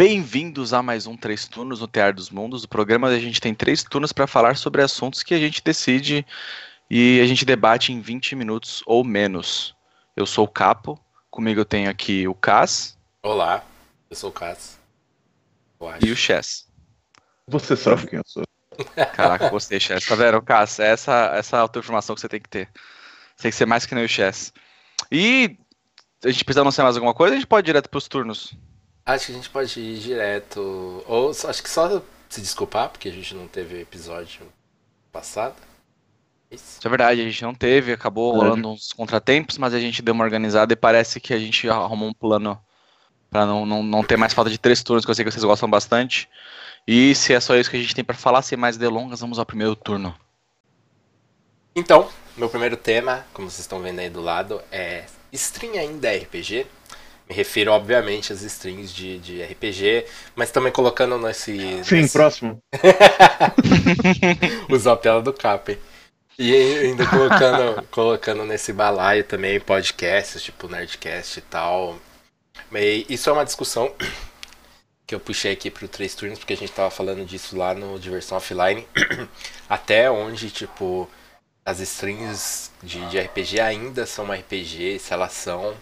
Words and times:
Bem-vindos 0.00 0.72
a 0.72 0.82
mais 0.82 1.06
um 1.06 1.14
Três 1.14 1.46
Turnos 1.46 1.80
no 1.80 1.86
Tear 1.86 2.14
dos 2.14 2.30
Mundos. 2.30 2.64
O 2.64 2.68
programa 2.68 3.08
a 3.08 3.18
gente 3.18 3.38
tem 3.38 3.54
três 3.54 3.82
turnos 3.84 4.14
para 4.14 4.26
falar 4.26 4.56
sobre 4.56 4.80
assuntos 4.80 5.22
que 5.22 5.34
a 5.34 5.38
gente 5.38 5.62
decide 5.62 6.26
e 6.88 7.20
a 7.20 7.26
gente 7.26 7.44
debate 7.44 7.92
em 7.92 8.00
20 8.00 8.34
minutos 8.34 8.82
ou 8.86 9.04
menos. 9.04 9.76
Eu 10.16 10.24
sou 10.24 10.46
o 10.46 10.48
Capo, 10.48 10.98
comigo 11.30 11.60
eu 11.60 11.66
tenho 11.66 11.90
aqui 11.90 12.26
o 12.26 12.34
Cas. 12.34 12.96
Olá, 13.22 13.62
eu 14.08 14.16
sou 14.16 14.30
o 14.30 14.32
Cas. 14.32 14.78
E 16.02 16.10
o 16.10 16.16
Chess. 16.16 16.66
Você 17.46 17.76
sabe 17.76 18.06
quem 18.06 18.20
eu 18.20 18.24
sou. 18.24 18.44
Caraca, 19.12 19.50
gostei, 19.50 19.78
Chess. 19.78 20.06
Tá 20.06 20.14
vendo, 20.14 20.40
Cas? 20.40 20.78
Essa, 20.78 21.30
essa 21.34 21.58
é 21.58 21.60
a 21.60 21.78
informação 21.78 22.14
que 22.14 22.22
você 22.22 22.28
tem 22.30 22.40
que 22.40 22.48
ter. 22.48 22.70
Você 23.36 23.42
tem 23.42 23.50
que 23.50 23.56
ser 23.58 23.66
mais 23.66 23.84
que 23.84 23.94
nem 23.94 24.06
o 24.06 24.08
Chess. 24.08 24.50
E 25.12 25.58
a 26.24 26.30
gente 26.30 26.42
precisa 26.42 26.62
anunciar 26.62 26.86
mais 26.86 26.96
alguma 26.96 27.12
coisa? 27.12 27.34
A 27.34 27.36
gente 27.36 27.46
pode 27.46 27.66
ir 27.66 27.68
direto 27.68 27.90
pros 27.90 28.08
turnos. 28.08 28.56
Acho 29.04 29.26
que 29.26 29.32
a 29.32 29.34
gente 29.34 29.50
pode 29.50 29.80
ir 29.80 29.98
direto. 29.98 31.02
Ou 31.06 31.30
acho 31.30 31.62
que 31.62 31.70
só 31.70 32.02
se 32.28 32.40
desculpar, 32.40 32.88
porque 32.90 33.08
a 33.08 33.12
gente 33.12 33.34
não 33.34 33.48
teve 33.48 33.80
episódio 33.80 34.42
passado. 35.12 35.56
Isso. 36.50 36.78
Isso 36.78 36.86
é 36.86 36.90
verdade, 36.90 37.20
a 37.20 37.24
gente 37.24 37.42
não 37.42 37.54
teve, 37.54 37.92
acabou 37.92 38.34
rolando 38.34 38.70
uns 38.70 38.92
contratempos, 38.92 39.56
mas 39.56 39.72
a 39.72 39.78
gente 39.78 40.02
deu 40.02 40.12
uma 40.12 40.24
organizada 40.24 40.72
e 40.72 40.76
parece 40.76 41.20
que 41.20 41.32
a 41.32 41.38
gente 41.38 41.68
arrumou 41.68 42.08
um 42.08 42.12
plano 42.12 42.60
para 43.30 43.46
não, 43.46 43.64
não, 43.64 43.82
não 43.82 44.02
ter 44.02 44.16
mais 44.16 44.34
falta 44.34 44.50
de 44.50 44.58
três 44.58 44.82
turnos, 44.82 45.04
que 45.04 45.10
eu 45.10 45.14
sei 45.14 45.24
que 45.24 45.30
vocês 45.30 45.44
gostam 45.44 45.70
bastante. 45.70 46.28
E 46.86 47.14
se 47.14 47.32
é 47.32 47.38
só 47.38 47.54
isso 47.54 47.70
que 47.70 47.76
a 47.76 47.80
gente 47.80 47.94
tem 47.94 48.04
para 48.04 48.16
falar, 48.16 48.42
sem 48.42 48.58
mais 48.58 48.76
delongas, 48.76 49.20
vamos 49.20 49.38
ao 49.38 49.46
primeiro 49.46 49.76
turno. 49.76 50.14
Então, 51.74 52.08
meu 52.36 52.48
primeiro 52.48 52.76
tema, 52.76 53.24
como 53.32 53.48
vocês 53.48 53.60
estão 53.60 53.80
vendo 53.80 54.00
aí 54.00 54.10
do 54.10 54.20
lado, 54.20 54.60
é 54.72 55.04
stream 55.32 55.74
ainda 55.74 56.12
RPG. 56.12 56.66
Me 57.30 57.36
refiro, 57.36 57.70
obviamente, 57.70 58.32
às 58.32 58.42
strings 58.42 58.92
de, 58.92 59.20
de 59.20 59.40
RPG, 59.40 60.04
mas 60.34 60.50
também 60.50 60.72
colocando 60.72 61.16
nesse. 61.16 61.80
Sim, 61.84 62.00
nesse... 62.00 62.12
próximo. 62.12 62.60
Usar 64.68 64.94
a 64.94 64.96
tela 64.96 65.22
do 65.22 65.32
Cap. 65.32 65.78
E 66.36 66.52
ainda 66.52 67.06
colocando, 67.06 67.86
colocando 67.92 68.44
nesse 68.44 68.72
balaio 68.72 69.22
também 69.22 69.60
podcasts, 69.60 70.42
tipo 70.42 70.66
Nerdcast 70.66 71.38
e 71.38 71.42
tal. 71.42 72.00
E 72.74 73.06
isso 73.08 73.30
é 73.30 73.32
uma 73.32 73.44
discussão 73.44 73.94
que 75.06 75.14
eu 75.14 75.20
puxei 75.20 75.52
aqui 75.52 75.70
pro 75.70 75.86
Três 75.86 76.16
Turnos, 76.16 76.40
porque 76.40 76.54
a 76.54 76.56
gente 76.56 76.72
tava 76.72 76.90
falando 76.90 77.24
disso 77.24 77.56
lá 77.56 77.74
no 77.74 77.96
Diversão 78.00 78.38
Offline. 78.38 78.84
Até 79.70 80.10
onde, 80.10 80.50
tipo, 80.50 81.08
as 81.64 81.78
strings 81.78 82.72
de, 82.82 83.06
de 83.06 83.20
RPG 83.20 83.60
ainda 83.60 84.04
são 84.04 84.32
RPG, 84.32 84.98
se 84.98 85.12
elas 85.12 85.32
são 85.32 85.76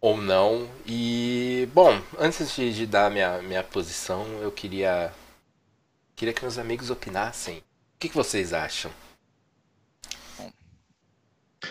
ou 0.00 0.16
não. 0.16 0.68
E, 0.86 1.68
bom, 1.72 2.00
antes 2.18 2.54
de, 2.54 2.72
de 2.72 2.86
dar 2.86 3.10
minha, 3.10 3.40
minha 3.42 3.62
posição, 3.62 4.24
eu 4.40 4.50
queria 4.50 5.12
queria 6.14 6.32
que 6.32 6.42
meus 6.42 6.58
amigos 6.58 6.90
opinassem. 6.90 7.58
O 7.58 7.62
que, 7.98 8.08
que 8.08 8.14
vocês 8.14 8.52
acham? 8.52 8.90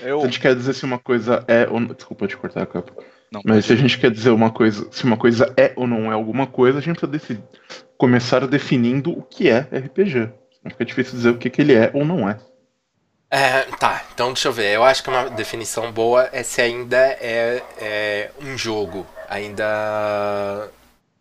Eu... 0.01 0.19
Se 0.19 0.25
a 0.25 0.29
gente 0.29 0.39
quer 0.39 0.55
dizer 0.55 0.73
se 0.73 0.85
uma 0.85 0.99
coisa 0.99 1.43
é 1.47 1.67
ou 1.67 1.79
não... 1.79 1.93
Desculpa 1.93 2.27
te 2.27 2.37
cortar, 2.37 2.65
capa. 2.67 2.93
Não, 3.31 3.41
Mas 3.43 3.65
se 3.65 3.73
a 3.73 3.75
gente 3.75 3.97
quer 3.97 4.11
dizer 4.11 4.29
uma 4.29 4.51
coisa, 4.51 4.87
se 4.91 5.03
uma 5.03 5.17
coisa 5.17 5.53
é 5.57 5.73
ou 5.75 5.87
não 5.87 6.11
é 6.11 6.13
alguma 6.13 6.45
coisa, 6.45 6.77
a 6.77 6.81
gente 6.81 6.99
precisa 6.99 7.11
decidir, 7.11 7.43
começar 7.97 8.45
definindo 8.47 9.11
o 9.11 9.23
que 9.23 9.49
é 9.49 9.59
RPG. 9.59 10.31
Fica 10.69 10.85
difícil 10.85 11.15
dizer 11.15 11.29
o 11.29 11.37
que, 11.37 11.49
que 11.49 11.61
ele 11.61 11.73
é 11.73 11.91
ou 11.93 12.05
não 12.05 12.29
é. 12.29 12.39
É, 13.38 13.64
tá, 13.64 14.05
então 14.14 14.31
deixa 14.31 14.47
eu 14.47 14.53
ver. 14.53 14.72
Eu 14.72 14.81
acho 14.81 15.03
que 15.03 15.09
uma 15.09 15.30
definição 15.30 15.91
boa 15.91 16.30
é 16.31 16.41
se 16.41 16.61
ainda 16.61 16.97
é, 16.97 17.61
é 17.77 18.31
um 18.39 18.58
jogo. 18.58 19.05
Ainda. 19.27 20.72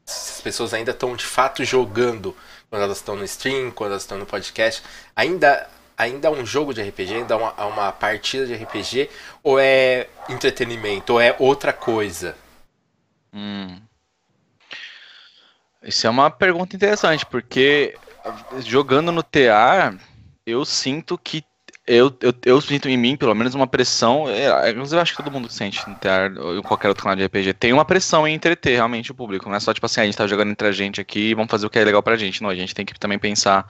Se 0.06 0.34
as 0.34 0.41
pessoas 0.41 0.73
ainda 0.73 0.93
estão 0.93 1.17
de 1.17 1.25
fato 1.25 1.65
jogando 1.65 2.37
quando 2.71 2.83
elas 2.83 2.98
estão 2.98 3.17
no 3.17 3.25
stream, 3.25 3.73
quando 3.73 3.91
elas 3.91 4.03
estão 4.03 4.16
no 4.16 4.27
podcast. 4.27 4.81
Ainda, 5.16 5.69
ainda 5.99 6.28
é 6.28 6.31
um 6.31 6.47
jogo 6.47 6.72
de 6.72 6.83
RPG, 6.83 7.15
ainda 7.15 7.34
é 7.34 7.37
uma, 7.37 7.66
uma 7.66 7.91
partida 7.91 8.47
de 8.47 8.55
RPG, 8.55 9.11
ou 9.43 9.59
é 9.59 10.06
entretenimento, 10.28 11.15
ou 11.15 11.21
é 11.21 11.34
outra 11.41 11.72
coisa? 11.72 12.37
Hum. 13.33 13.81
Isso 15.83 16.06
é 16.06 16.11
uma 16.11 16.31
pergunta 16.31 16.77
interessante, 16.77 17.27
porque 17.27 17.99
jogando 18.61 19.11
no 19.11 19.25
TA, 19.25 19.99
eu 20.47 20.65
sinto 20.65 21.19
que 21.19 21.44
eu, 21.87 22.17
eu, 22.21 22.33
eu 22.47 22.61
sinto 22.62 22.89
em 22.89 22.97
mim, 22.97 23.17
pelo 23.17 23.34
menos, 23.34 23.55
uma 23.55 23.67
pressão. 23.67 24.28
É, 24.28 24.71
eu 24.71 25.00
acho 25.00 25.15
que 25.15 25.22
todo 25.22 25.33
mundo 25.33 25.50
sente 25.50 25.87
no 25.89 25.95
TR 25.97 26.39
ou 26.41 26.59
em 26.59 26.62
qualquer 26.62 26.89
outro 26.89 27.03
canal 27.03 27.17
de 27.17 27.25
RPG. 27.25 27.53
Tem 27.55 27.72
uma 27.72 27.84
pressão 27.84 28.27
em 28.27 28.34
entreter 28.34 28.75
realmente 28.75 29.11
o 29.11 29.15
público. 29.15 29.49
Não 29.49 29.56
é 29.56 29.61
só 29.61 29.75
tipo 29.75 29.84
assim, 29.84 30.00
a 30.00 30.05
gente 30.05 30.17
tá 30.17 30.27
jogando 30.27 30.50
entre 30.50 30.67
a 30.67 30.73
gente 30.73 31.00
aqui 31.00 31.31
e 31.31 31.34
vamos 31.34 31.50
fazer 31.50 31.67
o 31.67 31.71
que 31.71 31.78
é 31.78 31.84
legal 31.84 32.03
pra 32.03 32.17
gente. 32.17 32.43
Não, 32.43 32.49
a 32.49 32.55
gente 32.55 32.75
tem 32.75 32.87
que 32.87 32.99
também 32.99 33.19
pensar 33.19 33.67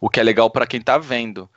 o 0.00 0.08
que 0.08 0.18
é 0.18 0.22
legal 0.22 0.48
para 0.48 0.66
quem 0.66 0.80
tá 0.80 0.96
vendo. 0.96 1.50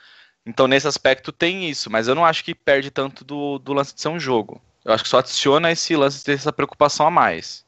Então, 0.45 0.67
nesse 0.67 0.87
aspecto, 0.87 1.31
tem 1.31 1.69
isso, 1.69 1.89
mas 1.89 2.09
eu 2.09 2.15
não 2.15 2.25
acho 2.25 2.43
que 2.43 2.53
perde 2.53 2.91
tanto 2.91 3.23
do, 3.23 3.57
do 3.59 3.71
lance 3.71 3.95
de 3.95 4.01
ser 4.01 4.09
um 4.09 4.19
jogo. 4.19 4.61
Eu 4.83 4.93
acho 4.93 5.03
que 5.03 5.09
só 5.09 5.19
adiciona 5.19 5.71
esse 5.71 5.95
lance 5.95 6.17
de 6.17 6.25
ter 6.25 6.33
essa 6.33 6.51
preocupação 6.51 7.07
a 7.07 7.11
mais. 7.11 7.63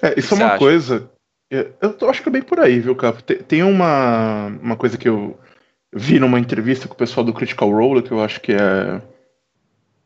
É, 0.00 0.18
isso 0.18 0.32
é 0.32 0.36
uma 0.38 0.46
acha? 0.46 0.58
coisa. 0.58 1.10
Eu 1.50 2.08
acho 2.08 2.22
que 2.22 2.28
é 2.30 2.32
bem 2.32 2.40
por 2.40 2.58
aí, 2.58 2.80
viu, 2.80 2.96
Capo? 2.96 3.22
Tem 3.22 3.62
uma, 3.62 4.46
uma 4.62 4.74
coisa 4.74 4.96
que 4.96 5.06
eu 5.06 5.38
vi 5.92 6.18
numa 6.18 6.40
entrevista 6.40 6.88
com 6.88 6.94
o 6.94 6.96
pessoal 6.96 7.24
do 7.24 7.34
Critical 7.34 7.70
Role, 7.70 8.02
que 8.02 8.12
eu 8.12 8.22
acho 8.22 8.40
que 8.40 8.52
é, 8.52 9.02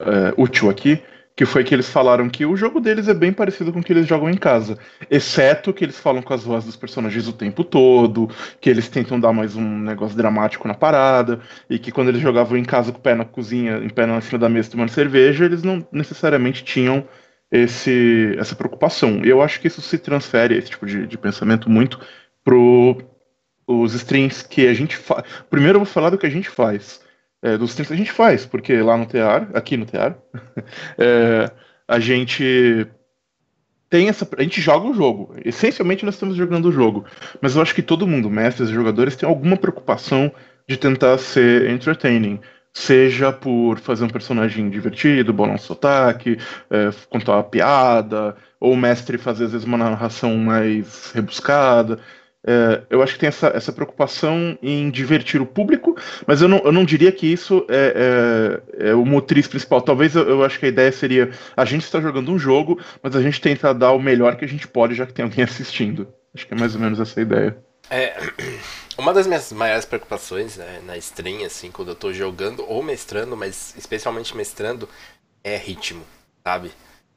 é, 0.01 0.35
útil 0.37 0.69
aqui, 0.69 1.01
que 1.37 1.45
foi 1.45 1.63
que 1.63 1.75
eles 1.75 1.89
falaram 1.89 2.31
que 2.31 2.47
o 2.47 2.57
jogo 2.57 2.81
deles 2.81 3.09
é 3.09 3.15
bem 3.15 3.31
parecido 3.33 3.73
com 3.73 3.81
o 3.81 3.83
que 3.83 3.93
eles 3.93 4.07
jogam 4.07 4.31
em 4.31 4.37
casa, 4.37 4.79
exceto 5.11 5.73
que 5.73 5.85
eles 5.85 6.01
falam 6.01 6.23
com 6.23 6.33
as 6.33 6.43
vozes 6.43 6.65
dos 6.65 6.77
personagens 6.77 7.29
o 7.29 7.33
tempo 7.33 7.63
todo, 7.63 8.29
que 8.61 8.71
eles 8.71 8.89
tentam 8.89 9.21
dar 9.21 9.35
mais 9.35 9.55
um 9.55 9.79
negócio 9.79 10.17
dramático 10.17 10.67
na 10.67 10.75
parada, 10.75 11.41
e 11.69 11.79
que 11.79 11.93
quando 11.93 12.09
eles 12.09 12.23
jogavam 12.23 12.57
em 12.57 12.65
casa 12.65 12.91
com 12.91 12.99
o 12.99 13.03
pé 13.03 13.15
na 13.15 13.25
cozinha, 13.25 13.79
em 13.79 13.91
pé 13.91 14.07
na 14.07 14.21
cima 14.23 14.39
da 14.39 14.49
mesa 14.49 14.71
tomando 14.71 14.89
cerveja, 14.89 15.45
eles 15.45 15.63
não 15.63 15.87
necessariamente 15.93 16.65
tinham 16.65 17.05
esse, 17.53 18.35
essa 18.39 18.57
preocupação. 18.57 19.23
Eu 19.25 19.43
acho 19.43 19.61
que 19.61 19.69
isso 19.69 19.83
se 19.83 19.99
transfere, 19.99 20.57
esse 20.57 20.71
tipo 20.71 20.87
de, 20.87 21.07
de 21.07 21.19
pensamento, 21.19 21.71
muito 21.71 22.01
pro 22.43 22.97
os 23.67 23.95
streams 23.95 24.47
que 24.47 24.67
a 24.67 24.75
gente 24.75 24.97
faz. 24.97 25.25
Primeiro 25.51 25.77
eu 25.77 25.85
vou 25.85 25.93
falar 25.93 26.11
do 26.11 26.19
que 26.19 26.27
a 26.27 26.31
gente 26.31 26.49
faz. 26.49 27.05
É, 27.43 27.57
dos 27.59 27.71
streams 27.71 27.89
que 27.89 27.95
a 27.95 27.99
gente 27.99 28.13
faz, 28.13 28.47
porque 28.47 28.81
lá 28.81 28.97
no 28.97 29.07
TEAR, 29.07 29.51
aqui 29.55 29.77
no 29.77 29.87
TEAR, 29.87 30.17
é, 30.99 31.51
a 31.87 31.99
gente 31.99 32.89
tem 33.89 34.09
essa. 34.09 34.29
A 34.37 34.43
gente 34.43 34.61
joga 34.61 34.89
o 34.89 34.95
jogo. 34.95 35.35
Essencialmente 35.45 36.05
nós 36.05 36.15
estamos 36.15 36.37
jogando 36.37 36.67
o 36.67 36.73
jogo. 36.73 37.05
Mas 37.41 37.55
eu 37.55 37.63
acho 37.63 37.75
que 37.75 37.83
todo 37.83 38.07
mundo, 38.07 38.31
mestres 38.31 38.69
e 38.69 38.75
jogadores, 38.75 39.17
tem 39.17 39.29
alguma 39.29 39.57
preocupação 39.57 40.33
de 40.69 40.77
tentar 40.77 41.19
ser 41.19 41.71
entertaining. 41.71 42.41
Seja 42.73 43.33
por 43.33 43.79
fazer 43.79 44.05
um 44.05 44.09
personagem 44.09 44.69
divertido, 44.69 45.33
bolar 45.33 45.55
um 45.55 45.59
sotaque, 45.59 46.37
é, 46.71 46.91
contar 47.09 47.37
uma 47.37 47.45
piada, 47.45 48.37
ou 48.61 48.73
o 48.73 48.77
mestre 48.77 49.17
fazer 49.17 49.45
às 49.45 49.53
vezes 49.53 49.67
uma 49.67 49.79
narração 49.79 50.37
mais 50.37 51.11
rebuscada. 51.13 51.99
É, 52.49 52.83
eu 52.89 53.03
acho 53.03 53.15
que 53.15 53.19
tem 53.19 53.29
essa, 53.29 53.49
essa 53.49 53.73
preocupação 53.73 54.57
em 54.63 54.89
divertir 54.89 55.43
o 55.43 55.47
público, 55.47 55.97
mas 56.25 56.41
eu 56.41 56.47
não, 56.47 56.59
eu 56.59 56.71
não 56.71 56.85
diria 56.85 57.11
que 57.11 57.27
isso 57.27 57.67
é, 57.69 58.63
é, 58.79 58.91
é 58.91 58.95
o 58.95 59.05
motriz 59.05 59.49
principal. 59.49 59.83
Talvez 59.83 60.15
eu, 60.15 60.29
eu, 60.29 60.45
acho 60.45 60.61
que 60.61 60.67
a 60.67 60.69
ideia 60.69 60.93
seria 60.93 61.33
a 61.57 61.65
gente 61.65 61.83
está 61.83 62.01
jogando 62.01 62.31
um 62.31 62.39
jogo, 62.39 62.81
mas 63.03 63.17
a 63.17 63.21
gente 63.21 63.41
tenta 63.41 63.75
dar 63.75 63.91
o 63.91 63.99
melhor 63.99 64.37
que 64.37 64.45
a 64.45 64.49
gente 64.49 64.69
pode, 64.69 64.95
já 64.95 65.05
que 65.05 65.13
tem 65.13 65.25
alguém 65.25 65.43
assistindo. 65.45 66.07
Acho 66.33 66.47
que 66.47 66.55
é 66.55 66.57
mais 66.57 66.77
ou 66.77 66.81
menos 66.81 67.01
essa 67.01 67.19
a 67.19 67.23
ideia. 67.23 67.59
É, 67.91 68.17
uma 68.97 69.13
das 69.13 69.27
minhas 69.27 69.51
maiores 69.53 69.85
preocupações 69.85 70.57
né, 70.57 70.81
na 70.87 70.97
stream, 70.99 71.45
assim, 71.45 71.73
quando 71.73 71.89
eu 71.89 71.97
tô 71.97 72.13
jogando 72.13 72.65
ou 72.69 72.81
mestrando, 72.81 73.37
mas 73.37 73.75
especialmente 73.77 74.37
mestrando, 74.37 74.89
é 75.43 75.57
ritmo, 75.57 76.05
sabe? 76.45 76.71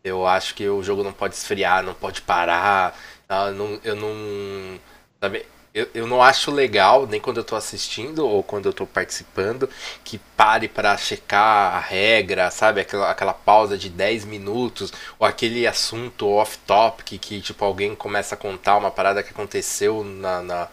Eu 0.04 0.25
acho 0.25 0.56
que 0.56 0.68
o 0.68 0.82
jogo 0.82 1.04
não 1.04 1.14
pode 1.14 1.36
esfriar, 1.36 1.84
não 1.84 1.94
pode 1.94 2.22
parar. 2.24 2.98
Tá? 3.28 3.52
Não, 3.52 3.80
eu 3.84 3.96
não 3.96 4.80
Sabe? 5.21 5.45
Eu, 5.74 5.88
eu 5.94 6.07
não 6.07 6.21
acho 6.21 6.50
legal, 6.50 7.06
nem 7.06 7.21
quando 7.21 7.38
eu 7.38 7.44
tô 7.44 7.56
assistindo 7.56 8.27
ou 8.27 8.42
quando 8.42 8.68
eu 8.68 8.74
tô 8.74 8.88
participando, 8.88 9.69
que 10.04 10.18
pare 10.18 10.68
para 10.68 10.98
checar 10.98 11.75
a 11.75 11.80
regra, 11.80 12.50
sabe? 12.50 12.81
Aquela, 12.81 13.12
aquela 13.12 13.33
pausa 13.33 13.77
de 13.77 13.88
10 13.88 14.25
minutos, 14.25 14.92
ou 15.19 15.27
aquele 15.27 15.68
assunto 15.68 16.27
off-topic 16.27 17.19
que, 17.19 17.39
tipo, 17.42 17.63
alguém 17.63 17.95
começa 17.95 18.33
a 18.33 18.38
contar 18.38 18.77
uma 18.77 18.89
parada 18.89 19.21
que 19.21 19.30
aconteceu 19.30 20.04
na, 20.04 20.42
na 20.42 20.68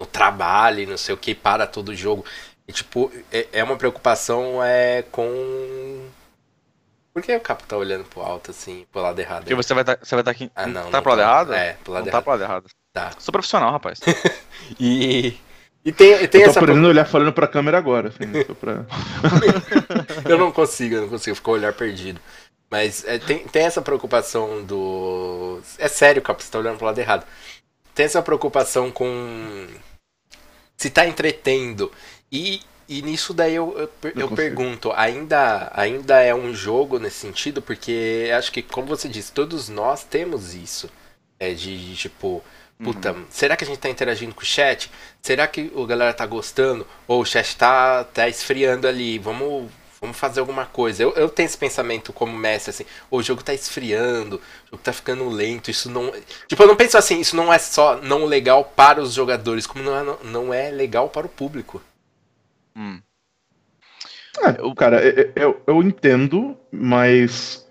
no 0.00 0.06
trabalho, 0.06 0.88
não 0.88 0.96
sei 0.96 1.14
o 1.14 1.18
que, 1.18 1.34
para 1.34 1.66
todo 1.66 1.90
o 1.90 1.94
jogo. 1.94 2.24
E, 2.66 2.72
tipo, 2.72 3.10
é, 3.32 3.48
é 3.52 3.64
uma 3.64 3.76
preocupação 3.76 4.62
é, 4.62 5.02
com 5.10 6.08
por 7.12 7.22
que 7.22 7.34
o 7.34 7.40
Capo 7.40 7.64
tá 7.66 7.76
olhando 7.76 8.04
pro 8.04 8.20
alto, 8.20 8.52
assim, 8.52 8.86
pro 8.92 9.02
lado 9.02 9.18
errado? 9.18 9.40
Porque 9.40 9.54
você 9.54 9.74
vai 9.74 9.82
tá, 9.82 9.98
você 10.00 10.14
vai 10.14 10.20
estar 10.20 10.24
tá 10.24 10.30
aqui. 10.30 10.50
Ah, 10.54 10.66
não. 10.66 10.84
Tá 10.84 10.98
não 10.98 11.02
pro 11.02 11.10
lado 11.10 11.20
errado? 11.20 11.52
É, 11.52 11.72
pro 11.82 11.92
lado 11.92 12.04
não 12.04 12.08
errado. 12.08 12.20
tá 12.20 12.22
pro 12.22 12.30
lado 12.30 12.42
errado. 12.44 12.66
Tá. 12.92 13.12
Sou 13.18 13.32
profissional, 13.32 13.70
rapaz. 13.70 14.00
e. 14.78 15.36
E 15.84 15.92
tem, 15.92 16.26
tem 16.28 16.40
eu 16.40 16.46
tô 16.46 16.50
essa. 16.50 16.60
aprendendo 16.60 16.86
a 16.86 16.90
olhar 16.90 17.04
falando 17.06 17.32
pra 17.32 17.46
câmera 17.46 17.78
agora, 17.78 18.08
assim, 18.08 18.26
pra... 18.60 18.84
eu 20.28 20.36
não 20.36 20.52
consigo, 20.52 20.96
eu 20.96 21.02
não 21.02 21.08
consigo, 21.08 21.36
ficou 21.36 21.54
olhar 21.54 21.72
perdido. 21.72 22.20
Mas 22.70 23.04
é, 23.06 23.18
tem, 23.18 23.46
tem 23.48 23.64
essa 23.64 23.80
preocupação 23.80 24.62
do. 24.64 25.60
É 25.78 25.88
sério, 25.88 26.20
Cap, 26.20 26.42
você 26.42 26.50
tá 26.50 26.58
olhando 26.58 26.76
pro 26.76 26.86
lado 26.86 26.98
errado. 26.98 27.26
Tem 27.94 28.04
essa 28.04 28.22
preocupação 28.22 28.90
com. 28.90 29.66
Se 30.76 30.90
tá 30.90 31.06
entretendo. 31.06 31.90
E, 32.30 32.60
e 32.86 33.00
nisso 33.00 33.32
daí 33.32 33.54
eu, 33.54 33.74
eu, 33.78 34.12
eu 34.14 34.30
pergunto, 34.30 34.92
ainda, 34.92 35.70
ainda 35.74 36.20
é 36.20 36.34
um 36.34 36.54
jogo 36.54 36.98
nesse 36.98 37.16
sentido? 37.16 37.62
Porque 37.62 38.30
acho 38.36 38.52
que, 38.52 38.62
como 38.62 38.86
você 38.86 39.08
disse, 39.08 39.32
todos 39.32 39.68
nós 39.68 40.04
temos 40.04 40.54
isso. 40.54 40.90
É 41.40 41.54
de, 41.54 41.88
de 41.90 41.96
tipo, 41.96 42.42
puta, 42.82 43.12
uhum. 43.12 43.24
será 43.30 43.56
que 43.56 43.64
a 43.64 43.66
gente 43.66 43.78
tá 43.78 43.88
interagindo 43.88 44.34
com 44.34 44.42
o 44.42 44.46
chat? 44.46 44.90
Será 45.22 45.46
que 45.46 45.70
o 45.74 45.86
galera 45.86 46.12
tá 46.12 46.26
gostando? 46.26 46.86
Ou 47.06 47.22
o 47.22 47.24
chat 47.24 47.56
tá, 47.56 48.04
tá 48.04 48.28
esfriando 48.28 48.86
ali? 48.86 49.18
Vamos 49.18 49.70
Vamos 50.00 50.16
fazer 50.16 50.40
alguma 50.40 50.64
coisa. 50.64 51.02
Eu, 51.02 51.12
eu 51.14 51.28
tenho 51.28 51.46
esse 51.46 51.58
pensamento 51.58 52.12
como 52.12 52.36
mestre, 52.36 52.70
assim, 52.70 52.84
o 53.10 53.22
jogo 53.22 53.42
tá 53.42 53.52
esfriando, 53.52 54.36
o 54.36 54.70
jogo 54.70 54.82
tá 54.82 54.92
ficando 54.92 55.28
lento, 55.28 55.70
isso 55.70 55.90
não. 55.90 56.12
Tipo, 56.46 56.62
eu 56.62 56.68
não 56.68 56.76
penso 56.76 56.96
assim, 56.96 57.20
isso 57.20 57.34
não 57.34 57.52
é 57.52 57.58
só 57.58 57.96
não 57.96 58.24
legal 58.24 58.64
para 58.64 59.00
os 59.00 59.12
jogadores, 59.12 59.66
como 59.66 59.82
não 59.82 59.96
é, 59.96 60.16
não 60.24 60.54
é 60.54 60.70
legal 60.70 61.08
para 61.08 61.26
o 61.26 61.30
público. 61.30 61.82
Hum. 62.76 63.00
É, 64.40 64.60
eu, 64.60 64.72
cara, 64.74 65.02
eu, 65.02 65.32
eu, 65.34 65.62
eu 65.66 65.82
entendo, 65.82 66.56
mas 66.70 67.66
é, 67.66 67.67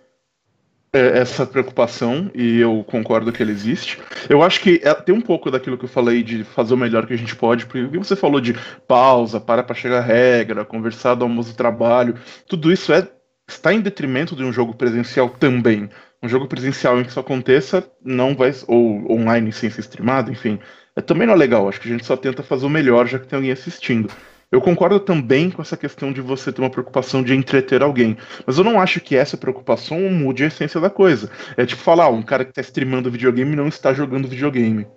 essa 0.97 1.45
preocupação 1.45 2.29
e 2.33 2.59
eu 2.59 2.83
concordo 2.87 3.31
que 3.31 3.41
ela 3.41 3.51
existe. 3.51 3.99
Eu 4.29 4.41
acho 4.41 4.59
que 4.59 4.81
é, 4.83 4.93
tem 4.93 5.13
um 5.13 5.21
pouco 5.21 5.51
daquilo 5.51 5.77
que 5.77 5.85
eu 5.85 5.89
falei 5.89 6.23
de 6.23 6.43
fazer 6.43 6.73
o 6.73 6.77
melhor 6.77 7.05
que 7.05 7.13
a 7.13 7.17
gente 7.17 7.35
pode, 7.35 7.65
porque 7.65 7.97
você 7.97 8.15
falou 8.15 8.41
de 8.41 8.55
pausa, 8.87 9.39
para 9.39 9.63
para 9.63 9.75
chegar 9.75 9.99
a 9.99 10.01
regra, 10.01 10.65
conversar 10.65 11.15
do 11.15 11.23
almoço 11.23 11.51
do 11.51 11.57
trabalho, 11.57 12.15
tudo 12.47 12.71
isso 12.71 12.91
é 12.93 13.07
está 13.47 13.73
em 13.73 13.79
detrimento 13.79 14.35
de 14.35 14.43
um 14.43 14.51
jogo 14.51 14.73
presencial 14.73 15.29
também. 15.29 15.89
Um 16.21 16.27
jogo 16.27 16.47
presencial 16.47 16.99
em 16.99 17.03
que 17.03 17.09
isso 17.09 17.19
aconteça 17.19 17.89
não 18.03 18.35
vai 18.35 18.51
ou 18.67 19.11
online 19.11 19.51
sem 19.51 19.69
ser 19.69 19.81
streamado, 19.81 20.31
enfim, 20.31 20.59
é 20.95 21.01
também 21.01 21.27
não 21.27 21.35
é 21.35 21.37
legal. 21.37 21.69
Acho 21.69 21.79
que 21.79 21.87
a 21.87 21.91
gente 21.91 22.05
só 22.05 22.17
tenta 22.17 22.43
fazer 22.43 22.65
o 22.65 22.69
melhor 22.69 23.07
já 23.07 23.19
que 23.19 23.27
tem 23.27 23.37
alguém 23.37 23.51
assistindo. 23.51 24.09
Eu 24.49 24.61
concordo 24.61 24.99
também 24.99 25.51
com 25.51 25.61
essa 25.61 25.75
questão 25.75 26.13
de 26.13 26.21
você 26.21 26.53
ter 26.53 26.61
uma 26.61 26.69
preocupação 26.69 27.21
de 27.21 27.33
entreter 27.33 27.83
alguém. 27.83 28.17
Mas 28.45 28.57
eu 28.57 28.63
não 28.63 28.79
acho 28.79 29.01
que 29.01 29.15
essa 29.15 29.35
preocupação 29.35 29.99
mude 30.09 30.43
a 30.43 30.47
essência 30.47 30.79
da 30.79 30.89
coisa. 30.89 31.29
É 31.57 31.65
tipo 31.65 31.81
falar, 31.81 32.09
um 32.09 32.23
cara 32.23 32.45
que 32.45 32.51
está 32.51 32.61
streamando 32.61 33.11
videogame 33.11 33.55
não 33.55 33.67
está 33.67 33.93
jogando 33.93 34.27
videogame. 34.27 34.87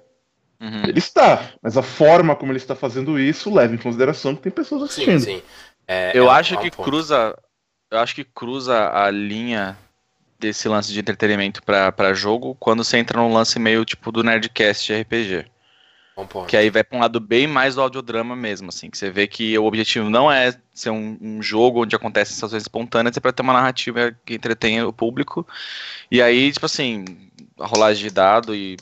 Uhum. 0.61 0.82
Ele 0.87 0.99
está, 0.99 1.52
mas 1.61 1.76
a 1.76 1.82
forma 1.82 2.37
como 2.37 2.52
ele 2.52 2.58
está 2.58 2.76
fazendo 2.76 3.19
isso 3.19 3.52
leva 3.52 3.75
em 3.75 3.79
consideração 3.79 4.37
que 4.37 4.43
tem 4.43 4.52
pessoas 4.52 4.82
assistindo. 4.82 5.19
Sim, 5.19 5.37
sim. 5.37 5.43
É, 5.88 6.12
eu 6.14 6.31
é 6.31 6.35
acho 6.35 6.56
que 6.58 6.70
cruza. 6.70 7.37
Eu 7.91 7.99
acho 7.99 8.14
que 8.14 8.23
cruza 8.23 8.91
a 8.93 9.11
linha 9.11 9.76
desse 10.38 10.69
lance 10.69 10.93
de 10.93 11.00
entretenimento 11.00 11.61
para 11.62 12.14
jogo 12.14 12.56
quando 12.61 12.85
você 12.85 12.99
entra 12.99 13.20
num 13.20 13.32
lance 13.32 13.58
meio 13.58 13.85
tipo 13.85 14.12
do 14.12 14.23
Nerdcast 14.23 14.87
de 14.87 15.00
RPG. 15.00 15.47
Que 16.47 16.57
aí 16.57 16.71
vai 16.71 16.85
para 16.85 16.97
um 16.97 17.01
lado 17.01 17.21
bem 17.21 17.47
mais 17.47 17.75
do 17.75 17.81
audiodrama 17.81 18.35
mesmo, 18.37 18.69
assim, 18.69 18.91
que 18.91 18.99
você 18.99 19.11
vê 19.11 19.27
que 19.27 19.57
o 19.59 19.65
objetivo 19.65 20.09
não 20.09 20.31
é 20.31 20.55
ser 20.73 20.91
um, 20.91 21.19
um 21.21 21.43
jogo 21.43 21.83
onde 21.83 21.97
acontecem 21.97 22.35
situações 22.35 22.63
espontâneas, 22.63 23.17
é 23.17 23.21
para 23.21 23.33
ter 23.33 23.43
uma 23.43 23.53
narrativa 23.53 24.15
que 24.25 24.35
entretenha 24.35 24.87
o 24.87 24.93
público. 24.93 25.47
E 26.11 26.21
aí, 26.23 26.53
tipo 26.53 26.67
assim, 26.67 27.05
a 27.59 27.67
rolagem 27.67 28.03
de 28.03 28.11
dado 28.11 28.55
e 28.55 28.77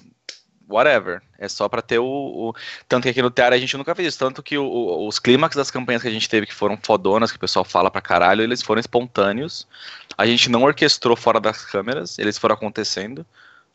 whatever. 0.69 1.23
É 1.39 1.49
só 1.49 1.69
para 1.69 1.81
ter 1.81 1.99
o, 1.99 2.05
o, 2.05 2.55
Tanto 2.87 3.05
que 3.05 3.09
aqui 3.09 3.23
no 3.23 3.31
Teatro 3.31 3.55
a 3.55 3.59
gente 3.59 3.77
nunca 3.77 3.95
fez 3.95 4.09
isso. 4.09 4.19
Tanto 4.19 4.43
que 4.43 4.59
o, 4.59 5.07
os 5.07 5.19
clímax 5.19 5.57
das 5.57 5.71
campanhas 5.71 6.03
que 6.03 6.09
a 6.09 6.11
gente 6.11 6.29
teve, 6.29 6.47
que 6.47 6.55
foram 6.55 6.79
fodonas, 6.83 7.31
que 7.31 7.39
o 7.39 7.41
pessoal 7.41 7.65
fala 7.65 7.91
pra 7.91 8.03
caralho, 8.03 8.43
eles 8.43 8.63
foram 8.63 8.81
espontâneos. 8.81 9.67
A 10.17 10.27
gente 10.27 10.51
não 10.51 10.63
orquestrou 10.63 11.17
fora 11.17 11.41
das 11.41 11.65
câmeras, 11.65 12.19
eles 12.19 12.37
foram 12.37 12.55
acontecendo 12.55 13.25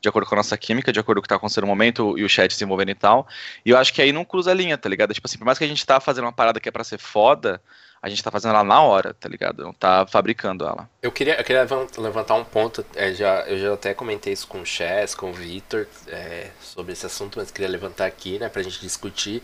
de 0.03 0.09
acordo 0.09 0.27
com 0.27 0.35
a 0.35 0.37
nossa 0.37 0.57
química, 0.57 0.91
de 0.91 0.99
acordo 0.99 1.19
com 1.19 1.21
o 1.21 1.23
que 1.23 1.29
tá 1.29 1.35
acontecendo 1.35 1.63
no 1.63 1.69
momento 1.69 2.17
e 2.17 2.25
o 2.25 2.29
chat 2.29 2.53
se 2.53 2.61
envolvendo 2.61 2.91
e 2.91 2.95
tal. 2.95 3.25
E 3.65 3.69
eu 3.69 3.77
acho 3.77 3.93
que 3.93 4.01
aí 4.01 4.11
não 4.11 4.25
cruza 4.25 4.51
a 4.51 4.53
linha, 4.53 4.77
tá 4.77 4.89
ligado? 4.89 5.13
Tipo 5.13 5.25
assim, 5.25 5.37
por 5.37 5.45
mais 5.45 5.57
que 5.57 5.63
a 5.63 5.67
gente 5.67 5.83
tá 5.85 5.97
fazendo 6.01 6.25
uma 6.25 6.33
parada 6.33 6.59
que 6.59 6.67
é 6.67 6.71
pra 6.73 6.83
ser 6.83 6.99
foda, 6.99 7.61
a 8.01 8.09
gente 8.09 8.21
tá 8.21 8.29
fazendo 8.29 8.49
ela 8.49 8.65
na 8.65 8.81
hora, 8.81 9.13
tá 9.13 9.29
ligado? 9.29 9.63
Não 9.63 9.71
tá 9.71 10.05
fabricando 10.05 10.65
ela. 10.65 10.89
Eu 11.01 11.09
queria, 11.09 11.39
eu 11.39 11.43
queria 11.45 11.65
levantar 11.97 12.33
um 12.33 12.43
ponto, 12.43 12.85
é, 12.93 13.13
já, 13.13 13.43
eu 13.43 13.57
já 13.57 13.73
até 13.73 13.93
comentei 13.93 14.33
isso 14.33 14.45
com 14.45 14.59
o 14.59 14.65
Chess, 14.65 15.15
com 15.15 15.29
o 15.29 15.33
Victor, 15.33 15.87
é, 16.09 16.49
sobre 16.59 16.91
esse 16.91 17.05
assunto, 17.05 17.39
mas 17.39 17.49
queria 17.49 17.69
levantar 17.69 18.05
aqui, 18.05 18.37
né, 18.37 18.49
pra 18.49 18.61
gente 18.61 18.81
discutir, 18.81 19.41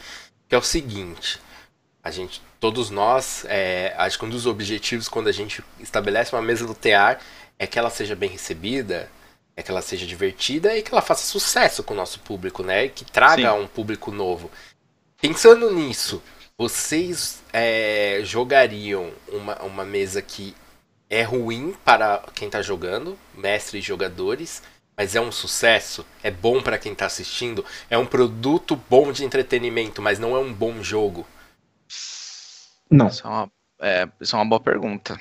que 0.49 0.53
é 0.53 0.57
o 0.57 0.61
seguinte. 0.61 1.39
A 2.03 2.11
gente, 2.11 2.41
todos 2.59 2.89
nós, 2.89 3.45
é, 3.47 3.93
acho 3.97 4.19
que 4.19 4.25
um 4.25 4.29
dos 4.29 4.45
objetivos 4.45 5.07
quando 5.07 5.29
a 5.29 5.33
gente 5.33 5.63
estabelece 5.79 6.35
uma 6.35 6.41
mesa 6.41 6.67
do 6.67 6.75
TEAR 6.75 7.21
é 7.57 7.65
que 7.65 7.79
ela 7.79 7.89
seja 7.89 8.13
bem 8.13 8.29
recebida, 8.29 9.09
é 9.59 9.61
que 9.61 9.69
ela 9.69 9.81
seja 9.81 10.05
divertida 10.05 10.77
e 10.77 10.81
que 10.81 10.93
ela 10.93 11.01
faça 11.01 11.27
sucesso 11.27 11.83
com 11.83 11.93
o 11.93 11.97
nosso 11.97 12.21
público, 12.21 12.63
né? 12.63 12.85
E 12.85 12.89
que 12.89 13.03
traga 13.03 13.51
Sim. 13.51 13.59
um 13.59 13.67
público 13.67 14.09
novo. 14.09 14.49
Pensando 15.19 15.69
nisso, 15.69 16.23
vocês 16.57 17.43
é, 17.51 18.21
jogariam 18.23 19.11
uma, 19.27 19.61
uma 19.61 19.83
mesa 19.83 20.21
que 20.21 20.55
é 21.09 21.23
ruim 21.23 21.75
para 21.83 22.23
quem 22.33 22.45
está 22.45 22.61
jogando, 22.61 23.19
mestres 23.35 23.83
e 23.83 23.85
jogadores, 23.85 24.63
mas 24.95 25.13
é 25.13 25.19
um 25.19 25.31
sucesso, 25.31 26.05
é 26.23 26.31
bom 26.31 26.61
para 26.61 26.77
quem 26.77 26.93
está 26.93 27.05
assistindo, 27.05 27.65
é 27.89 27.97
um 27.97 28.05
produto 28.05 28.81
bom 28.89 29.11
de 29.11 29.25
entretenimento, 29.25 30.01
mas 30.01 30.19
não 30.19 30.37
é 30.37 30.39
um 30.39 30.53
bom 30.53 30.81
jogo? 30.81 31.27
Não. 32.89 33.07
Isso 33.07 33.27
é 33.27 33.29
uma, 33.29 33.51
é, 33.81 34.09
isso 34.21 34.37
é 34.37 34.39
uma 34.39 34.47
boa 34.47 34.61
pergunta. 34.61 35.19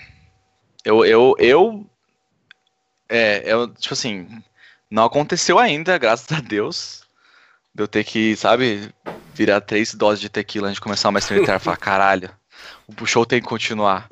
Eu, 0.84 1.04
eu, 1.04 1.34
eu 1.40 1.90
é, 3.08 3.42
eu, 3.46 3.68
tipo 3.68 3.94
assim, 3.94 4.26
não 4.90 5.04
aconteceu 5.04 5.58
ainda, 5.58 5.98
graças 5.98 6.30
a 6.30 6.40
Deus. 6.40 7.02
De 7.74 7.82
eu 7.82 7.88
ter 7.88 8.04
que, 8.04 8.34
sabe, 8.36 8.92
virar 9.34 9.60
três 9.60 9.94
doses 9.94 10.20
de 10.20 10.28
tequila 10.28 10.66
antes 10.66 10.76
de 10.76 10.80
começar 10.80 11.08
uma 11.08 11.18
stream 11.20 11.44
e 11.44 11.58
falar, 11.58 11.76
caralho, 11.76 12.30
o 13.00 13.06
show 13.06 13.24
tem 13.24 13.40
que 13.40 13.46
continuar. 13.46 14.08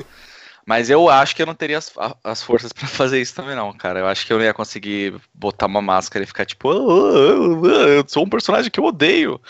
Mas 0.67 0.91
eu 0.91 1.09
acho 1.09 1.35
que 1.35 1.43
eu 1.43 1.47
não 1.47 1.55
teria 1.55 1.79
as, 1.79 1.93
as 2.25 2.43
forças 2.43 2.73
para 2.73 2.89
fazer 2.89 3.21
isso 3.21 3.35
também, 3.35 3.55
não, 3.55 3.73
cara. 3.73 4.01
Eu 4.01 4.07
acho 4.07 4.27
que 4.27 4.33
eu 4.33 4.39
não 4.39 4.45
ia 4.45 4.53
conseguir 4.53 5.15
botar 5.33 5.67
uma 5.67 5.81
máscara 5.81 6.25
e 6.25 6.27
ficar 6.27 6.45
tipo, 6.45 6.69
oh, 6.69 6.75
oh, 6.75 7.61
oh, 7.63 7.67
eu 7.67 8.05
sou 8.07 8.25
um 8.25 8.29
personagem 8.29 8.71
que 8.71 8.81
eu 8.81 8.85
odeio. 8.85 9.41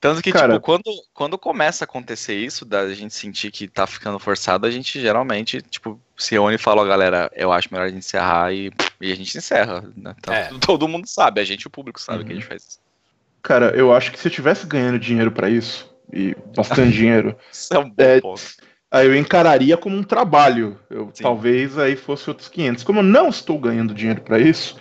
Tanto 0.00 0.22
que, 0.22 0.30
Cara, 0.30 0.54
tipo, 0.54 0.64
quando, 0.64 0.90
quando 1.14 1.38
começa 1.38 1.84
a 1.84 1.86
acontecer 1.86 2.34
isso, 2.34 2.64
da 2.64 2.92
gente 2.92 3.14
sentir 3.14 3.50
que 3.50 3.66
tá 3.66 3.86
ficando 3.86 4.18
forçado, 4.18 4.66
a 4.66 4.70
gente 4.70 5.00
geralmente, 5.00 5.62
tipo, 5.62 6.00
se 6.16 6.32
reúne 6.32 6.56
e 6.56 6.58
fala, 6.58 6.82
oh, 6.82 6.86
galera, 6.86 7.30
eu 7.34 7.50
acho 7.50 7.68
melhor 7.72 7.86
a 7.86 7.88
gente 7.88 7.98
encerrar 7.98 8.52
e, 8.52 8.70
e 9.00 9.10
a 9.10 9.14
gente 9.16 9.36
encerra. 9.36 9.82
Né? 9.96 10.14
Então, 10.18 10.34
é. 10.34 10.50
Todo 10.60 10.86
mundo 10.86 11.06
sabe, 11.06 11.40
a 11.40 11.44
gente, 11.44 11.66
o 11.66 11.70
público 11.70 12.00
sabe 12.00 12.18
uhum. 12.18 12.24
que 12.26 12.32
a 12.32 12.34
gente 12.34 12.44
uhum. 12.44 12.48
faz 12.50 12.62
isso. 12.62 12.78
Cara, 13.42 13.70
eu 13.76 13.94
acho 13.94 14.12
que 14.12 14.18
se 14.18 14.28
eu 14.28 14.32
tivesse 14.32 14.66
ganhando 14.66 14.98
dinheiro 14.98 15.30
para 15.30 15.48
isso, 15.48 15.90
e 16.12 16.36
bastante 16.54 16.92
dinheiro, 16.92 17.34
isso 17.50 17.72
é 17.72 17.78
um 17.78 17.88
bom 17.88 17.94
é, 18.02 18.20
ponto. 18.20 18.42
aí 18.90 19.06
eu 19.06 19.16
encararia 19.16 19.76
como 19.76 19.96
um 19.96 20.02
trabalho. 20.02 20.78
Eu, 20.90 21.10
talvez 21.18 21.78
aí 21.78 21.96
fosse 21.96 22.28
outros 22.28 22.48
500. 22.48 22.84
Como 22.84 22.98
eu 22.98 23.04
não 23.04 23.28
estou 23.28 23.58
ganhando 23.58 23.94
dinheiro 23.94 24.20
para 24.20 24.38
isso, 24.38 24.76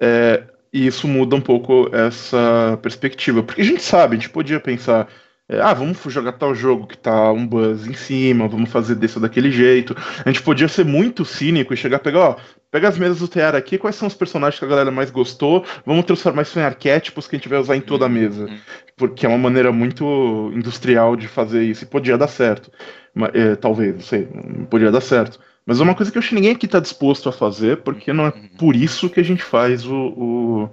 é, 0.00 0.42
e 0.72 0.86
isso 0.86 1.08
muda 1.08 1.36
um 1.36 1.40
pouco 1.40 1.88
essa 1.92 2.78
perspectiva. 2.82 3.42
Porque 3.42 3.62
a 3.62 3.64
gente 3.64 3.82
sabe, 3.82 4.16
a 4.16 4.18
gente 4.18 4.30
podia 4.30 4.60
pensar, 4.60 5.08
é, 5.48 5.60
ah, 5.60 5.72
vamos 5.72 5.98
jogar 6.08 6.32
tal 6.32 6.54
jogo 6.54 6.86
que 6.86 6.96
tá 6.96 7.32
um 7.32 7.46
buzz 7.46 7.86
em 7.86 7.94
cima, 7.94 8.46
vamos 8.46 8.70
fazer 8.70 8.94
desse 8.96 9.16
ou 9.16 9.22
daquele 9.22 9.50
jeito. 9.50 9.96
A 10.24 10.30
gente 10.30 10.42
podia 10.42 10.68
ser 10.68 10.84
muito 10.84 11.24
cínico 11.24 11.72
e 11.72 11.76
chegar 11.76 11.96
a 11.96 12.00
pegar, 12.00 12.20
ó, 12.20 12.36
pega 12.70 12.86
as 12.86 12.98
mesas 12.98 13.20
do 13.20 13.28
TR 13.28 13.56
aqui, 13.56 13.78
quais 13.78 13.96
são 13.96 14.06
os 14.06 14.14
personagens 14.14 14.58
que 14.58 14.64
a 14.66 14.68
galera 14.68 14.90
mais 14.90 15.10
gostou, 15.10 15.64
vamos 15.86 16.04
transformar 16.04 16.42
isso 16.42 16.58
em 16.58 16.62
arquétipos 16.62 17.26
que 17.26 17.34
a 17.34 17.38
gente 17.38 17.48
vai 17.48 17.58
usar 17.58 17.76
em 17.76 17.80
toda 17.80 18.04
a 18.04 18.08
mesa. 18.10 18.44
Uhum. 18.44 18.58
Porque 18.94 19.24
é 19.24 19.28
uma 19.28 19.38
maneira 19.38 19.72
muito 19.72 20.52
industrial 20.54 21.16
de 21.16 21.26
fazer 21.26 21.62
isso, 21.62 21.84
e 21.84 21.86
podia 21.86 22.18
dar 22.18 22.28
certo. 22.28 22.70
Mas, 23.14 23.30
é, 23.34 23.56
talvez, 23.56 23.94
não 23.94 24.02
sei, 24.02 24.28
podia 24.68 24.90
dar 24.90 25.00
certo. 25.00 25.40
Mas 25.68 25.80
é 25.80 25.82
uma 25.82 25.94
coisa 25.94 26.10
que 26.10 26.16
eu 26.16 26.20
acho 26.20 26.30
que 26.30 26.34
ninguém 26.34 26.52
aqui 26.52 26.64
está 26.64 26.80
disposto 26.80 27.28
a 27.28 27.32
fazer, 27.32 27.82
porque 27.82 28.10
não 28.10 28.24
é 28.26 28.30
por 28.56 28.74
isso 28.74 29.10
que 29.10 29.20
a 29.20 29.22
gente 29.22 29.42
faz 29.42 29.84
o, 29.84 29.94
o, 29.94 30.70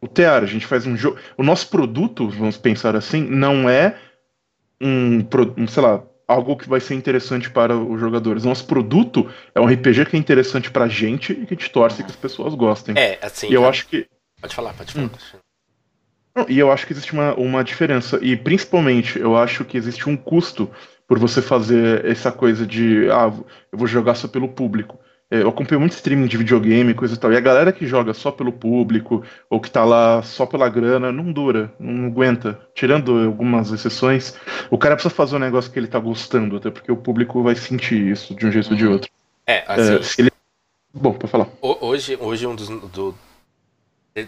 o 0.00 0.08
TR. 0.08 0.42
A 0.42 0.46
gente 0.46 0.64
faz 0.64 0.86
um 0.86 0.96
jogo. 0.96 1.18
O 1.36 1.42
nosso 1.42 1.68
produto, 1.68 2.26
vamos 2.26 2.56
pensar 2.56 2.96
assim, 2.96 3.22
não 3.22 3.68
é 3.68 3.98
um, 4.80 5.18
um, 5.58 5.68
sei 5.68 5.82
lá, 5.82 6.02
algo 6.26 6.56
que 6.56 6.66
vai 6.66 6.80
ser 6.80 6.94
interessante 6.94 7.50
para 7.50 7.76
os 7.76 8.00
jogadores. 8.00 8.42
O 8.42 8.48
nosso 8.48 8.64
produto 8.64 9.30
é 9.54 9.60
um 9.60 9.66
RPG 9.66 10.06
que 10.06 10.16
é 10.16 10.18
interessante 10.18 10.70
para 10.70 10.86
a 10.86 10.88
gente 10.88 11.32
e 11.34 11.44
que 11.44 11.52
a 11.52 11.56
gente 11.58 11.70
torce 11.70 12.02
que 12.02 12.08
as 12.08 12.16
pessoas 12.16 12.54
gostem. 12.54 12.94
É, 12.96 13.18
assim. 13.20 13.50
E 13.50 13.52
eu 13.52 13.68
acho 13.68 13.88
que. 13.88 14.06
Pode 14.40 14.54
falar, 14.54 14.72
pode 14.72 14.94
falar. 14.94 15.04
Hum. 15.04 15.10
E 16.48 16.58
eu 16.58 16.72
acho 16.72 16.86
que 16.86 16.94
existe 16.94 17.12
uma, 17.12 17.34
uma 17.34 17.62
diferença. 17.62 18.18
E 18.22 18.38
principalmente, 18.38 19.18
eu 19.18 19.36
acho 19.36 19.66
que 19.66 19.76
existe 19.76 20.08
um 20.08 20.16
custo 20.16 20.70
por 21.10 21.18
você 21.18 21.42
fazer 21.42 22.04
essa 22.04 22.30
coisa 22.30 22.64
de, 22.64 23.10
ah, 23.10 23.32
eu 23.72 23.76
vou 23.76 23.88
jogar 23.88 24.14
só 24.14 24.28
pelo 24.28 24.46
público. 24.46 24.96
É, 25.28 25.42
eu 25.42 25.48
acompanho 25.48 25.80
muito 25.80 25.90
streaming 25.90 26.28
de 26.28 26.36
videogame, 26.36 26.94
coisa 26.94 27.14
e 27.14 27.16
tal, 27.16 27.32
e 27.32 27.36
a 27.36 27.40
galera 27.40 27.72
que 27.72 27.84
joga 27.84 28.14
só 28.14 28.30
pelo 28.30 28.52
público, 28.52 29.24
ou 29.50 29.60
que 29.60 29.68
tá 29.68 29.84
lá 29.84 30.22
só 30.22 30.46
pela 30.46 30.68
grana, 30.68 31.10
não 31.10 31.32
dura, 31.32 31.74
não 31.80 32.06
aguenta. 32.06 32.60
Tirando 32.76 33.26
algumas 33.26 33.72
exceções, 33.72 34.36
o 34.70 34.78
cara 34.78 34.94
precisa 34.94 35.12
fazer 35.12 35.34
um 35.34 35.40
negócio 35.40 35.72
que 35.72 35.80
ele 35.80 35.88
tá 35.88 35.98
gostando, 35.98 36.58
até 36.58 36.70
porque 36.70 36.92
o 36.92 36.96
público 36.96 37.42
vai 37.42 37.56
sentir 37.56 38.00
isso 38.12 38.32
de 38.32 38.46
um 38.46 38.52
jeito 38.52 38.70
ou 38.70 38.76
de 38.76 38.86
uhum. 38.86 38.92
outro. 38.92 39.10
É, 39.44 39.64
assim, 39.66 39.94
é, 39.94 40.22
ele, 40.22 40.30
Bom, 40.94 41.12
pra 41.12 41.26
falar. 41.26 41.48
Hoje, 41.60 42.16
hoje 42.20 42.46
um 42.46 42.54
dos. 42.54 42.68
Do, 42.68 43.16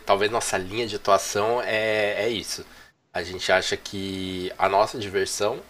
talvez 0.05 0.33
nossa 0.33 0.59
linha 0.59 0.89
de 0.89 0.97
atuação 0.97 1.63
é, 1.63 2.25
é 2.25 2.29
isso. 2.29 2.67
A 3.15 3.23
gente 3.23 3.53
acha 3.53 3.77
que 3.77 4.51
a 4.59 4.69
nossa 4.69 4.99
diversão, 4.99 5.61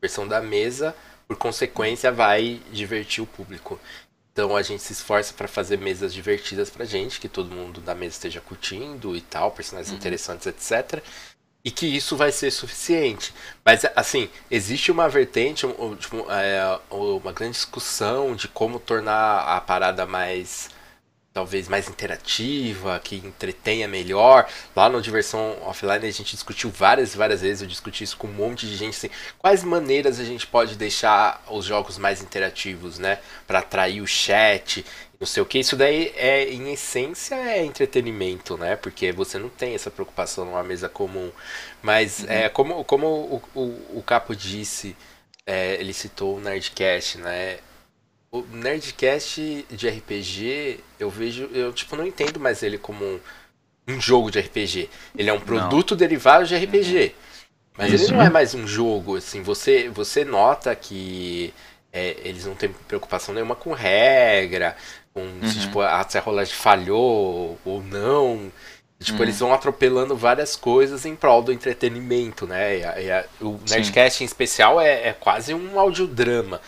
diversão 0.00 0.26
da 0.26 0.40
mesa, 0.40 0.94
por 1.28 1.36
consequência, 1.36 2.10
vai 2.10 2.60
divertir 2.72 3.22
o 3.22 3.26
público. 3.26 3.78
Então 4.32 4.56
a 4.56 4.62
gente 4.62 4.82
se 4.82 4.92
esforça 4.92 5.34
para 5.34 5.48
fazer 5.48 5.78
mesas 5.78 6.14
divertidas 6.14 6.70
pra 6.70 6.84
gente, 6.84 7.20
que 7.20 7.28
todo 7.28 7.54
mundo 7.54 7.80
da 7.80 7.94
mesa 7.94 8.14
esteja 8.14 8.40
curtindo 8.40 9.16
e 9.16 9.20
tal, 9.20 9.50
personagens 9.50 9.90
uhum. 9.90 9.98
interessantes, 9.98 10.46
etc 10.46 11.02
e 11.64 11.70
que 11.70 11.86
isso 11.86 12.16
vai 12.16 12.32
ser 12.32 12.50
suficiente. 12.50 13.34
Mas, 13.64 13.84
assim, 13.94 14.28
existe 14.50 14.90
uma 14.90 15.08
vertente, 15.08 15.66
tipo, 15.98 16.26
é, 16.30 16.78
uma 16.90 17.32
grande 17.32 17.52
discussão 17.52 18.34
de 18.34 18.48
como 18.48 18.80
tornar 18.80 19.40
a 19.40 19.60
parada 19.60 20.06
mais 20.06 20.70
talvez 21.32 21.68
mais 21.68 21.88
interativa, 21.88 23.00
que 23.02 23.16
entretenha 23.16 23.86
melhor. 23.86 24.48
Lá 24.74 24.88
no 24.88 25.00
Diversão 25.00 25.56
Offline 25.62 26.06
a 26.06 26.10
gente 26.10 26.34
discutiu 26.34 26.70
várias 26.70 27.14
e 27.14 27.16
várias 27.16 27.40
vezes, 27.40 27.62
eu 27.62 27.68
discuti 27.68 28.02
isso 28.02 28.16
com 28.16 28.26
um 28.26 28.32
monte 28.32 28.66
de 28.66 28.76
gente, 28.76 28.96
assim, 28.96 29.10
quais 29.38 29.62
maneiras 29.62 30.18
a 30.18 30.24
gente 30.24 30.46
pode 30.46 30.76
deixar 30.76 31.42
os 31.48 31.64
jogos 31.64 31.98
mais 31.98 32.20
interativos, 32.20 32.98
né, 32.98 33.18
para 33.46 33.60
atrair 33.60 34.00
o 34.00 34.06
chat, 34.06 34.84
não 35.20 35.26
sei 35.26 35.42
o 35.42 35.46
que. 35.46 35.58
Isso 35.60 35.76
daí 35.76 36.12
é, 36.16 36.50
em 36.50 36.72
essência, 36.72 37.36
é 37.36 37.64
entretenimento, 37.64 38.56
né, 38.56 38.74
porque 38.74 39.12
você 39.12 39.38
não 39.38 39.48
tem 39.48 39.74
essa 39.74 39.90
preocupação 39.90 40.44
numa 40.44 40.64
mesa 40.64 40.88
comum. 40.88 41.30
Mas, 41.80 42.20
uhum. 42.20 42.26
é, 42.28 42.48
como, 42.48 42.84
como 42.84 43.06
o, 43.06 43.42
o, 43.54 43.98
o 43.98 44.02
Capo 44.02 44.34
disse, 44.34 44.96
é, 45.46 45.74
ele 45.74 45.92
citou 45.92 46.36
o 46.36 46.40
Nerdcast, 46.40 47.18
né, 47.18 47.58
o 48.32 48.42
Nerdcast 48.42 49.66
de 49.68 49.88
RPG, 49.88 50.80
eu 50.98 51.10
vejo, 51.10 51.50
eu 51.52 51.72
tipo 51.72 51.96
não 51.96 52.06
entendo 52.06 52.38
mais 52.38 52.62
ele 52.62 52.78
como 52.78 53.04
um, 53.04 53.20
um 53.88 54.00
jogo 54.00 54.30
de 54.30 54.38
RPG. 54.38 54.88
Ele 55.16 55.30
é 55.30 55.32
um 55.32 55.40
produto 55.40 55.92
não. 55.92 55.98
derivado 55.98 56.46
de 56.46 56.56
RPG. 56.56 57.14
Mas 57.76 57.92
Isso. 57.92 58.04
ele 58.04 58.12
não 58.12 58.22
é 58.22 58.30
mais 58.30 58.54
um 58.54 58.66
jogo, 58.66 59.16
assim, 59.16 59.42
você 59.42 59.88
você 59.88 60.24
nota 60.24 60.74
que 60.74 61.52
é, 61.92 62.16
eles 62.22 62.44
não 62.46 62.54
têm 62.54 62.70
preocupação 62.86 63.34
nenhuma 63.34 63.56
com 63.56 63.72
regra, 63.72 64.76
com 65.12 65.22
uhum. 65.22 65.48
se, 65.48 65.60
tipo, 65.60 65.80
a, 65.80 66.04
se 66.08 66.18
a 66.18 66.20
rolagem 66.20 66.54
falhou 66.54 67.58
ou 67.64 67.82
não. 67.82 68.52
Tipo, 69.00 69.18
uhum. 69.18 69.24
eles 69.24 69.38
vão 69.38 69.54
atropelando 69.54 70.14
várias 70.14 70.54
coisas 70.54 71.06
em 71.06 71.16
prol 71.16 71.42
do 71.42 71.52
entretenimento, 71.52 72.46
né? 72.46 72.78
E 72.78 72.84
a, 72.84 73.00
e 73.00 73.10
a, 73.10 73.24
o 73.40 73.58
Nerdcast 73.68 74.18
Sim. 74.18 74.24
em 74.24 74.26
especial 74.26 74.78
é, 74.78 75.08
é 75.08 75.12
quase 75.14 75.54
um 75.54 75.80
audiodrama. 75.80 76.60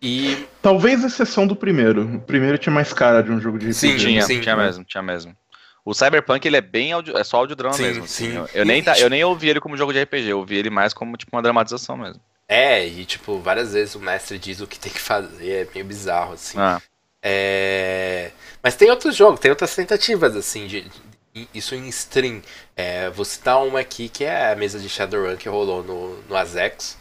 E. 0.00 0.46
Talvez 0.62 1.02
exceção 1.04 1.46
do 1.46 1.56
primeiro. 1.56 2.16
O 2.16 2.20
primeiro 2.20 2.58
tinha 2.58 2.72
mais 2.72 2.92
cara 2.92 3.22
de 3.22 3.30
um 3.30 3.40
jogo 3.40 3.58
de 3.58 3.66
RPG. 3.66 3.74
Sim, 3.74 3.96
tinha, 3.96 4.22
sim, 4.22 4.40
tinha 4.40 4.56
mesmo, 4.56 4.84
tinha 4.84 5.02
mesmo. 5.02 5.36
O 5.84 5.94
Cyberpunk 5.94 6.46
ele 6.46 6.56
é 6.56 6.60
bem 6.60 6.92
audio, 6.92 7.16
é 7.16 7.24
só 7.24 7.38
audiodrama 7.38 7.74
sim, 7.74 7.82
mesmo. 7.82 8.04
Assim. 8.04 8.30
Sim. 8.30 8.36
Eu, 8.36 8.48
eu 8.52 8.64
nem, 8.64 8.84
eu 8.98 9.08
nem 9.08 9.24
ouvi 9.24 9.48
ele 9.48 9.60
como 9.60 9.76
jogo 9.76 9.92
de 9.92 10.02
RPG, 10.02 10.28
eu 10.28 10.38
ouvi 10.38 10.56
ele 10.56 10.68
mais 10.68 10.92
como 10.92 11.16
tipo 11.16 11.34
uma 11.34 11.42
dramatização 11.42 11.96
mesmo. 11.96 12.20
É, 12.46 12.86
e 12.86 13.04
tipo, 13.04 13.38
várias 13.40 13.72
vezes 13.72 13.94
o 13.94 14.00
mestre 14.00 14.38
diz 14.38 14.60
o 14.60 14.66
que 14.66 14.78
tem 14.78 14.92
que 14.92 15.00
fazer, 15.00 15.50
é 15.50 15.68
meio 15.72 15.86
bizarro, 15.86 16.34
assim. 16.34 16.58
Ah. 16.58 16.80
É... 17.22 18.30
Mas 18.62 18.76
tem 18.76 18.90
outros 18.90 19.16
jogos, 19.16 19.40
tem 19.40 19.50
outras 19.50 19.74
tentativas, 19.74 20.36
assim, 20.36 20.66
de, 20.66 20.82
de 20.82 21.48
isso 21.54 21.74
em 21.74 21.88
stream. 21.88 22.42
É, 22.76 23.08
vou 23.10 23.24
citar 23.24 23.62
uma 23.64 23.80
aqui 23.80 24.08
que 24.08 24.24
é 24.24 24.52
a 24.52 24.56
mesa 24.56 24.78
de 24.78 24.88
Shadowrun 24.88 25.36
que 25.36 25.48
rolou 25.48 25.82
no, 25.82 26.22
no 26.22 26.36
Azex 26.36 26.97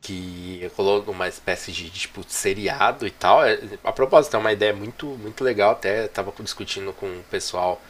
que 0.00 0.70
rolou 0.76 1.02
uma 1.08 1.28
espécie 1.28 1.72
de, 1.72 1.90
de 1.90 2.00
tipo 2.00 2.24
seriado 2.28 3.06
e 3.06 3.10
tal. 3.10 3.44
É, 3.44 3.58
a 3.84 3.92
propósito, 3.92 4.36
é 4.36 4.38
uma 4.38 4.52
ideia 4.52 4.72
muito 4.72 5.06
muito 5.06 5.44
legal, 5.44 5.72
até 5.72 6.06
estava 6.06 6.32
discutindo 6.40 6.92
com 6.92 7.06
o 7.06 7.24
pessoal 7.30 7.80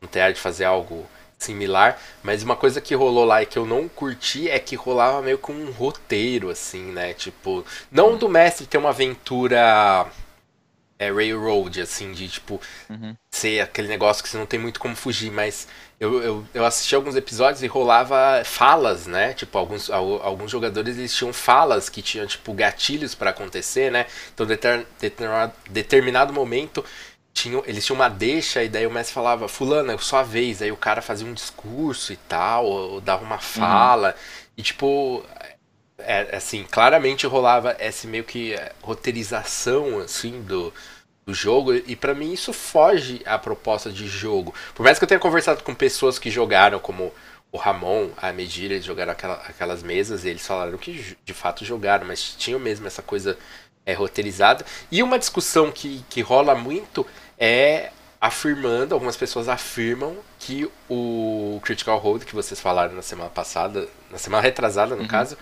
no 0.00 0.08
teatro 0.08 0.34
de 0.34 0.40
fazer 0.40 0.64
algo 0.64 1.06
similar, 1.38 1.98
mas 2.22 2.42
uma 2.42 2.54
coisa 2.54 2.80
que 2.80 2.94
rolou 2.94 3.24
lá 3.24 3.42
e 3.42 3.46
que 3.46 3.58
eu 3.58 3.64
não 3.66 3.88
curti 3.88 4.48
é 4.48 4.58
que 4.58 4.76
rolava 4.76 5.22
meio 5.22 5.38
com 5.38 5.52
um 5.52 5.70
roteiro 5.70 6.50
assim, 6.50 6.92
né? 6.92 7.14
Tipo, 7.14 7.64
não 7.90 8.16
do 8.16 8.28
mestre 8.28 8.66
ter 8.66 8.78
uma 8.78 8.90
aventura 8.90 10.06
é, 11.00 11.10
railroad 11.10 11.80
assim, 11.80 12.12
de 12.12 12.28
tipo 12.28 12.60
uhum. 12.90 13.16
ser 13.30 13.60
aquele 13.60 13.88
negócio 13.88 14.22
que 14.22 14.28
você 14.28 14.36
não 14.36 14.44
tem 14.44 14.60
muito 14.60 14.78
como 14.78 14.94
fugir, 14.94 15.32
mas 15.32 15.66
eu, 15.98 16.22
eu, 16.22 16.46
eu 16.52 16.64
assisti 16.64 16.94
alguns 16.94 17.16
episódios 17.16 17.62
e 17.62 17.66
rolava 17.66 18.42
falas, 18.44 19.06
né? 19.06 19.32
Tipo, 19.32 19.56
alguns, 19.58 19.90
alguns 19.90 20.50
jogadores 20.50 20.98
eles 20.98 21.14
tinham 21.14 21.32
falas 21.32 21.88
que 21.88 22.02
tinham, 22.02 22.26
tipo, 22.26 22.52
gatilhos 22.52 23.14
para 23.14 23.30
acontecer, 23.30 23.90
né? 23.90 24.06
Então, 24.32 24.46
deter, 24.46 24.86
determinado, 24.98 25.52
determinado 25.68 26.32
momento, 26.32 26.84
tinham, 27.34 27.62
eles 27.66 27.84
tinham 27.84 27.96
uma 27.96 28.08
deixa 28.08 28.62
e 28.62 28.68
daí 28.68 28.86
o 28.86 28.90
mestre 28.90 29.14
falava, 29.14 29.48
fulano, 29.48 29.92
é 29.92 29.98
sua 29.98 30.22
vez. 30.22 30.62
Aí 30.62 30.72
o 30.72 30.76
cara 30.76 31.02
fazia 31.02 31.26
um 31.26 31.34
discurso 31.34 32.12
e 32.14 32.16
tal, 32.16 32.64
ou, 32.64 32.92
ou 32.92 33.00
dava 33.00 33.22
uma 33.22 33.36
uhum. 33.36 33.40
fala. 33.40 34.08
Uhum. 34.08 34.14
E, 34.56 34.62
tipo, 34.62 35.22
é, 36.04 36.36
assim, 36.36 36.64
claramente 36.70 37.26
rolava 37.26 37.76
essa 37.78 38.06
meio 38.06 38.24
que 38.24 38.54
é, 38.54 38.72
roteirização, 38.82 40.00
assim, 40.00 40.42
do 40.42 40.72
do 41.26 41.34
jogo, 41.34 41.74
e 41.74 41.94
para 41.94 42.14
mim 42.14 42.32
isso 42.32 42.52
foge 42.52 43.22
à 43.24 43.38
proposta 43.38 43.90
de 43.90 44.06
jogo. 44.08 44.54
Por 44.74 44.82
mais 44.82 44.98
que 44.98 45.04
eu 45.04 45.08
tenha 45.08 45.20
conversado 45.20 45.62
com 45.62 45.74
pessoas 45.74 46.18
que 46.18 46.30
jogaram, 46.30 46.78
como 46.78 47.12
o 47.52 47.56
Ramon, 47.56 48.10
a 48.16 48.32
Medira, 48.32 48.74
eles 48.74 48.84
jogaram 48.84 49.12
aquela, 49.12 49.34
aquelas 49.48 49.82
mesas, 49.82 50.24
e 50.24 50.28
eles 50.28 50.46
falaram 50.46 50.76
que 50.76 51.16
de 51.24 51.34
fato 51.34 51.64
jogaram, 51.64 52.06
mas 52.06 52.34
tinham 52.36 52.60
mesmo 52.60 52.86
essa 52.86 53.02
coisa 53.02 53.38
é, 53.86 53.92
roteirizada. 53.92 54.64
E 54.90 55.02
uma 55.02 55.18
discussão 55.18 55.70
que, 55.70 56.04
que 56.08 56.20
rola 56.20 56.54
muito 56.54 57.06
é 57.38 57.90
afirmando, 58.20 58.94
algumas 58.94 59.16
pessoas 59.16 59.48
afirmam 59.48 60.16
que 60.38 60.70
o 60.88 61.58
Critical 61.64 61.98
Role 61.98 62.24
que 62.24 62.34
vocês 62.34 62.60
falaram 62.60 62.94
na 62.94 63.02
semana 63.02 63.30
passada, 63.30 63.88
na 64.10 64.18
semana 64.18 64.42
retrasada 64.42 64.94
no 64.94 65.02
uhum. 65.02 65.08
caso, 65.08 65.38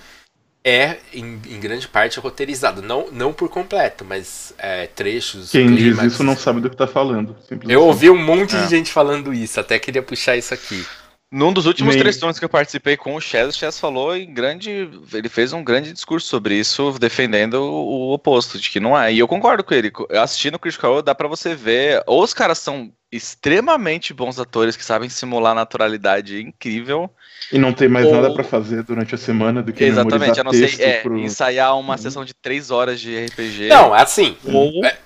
é, 0.69 0.99
em, 1.15 1.41
em, 1.49 1.59
grande 1.59 1.89
parte, 1.89 2.21
roteirizado. 2.21 2.83
Não, 2.83 3.11
não 3.11 3.33
por 3.33 3.49
completo, 3.49 4.05
mas 4.05 4.53
é, 4.59 4.87
trechos. 4.87 5.51
Quem 5.51 5.75
diz 5.75 5.99
isso 6.03 6.23
não 6.23 6.37
sabe 6.37 6.61
do 6.61 6.69
que 6.69 6.75
está 6.75 6.87
falando. 6.87 7.35
Eu 7.67 7.85
ouvi 7.85 8.11
um 8.11 8.23
monte 8.23 8.55
é. 8.55 8.61
de 8.61 8.69
gente 8.69 8.93
falando 8.93 9.33
isso, 9.33 9.59
até 9.59 9.79
queria 9.79 10.03
puxar 10.03 10.37
isso 10.37 10.53
aqui. 10.53 10.85
Num 11.31 11.53
dos 11.53 11.67
últimos 11.67 11.95
três 11.95 12.19
que 12.39 12.45
eu 12.45 12.49
participei 12.49 12.97
com 12.97 13.15
o 13.15 13.21
Chess, 13.21 13.49
o 13.49 13.59
Chess 13.59 13.79
falou 13.79 14.17
em 14.17 14.33
grande. 14.33 14.89
Ele 15.13 15.29
fez 15.29 15.53
um 15.53 15.63
grande 15.63 15.93
discurso 15.93 16.27
sobre 16.27 16.55
isso, 16.55 16.97
defendendo 16.99 17.63
o, 17.63 18.09
o 18.09 18.13
oposto, 18.15 18.59
de 18.59 18.71
que 18.71 18.81
não 18.81 18.99
é. 18.99 19.13
E 19.13 19.19
eu 19.19 19.29
concordo 19.29 19.63
com 19.63 19.75
ele. 19.75 19.93
Assistindo 20.23 20.55
o 20.55 20.59
Critical 20.59 21.03
dá 21.03 21.15
para 21.15 21.29
você 21.29 21.55
ver. 21.55 22.03
Ou 22.07 22.23
os 22.23 22.33
caras 22.33 22.59
são 22.59 22.91
extremamente 23.13 24.15
bons 24.15 24.39
atores 24.39 24.75
que 24.75 24.85
sabem 24.85 25.11
simular 25.11 25.55
naturalidade 25.55 26.41
incrível. 26.41 27.11
E 27.53 27.59
não 27.59 27.75
tem 27.75 27.89
mais 27.89 28.07
ou... 28.07 28.13
nada 28.13 28.33
para 28.33 28.45
fazer 28.45 28.83
durante 28.83 29.15
a 29.15 29.19
semana 29.19 29.63
do 29.63 29.71
que 29.71 29.85
Exatamente, 29.85 30.41
a 30.41 30.45
não 30.45 30.53
ser 30.53 30.81
é, 30.81 31.01
pro... 31.01 31.19
ensaiar 31.19 31.79
uma 31.79 31.93
uhum. 31.93 31.99
sessão 31.99 32.25
de 32.25 32.33
três 32.33 32.71
horas 32.71 32.99
de 32.99 33.27
RPG. 33.27 33.69
Não, 33.69 33.93
assim. 33.93 34.35
Ou... 34.47 34.83
É, 34.83 34.97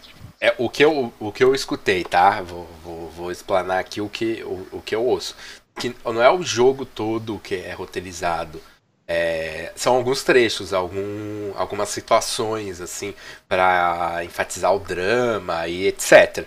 é, 0.41 0.55
o, 0.59 0.69
que 0.69 0.85
eu, 0.85 1.13
o 1.19 1.33
que 1.33 1.43
eu 1.43 1.53
escutei, 1.53 2.05
tá? 2.05 2.43
Vou, 2.43 2.69
vou, 2.85 3.11
vou 3.11 3.31
explanar 3.33 3.79
aqui 3.79 4.01
o 4.01 4.09
que, 4.09 4.43
o, 4.45 4.67
o 4.73 4.83
que 4.85 4.95
eu 4.95 5.05
ouço 5.05 5.35
que 5.83 5.97
não 6.05 6.23
é 6.23 6.31
o 6.31 6.43
jogo 6.43 6.87
todo 6.87 7.41
que 7.41 7.57
é 7.57 7.73
roteirizado. 7.73 8.63
É, 9.07 9.73
são 9.75 9.97
alguns 9.97 10.23
trechos, 10.23 10.73
algum, 10.73 11.53
algumas 11.57 11.89
situações, 11.89 12.81
assim, 12.81 13.13
para 13.49 14.25
enfatizar 14.25 14.73
o 14.73 14.79
drama 14.79 15.67
e 15.67 15.89
etc. 15.89 16.47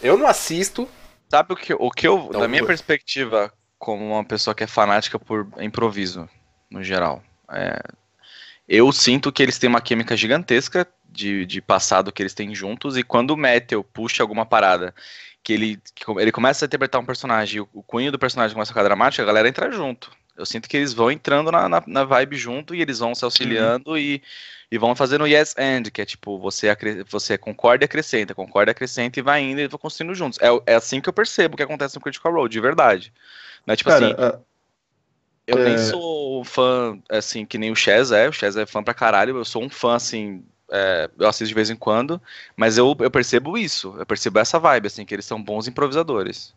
Eu 0.00 0.16
não 0.16 0.28
assisto. 0.28 0.88
Sabe 1.28 1.54
o 1.54 1.56
que, 1.56 1.74
o 1.74 1.90
que 1.90 2.06
eu, 2.06 2.28
da 2.28 2.46
minha 2.46 2.64
perspectiva, 2.64 3.52
como 3.78 4.12
uma 4.12 4.24
pessoa 4.24 4.54
que 4.54 4.62
é 4.62 4.66
fanática 4.66 5.18
por 5.18 5.48
improviso, 5.58 6.28
no 6.70 6.84
geral, 6.84 7.22
é, 7.50 7.80
eu 8.68 8.92
sinto 8.92 9.32
que 9.32 9.42
eles 9.42 9.58
têm 9.58 9.68
uma 9.68 9.80
química 9.80 10.16
gigantesca 10.16 10.86
de, 11.12 11.46
de 11.46 11.60
passado 11.60 12.10
que 12.10 12.22
eles 12.22 12.34
têm 12.34 12.54
juntos, 12.54 12.96
e 12.96 13.02
quando 13.02 13.32
o 13.32 13.36
Metal 13.36 13.84
puxa 13.84 14.22
alguma 14.22 14.46
parada 14.46 14.94
que 15.42 15.52
ele, 15.52 15.80
que 15.94 16.10
ele 16.18 16.32
começa 16.32 16.64
a 16.64 16.66
interpretar 16.66 17.00
um 17.00 17.04
personagem, 17.04 17.60
o, 17.60 17.68
o 17.72 17.82
cunho 17.82 18.12
do 18.12 18.18
personagem 18.18 18.54
começa 18.54 18.70
a 18.70 18.74
ficar 18.74 18.84
dramático, 18.84 19.22
a 19.22 19.26
galera 19.26 19.48
entra 19.48 19.70
junto. 19.70 20.10
Eu 20.36 20.46
sinto 20.46 20.68
que 20.68 20.76
eles 20.76 20.94
vão 20.94 21.10
entrando 21.10 21.52
na, 21.52 21.68
na, 21.68 21.82
na 21.86 22.04
vibe 22.04 22.36
junto 22.36 22.74
e 22.74 22.80
eles 22.80 23.00
vão 23.00 23.14
se 23.14 23.24
auxiliando 23.24 23.90
uhum. 23.90 23.98
e, 23.98 24.22
e 24.70 24.78
vão 24.78 24.96
fazendo 24.96 25.26
yes 25.26 25.54
and, 25.58 25.82
que 25.92 26.00
é 26.00 26.04
tipo, 26.06 26.38
você, 26.38 26.74
você 27.08 27.36
concorda 27.36 27.84
e 27.84 27.86
acrescenta, 27.86 28.34
concorda 28.34 28.70
e 28.70 28.72
acrescenta 28.72 29.18
e 29.18 29.22
vai 29.22 29.42
indo 29.42 29.60
e 29.60 29.68
vão 29.68 29.78
construindo 29.78 30.14
juntos. 30.14 30.38
É, 30.40 30.72
é 30.72 30.74
assim 30.74 31.00
que 31.00 31.08
eu 31.08 31.12
percebo 31.12 31.54
o 31.54 31.56
que 31.56 31.62
acontece 31.62 31.96
no 31.96 32.00
Critical 32.00 32.32
Role, 32.32 32.48
de 32.48 32.60
verdade. 32.60 33.12
Não 33.66 33.74
é 33.74 33.76
tipo 33.76 33.90
Cara, 33.90 34.06
assim. 34.06 34.14
Uh, 34.14 34.42
eu 35.46 35.58
é... 35.58 35.64
nem 35.64 35.78
sou 35.78 36.44
fã, 36.44 36.98
assim, 37.10 37.44
que 37.44 37.58
nem 37.58 37.70
o 37.70 37.76
Chaz 37.76 38.10
é, 38.10 38.28
o 38.28 38.32
Chaz 38.32 38.56
é 38.56 38.64
fã 38.64 38.82
pra 38.82 38.94
caralho, 38.94 39.36
eu 39.36 39.44
sou 39.44 39.62
um 39.62 39.68
fã, 39.68 39.96
assim, 39.96 40.42
é, 40.72 41.10
eu 41.18 41.28
assisto 41.28 41.48
de 41.48 41.54
vez 41.54 41.68
em 41.68 41.76
quando, 41.76 42.20
mas 42.56 42.78
eu, 42.78 42.96
eu 42.98 43.10
percebo 43.10 43.58
isso, 43.58 43.94
eu 43.98 44.06
percebo 44.06 44.38
essa 44.38 44.58
vibe, 44.58 44.86
assim, 44.86 45.04
que 45.04 45.14
eles 45.14 45.26
são 45.26 45.42
bons 45.42 45.68
improvisadores. 45.68 46.54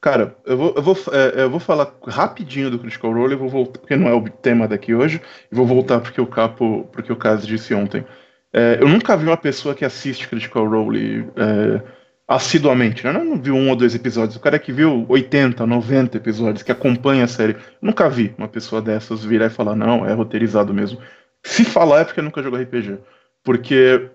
Cara, 0.00 0.36
eu 0.44 0.56
vou, 0.56 0.74
eu 0.76 0.82
vou, 0.82 0.96
é, 1.12 1.42
eu 1.42 1.50
vou 1.50 1.60
falar 1.60 1.92
rapidinho 2.06 2.70
do 2.70 2.78
Critical 2.78 3.12
Role, 3.12 3.32
eu 3.32 3.38
vou 3.38 3.48
voltar, 3.48 3.78
porque 3.78 3.96
não 3.96 4.08
é 4.08 4.14
o 4.14 4.28
tema 4.28 4.68
daqui 4.68 4.94
hoje, 4.94 5.20
e 5.50 5.54
vou 5.54 5.66
voltar 5.66 6.00
porque 6.00 6.20
o 6.20 6.26
Capo, 6.26 6.88
porque 6.92 7.12
o 7.12 7.16
Caso 7.16 7.46
disse 7.46 7.72
ontem. 7.72 8.04
É, 8.52 8.78
eu 8.80 8.88
nunca 8.88 9.16
vi 9.16 9.26
uma 9.26 9.36
pessoa 9.36 9.74
que 9.74 9.84
assiste 9.84 10.28
Critical 10.28 10.68
Role 10.68 11.28
é, 11.36 11.82
assiduamente, 12.28 13.04
né? 13.04 13.12
Não 13.12 13.40
viu 13.40 13.54
um 13.54 13.70
ou 13.70 13.76
dois 13.76 13.94
episódios. 13.94 14.36
O 14.36 14.40
cara 14.40 14.58
que 14.58 14.72
viu 14.72 15.06
80, 15.08 15.66
90 15.66 16.16
episódios, 16.16 16.62
que 16.62 16.72
acompanha 16.72 17.24
a 17.24 17.28
série. 17.28 17.56
Nunca 17.80 18.08
vi 18.08 18.34
uma 18.36 18.48
pessoa 18.48 18.82
dessas 18.82 19.24
virar 19.24 19.46
e 19.46 19.50
falar, 19.50 19.76
não, 19.76 20.06
é 20.06 20.12
roteirizado 20.12 20.74
mesmo. 20.74 20.98
Se 21.42 21.64
falar 21.64 22.00
é 22.00 22.04
porque 22.04 22.22
nunca 22.22 22.42
jogou 22.42 22.60
RPG. 22.60 22.98
Porque 23.46 24.10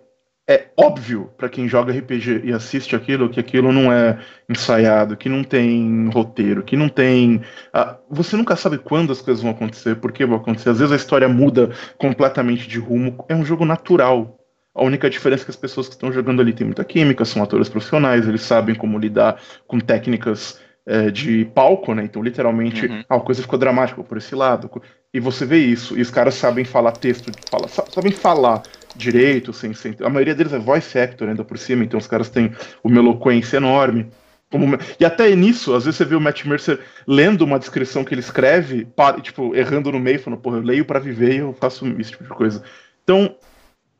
é 0.46 0.68
óbvio 0.78 1.30
para 1.38 1.48
quem 1.48 1.66
joga 1.66 1.94
RPG 1.94 2.42
e 2.44 2.52
assiste 2.52 2.94
aquilo 2.94 3.30
que 3.30 3.40
aquilo 3.40 3.72
não 3.72 3.90
é 3.90 4.20
ensaiado, 4.50 5.16
que 5.16 5.30
não 5.30 5.46
tem 5.46 6.10
roteiro, 6.14 6.64
que 6.64 6.76
não 6.76 6.90
tem. 6.90 7.42
Ah, 7.74 7.96
você 8.10 8.36
nunca 8.36 8.58
sabe 8.58 8.78
quando 8.78 9.14
as 9.14 9.22
coisas 9.22 9.42
vão 9.42 9.52
acontecer, 9.52 9.96
por 9.96 10.12
que 10.12 10.26
vão 10.26 10.36
acontecer. 10.36 10.72
Às 10.72 10.80
vezes 10.80 10.92
a 10.92 10.98
história 10.98 11.30
muda 11.30 11.72
completamente 11.98 12.68
de 12.68 12.78
rumo. 12.78 13.24
É 13.30 13.36
um 13.36 13.46
jogo 13.46 13.64
natural. 13.64 14.38
A 14.76 14.84
única 14.84 15.10
diferença 15.10 15.44
é 15.44 15.46
que 15.46 15.52
as 15.52 15.56
pessoas 15.56 15.88
que 15.88 15.94
estão 15.94 16.12
jogando 16.12 16.42
ali 16.42 16.52
têm 16.52 16.68
muita 16.68 16.84
química, 16.84 17.24
são 17.24 17.42
atores 17.42 17.70
profissionais, 17.70 18.28
eles 18.28 18.42
sabem 18.42 18.76
como 18.76 19.00
lidar 19.00 19.42
com 19.66 19.80
técnicas 19.80 20.60
é, 20.86 21.10
de 21.10 21.46
palco, 21.46 21.94
né? 21.94 22.04
Então, 22.04 22.22
literalmente, 22.22 22.86
uhum. 22.86 23.04
ah, 23.08 23.16
a 23.16 23.20
coisa 23.20 23.42
ficou 23.42 23.60
dramática 23.60 24.04
por 24.04 24.18
esse 24.18 24.36
lado. 24.36 24.70
E 25.14 25.20
você 25.20 25.46
vê 25.46 25.58
isso, 25.58 25.98
e 25.98 26.02
os 26.02 26.10
caras 26.10 26.36
sabem 26.36 26.66
falar 26.66 26.94
texto, 26.94 27.32
fala, 27.50 27.68
sabem 27.68 28.12
falar 28.12 28.64
direito, 28.96 29.54
sem, 29.54 29.74
sem, 29.74 29.96
a 30.02 30.10
maioria 30.10 30.36
deles 30.36 30.54
é 30.54 30.60
voice 30.60 30.98
actor 31.00 31.30
ainda 31.30 31.44
por 31.44 31.58
cima, 31.58 31.84
então 31.84 32.00
os 32.00 32.08
caras 32.08 32.30
têm 32.30 32.54
uma 32.84 33.00
eloquência 33.00 33.58
enorme. 33.58 34.10
Como, 34.50 34.78
e 35.00 35.06
até 35.06 35.34
nisso, 35.34 35.74
às 35.74 35.86
vezes 35.86 35.98
você 35.98 36.04
vê 36.04 36.16
o 36.16 36.20
Matt 36.20 36.44
Mercer 36.44 36.82
lendo 37.08 37.44
uma 37.44 37.58
descrição 37.58 38.04
que 38.04 38.14
ele 38.14 38.20
escreve, 38.20 38.84
para, 38.84 39.22
tipo, 39.22 39.56
errando 39.56 39.92
no 39.92 40.00
meio, 40.00 40.20
falando, 40.20 40.42
porra, 40.42 40.58
eu 40.58 40.64
leio 40.64 40.84
para 40.84 41.00
viver 41.00 41.36
e 41.36 41.38
eu 41.38 41.54
faço 41.54 41.88
esse 41.98 42.12
tipo 42.12 42.26
de 42.26 42.30
coisa. 42.30 42.62
Então, 43.04 43.34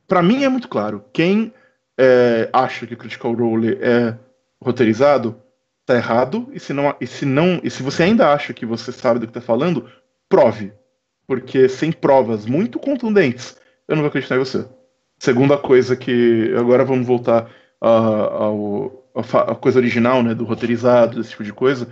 para 0.08 0.22
mim 0.22 0.44
é 0.44 0.50
muito 0.50 0.68
claro, 0.68 1.06
quem 1.14 1.54
é, 1.98 2.50
acha 2.52 2.86
que 2.86 2.98
Critical 2.98 3.34
Role 3.34 3.78
é 3.82 4.18
roteirizado, 4.62 5.42
tá 5.86 5.96
errado, 5.96 6.50
e 6.52 6.60
se 6.60 6.74
não, 6.74 6.94
e 7.00 7.08
se 7.08 7.26
não, 7.26 7.62
e 7.64 7.70
se 7.70 7.82
você 7.82 8.04
ainda 8.04 8.34
acha 8.34 8.54
que 8.54 8.66
você 8.66 8.92
sabe 8.92 9.20
do 9.20 9.28
que 9.28 9.34
tá 9.34 9.42
falando, 9.42 9.90
prove. 10.28 10.74
Porque 11.26 11.70
sem 11.70 11.94
provas 11.94 12.46
muito 12.46 12.78
contundentes, 12.78 13.58
eu 13.88 13.96
não 13.96 14.04
vou 14.04 14.10
acreditar 14.10 14.36
em 14.36 14.40
você. 14.40 14.66
Segunda 15.22 15.56
coisa 15.56 15.96
que. 15.96 16.52
Agora 16.58 16.84
vamos 16.84 17.06
voltar 17.06 17.48
à 17.80 19.54
coisa 19.54 19.78
original, 19.78 20.24
né? 20.24 20.34
Do 20.34 20.46
roteirizado, 20.46 21.18
desse 21.18 21.30
tipo 21.30 21.44
de 21.44 21.54
coisa. 21.54 21.88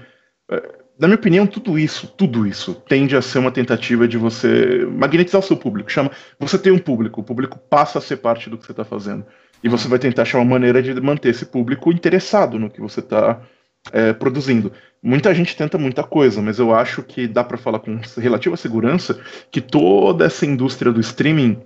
É, 0.50 0.67
na 0.98 1.07
minha 1.07 1.15
opinião, 1.19 1.45
tudo 1.45 1.77
isso, 1.77 2.07
tudo 2.07 2.48
isso, 2.48 2.74
tende 2.74 3.15
a 3.15 3.21
ser 3.21 3.38
uma 3.38 3.51
tentativa 3.51 4.07
de 4.07 4.17
você 4.17 4.83
magnetizar 4.91 5.41
o 5.41 5.43
seu 5.43 5.55
público. 5.55 5.91
Chama, 5.91 6.09
você 6.39 6.57
tem 6.57 6.71
um 6.71 6.79
público, 6.79 7.21
o 7.21 7.24
público 7.24 7.59
passa 7.69 8.00
a 8.00 8.01
ser 8.01 8.17
parte 8.17 8.50
do 8.50 8.57
que 8.57 8.65
você 8.65 8.71
está 8.71 8.83
fazendo. 8.83 9.24
E 9.63 9.69
você 9.69 9.88
vai 9.88 10.00
tentar 10.00 10.24
achar 10.24 10.39
uma 10.39 10.45
maneira 10.45 10.81
de 10.81 11.00
manter 11.00 11.29
esse 11.29 11.45
público 11.45 11.91
interessado 11.91 12.57
no 12.57 12.67
que 12.67 12.81
você 12.81 13.00
está 13.00 13.43
é, 13.93 14.12
produzindo. 14.12 14.71
Muita 15.03 15.36
gente 15.36 15.55
tenta 15.55 15.77
muita 15.77 16.01
coisa, 16.01 16.41
mas 16.41 16.57
eu 16.57 16.74
acho 16.74 17.03
que 17.03 17.27
dá 17.27 17.43
para 17.43 17.59
falar 17.59 17.77
com 17.77 18.00
relativa 18.17 18.57
segurança 18.57 19.19
que 19.51 19.62
toda 19.62 20.25
essa 20.25 20.48
indústria 20.48 20.91
do 20.91 21.00
streaming 21.00 21.62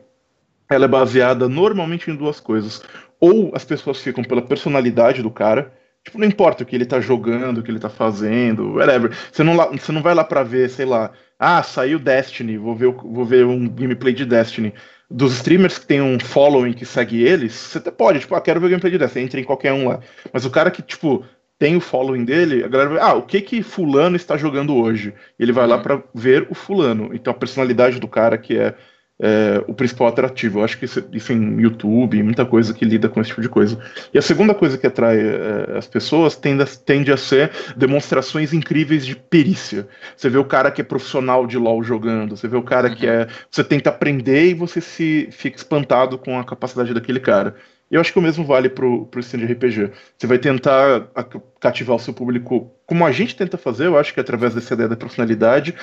ela 0.74 0.86
é 0.86 0.88
baseada 0.88 1.48
normalmente 1.48 2.10
em 2.10 2.15
duas 2.15 2.39
coisas. 2.39 2.82
Ou 3.20 3.51
as 3.53 3.63
pessoas 3.63 4.00
ficam 4.01 4.24
pela 4.24 4.42
personalidade 4.42 5.22
do 5.22 5.32
cara, 5.32 5.74
tipo, 6.03 6.18
não 6.18 6.27
importa 6.27 6.63
o 6.63 6.65
que 6.65 6.75
ele 6.75 6.86
tá 6.86 7.00
jogando, 7.00 7.60
o 7.60 7.63
que 7.63 7.72
ele 7.72 7.80
tá 7.80 7.89
fazendo, 7.89 8.74
whatever. 8.74 9.12
Você 9.32 9.44
não, 9.44 9.56
você 9.72 9.92
não 9.92 10.01
vai 10.01 10.13
lá 10.13 10.24
pra 10.24 10.44
ver, 10.44 10.70
sei 10.70 10.86
lá, 10.86 11.12
ah, 11.39 11.63
saiu 11.63 12.00
Destiny, 12.00 12.58
vou 12.58 12.75
ver, 12.75 12.92
vou 12.92 13.25
ver 13.25 13.46
um 13.46 13.68
gameplay 13.68 14.13
de 14.13 14.25
Destiny. 14.25 14.74
Dos 15.10 15.34
streamers 15.36 15.77
que 15.77 15.86
tem 15.86 16.01
um 16.01 16.20
following 16.20 16.74
que 16.74 16.86
segue 16.86 17.24
eles, 17.24 17.53
você 17.53 17.77
até 17.77 17.92
pode, 17.92 18.20
tipo, 18.20 18.36
ah, 18.36 18.42
quero 18.42 18.60
ver 18.60 18.68
o 18.68 18.70
gameplay 18.70 18.92
de 18.92 18.98
Destiny, 18.98 19.25
entra 19.25 19.39
em 19.39 19.44
qualquer 19.44 19.74
um 19.74 19.88
lá. 19.88 20.00
Mas 20.32 20.46
o 20.46 20.50
cara 20.50 20.72
que, 20.72 20.82
tipo, 20.82 21.24
tem 21.60 21.77
o 21.77 21.82
following 21.82 22.25
dele, 22.25 22.63
a 22.63 22.68
galera 22.68 22.89
vai, 22.89 23.00
ah, 23.00 23.13
o 23.13 23.22
que 23.22 23.39
que 23.39 23.63
fulano 23.63 24.15
está 24.15 24.36
jogando 24.36 24.75
hoje? 24.75 25.13
Ele 25.39 25.52
vai 25.52 25.65
lá 25.65 25.78
uhum. 25.78 25.82
para 25.82 26.04
ver 26.13 26.47
o 26.50 26.56
fulano. 26.56 27.12
Então 27.13 27.32
a 27.32 27.36
personalidade 27.36 28.00
do 28.00 28.08
cara 28.08 28.38
que 28.38 28.58
é 28.58 28.76
é, 29.23 29.63
o 29.67 29.73
principal 29.73 30.09
atrativo. 30.09 30.59
Eu 30.59 30.65
acho 30.65 30.77
que 30.77 30.83
isso, 30.83 31.01
isso 31.13 31.31
em 31.31 31.62
YouTube, 31.62 32.21
muita 32.21 32.45
coisa 32.45 32.73
que 32.73 32.83
lida 32.83 33.07
com 33.07 33.21
esse 33.21 33.29
tipo 33.29 33.41
de 33.41 33.47
coisa. 33.47 33.79
E 34.13 34.17
a 34.17 34.21
segunda 34.21 34.53
coisa 34.53 34.77
que 34.77 34.86
atrai 34.86 35.17
é, 35.17 35.77
as 35.77 35.88
pessoas 35.88 36.36
tende 36.36 36.62
a, 36.62 36.65
tende 36.65 37.09
a 37.09 37.15
ser 37.15 37.49
demonstrações 37.77 38.51
incríveis 38.51 39.05
de 39.05 39.15
perícia. 39.15 39.88
Você 40.17 40.29
vê 40.29 40.38
o 40.38 40.43
cara 40.43 40.69
que 40.69 40.81
é 40.81 40.83
profissional 40.83 41.47
de 41.47 41.57
LoL 41.57 41.81
jogando, 41.81 42.36
você 42.36 42.49
vê 42.49 42.57
o 42.57 42.63
cara 42.63 42.89
uhum. 42.89 42.95
que 42.95 43.07
é. 43.07 43.27
Você 43.49 43.63
tenta 43.63 43.89
aprender 43.89 44.49
e 44.49 44.53
você 44.53 44.81
se 44.81 45.29
fica 45.31 45.55
espantado 45.55 46.17
com 46.17 46.38
a 46.38 46.43
capacidade 46.43 46.93
daquele 46.93 47.21
cara. 47.21 47.55
Eu 47.89 48.01
acho 48.01 48.12
que 48.12 48.19
o 48.19 48.21
mesmo 48.21 48.43
vale 48.43 48.69
pro, 48.69 49.05
pro 49.05 49.19
stand 49.19 49.39
de 49.39 49.53
RPG. 49.53 49.91
Você 50.17 50.25
vai 50.25 50.39
tentar 50.39 51.07
cativar 51.59 51.95
o 51.95 51.99
seu 51.99 52.13
público 52.13 52.73
como 52.86 53.05
a 53.05 53.12
gente 53.12 53.36
tenta 53.36 53.57
fazer, 53.57 53.86
eu 53.86 53.97
acho 53.97 54.13
que 54.13 54.19
através 54.19 54.53
dessa 54.53 54.73
ideia 54.73 54.89
da 54.89 54.95
profissionalidade. 54.95 55.75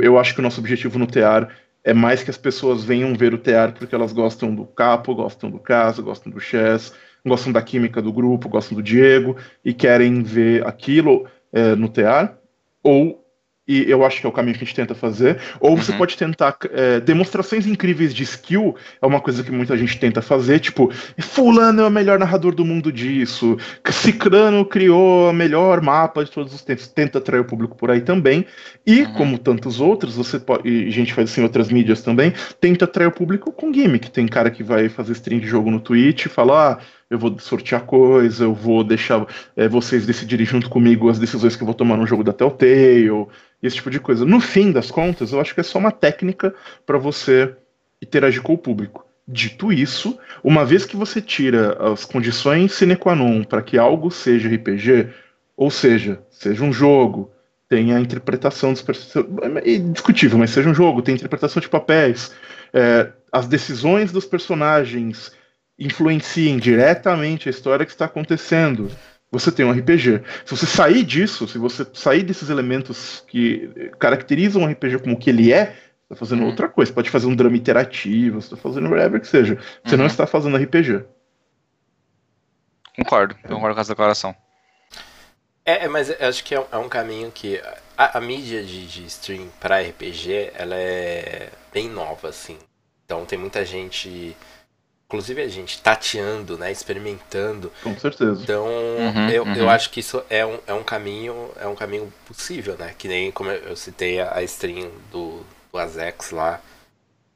Eu 0.00 0.18
acho 0.18 0.32
que 0.32 0.40
o 0.40 0.42
nosso 0.42 0.60
objetivo 0.60 0.98
no 0.98 1.06
TEAR 1.06 1.48
é 1.86 1.94
mais 1.94 2.24
que 2.24 2.30
as 2.30 2.36
pessoas 2.36 2.82
venham 2.82 3.14
ver 3.14 3.32
o 3.32 3.38
teatro 3.38 3.78
porque 3.78 3.94
elas 3.94 4.12
gostam 4.12 4.52
do 4.52 4.66
Capo, 4.66 5.14
gostam 5.14 5.48
do 5.48 5.60
Caso, 5.60 6.02
gostam 6.02 6.32
do 6.32 6.40
Chess, 6.40 6.92
gostam 7.24 7.52
da 7.52 7.62
química 7.62 8.02
do 8.02 8.12
grupo, 8.12 8.48
gostam 8.48 8.76
do 8.76 8.82
Diego 8.82 9.36
e 9.64 9.72
querem 9.72 10.20
ver 10.20 10.66
aquilo 10.66 11.28
é, 11.52 11.76
no 11.76 11.88
teatro, 11.88 12.36
ou 12.82 13.24
e 13.66 13.90
eu 13.90 14.04
acho 14.04 14.20
que 14.20 14.26
é 14.26 14.28
o 14.28 14.32
caminho 14.32 14.56
que 14.56 14.64
a 14.64 14.66
gente 14.66 14.76
tenta 14.76 14.94
fazer. 14.94 15.38
Ou 15.60 15.76
você 15.76 15.92
uhum. 15.92 15.98
pode 15.98 16.16
tentar 16.16 16.56
é, 16.72 17.00
demonstrações 17.00 17.66
incríveis 17.66 18.14
de 18.14 18.22
skill, 18.22 18.76
é 19.00 19.06
uma 19.06 19.20
coisa 19.20 19.42
que 19.42 19.50
muita 19.50 19.76
gente 19.76 19.98
tenta 19.98 20.22
fazer, 20.22 20.60
tipo, 20.60 20.92
fulano 21.18 21.82
é 21.82 21.86
o 21.86 21.90
melhor 21.90 22.18
narrador 22.18 22.54
do 22.54 22.64
mundo 22.64 22.92
disso, 22.92 23.56
Cicrano 24.06 24.64
criou 24.64 25.30
o 25.30 25.32
melhor 25.32 25.80
mapa 25.80 26.24
de 26.24 26.30
todos 26.30 26.54
os 26.54 26.62
tempos, 26.62 26.86
tenta 26.86 27.18
atrair 27.18 27.40
o 27.40 27.44
público 27.44 27.76
por 27.76 27.90
aí 27.90 28.00
também. 28.00 28.46
E, 28.86 29.02
uhum. 29.02 29.12
como 29.14 29.38
tantos 29.38 29.80
outros, 29.80 30.16
você 30.16 30.38
pode, 30.38 30.68
e 30.68 30.86
a 30.86 30.90
gente 30.90 31.12
faz 31.12 31.30
isso 31.30 31.40
em 31.40 31.42
outras 31.42 31.70
mídias 31.70 32.02
também, 32.02 32.32
tenta 32.60 32.84
atrair 32.84 33.08
o 33.08 33.12
público 33.12 33.50
com 33.50 33.72
gimmick. 33.72 34.10
Tem 34.10 34.26
cara 34.26 34.50
que 34.50 34.62
vai 34.62 34.88
fazer 34.88 35.12
stream 35.12 35.40
de 35.40 35.46
jogo 35.46 35.70
no 35.70 35.80
Twitch 35.80 36.26
e 36.26 36.28
fala, 36.28 36.72
ah, 36.72 36.78
eu 37.08 37.18
vou 37.18 37.38
sortear 37.38 37.82
coisa, 37.82 38.44
eu 38.44 38.54
vou 38.54 38.82
deixar 38.82 39.26
é, 39.56 39.68
vocês 39.68 40.06
decidirem 40.06 40.44
junto 40.44 40.68
comigo 40.68 41.08
as 41.08 41.18
decisões 41.18 41.54
que 41.54 41.62
eu 41.62 41.66
vou 41.66 41.74
tomar 41.74 41.96
no 41.96 42.06
jogo 42.06 42.24
da 42.24 42.32
Telltale, 42.32 43.26
esse 43.62 43.76
tipo 43.76 43.90
de 43.90 44.00
coisa. 44.00 44.24
No 44.24 44.40
fim 44.40 44.72
das 44.72 44.90
contas, 44.90 45.32
eu 45.32 45.40
acho 45.40 45.54
que 45.54 45.60
é 45.60 45.64
só 45.64 45.78
uma 45.78 45.92
técnica 45.92 46.54
para 46.84 46.98
você 46.98 47.54
interagir 48.02 48.42
com 48.42 48.54
o 48.54 48.58
público. 48.58 49.06
Dito 49.28 49.72
isso, 49.72 50.18
uma 50.42 50.64
vez 50.64 50.84
que 50.84 50.96
você 50.96 51.20
tira 51.20 51.76
as 51.92 52.04
condições 52.04 52.72
sine 52.72 52.96
qua 52.96 53.14
non 53.14 53.42
para 53.42 53.62
que 53.62 53.76
algo 53.76 54.10
seja 54.10 54.48
RPG, 54.48 55.08
ou 55.56 55.70
seja, 55.70 56.20
seja 56.30 56.62
um 56.62 56.72
jogo, 56.72 57.30
tenha 57.68 57.96
a 57.96 58.00
interpretação 58.00 58.72
dos 58.72 58.82
personagens. 58.82 59.36
É 59.64 59.78
discutível, 59.78 60.38
mas 60.38 60.50
seja 60.50 60.68
um 60.68 60.74
jogo, 60.74 61.02
tem 61.02 61.14
interpretação 61.14 61.60
de 61.60 61.68
papéis, 61.68 62.32
é, 62.72 63.10
as 63.32 63.48
decisões 63.48 64.12
dos 64.12 64.26
personagens 64.26 65.32
influenciem 65.78 66.58
diretamente 66.58 67.48
a 67.48 67.50
história 67.50 67.84
que 67.84 67.92
está 67.92 68.06
acontecendo, 68.06 68.90
você 69.30 69.52
tem 69.52 69.66
um 69.66 69.72
RPG. 69.72 70.22
Se 70.44 70.56
você 70.56 70.66
sair 70.66 71.02
disso, 71.02 71.46
se 71.46 71.58
você 71.58 71.86
sair 71.92 72.22
desses 72.22 72.48
elementos 72.48 73.24
que 73.26 73.90
caracterizam 73.98 74.62
um 74.62 74.70
RPG 74.70 74.98
como 74.98 75.18
que 75.18 75.30
ele 75.30 75.52
é, 75.52 75.66
você 75.66 76.14
está 76.14 76.16
fazendo 76.16 76.42
uhum. 76.42 76.48
outra 76.48 76.68
coisa. 76.68 76.90
Você 76.90 76.94
pode 76.94 77.10
fazer 77.10 77.26
um 77.26 77.34
drama 77.34 77.56
interativo, 77.56 78.40
você 78.40 78.54
está 78.54 78.56
fazendo 78.56 78.88
whatever 78.88 79.20
que 79.20 79.26
seja. 79.26 79.58
Você 79.84 79.94
uhum. 79.94 80.00
não 80.00 80.06
está 80.06 80.26
fazendo 80.26 80.56
RPG. 80.56 81.04
Concordo, 82.96 83.34
concordo 83.46 83.74
com 83.74 83.80
essa 83.80 83.92
declaração. 83.92 84.34
É, 85.64 85.84
é 85.84 85.88
mas 85.88 86.08
eu 86.08 86.28
acho 86.28 86.42
que 86.44 86.54
é 86.54 86.60
um, 86.60 86.64
é 86.72 86.76
um 86.78 86.88
caminho 86.88 87.30
que 87.30 87.60
a, 87.98 88.16
a 88.16 88.20
mídia 88.20 88.62
de, 88.62 88.86
de 88.86 89.04
stream 89.06 89.48
para 89.60 89.80
RPG 89.80 90.52
ela 90.54 90.76
é 90.76 91.50
bem 91.72 91.90
nova, 91.90 92.28
assim. 92.28 92.56
Então 93.04 93.24
tem 93.26 93.38
muita 93.38 93.64
gente 93.64 94.34
inclusive 95.06 95.40
a 95.40 95.48
gente 95.48 95.80
tateando, 95.80 96.58
né, 96.58 96.70
experimentando. 96.70 97.72
Com 97.82 97.96
certeza. 97.98 98.42
Então, 98.42 98.66
uhum, 98.66 99.30
eu, 99.30 99.44
uhum. 99.44 99.54
eu 99.54 99.70
acho 99.70 99.90
que 99.90 100.00
isso 100.00 100.22
é 100.28 100.44
um, 100.44 100.58
é 100.66 100.74
um 100.74 100.82
caminho, 100.82 101.50
é 101.60 101.66
um 101.66 101.74
caminho 101.74 102.12
possível, 102.26 102.76
né? 102.76 102.94
Que 102.98 103.06
nem 103.08 103.30
como 103.30 103.50
eu 103.50 103.76
citei 103.76 104.20
a, 104.20 104.36
a 104.36 104.42
stream 104.42 104.90
do, 105.12 105.44
do 105.72 105.78
Azex 105.78 106.30
lá, 106.30 106.60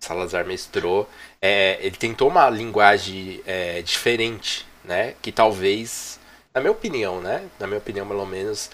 Salazar 0.00 0.46
mestrou, 0.46 1.08
é, 1.40 1.78
ele 1.80 1.96
tentou 1.96 2.28
uma 2.28 2.48
linguagem 2.48 3.40
é, 3.46 3.82
diferente, 3.82 4.66
né? 4.84 5.14
Que 5.22 5.30
talvez, 5.30 6.18
na 6.54 6.60
minha 6.60 6.72
opinião, 6.72 7.20
né? 7.20 7.44
Na 7.58 7.66
minha 7.66 7.78
opinião, 7.78 8.08
pelo 8.08 8.26
menos, 8.26 8.70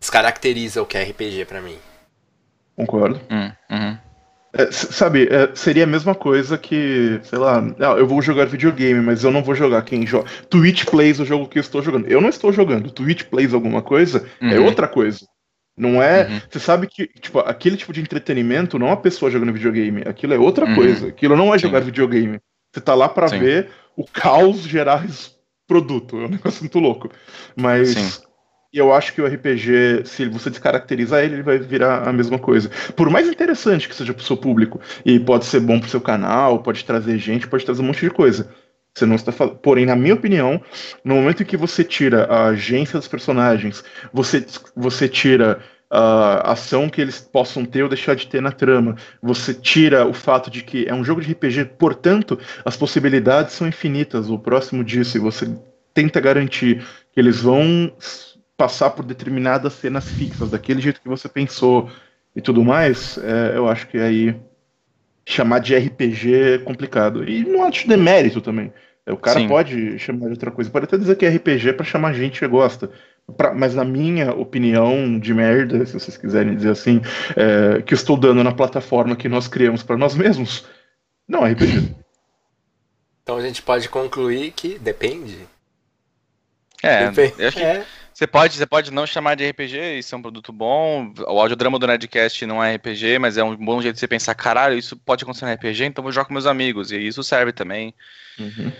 descaracteriza 0.00 0.80
o 0.80 0.86
que 0.86 0.96
é 0.96 1.02
RPG 1.02 1.44
para 1.44 1.60
mim. 1.60 1.78
Concordo. 2.76 3.20
Hum, 3.28 3.52
uhum. 3.68 3.98
É, 4.54 4.70
sabe, 4.72 5.28
é, 5.30 5.54
seria 5.54 5.84
a 5.84 5.86
mesma 5.86 6.14
coisa 6.14 6.56
que, 6.56 7.20
sei 7.22 7.38
lá, 7.38 7.58
ah, 7.80 7.98
eu 7.98 8.06
vou 8.06 8.22
jogar 8.22 8.46
videogame, 8.46 9.00
mas 9.00 9.22
eu 9.22 9.30
não 9.30 9.42
vou 9.42 9.54
jogar 9.54 9.82
quem 9.82 10.06
joga. 10.06 10.28
Twitch 10.48 10.86
plays 10.86 11.20
o 11.20 11.24
jogo 11.24 11.48
que 11.48 11.58
eu 11.58 11.60
estou 11.60 11.82
jogando. 11.82 12.06
Eu 12.06 12.20
não 12.20 12.30
estou 12.30 12.52
jogando. 12.52 12.90
Twitch 12.90 13.24
plays 13.24 13.52
alguma 13.52 13.82
coisa 13.82 14.26
é 14.40 14.46
uhum. 14.46 14.52
é 14.52 14.60
outra 14.60 14.88
coisa. 14.88 15.26
Não 15.76 16.02
é. 16.02 16.26
Uhum. 16.26 16.40
Você 16.50 16.58
sabe 16.58 16.86
que, 16.86 17.06
tipo, 17.06 17.38
aquele 17.40 17.76
tipo 17.76 17.92
de 17.92 18.00
entretenimento 18.00 18.78
não 18.78 18.88
é 18.88 18.90
uma 18.90 18.96
pessoa 18.96 19.30
jogando 19.30 19.52
videogame. 19.52 20.02
Aquilo 20.06 20.34
é 20.34 20.38
outra 20.38 20.66
uhum. 20.66 20.74
coisa. 20.74 21.08
Aquilo 21.08 21.36
não 21.36 21.54
é 21.54 21.58
jogar 21.58 21.80
Sim. 21.80 21.86
videogame. 21.86 22.40
Você 22.72 22.80
tá 22.80 22.94
lá 22.94 23.08
para 23.08 23.26
ver 23.26 23.68
o 23.96 24.04
caos 24.04 24.62
gerar 24.62 25.06
produto. 25.66 26.16
É 26.16 26.24
um 26.24 26.30
negócio 26.30 26.62
muito 26.62 26.78
louco. 26.78 27.10
Mas 27.54 27.90
Sim. 27.90 28.27
Eu 28.72 28.92
acho 28.92 29.14
que 29.14 29.22
o 29.22 29.26
RPG, 29.26 30.04
se 30.04 30.28
você 30.28 30.50
descaracterizar 30.50 31.24
ele, 31.24 31.36
ele 31.36 31.42
vai 31.42 31.58
virar 31.58 32.06
a 32.06 32.12
mesma 32.12 32.38
coisa. 32.38 32.70
Por 32.94 33.08
mais 33.08 33.26
interessante 33.26 33.88
que 33.88 33.94
seja 33.94 34.12
pro 34.12 34.24
seu 34.24 34.36
público, 34.36 34.80
e 35.04 35.18
pode 35.18 35.46
ser 35.46 35.60
bom 35.60 35.80
pro 35.80 35.88
seu 35.88 36.00
canal, 36.00 36.62
pode 36.62 36.84
trazer 36.84 37.18
gente, 37.18 37.48
pode 37.48 37.64
trazer 37.64 37.80
um 37.82 37.86
monte 37.86 38.00
de 38.00 38.10
coisa. 38.10 38.50
Você 38.94 39.06
não 39.06 39.14
está 39.14 39.32
falando. 39.32 39.56
Porém, 39.58 39.86
na 39.86 39.96
minha 39.96 40.14
opinião, 40.14 40.60
no 41.04 41.14
momento 41.14 41.42
em 41.42 41.46
que 41.46 41.56
você 41.56 41.84
tira 41.84 42.24
a 42.24 42.48
agência 42.48 42.98
dos 42.98 43.08
personagens, 43.08 43.84
você, 44.12 44.44
você 44.76 45.08
tira 45.08 45.60
a 45.90 46.52
ação 46.52 46.88
que 46.88 47.00
eles 47.00 47.18
possam 47.18 47.64
ter 47.64 47.82
ou 47.82 47.88
deixar 47.88 48.14
de 48.14 48.26
ter 48.26 48.42
na 48.42 48.52
trama. 48.52 48.96
Você 49.22 49.54
tira 49.54 50.06
o 50.06 50.12
fato 50.12 50.50
de 50.50 50.62
que 50.62 50.86
é 50.86 50.94
um 50.94 51.04
jogo 51.04 51.20
de 51.20 51.32
RPG, 51.32 51.64
portanto, 51.78 52.38
as 52.64 52.76
possibilidades 52.76 53.54
são 53.54 53.66
infinitas. 53.66 54.28
O 54.28 54.38
próximo 54.38 54.84
disso, 54.84 55.16
e 55.16 55.20
você 55.20 55.48
tenta 55.94 56.20
garantir 56.20 56.84
que 57.12 57.18
eles 57.18 57.40
vão 57.40 57.92
passar 58.58 58.90
por 58.90 59.04
determinadas 59.04 59.74
cenas 59.74 60.10
fixas, 60.10 60.50
daquele 60.50 60.80
jeito 60.80 61.00
que 61.00 61.08
você 61.08 61.28
pensou 61.28 61.88
e 62.34 62.42
tudo 62.42 62.64
mais, 62.64 63.16
é, 63.18 63.56
eu 63.56 63.68
acho 63.68 63.86
que 63.86 63.96
aí 63.96 64.36
chamar 65.24 65.60
de 65.60 65.76
RPG 65.76 66.34
é 66.34 66.58
complicado. 66.58 67.26
E 67.28 67.44
não 67.44 67.64
acho 67.64 67.86
demérito 67.86 68.40
também. 68.40 68.72
O 69.06 69.16
cara 69.16 69.40
Sim. 69.40 69.48
pode 69.48 69.98
chamar 69.98 70.26
de 70.26 70.32
outra 70.32 70.50
coisa. 70.50 70.68
Pode 70.70 70.84
até 70.84 70.98
dizer 70.98 71.16
que 71.16 71.24
é 71.24 71.28
RPG 71.30 71.74
para 71.74 71.84
chamar 71.84 72.12
gente 72.12 72.40
que 72.40 72.48
gosta. 72.48 72.90
Pra, 73.36 73.54
mas 73.54 73.74
na 73.74 73.84
minha 73.84 74.32
opinião 74.34 75.18
de 75.20 75.32
merda, 75.32 75.86
se 75.86 75.92
vocês 75.92 76.16
quiserem 76.16 76.56
dizer 76.56 76.70
assim, 76.70 77.00
é, 77.36 77.80
que 77.80 77.94
estou 77.94 78.16
dando 78.16 78.42
na 78.42 78.52
plataforma 78.52 79.14
que 79.14 79.28
nós 79.28 79.46
criamos 79.46 79.82
para 79.82 79.96
nós 79.96 80.14
mesmos, 80.14 80.66
não 81.28 81.46
é 81.46 81.52
RPG. 81.52 81.94
Então 83.22 83.36
a 83.36 83.42
gente 83.42 83.62
pode 83.62 83.88
concluir 83.88 84.50
que 84.50 84.78
depende. 84.78 85.38
É, 86.82 87.10
depende. 87.10 87.44
acho 87.44 87.56
que 87.56 87.62
é. 87.62 87.86
Você, 88.18 88.26
pode, 88.26 88.56
você 88.56 88.66
pode 88.66 88.90
não 88.90 89.06
chamar 89.06 89.36
de 89.36 89.48
RPG, 89.48 90.00
isso 90.00 90.12
é 90.12 90.18
um 90.18 90.22
produto 90.22 90.52
bom. 90.52 91.12
O 91.28 91.38
audiodrama 91.38 91.78
do 91.78 91.86
Nerdcast 91.86 92.44
não 92.46 92.62
é 92.62 92.74
RPG, 92.74 93.16
mas 93.20 93.38
é 93.38 93.44
um 93.44 93.54
bom 93.54 93.80
jeito 93.80 93.94
de 93.94 94.00
você 94.00 94.08
pensar, 94.08 94.34
caralho, 94.34 94.76
isso 94.76 94.96
pode 94.96 95.22
acontecer 95.22 95.46
no 95.46 95.52
RPG, 95.52 95.84
então 95.84 96.02
vou 96.02 96.10
jogar 96.10 96.24
com 96.24 96.32
meus 96.32 96.44
amigos. 96.44 96.90
E 96.90 96.98
isso 96.98 97.22
serve 97.22 97.52
também. 97.52 97.94
Uhum. 98.36 98.72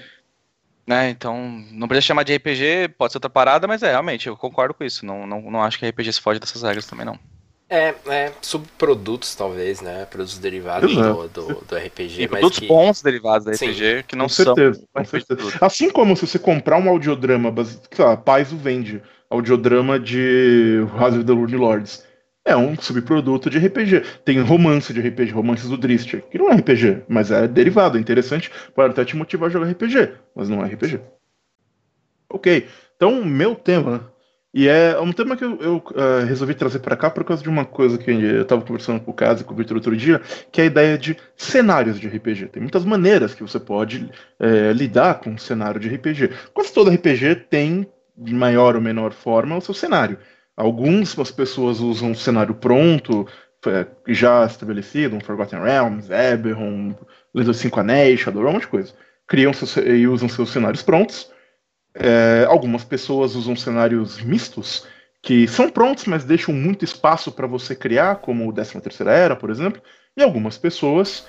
Né, 0.84 1.10
então, 1.10 1.64
não 1.70 1.86
precisa 1.86 2.08
chamar 2.08 2.24
de 2.24 2.34
RPG, 2.34 2.94
pode 2.98 3.12
ser 3.12 3.18
outra 3.18 3.30
parada, 3.30 3.68
mas 3.68 3.80
é, 3.84 3.92
realmente, 3.92 4.26
eu 4.26 4.36
concordo 4.36 4.74
com 4.74 4.82
isso. 4.82 5.06
Não, 5.06 5.24
não, 5.24 5.40
não 5.40 5.62
acho 5.62 5.78
que 5.78 5.88
RPG 5.88 6.14
se 6.14 6.20
foge 6.20 6.40
dessas 6.40 6.64
regras 6.64 6.86
também, 6.86 7.06
não. 7.06 7.16
É, 7.70 7.94
é, 8.08 8.32
subprodutos, 8.42 9.36
talvez, 9.36 9.80
né? 9.80 10.04
Produtos 10.06 10.38
derivados 10.38 10.92
do, 10.92 11.28
do, 11.28 11.64
do, 11.64 11.76
RPG. 11.76 12.22
E 12.22 12.26
produtos 12.26 12.58
que... 12.58 12.66
bons 12.66 13.02
derivados 13.02 13.44
da 13.44 13.52
RPG 13.52 13.98
Sim, 13.98 14.04
que 14.08 14.16
não 14.16 14.24
com 14.24 14.30
certeza, 14.30 14.80
são. 14.80 14.88
Com 14.92 15.04
certeza. 15.04 15.58
Assim 15.60 15.90
como 15.90 16.16
se 16.16 16.26
você 16.26 16.40
comprar 16.40 16.76
um 16.78 16.88
audiodrama, 16.88 17.54
sei 17.92 18.04
lá, 18.04 18.16
Paizo 18.16 18.56
vende 18.56 19.00
audiodrama 19.30 19.98
de 19.98 20.84
House 20.96 21.14
of 21.14 21.24
the 21.24 21.56
Lords 21.56 22.06
é 22.44 22.56
um 22.56 22.74
subproduto 22.76 23.50
de 23.50 23.58
RPG. 23.58 24.02
Tem 24.24 24.40
romance 24.40 24.92
de 24.92 25.00
RPG, 25.00 25.32
romances 25.32 25.68
do 25.68 25.76
Drist, 25.76 26.16
que 26.30 26.38
não 26.38 26.50
é 26.50 26.56
RPG, 26.56 27.02
mas 27.08 27.30
é 27.30 27.46
derivado, 27.46 27.98
é 27.98 28.00
interessante, 28.00 28.50
pode 28.74 28.92
até 28.92 29.04
te 29.04 29.16
motivar 29.16 29.48
a 29.48 29.52
jogar 29.52 29.70
RPG, 29.70 30.14
mas 30.34 30.48
não 30.48 30.64
é 30.64 30.68
RPG. 30.68 31.00
Ok, 32.30 32.66
então 32.96 33.24
meu 33.24 33.54
tema, 33.54 34.10
e 34.52 34.66
é 34.66 34.98
um 34.98 35.12
tema 35.12 35.36
que 35.36 35.44
eu, 35.44 35.58
eu 35.60 35.76
uh, 35.76 36.24
resolvi 36.26 36.54
trazer 36.54 36.78
para 36.78 36.96
cá 36.96 37.10
por 37.10 37.22
causa 37.22 37.42
de 37.42 37.48
uma 37.48 37.66
coisa 37.66 37.98
que 37.98 38.10
eu 38.10 38.42
estava 38.42 38.62
conversando 38.62 39.00
com 39.00 39.10
o 39.10 39.14
Caso 39.14 39.42
e 39.42 39.44
com 39.44 39.52
o 39.52 39.56
Victor 39.56 39.76
outro 39.76 39.96
dia, 39.96 40.20
que 40.50 40.60
é 40.60 40.64
a 40.64 40.66
ideia 40.66 40.98
de 40.98 41.16
cenários 41.36 42.00
de 42.00 42.08
RPG. 42.08 42.46
Tem 42.46 42.62
muitas 42.62 42.84
maneiras 42.84 43.34
que 43.34 43.42
você 43.42 43.60
pode 43.60 44.10
uh, 44.40 44.72
lidar 44.72 45.20
com 45.20 45.30
um 45.30 45.38
cenário 45.38 45.78
de 45.78 45.88
RPG. 45.88 46.30
Quase 46.54 46.72
todo 46.72 46.90
RPG 46.90 47.46
tem, 47.50 47.86
de 48.18 48.34
maior 48.34 48.74
ou 48.74 48.80
menor 48.80 49.12
forma, 49.12 49.56
o 49.56 49.60
seu 49.60 49.72
cenário. 49.72 50.18
Algumas 50.56 51.30
pessoas 51.30 51.78
usam 51.78 52.10
um 52.10 52.14
cenário 52.14 52.54
pronto, 52.54 53.26
é, 53.66 53.86
já 54.08 54.44
estabelecido, 54.44 55.16
um 55.16 55.20
Forgotten 55.20 55.60
Realms, 55.60 56.10
Eberron, 56.10 56.96
Lenda 57.34 57.52
dos 57.52 57.58
Cinco 57.58 57.78
Anéis, 57.78 58.20
Shadowrun, 58.20 58.50
um 58.50 58.52
monte 58.54 58.62
de 58.62 58.68
coisa. 58.68 58.92
Criam 59.26 59.52
seus, 59.52 59.76
e 59.76 60.06
usam 60.06 60.28
seus 60.28 60.50
cenários 60.50 60.82
prontos. 60.82 61.30
É, 61.94 62.44
algumas 62.48 62.84
pessoas 62.84 63.36
usam 63.36 63.54
cenários 63.54 64.20
mistos, 64.20 64.86
que 65.22 65.46
são 65.46 65.68
prontos, 65.68 66.06
mas 66.06 66.24
deixam 66.24 66.54
muito 66.54 66.84
espaço 66.84 67.30
para 67.30 67.46
você 67.46 67.74
criar, 67.74 68.16
como 68.16 68.48
o 68.48 68.52
13 68.52 68.80
Terceira 68.80 69.12
Era, 69.12 69.36
por 69.36 69.50
exemplo. 69.50 69.80
E 70.16 70.22
algumas 70.22 70.58
pessoas 70.58 71.26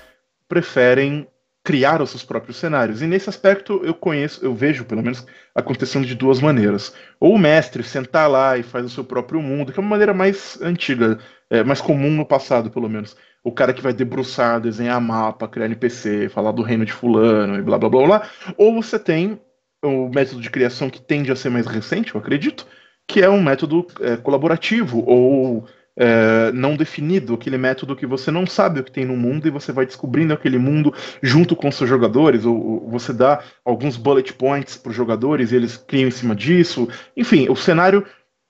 preferem 0.48 1.28
criar 1.62 2.00
os 2.00 2.10
seus 2.10 2.24
próprios 2.24 2.56
cenários. 2.56 3.02
E 3.02 3.06
nesse 3.06 3.28
aspecto 3.28 3.80
eu 3.84 3.94
conheço, 3.94 4.44
eu 4.44 4.54
vejo 4.54 4.84
pelo 4.84 5.02
menos 5.02 5.26
acontecendo 5.54 6.06
de 6.06 6.14
duas 6.14 6.40
maneiras. 6.40 6.94
Ou 7.18 7.34
o 7.34 7.38
mestre 7.38 7.82
sentar 7.82 8.30
lá 8.30 8.56
e 8.56 8.62
faz 8.62 8.84
o 8.84 8.90
seu 8.90 9.04
próprio 9.04 9.40
mundo, 9.42 9.72
que 9.72 9.78
é 9.78 9.82
uma 9.82 9.90
maneira 9.90 10.14
mais 10.14 10.60
antiga, 10.62 11.18
é, 11.50 11.62
mais 11.62 11.80
comum 11.80 12.10
no 12.10 12.26
passado, 12.26 12.70
pelo 12.70 12.88
menos. 12.88 13.16
O 13.42 13.52
cara 13.52 13.72
que 13.72 13.82
vai 13.82 13.92
debruçar, 13.92 14.60
desenhar 14.60 15.00
mapa, 15.00 15.48
criar 15.48 15.66
NPC, 15.66 16.28
falar 16.28 16.52
do 16.52 16.62
reino 16.62 16.84
de 16.84 16.92
fulano 16.92 17.58
e 17.58 17.62
blá 17.62 17.78
blá 17.78 17.88
blá 17.88 18.06
blá. 18.06 18.30
Ou 18.56 18.74
você 18.74 18.98
tem 18.98 19.40
o 19.82 20.08
método 20.08 20.40
de 20.40 20.50
criação 20.50 20.90
que 20.90 21.00
tende 21.00 21.32
a 21.32 21.36
ser 21.36 21.50
mais 21.50 21.66
recente, 21.66 22.14
eu 22.14 22.20
acredito, 22.20 22.66
que 23.06 23.22
é 23.22 23.30
um 23.30 23.42
método 23.42 23.86
é, 24.00 24.16
colaborativo 24.16 25.02
ou 25.06 25.66
é, 26.02 26.50
não 26.52 26.76
definido, 26.76 27.34
aquele 27.34 27.58
método 27.58 27.94
que 27.94 28.06
você 28.06 28.30
não 28.30 28.46
sabe 28.46 28.80
o 28.80 28.84
que 28.84 28.90
tem 28.90 29.04
no 29.04 29.18
mundo 29.18 29.46
e 29.46 29.50
você 29.50 29.70
vai 29.70 29.84
descobrindo 29.84 30.32
aquele 30.32 30.56
mundo 30.56 30.94
junto 31.22 31.54
com 31.54 31.70
seus 31.70 31.90
jogadores, 31.90 32.46
ou, 32.46 32.84
ou 32.84 32.90
você 32.90 33.12
dá 33.12 33.40
alguns 33.62 33.98
bullet 33.98 34.32
points 34.32 34.78
para 34.78 34.88
os 34.88 34.96
jogadores 34.96 35.52
e 35.52 35.56
eles 35.56 35.76
criam 35.76 36.08
em 36.08 36.10
cima 36.10 36.34
disso. 36.34 36.88
Enfim, 37.14 37.50
o 37.50 37.54
cenário 37.54 38.02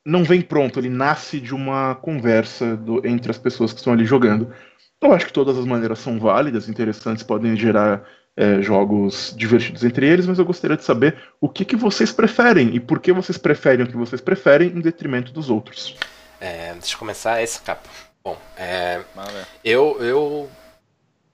não 0.07 0.23
vem 0.23 0.41
pronto, 0.41 0.79
ele 0.79 0.89
nasce 0.89 1.41
de 1.41 1.53
uma 1.53 1.97
conversa 1.97 2.77
do, 2.77 3.05
entre 3.05 3.33
as 3.33 3.39
pessoas 3.39 3.73
que 3.73 3.81
estão 3.81 3.93
ali 3.93 4.05
jogando. 4.05 4.53
Eu 5.03 5.13
acho 5.13 5.27
que 5.27 5.33
todas 5.33 5.59
as 5.59 5.65
maneiras 5.65 5.99
são 5.99 6.21
válidas, 6.21 6.69
interessantes, 6.69 7.25
podem 7.25 7.57
gerar 7.57 8.05
é, 8.37 8.63
jogos 8.63 9.35
divertidos 9.37 9.83
entre 9.83 10.07
eles, 10.07 10.25
mas 10.25 10.39
eu 10.39 10.45
gostaria 10.45 10.77
de 10.77 10.85
saber 10.85 11.17
o 11.41 11.49
que, 11.49 11.65
que 11.65 11.75
vocês 11.75 12.13
preferem 12.13 12.77
e 12.77 12.79
por 12.79 13.01
que 13.01 13.13
vocês 13.13 13.37
preferem 13.37 13.87
o 13.87 13.89
que 13.89 13.97
vocês 13.97 14.21
preferem 14.21 14.69
em 14.69 14.81
detrimento 14.81 15.33
dos 15.33 15.51
outros. 15.51 15.97
É, 16.41 16.73
deixa 16.75 16.95
eu 16.95 16.99
começar 16.99 17.43
esse 17.43 17.61
capa. 17.61 17.89
Bom, 18.25 18.39
é, 18.57 19.03
eu, 19.65 19.97
eu 20.03 20.51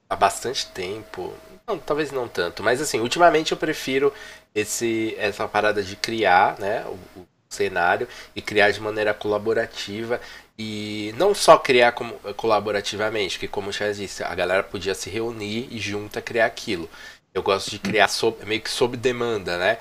há 0.09 0.17
bastante 0.17 0.67
tempo, 0.69 1.33
não, 1.67 1.79
talvez 1.79 2.13
não 2.13 2.29
tanto, 2.29 2.63
mas 2.63 2.81
assim, 2.81 3.01
ultimamente 3.01 3.53
eu 3.53 3.59
prefiro 3.59 4.13
esse 4.55 5.15
essa 5.19 5.49
parada 5.49 5.83
de 5.83 5.97
criar, 5.97 6.59
né, 6.59 6.85
o, 6.87 7.21
o 7.21 7.27
cenário 7.49 8.09
e 8.35 8.43
criar 8.43 8.71
de 8.71 8.81
maneira 8.81 9.15
colaborativa 9.15 10.21
e 10.59 11.15
não 11.19 11.35
só 11.35 11.59
criar 11.59 11.93
como, 11.93 12.15
colaborativamente, 12.37 13.39
que 13.39 13.49
como 13.49 13.73
já 13.73 13.91
disse, 13.93 14.23
a 14.25 14.35
galera 14.35 14.63
podia 14.63 14.95
se 14.95 15.11
reunir 15.11 15.69
e 15.71 15.79
junta 15.79 16.23
criar 16.23 16.47
aquilo. 16.47 16.89
Eu 17.35 17.43
gosto 17.43 17.71
de 17.71 17.79
criar 17.79 18.09
sob, 18.09 18.45
meio 18.47 18.63
que 18.63 18.71
sob 18.71 18.97
demanda, 18.97 19.59
né? 19.59 19.79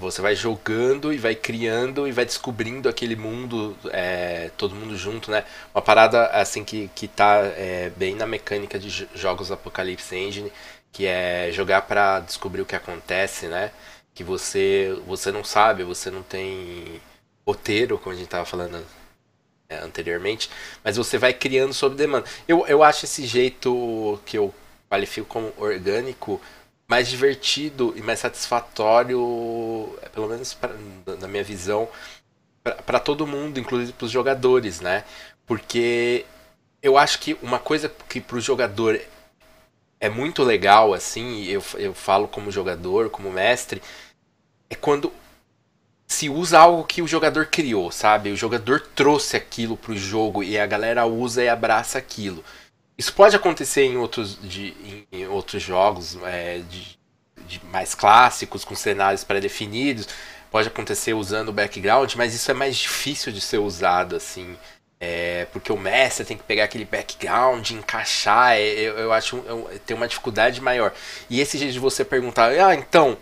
Você 0.00 0.20
vai 0.20 0.34
jogando 0.34 1.12
e 1.12 1.18
vai 1.18 1.34
criando 1.34 2.08
e 2.08 2.12
vai 2.12 2.24
descobrindo 2.24 2.88
aquele 2.88 3.14
mundo, 3.14 3.76
é, 3.92 4.50
todo 4.56 4.74
mundo 4.74 4.96
junto, 4.96 5.30
né? 5.30 5.44
Uma 5.72 5.80
parada 5.80 6.26
assim 6.28 6.64
que, 6.64 6.90
que 6.94 7.06
tá 7.06 7.42
é, 7.56 7.90
bem 7.96 8.16
na 8.16 8.26
mecânica 8.26 8.78
de 8.78 9.08
jogos 9.14 9.52
Apocalypse 9.52 10.16
Engine, 10.16 10.52
que 10.90 11.06
é 11.06 11.50
jogar 11.52 11.82
para 11.82 12.20
descobrir 12.20 12.62
o 12.62 12.66
que 12.66 12.74
acontece, 12.74 13.46
né? 13.46 13.70
Que 14.14 14.24
você, 14.24 14.98
você 15.06 15.30
não 15.30 15.44
sabe, 15.44 15.84
você 15.84 16.10
não 16.10 16.22
tem 16.22 17.00
roteiro, 17.46 17.98
como 17.98 18.14
a 18.14 18.18
gente 18.18 18.28
tava 18.28 18.44
falando 18.44 18.84
é, 19.68 19.76
anteriormente, 19.78 20.50
mas 20.82 20.96
você 20.96 21.16
vai 21.18 21.32
criando 21.32 21.72
sob 21.72 21.94
demanda. 21.94 22.26
Eu, 22.48 22.66
eu 22.66 22.82
acho 22.82 23.04
esse 23.04 23.24
jeito 23.26 24.20
que 24.26 24.38
eu 24.38 24.52
qualifico 24.88 25.26
como 25.28 25.52
orgânico 25.56 26.40
mais 26.88 27.08
divertido 27.08 27.92
e 27.96 28.02
mais 28.02 28.18
satisfatório, 28.18 29.98
é, 30.02 30.08
pelo 30.08 30.26
menos 30.28 30.54
pra, 30.54 30.72
na 31.20 31.28
minha 31.28 31.44
visão, 31.44 31.88
para 32.86 32.98
todo 32.98 33.26
mundo, 33.26 33.60
inclusive 33.60 33.92
para 33.92 34.06
os 34.06 34.10
jogadores, 34.10 34.80
né? 34.80 35.04
Porque 35.46 36.24
eu 36.82 36.96
acho 36.96 37.18
que 37.20 37.36
uma 37.42 37.58
coisa 37.58 37.92
que 38.08 38.20
para 38.20 38.36
o 38.36 38.40
jogador 38.40 38.98
é 40.00 40.08
muito 40.08 40.42
legal, 40.42 40.94
assim, 40.94 41.44
eu, 41.44 41.62
eu 41.74 41.92
falo 41.94 42.28
como 42.28 42.50
jogador, 42.50 43.10
como 43.10 43.30
mestre, 43.30 43.82
é 44.70 44.74
quando 44.74 45.12
se 46.06 46.28
usa 46.30 46.58
algo 46.58 46.84
que 46.84 47.02
o 47.02 47.06
jogador 47.06 47.46
criou, 47.46 47.90
sabe? 47.90 48.30
O 48.30 48.36
jogador 48.36 48.80
trouxe 48.94 49.36
aquilo 49.36 49.76
para 49.76 49.92
o 49.92 49.96
jogo 49.96 50.42
e 50.42 50.58
a 50.58 50.66
galera 50.66 51.06
usa 51.06 51.42
e 51.42 51.48
abraça 51.48 51.98
aquilo. 51.98 52.42
Isso 52.98 53.12
pode 53.12 53.36
acontecer 53.36 53.82
em 53.82 53.96
outros, 53.96 54.36
de, 54.42 54.74
em, 54.84 55.06
em 55.12 55.26
outros 55.28 55.62
jogos 55.62 56.18
é, 56.24 56.58
de, 56.68 56.98
de, 57.46 57.64
mais 57.66 57.94
clássicos, 57.94 58.64
com 58.64 58.74
cenários 58.74 59.22
pré-definidos. 59.22 60.08
Pode 60.50 60.66
acontecer 60.66 61.14
usando 61.14 61.50
o 61.50 61.52
background, 61.52 62.14
mas 62.16 62.34
isso 62.34 62.50
é 62.50 62.54
mais 62.54 62.76
difícil 62.76 63.32
de 63.32 63.40
ser 63.40 63.58
usado 63.58 64.16
assim 64.16 64.56
É, 65.00 65.46
porque 65.52 65.72
o 65.72 65.76
mestre 65.76 66.24
tem 66.24 66.36
que 66.36 66.42
pegar 66.42 66.64
aquele 66.64 66.84
background, 66.84 67.70
encaixar, 67.70 68.56
é, 68.56 68.62
eu, 68.62 68.98
eu 68.98 69.12
acho 69.12 69.36
eu, 69.46 69.70
tem 69.86 69.96
uma 69.96 70.08
dificuldade 70.08 70.60
maior. 70.60 70.92
E 71.30 71.40
esse 71.40 71.56
jeito 71.56 71.72
de 71.72 71.78
você 71.78 72.04
perguntar, 72.04 72.50
ah, 72.50 72.74
então, 72.74 73.16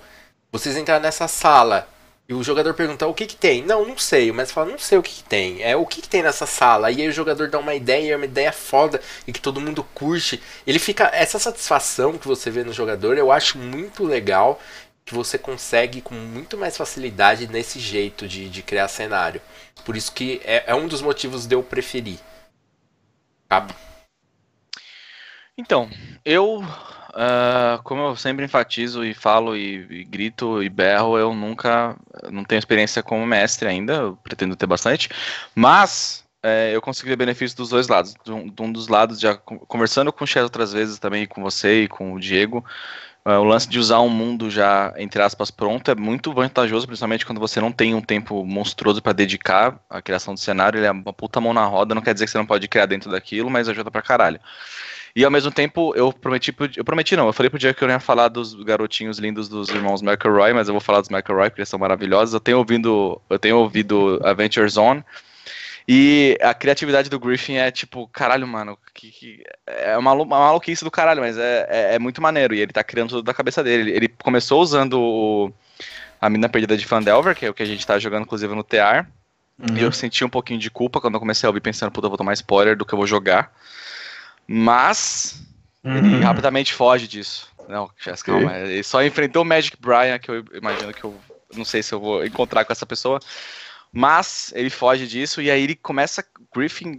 vocês 0.51 0.77
entraram 0.77 1.03
nessa 1.03 1.29
sala, 1.29 1.87
e 2.29 2.35
o 2.35 2.43
jogador 2.43 2.75
pergunta 2.75 3.07
o 3.07 3.15
que 3.15 3.25
que 3.25 3.37
tem? 3.37 3.63
Não, 3.63 3.87
não 3.87 3.97
sei. 3.97 4.33
Mestre 4.33 4.55
fala, 4.55 4.71
não 4.71 4.79
sei 4.79 4.99
o 4.99 5.03
que, 5.03 5.15
que 5.15 5.23
tem. 5.23 5.63
É 5.63 5.77
o 5.77 5.87
que, 5.87 6.03
que 6.03 6.09
tem 6.09 6.23
nessa 6.23 6.45
sala. 6.45 6.91
E 6.91 7.01
aí 7.03 7.09
o 7.09 7.13
jogador 7.13 7.49
dá 7.49 7.59
uma 7.59 7.75
ideia, 7.75 8.17
uma 8.17 8.25
ideia 8.25 8.53
foda 8.53 9.01
e 9.27 9.33
que 9.33 9.41
todo 9.41 9.61
mundo 9.61 9.85
curte. 9.95 10.43
Ele 10.67 10.81
fica. 10.81 11.05
Essa 11.13 11.39
satisfação 11.39 12.19
que 12.19 12.27
você 12.27 12.51
vê 12.51 12.65
no 12.65 12.73
jogador, 12.73 13.17
eu 13.17 13.31
acho 13.31 13.59
muito 13.59 14.05
legal. 14.05 14.61
Que 15.05 15.15
você 15.15 15.39
consegue 15.39 16.01
com 16.01 16.17
muito 16.17 16.59
mais 16.59 16.77
facilidade 16.77 17.47
nesse 17.47 17.79
jeito 17.79 18.27
de, 18.27 18.49
de 18.49 18.61
criar 18.61 18.89
cenário. 18.89 19.41
Por 19.85 19.97
isso 19.97 20.11
que 20.13 20.41
é, 20.45 20.65
é 20.67 20.75
um 20.75 20.89
dos 20.89 21.01
motivos 21.01 21.47
de 21.47 21.55
eu 21.55 21.63
preferir. 21.63 22.19
Cabo. 23.49 23.73
Então, 25.57 25.89
eu 26.25 26.61
Uh, 27.17 27.83
como 27.83 28.03
eu 28.03 28.17
sempre 28.17 28.45
enfatizo 28.45 29.03
e 29.03 29.15
falo 29.15 29.57
e, 29.57 29.87
e, 29.89 30.05
grito 30.05 30.63
e 30.63 30.69
berro, 30.69 31.17
eu 31.17 31.33
nunca 31.33 31.97
não 32.31 32.45
tenho 32.45 32.59
experiência 32.59 33.03
como 33.03 33.27
mestre 33.27 33.67
ainda, 33.67 33.95
eu 33.95 34.19
pretendo 34.23 34.55
ter 34.55 34.67
bastante, 34.67 35.09
mas 35.55 36.27
é, 36.43 36.77
eu 36.77 36.83
consigo 36.83 37.09
ver 37.09 37.17
benefícios 37.17 37.55
dos 37.55 37.71
dois 37.71 37.89
lados. 37.89 38.15
De 38.23 38.31
um, 38.31 38.49
de 38.49 38.63
um 38.63 38.71
dos 38.71 38.89
lados, 38.89 39.19
já 39.19 39.35
conversando 39.35 40.13
com 40.13 40.25
o 40.25 40.27
Chess 40.27 40.45
outras 40.45 40.75
vezes 40.75 40.99
também, 40.99 41.27
com 41.27 41.43
você 41.43 41.85
e 41.85 41.89
com 41.89 42.13
o 42.13 42.21
Diego, 42.21 42.63
uh, 43.25 43.31
o 43.41 43.45
lance 43.45 43.67
de 43.67 43.79
usar 43.79 44.01
um 44.01 44.11
mundo 44.11 44.51
já, 44.51 44.93
entre 44.99 45.23
aspas, 45.23 45.51
pronto 45.51 45.91
é 45.91 45.95
muito 45.95 46.35
vantajoso, 46.35 46.87
principalmente 46.87 47.25
quando 47.25 47.41
você 47.41 47.63
não 47.63 47.73
tem 47.73 47.95
um 47.95 48.03
tempo 48.03 48.45
monstruoso 48.45 49.01
para 49.01 49.15
dedicar 49.15 49.81
à 49.89 50.03
criação 50.03 50.35
do 50.35 50.41
cenário, 50.41 50.79
ele 50.79 50.87
é 50.87 50.91
uma 50.91 51.15
puta 51.15 51.41
mão 51.41 51.55
na 51.55 51.65
roda, 51.65 51.95
não 51.95 52.03
quer 52.03 52.13
dizer 52.13 52.27
que 52.27 52.31
você 52.31 52.39
não 52.39 52.47
pode 52.47 52.69
criar 52.69 52.87
dentro 52.87 53.11
daquilo, 53.11 53.51
mas 53.51 53.71
ajuda 53.71 53.91
pra 53.91 54.03
caralho. 54.03 54.39
E 55.17 55.25
ao 55.25 55.31
mesmo 55.31 55.51
tempo, 55.51 55.95
eu 55.97 56.13
prometi, 56.13 56.55
eu 56.77 56.85
prometi 56.85 57.17
não, 57.17 57.27
eu 57.27 57.33
falei 57.33 57.49
pro 57.49 57.59
dia 57.59 57.73
que 57.73 57.83
eu 57.83 57.89
ia 57.89 57.99
falar 57.99 58.29
dos 58.29 58.53
garotinhos 58.53 59.19
lindos 59.19 59.49
dos 59.49 59.71
irmãos 59.71 60.03
McElroy, 60.03 60.53
mas 60.53 60.69
eu 60.69 60.75
vou 60.75 60.81
falar 60.81 61.01
dos 61.01 61.09
McElroy 61.09 61.49
porque 61.49 61.63
eles 61.63 61.71
são 61.71 61.79
maravilhosos. 61.79 62.35
Eu 62.35 62.41
tenho 62.41 62.59
ouvido, 62.59 63.19
eu 63.31 63.39
tenho 63.39 63.57
ouvido 63.57 64.21
Adventure 64.23 64.69
Zone. 64.69 65.03
E 65.89 66.37
a 66.43 66.53
criatividade 66.53 67.09
do 67.09 67.19
Griffin 67.19 67.55
é 67.55 67.71
tipo, 67.71 68.07
caralho, 68.09 68.47
mano, 68.47 68.77
que, 68.93 69.11
que 69.11 69.45
é 69.67 69.97
uma, 69.97 70.13
uma 70.13 70.39
maluquice 70.39 70.85
do 70.85 70.91
caralho, 70.91 71.23
mas 71.23 71.39
é, 71.39 71.67
é, 71.71 71.95
é, 71.95 71.99
muito 71.99 72.21
maneiro. 72.21 72.55
E 72.55 72.61
ele 72.61 72.73
tá 72.73 72.85
criando 72.85 73.09
tudo 73.09 73.23
da 73.23 73.33
cabeça 73.33 73.65
dele. 73.65 73.93
Ele, 73.93 73.97
ele 73.97 74.09
começou 74.09 74.61
usando 74.61 75.01
o, 75.01 75.53
a 76.21 76.29
Mina 76.29 76.47
Perdida 76.47 76.77
de 76.77 76.85
Fandelver, 76.85 77.35
que 77.35 77.47
é 77.47 77.49
o 77.49 77.55
que 77.55 77.63
a 77.63 77.67
gente 77.67 77.87
tá 77.87 77.99
jogando, 77.99 78.25
inclusive, 78.25 78.55
no 78.55 78.63
TR. 78.63 79.07
Uhum. 79.59 79.79
E 79.79 79.83
eu 79.83 79.91
senti 79.93 80.23
um 80.27 80.29
pouquinho 80.29 80.61
de 80.61 80.71
culpa 80.71 81.01
quando 81.01 81.15
eu 81.15 81.21
comecei 81.21 81.47
a 81.47 81.51
ouvir 81.51 81.63
pensando, 81.63 81.91
puta, 81.91 82.05
eu 82.07 82.11
vou 82.11 82.19
tomar 82.19 82.35
spoiler 82.35 82.77
do 82.77 82.85
que 82.85 82.93
eu 82.93 82.99
vou 82.99 83.07
jogar. 83.07 83.51
Mas 84.47 85.43
uhum. 85.83 85.97
ele 85.97 86.21
rapidamente 86.21 86.73
foge 86.73 87.09
disso. 87.09 87.49
Não, 87.69 87.91
Jess, 87.99 88.23
calma. 88.23 88.57
Ele 88.59 88.83
só 88.83 89.03
enfrentou 89.03 89.43
o 89.43 89.45
Magic 89.45 89.77
Brian, 89.81 90.19
que 90.19 90.31
eu 90.31 90.45
imagino 90.55 90.93
que 90.95 91.05
eu 91.05 91.19
não 91.55 91.65
sei 91.65 91.83
se 91.83 91.93
eu 91.93 92.01
vou 92.01 92.25
encontrar 92.25 92.65
com 92.65 92.73
essa 92.73 92.87
pessoa. 92.87 93.21
Mas 93.93 94.53
ele 94.55 94.71
foge 94.71 95.07
disso 95.07 95.41
e 95.41 95.51
aí 95.51 95.63
ele 95.63 95.75
começa. 95.75 96.25
Griffin. 96.55 96.99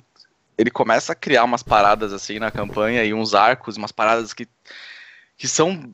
Ele 0.57 0.71
começa 0.71 1.13
a 1.13 1.15
criar 1.15 1.43
umas 1.43 1.62
paradas 1.62 2.12
assim 2.12 2.39
na 2.39 2.49
campanha 2.49 3.03
e 3.03 3.13
uns 3.13 3.36
arcos, 3.36 3.77
umas 3.77 3.91
paradas 3.91 4.33
que, 4.33 4.47
que 5.38 5.47
são 5.47 5.93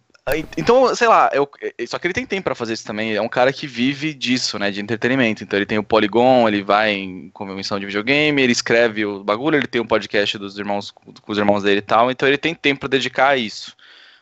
então, 0.55 0.95
sei 0.95 1.09
lá, 1.09 1.29
eu, 1.33 1.49
só 1.85 1.99
que 1.99 2.07
ele 2.07 2.13
tem 2.13 2.25
tempo 2.25 2.45
para 2.45 2.55
fazer 2.55 2.73
isso 2.73 2.85
também. 2.85 3.13
É 3.13 3.21
um 3.21 3.27
cara 3.27 3.51
que 3.51 3.67
vive 3.67 4.13
disso, 4.13 4.57
né, 4.57 4.71
de 4.71 4.79
entretenimento. 4.79 5.43
Então 5.43 5.59
ele 5.59 5.65
tem 5.65 5.77
o 5.77 5.83
Polygon, 5.83 6.47
ele 6.47 6.63
vai 6.63 6.93
em 6.93 7.29
convenção 7.31 7.77
de 7.77 7.85
videogame, 7.85 8.41
ele 8.41 8.53
escreve 8.53 9.05
o 9.05 9.21
bagulho, 9.21 9.57
ele 9.57 9.67
tem 9.67 9.81
um 9.81 9.85
podcast 9.85 10.37
dos 10.37 10.57
irmãos 10.57 10.91
com 10.91 11.13
os 11.27 11.37
irmãos 11.37 11.63
dele 11.63 11.79
e 11.79 11.81
tal. 11.81 12.09
Então 12.09 12.27
ele 12.27 12.37
tem 12.37 12.55
tempo 12.55 12.81
para 12.81 12.89
dedicar 12.89 13.29
a 13.29 13.37
isso, 13.37 13.75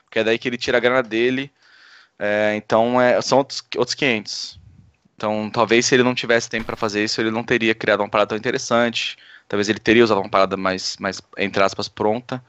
porque 0.05 0.19
é 0.19 0.23
daí 0.23 0.39
que 0.39 0.49
ele 0.49 0.57
tira 0.57 0.77
a 0.77 0.81
grana 0.81 1.03
dele. 1.03 1.51
É, 2.17 2.55
então 2.55 2.99
é, 2.99 3.21
são 3.21 3.37
outros, 3.37 3.63
outros 3.77 3.93
500. 3.93 4.59
Então 5.15 5.51
talvez 5.51 5.85
se 5.85 5.93
ele 5.93 6.03
não 6.03 6.15
tivesse 6.15 6.49
tempo 6.49 6.65
para 6.65 6.75
fazer 6.75 7.03
isso, 7.03 7.21
ele 7.21 7.29
não 7.29 7.43
teria 7.43 7.75
criado 7.75 7.99
uma 7.99 8.09
parada 8.09 8.29
tão 8.29 8.37
interessante. 8.37 9.17
Talvez 9.47 9.69
ele 9.69 9.79
teria 9.79 10.03
usado 10.03 10.19
uma 10.19 10.29
parada 10.29 10.57
mais, 10.57 10.97
mais 10.97 11.21
entre 11.37 11.61
aspas, 11.61 11.87
pronta. 11.87 12.43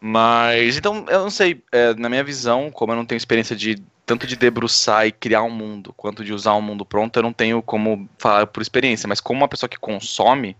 Mas, 0.00 0.78
então, 0.78 1.04
eu 1.08 1.20
não 1.20 1.30
sei, 1.30 1.62
é, 1.70 1.92
na 1.94 2.08
minha 2.08 2.24
visão, 2.24 2.70
como 2.70 2.92
eu 2.92 2.96
não 2.96 3.04
tenho 3.04 3.18
experiência 3.18 3.54
de 3.54 3.82
tanto 4.06 4.26
de 4.26 4.34
debruçar 4.34 5.06
e 5.06 5.12
criar 5.12 5.42
um 5.44 5.50
mundo, 5.50 5.94
quanto 5.96 6.24
de 6.24 6.32
usar 6.32 6.54
um 6.54 6.62
mundo 6.62 6.84
pronto, 6.84 7.16
eu 7.16 7.22
não 7.22 7.32
tenho 7.32 7.62
como 7.62 8.08
falar 8.18 8.46
por 8.46 8.60
experiência, 8.60 9.06
mas 9.06 9.20
como 9.20 9.38
uma 9.38 9.46
pessoa 9.46 9.68
que 9.68 9.78
consome, 9.78 10.56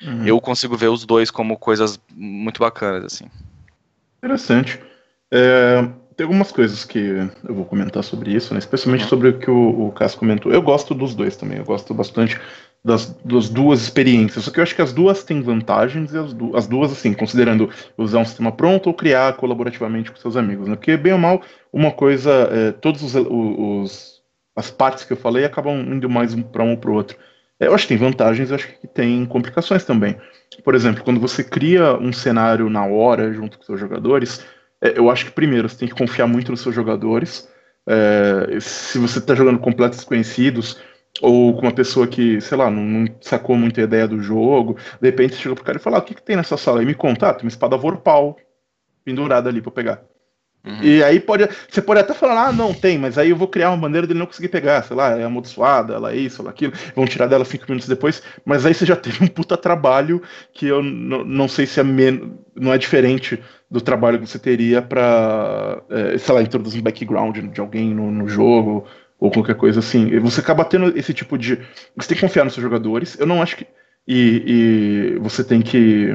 uhum. 0.00 0.24
eu 0.24 0.40
consigo 0.40 0.76
ver 0.76 0.88
os 0.88 1.04
dois 1.04 1.28
como 1.28 1.56
coisas 1.56 1.98
muito 2.14 2.60
bacanas, 2.60 3.04
assim. 3.04 3.24
Interessante. 4.18 4.78
É, 5.32 5.82
tem 6.16 6.24
algumas 6.24 6.52
coisas 6.52 6.84
que 6.84 6.98
eu 7.48 7.54
vou 7.54 7.64
comentar 7.64 8.04
sobre 8.04 8.32
isso, 8.32 8.52
né? 8.54 8.60
especialmente 8.60 9.02
uhum. 9.02 9.08
sobre 9.08 9.28
o 9.30 9.38
que 9.38 9.50
o, 9.50 9.88
o 9.88 9.92
Cássio 9.92 10.20
comentou. 10.20 10.52
Eu 10.52 10.62
gosto 10.62 10.94
dos 10.94 11.12
dois 11.12 11.34
também, 11.36 11.58
eu 11.58 11.64
gosto 11.64 11.92
bastante 11.92 12.38
das, 12.84 13.16
das, 13.24 13.48
duas 13.48 13.80
experiências. 13.82 14.44
Só 14.44 14.50
que 14.50 14.58
eu 14.58 14.62
acho 14.62 14.74
que 14.74 14.82
as 14.82 14.92
duas 14.92 15.22
têm 15.22 15.40
vantagens 15.40 16.12
e 16.12 16.18
as, 16.18 16.32
du 16.32 16.56
as 16.56 16.66
duas, 16.66 16.90
assim, 16.92 17.12
considerando 17.12 17.70
usar 17.96 18.18
um 18.18 18.24
sistema 18.24 18.50
pronto 18.50 18.88
ou 18.88 18.94
criar 18.94 19.34
colaborativamente 19.34 20.10
com 20.10 20.16
seus 20.16 20.36
amigos, 20.36 20.68
né? 20.68 20.74
Porque, 20.74 20.96
bem 20.96 21.12
ou 21.12 21.18
mal, 21.18 21.42
uma 21.72 21.92
coisa, 21.92 22.30
é, 22.50 22.72
todos 22.72 23.02
os, 23.02 23.14
os, 23.14 24.22
as 24.56 24.70
partes 24.70 25.04
que 25.04 25.12
eu 25.12 25.16
falei 25.16 25.44
acabam 25.44 25.78
indo 25.80 26.10
mais 26.10 26.34
para 26.34 26.64
um 26.64 26.72
ou 26.72 26.76
para 26.76 26.90
o 26.90 26.94
outro. 26.94 27.16
É, 27.60 27.68
eu 27.68 27.74
acho 27.74 27.84
que 27.84 27.94
tem 27.94 27.98
vantagens, 27.98 28.50
eu 28.50 28.56
acho 28.56 28.68
que 28.68 28.88
tem 28.88 29.24
complicações 29.26 29.84
também. 29.84 30.16
Por 30.64 30.74
exemplo, 30.74 31.04
quando 31.04 31.20
você 31.20 31.44
cria 31.44 31.94
um 31.94 32.12
cenário 32.12 32.68
na 32.68 32.84
hora 32.84 33.32
junto 33.32 33.58
com 33.58 33.64
seus 33.64 33.78
jogadores, 33.78 34.44
é, 34.80 34.98
eu 34.98 35.08
acho 35.08 35.26
que 35.26 35.30
primeiro 35.30 35.68
você 35.68 35.78
tem 35.78 35.88
que 35.88 35.94
confiar 35.94 36.26
muito 36.26 36.50
nos 36.50 36.60
seus 36.60 36.74
jogadores. 36.74 37.48
É, 37.88 38.58
se 38.60 38.98
você 38.98 39.20
está 39.20 39.34
jogando 39.34 39.60
completos 39.60 39.98
desconhecidos, 39.98 40.80
ou 41.20 41.54
com 41.54 41.62
uma 41.62 41.72
pessoa 41.72 42.06
que, 42.06 42.40
sei 42.40 42.56
lá, 42.56 42.70
não, 42.70 42.82
não, 42.82 43.14
sacou 43.20 43.56
muito 43.56 43.78
a 43.80 43.84
ideia 43.84 44.08
do 44.08 44.20
jogo, 44.20 44.76
de 45.00 45.08
repente 45.08 45.34
você 45.34 45.42
chega 45.42 45.54
pro 45.54 45.64
cara 45.64 45.78
e 45.78 45.80
fala, 45.80 45.98
ah, 45.98 46.00
o 46.00 46.02
que, 46.02 46.14
que 46.14 46.22
tem 46.22 46.36
nessa 46.36 46.56
sala? 46.56 46.82
E 46.82 46.86
me 46.86 46.94
conta, 46.94 47.28
ah, 47.28 47.34
tem 47.34 47.44
uma 47.44 47.50
espada 47.50 47.76
vorpal 47.76 48.36
pendurada 49.04 49.48
ali 49.48 49.60
pra 49.60 49.70
pegar. 49.70 50.02
Uhum. 50.64 50.80
E 50.80 51.02
aí 51.02 51.18
pode. 51.18 51.48
Você 51.68 51.82
pode 51.82 52.00
até 52.00 52.14
falar, 52.14 52.46
ah, 52.46 52.52
não, 52.52 52.72
tem, 52.72 52.96
mas 52.96 53.18
aí 53.18 53.30
eu 53.30 53.36
vou 53.36 53.48
criar 53.48 53.70
uma 53.70 53.76
maneira 53.76 54.06
dele 54.06 54.20
não 54.20 54.26
conseguir 54.26 54.48
pegar, 54.48 54.82
sei 54.84 54.96
lá, 54.96 55.18
é 55.18 55.24
amaldiçoada, 55.24 55.94
ela 55.94 56.12
é 56.12 56.16
isso, 56.16 56.40
ela 56.40 56.50
é 56.50 56.52
aquilo, 56.52 56.72
vão 56.94 57.04
tirar 57.04 57.26
dela 57.26 57.44
cinco 57.44 57.64
minutos 57.68 57.88
depois, 57.88 58.22
mas 58.44 58.64
aí 58.64 58.72
você 58.72 58.86
já 58.86 58.94
teve 58.96 59.24
um 59.24 59.26
puta 59.26 59.56
trabalho 59.56 60.22
que 60.52 60.68
eu 60.68 60.80
não 60.80 61.48
sei 61.48 61.66
se 61.66 61.80
é 61.80 61.82
men 61.82 62.34
não 62.54 62.72
é 62.72 62.78
diferente 62.78 63.42
do 63.68 63.80
trabalho 63.80 64.20
que 64.20 64.26
você 64.26 64.38
teria 64.38 64.80
pra, 64.80 65.82
é, 65.90 66.18
sei 66.18 66.34
lá, 66.34 66.42
introduzir 66.42 66.80
um 66.80 66.84
background 66.84 67.36
de 67.38 67.60
alguém 67.60 67.92
no, 67.92 68.10
no 68.12 68.28
jogo, 68.28 68.86
ou 69.22 69.30
qualquer 69.30 69.54
coisa 69.54 69.78
assim. 69.78 70.18
Você 70.18 70.40
acaba 70.40 70.64
tendo 70.64 70.98
esse 70.98 71.14
tipo 71.14 71.38
de. 71.38 71.56
Você 71.94 72.08
tem 72.08 72.16
que 72.16 72.26
confiar 72.26 72.42
nos 72.42 72.54
seus 72.54 72.62
jogadores. 72.62 73.16
Eu 73.20 73.24
não 73.24 73.40
acho 73.40 73.56
que. 73.56 73.66
E, 74.06 74.42
e 75.14 75.18
você 75.20 75.44
tem 75.44 75.62
que 75.62 76.08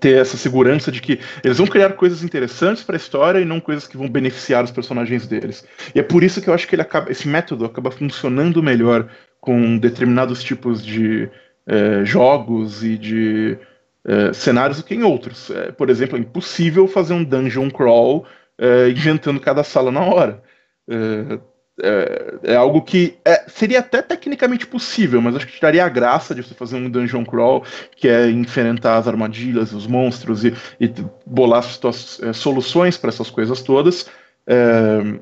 ter 0.00 0.16
essa 0.16 0.38
segurança 0.38 0.90
de 0.90 1.02
que 1.02 1.20
eles 1.44 1.58
vão 1.58 1.66
criar 1.66 1.92
coisas 1.92 2.22
interessantes 2.22 2.82
para 2.82 2.96
a 2.96 3.02
história 3.02 3.40
e 3.40 3.44
não 3.44 3.60
coisas 3.60 3.86
que 3.86 3.98
vão 3.98 4.08
beneficiar 4.08 4.64
os 4.64 4.70
personagens 4.70 5.26
deles. 5.26 5.66
E 5.94 6.00
é 6.00 6.02
por 6.02 6.24
isso 6.24 6.40
que 6.40 6.48
eu 6.48 6.54
acho 6.54 6.66
que 6.66 6.74
ele 6.74 6.80
acaba, 6.80 7.12
esse 7.12 7.28
método 7.28 7.66
acaba 7.66 7.90
funcionando 7.90 8.62
melhor 8.62 9.10
com 9.38 9.76
determinados 9.76 10.42
tipos 10.42 10.82
de 10.82 11.28
é, 11.66 12.06
jogos 12.06 12.82
e 12.82 12.96
de 12.96 13.58
é, 14.06 14.32
cenários 14.32 14.78
do 14.78 14.84
que 14.84 14.94
em 14.94 15.02
outros. 15.02 15.50
É, 15.50 15.72
por 15.72 15.90
exemplo, 15.90 16.16
é 16.16 16.20
impossível 16.20 16.88
fazer 16.88 17.12
um 17.12 17.22
dungeon 17.22 17.68
crawl 17.68 18.24
é, 18.56 18.88
inventando 18.88 19.38
cada 19.40 19.62
sala 19.62 19.92
na 19.92 20.00
hora. 20.00 20.42
É, 20.88 21.38
é, 21.82 22.52
é, 22.52 22.56
algo 22.56 22.82
que 22.82 23.16
é, 23.24 23.44
seria 23.48 23.80
até 23.80 24.02
tecnicamente 24.02 24.66
possível, 24.66 25.20
mas 25.20 25.36
acho 25.36 25.46
que 25.46 25.54
tiraria 25.54 25.84
a 25.84 25.88
graça 25.88 26.34
de 26.34 26.42
você 26.42 26.54
fazer 26.54 26.76
um 26.76 26.90
dungeon 26.90 27.24
crawl, 27.24 27.64
que 27.96 28.08
é 28.08 28.30
enfrentar 28.30 28.96
as 28.96 29.08
armadilhas, 29.08 29.72
os 29.72 29.86
monstros 29.86 30.44
e, 30.44 30.54
e 30.80 30.92
bolar 31.26 31.64
é, 32.22 32.32
soluções 32.32 32.96
para 32.96 33.10
essas 33.10 33.30
coisas 33.30 33.62
todas. 33.62 34.08
É, 34.46 35.18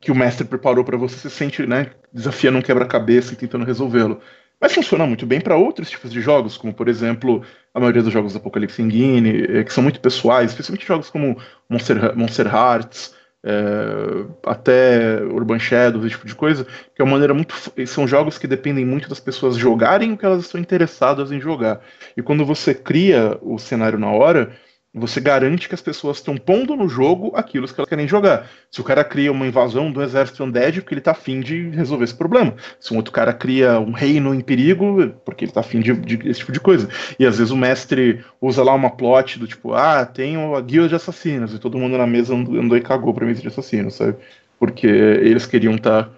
que 0.00 0.10
o 0.10 0.16
mestre 0.16 0.44
preparou 0.44 0.84
para 0.84 0.96
você, 0.96 1.16
se 1.16 1.30
sente 1.30 1.64
né, 1.64 1.92
desafiando 2.12 2.58
um 2.58 2.62
quebra-cabeça 2.62 3.32
e 3.32 3.36
tentando 3.36 3.64
resolvê-lo. 3.64 4.20
Mas 4.60 4.74
funciona 4.74 5.06
muito 5.06 5.24
bem 5.24 5.40
para 5.40 5.56
outros 5.56 5.88
tipos 5.88 6.12
de 6.12 6.20
jogos, 6.20 6.56
como 6.56 6.74
por 6.74 6.88
exemplo 6.88 7.42
a 7.72 7.80
maioria 7.80 8.02
dos 8.02 8.12
jogos 8.12 8.32
do 8.32 8.38
Apocalipse 8.38 8.82
Engine, 8.82 9.44
é, 9.44 9.64
que 9.64 9.72
são 9.72 9.82
muito 9.82 10.00
pessoais, 10.00 10.50
especialmente 10.50 10.86
jogos 10.86 11.08
como 11.08 11.36
Monster, 11.68 12.16
Monster 12.16 12.46
Hearts, 12.46 13.14
é, 13.44 14.24
até 14.46 15.20
Urban 15.22 15.58
Shadows, 15.58 16.04
esse 16.04 16.14
tipo 16.14 16.26
de 16.26 16.34
coisa, 16.34 16.64
que 16.94 17.02
é 17.02 17.04
uma 17.04 17.12
maneira 17.12 17.34
muito. 17.34 17.54
São 17.86 18.06
jogos 18.06 18.38
que 18.38 18.46
dependem 18.46 18.84
muito 18.84 19.08
das 19.08 19.20
pessoas 19.20 19.56
jogarem 19.56 20.12
o 20.12 20.16
que 20.16 20.24
elas 20.24 20.44
estão 20.44 20.60
interessadas 20.60 21.32
em 21.32 21.40
jogar. 21.40 21.80
E 22.16 22.22
quando 22.22 22.44
você 22.44 22.72
cria 22.74 23.36
o 23.42 23.58
cenário 23.58 23.98
na 23.98 24.10
hora, 24.10 24.52
você 24.94 25.20
garante 25.20 25.68
que 25.68 25.74
as 25.74 25.80
pessoas 25.80 26.18
estão 26.18 26.36
pondo 26.36 26.76
no 26.76 26.86
jogo 26.86 27.32
aquilo 27.34 27.66
que 27.66 27.74
elas 27.78 27.88
querem 27.88 28.06
jogar. 28.06 28.50
Se 28.70 28.80
o 28.80 28.84
cara 28.84 29.02
cria 29.02 29.32
uma 29.32 29.46
invasão 29.46 29.90
do 29.90 30.02
exército 30.02 30.44
undead, 30.44 30.82
porque 30.82 30.94
ele 30.94 31.00
tá 31.00 31.12
afim 31.12 31.40
de 31.40 31.70
resolver 31.70 32.04
esse 32.04 32.14
problema. 32.14 32.54
Se 32.78 32.92
um 32.92 32.98
outro 32.98 33.12
cara 33.12 33.32
cria 33.32 33.80
um 33.80 33.92
reino 33.92 34.34
em 34.34 34.40
perigo, 34.40 35.08
porque 35.24 35.46
ele 35.46 35.52
tá 35.52 35.60
afim 35.60 35.80
de, 35.80 35.94
de 35.94 36.28
esse 36.28 36.40
tipo 36.40 36.52
de 36.52 36.60
coisa. 36.60 36.88
E 37.18 37.24
às 37.24 37.38
vezes 37.38 37.50
o 37.50 37.56
mestre 37.56 38.22
usa 38.38 38.62
lá 38.62 38.74
uma 38.74 38.90
plot 38.90 39.38
do 39.38 39.46
tipo, 39.46 39.72
ah, 39.72 40.04
tem 40.04 40.36
a 40.36 40.60
guilda 40.60 40.90
de 40.90 40.94
assassinos, 40.94 41.54
e 41.54 41.58
todo 41.58 41.78
mundo 41.78 41.96
na 41.96 42.06
mesa 42.06 42.34
andou 42.34 42.76
e 42.76 42.82
cagou 42.82 43.14
pra 43.14 43.24
mesa 43.24 43.40
de 43.40 43.48
assassinos, 43.48 43.94
sabe? 43.94 44.16
Porque 44.58 44.86
eles 44.86 45.46
queriam 45.46 45.74
estar 45.74 46.04
tá 46.04 46.10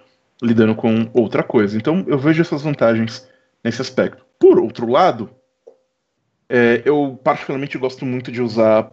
lidando 0.43 0.75
com 0.75 1.09
outra 1.13 1.43
coisa. 1.43 1.77
Então 1.77 2.03
eu 2.07 2.19
vejo 2.19 2.41
essas 2.41 2.61
vantagens 2.61 3.25
nesse 3.63 3.81
aspecto. 3.81 4.25
Por 4.37 4.59
outro 4.59 4.85
lado, 4.89 5.29
é, 6.49 6.81
eu 6.85 7.19
particularmente 7.23 7.77
gosto 7.77 8.05
muito 8.05 8.31
de 8.31 8.41
usar, 8.41 8.91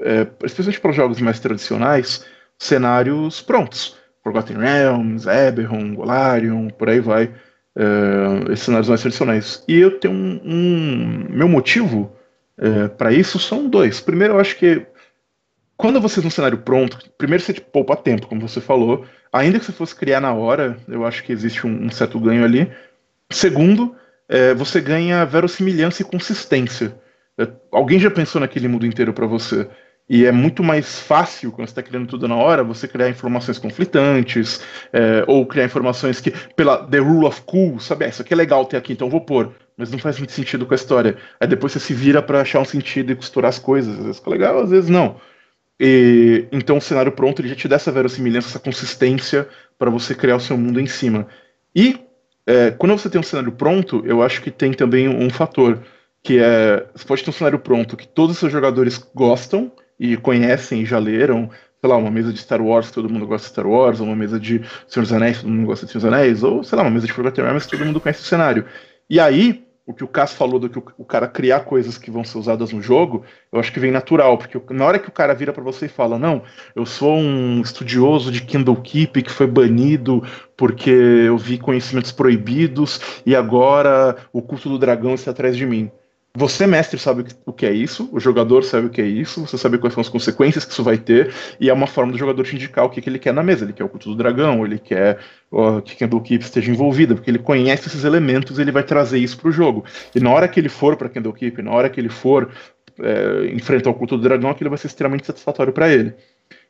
é, 0.00 0.26
especialmente 0.44 0.80
para 0.80 0.92
jogos 0.92 1.20
mais 1.20 1.40
tradicionais, 1.40 2.24
cenários 2.58 3.42
prontos. 3.42 3.96
Forgotten 4.22 4.56
Realms, 4.56 5.26
Eberron, 5.26 5.94
Golarion, 5.94 6.68
por 6.68 6.88
aí 6.88 7.00
vai. 7.00 7.32
É, 7.74 8.52
esses 8.52 8.66
cenários 8.66 8.88
mais 8.88 9.00
tradicionais. 9.00 9.64
E 9.66 9.78
eu 9.78 9.98
tenho 9.98 10.14
um. 10.14 10.40
um 10.44 11.26
meu 11.30 11.48
motivo 11.48 12.14
é, 12.56 12.88
para 12.88 13.12
isso 13.12 13.38
são 13.38 13.68
dois. 13.68 14.00
Primeiro, 14.00 14.34
eu 14.34 14.38
acho 14.40 14.56
que 14.56 14.86
quando 15.76 16.00
você 16.00 16.20
tem 16.20 16.28
um 16.28 16.30
cenário 16.30 16.58
pronto, 16.58 16.98
primeiro 17.18 17.42
você 17.42 17.52
te 17.52 17.60
poupa 17.60 17.96
tempo, 17.96 18.26
como 18.26 18.46
você 18.46 18.60
falou. 18.60 19.04
Ainda 19.32 19.58
que 19.58 19.64
você 19.64 19.72
fosse 19.72 19.96
criar 19.96 20.20
na 20.20 20.32
hora, 20.32 20.76
eu 20.86 21.04
acho 21.04 21.24
que 21.24 21.32
existe 21.32 21.66
um, 21.66 21.86
um 21.86 21.90
certo 21.90 22.20
ganho 22.20 22.44
ali. 22.44 22.70
Segundo, 23.30 23.96
é, 24.28 24.54
você 24.54 24.80
ganha 24.80 25.24
verossimilhança 25.24 26.02
e 26.02 26.04
consistência. 26.04 26.94
É, 27.38 27.48
alguém 27.70 27.98
já 27.98 28.10
pensou 28.10 28.40
naquele 28.40 28.68
mundo 28.68 28.86
inteiro 28.86 29.12
para 29.12 29.26
você. 29.26 29.68
E 30.08 30.26
é 30.26 30.32
muito 30.32 30.62
mais 30.62 30.98
fácil, 31.00 31.52
quando 31.52 31.68
você 31.68 31.72
está 31.72 31.82
criando 31.82 32.06
tudo 32.06 32.28
na 32.28 32.36
hora, 32.36 32.64
você 32.64 32.88
criar 32.88 33.08
informações 33.08 33.58
conflitantes, 33.58 34.62
é, 34.92 35.24
ou 35.26 35.46
criar 35.46 35.64
informações 35.64 36.20
que, 36.20 36.32
pela 36.54 36.86
The 36.86 36.98
Rule 36.98 37.26
of 37.26 37.42
Cool, 37.42 37.78
sabe, 37.78 38.04
ah, 38.04 38.08
isso 38.08 38.20
aqui 38.20 38.34
é 38.34 38.36
legal 38.36 38.64
ter 38.66 38.76
aqui, 38.76 38.92
então 38.92 39.08
vou 39.08 39.20
pôr, 39.20 39.54
mas 39.76 39.90
não 39.90 39.98
faz 39.98 40.18
muito 40.18 40.32
sentido 40.32 40.66
com 40.66 40.74
a 40.74 40.76
história. 40.76 41.16
Aí 41.40 41.46
depois 41.46 41.72
você 41.72 41.80
se 41.80 41.94
vira 41.94 42.20
para 42.20 42.40
achar 42.40 42.60
um 42.60 42.64
sentido 42.64 43.12
e 43.12 43.16
costurar 43.16 43.48
as 43.48 43.58
coisas. 43.58 43.96
Às 43.98 44.04
vezes 44.04 44.18
fica 44.18 44.30
legal, 44.30 44.60
às 44.60 44.70
vezes 44.70 44.90
não. 44.90 45.16
E, 45.80 46.46
então 46.52 46.76
o 46.76 46.80
cenário 46.80 47.12
pronto 47.12 47.40
ele 47.40 47.48
já 47.48 47.56
te 47.56 47.68
dá 47.68 47.76
essa 47.76 47.90
verossimilhança, 47.90 48.48
essa 48.48 48.60
consistência 48.60 49.48
para 49.78 49.90
você 49.90 50.14
criar 50.14 50.36
o 50.36 50.40
seu 50.40 50.58
mundo 50.58 50.80
em 50.80 50.86
cima. 50.86 51.26
E 51.74 51.98
é, 52.46 52.70
quando 52.70 52.92
você 52.92 53.08
tem 53.08 53.20
um 53.20 53.24
cenário 53.24 53.52
pronto, 53.52 54.02
eu 54.04 54.22
acho 54.22 54.42
que 54.42 54.50
tem 54.50 54.72
também 54.72 55.08
um 55.08 55.30
fator, 55.30 55.80
que 56.22 56.38
é, 56.38 56.86
você 56.94 57.04
pode 57.04 57.22
ter 57.22 57.30
um 57.30 57.32
cenário 57.32 57.58
pronto 57.58 57.96
que 57.96 58.06
todos 58.06 58.34
os 58.34 58.38
seus 58.38 58.52
jogadores 58.52 58.98
gostam 59.14 59.72
e 59.98 60.16
conhecem 60.16 60.82
e 60.82 60.86
já 60.86 60.98
leram, 60.98 61.50
sei 61.80 61.90
lá, 61.90 61.96
uma 61.96 62.10
mesa 62.10 62.32
de 62.32 62.38
Star 62.38 62.60
Wars 62.60 62.90
todo 62.90 63.08
mundo 63.08 63.26
gosta 63.26 63.46
de 63.46 63.52
Star 63.52 63.66
Wars, 63.66 64.00
ou 64.00 64.06
uma 64.06 64.16
mesa 64.16 64.38
de 64.38 64.60
Senhor 64.86 65.04
dos 65.04 65.12
Anéis 65.12 65.40
todo 65.40 65.50
mundo 65.50 65.66
gosta 65.66 65.86
de 65.86 65.92
Senhor 65.92 66.02
dos 66.02 66.12
Anéis, 66.12 66.42
ou, 66.42 66.64
sei 66.64 66.76
lá, 66.76 66.82
uma 66.84 66.90
mesa 66.90 67.06
de 67.06 67.12
Forgotten 67.12 67.44
Realms 67.44 67.66
todo 67.66 67.84
mundo 67.84 68.00
conhece 68.00 68.22
o 68.22 68.24
cenário. 68.24 68.64
E 69.08 69.20
aí, 69.20 69.64
o 69.84 69.92
que 69.92 70.04
o 70.04 70.08
Cass 70.08 70.32
falou 70.32 70.60
do 70.60 70.68
que 70.68 70.78
o, 70.78 71.04
cara 71.04 71.26
criar 71.26 71.60
coisas 71.60 71.98
que 71.98 72.10
vão 72.10 72.22
ser 72.22 72.38
usadas 72.38 72.72
no 72.72 72.80
jogo, 72.80 73.24
eu 73.52 73.58
acho 73.58 73.72
que 73.72 73.80
vem 73.80 73.90
natural, 73.90 74.38
porque 74.38 74.60
na 74.72 74.84
hora 74.84 74.98
que 74.98 75.08
o 75.08 75.12
cara 75.12 75.34
vira 75.34 75.52
para 75.52 75.62
você 75.62 75.86
e 75.86 75.88
fala, 75.88 76.18
não, 76.18 76.42
eu 76.74 76.86
sou 76.86 77.16
um 77.16 77.60
estudioso 77.60 78.30
de 78.30 78.42
Candlekeep 78.42 79.22
que 79.22 79.30
foi 79.30 79.46
banido 79.46 80.22
porque 80.56 80.90
eu 80.90 81.36
vi 81.36 81.58
conhecimentos 81.58 82.12
proibidos 82.12 83.00
e 83.26 83.34
agora 83.34 84.16
o 84.32 84.40
culto 84.40 84.68
do 84.68 84.78
dragão 84.78 85.14
está 85.14 85.32
atrás 85.32 85.56
de 85.56 85.66
mim. 85.66 85.90
Você, 86.34 86.66
mestre, 86.66 86.98
sabe 86.98 87.26
o 87.44 87.52
que 87.52 87.66
é 87.66 87.72
isso, 87.72 88.08
o 88.10 88.18
jogador 88.18 88.64
sabe 88.64 88.86
o 88.86 88.90
que 88.90 89.02
é 89.02 89.06
isso, 89.06 89.42
você 89.46 89.58
sabe 89.58 89.76
quais 89.76 89.92
são 89.92 90.00
as 90.00 90.08
consequências 90.08 90.64
que 90.64 90.72
isso 90.72 90.82
vai 90.82 90.96
ter, 90.96 91.30
e 91.60 91.68
é 91.68 91.72
uma 91.74 91.86
forma 91.86 92.10
do 92.10 92.16
jogador 92.16 92.42
te 92.42 92.56
indicar 92.56 92.86
o 92.86 92.88
que, 92.88 93.02
que 93.02 93.10
ele 93.10 93.18
quer 93.18 93.34
na 93.34 93.42
mesa. 93.42 93.66
Ele 93.66 93.74
quer 93.74 93.84
o 93.84 93.88
culto 93.88 94.08
do 94.08 94.16
dragão, 94.16 94.64
ele 94.64 94.78
quer 94.78 95.18
ó, 95.50 95.82
que 95.82 95.94
Candlekeep 95.94 96.42
esteja 96.42 96.70
envolvida, 96.70 97.14
porque 97.14 97.30
ele 97.30 97.38
conhece 97.38 97.88
esses 97.88 98.04
elementos 98.04 98.58
ele 98.58 98.72
vai 98.72 98.82
trazer 98.82 99.18
isso 99.18 99.36
para 99.38 99.50
o 99.50 99.52
jogo. 99.52 99.84
E 100.14 100.20
na 100.20 100.30
hora 100.30 100.48
que 100.48 100.58
ele 100.58 100.70
for 100.70 100.96
para 100.96 101.10
Candlekeep, 101.10 101.60
na 101.60 101.70
hora 101.70 101.90
que 101.90 102.00
ele 102.00 102.08
for 102.08 102.50
é, 102.98 103.52
enfrentar 103.52 103.90
o 103.90 103.94
culto 103.94 104.16
do 104.16 104.22
dragão, 104.22 104.48
aquilo 104.48 104.70
vai 104.70 104.78
ser 104.78 104.86
extremamente 104.86 105.26
satisfatório 105.26 105.72
para 105.72 105.92
ele. 105.92 106.14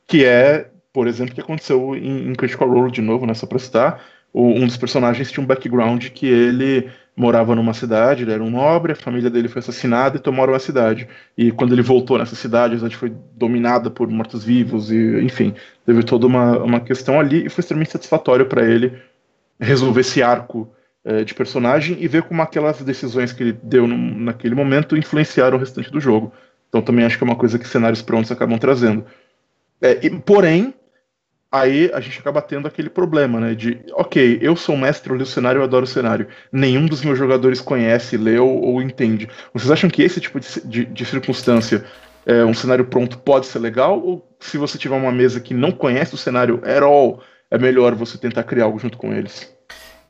Que 0.09 0.25
é, 0.25 0.69
por 0.93 1.07
exemplo, 1.07 1.33
o 1.33 1.35
que 1.37 1.41
aconteceu 1.41 1.95
em, 1.95 2.31
em 2.31 2.35
Critical 2.35 2.69
Role 2.69 2.91
de 2.91 3.01
novo, 3.01 3.27
né, 3.27 3.35
só 3.35 3.47
pra 3.47 3.61
citar, 3.61 4.03
o, 4.33 4.49
um 4.49 4.67
dos 4.67 4.77
personagens 4.77 5.31
tinha 5.31 5.45
um 5.45 5.47
background 5.47 6.09
que 6.09 6.27
ele 6.27 6.91
morava 7.17 7.55
numa 7.55 7.75
cidade, 7.75 8.23
ele 8.23 8.33
era 8.33 8.43
um 8.43 8.51
nobre, 8.51 8.93
a 8.93 8.97
família 8.97 9.29
dele 9.29 9.49
foi 9.49 9.61
assassinada 9.61 10.17
e 10.17 10.21
tomaram 10.21 10.55
a 10.55 10.59
cidade. 10.59 11.07
E 11.37 11.51
quando 11.51 11.73
ele 11.73 11.83
voltou 11.83 12.19
nessa 12.19 12.35
cidade, 12.35 12.75
a 12.75 12.79
cidade 12.79 12.97
foi 12.97 13.13
dominada 13.35 13.91
por 13.91 14.09
mortos-vivos 14.09 14.91
e, 14.91 15.21
enfim, 15.23 15.55
teve 15.85 16.03
toda 16.03 16.27
uma, 16.27 16.59
uma 16.59 16.81
questão 16.81 17.21
ali 17.21 17.47
e 17.47 17.49
foi 17.51 17.61
extremamente 17.61 17.93
satisfatório 17.93 18.47
para 18.47 18.65
ele 18.65 18.99
resolver 19.61 20.01
esse 20.01 20.23
arco 20.23 20.73
é, 21.05 21.25
de 21.25 21.35
personagem 21.35 21.97
e 22.01 22.09
ver 22.09 22.23
como 22.23 22.41
aquelas 22.41 22.81
decisões 22.83 23.33
que 23.33 23.43
ele 23.43 23.59
deu 23.63 23.87
no, 23.87 23.97
naquele 23.97 24.55
momento 24.55 24.97
influenciaram 24.97 25.57
o 25.57 25.61
restante 25.61 25.91
do 25.91 26.01
jogo. 26.01 26.33
Então 26.69 26.81
também 26.81 27.05
acho 27.05 27.19
que 27.19 27.25
é 27.25 27.27
uma 27.27 27.37
coisa 27.37 27.59
que 27.59 27.69
cenários 27.69 28.01
prontos 28.01 28.33
acabam 28.33 28.59
trazendo. 28.59 29.05
É, 29.81 30.07
e, 30.07 30.11
porém, 30.11 30.73
aí 31.53 31.91
a 31.93 32.01
gente 32.01 32.19
acaba 32.19 32.41
tendo 32.41 32.67
aquele 32.67 32.89
problema, 32.89 33.39
né? 33.39 33.55
De, 33.55 33.85
ok, 33.93 34.39
eu 34.41 34.57
sou 34.57 34.75
mestre, 34.75 35.13
eu 35.13 35.17
li 35.17 35.23
o 35.23 35.27
cenário, 35.27 35.59
eu 35.59 35.65
adoro 35.65 35.85
o 35.85 35.89
cenário. 35.89 36.27
Nenhum 36.51 36.87
dos 36.87 37.05
meus 37.05 37.19
jogadores 37.19 37.61
conhece, 37.61 38.17
leu 38.17 38.49
ou 38.49 38.81
entende. 38.81 39.29
Vocês 39.53 39.71
acham 39.71 39.91
que 39.91 40.03
esse 40.03 40.19
tipo 40.19 40.41
de, 40.41 40.49
de, 40.65 40.85
de 40.87 41.05
circunstância, 41.05 41.85
é, 42.25 42.43
um 42.43 42.55
cenário 42.55 42.87
pronto, 42.87 43.19
pode 43.19 43.47
ser 43.47 43.59
legal? 43.59 44.01
Ou 44.01 44.27
se 44.41 44.57
você 44.57 44.79
tiver 44.79 44.97
uma 44.97 45.13
mesa 45.13 45.41
que 45.41 45.53
não 45.53 45.71
conhece 45.71 46.15
o 46.15 46.19
cenário 46.19 46.63
at 46.65 46.83
all, 46.83 47.23
é 47.51 47.59
melhor 47.59 47.95
você 47.95 48.17
tentar 48.17 48.45
criar 48.45 48.65
algo 48.65 48.79
junto 48.79 48.97
com 48.97 49.13
eles? 49.13 49.53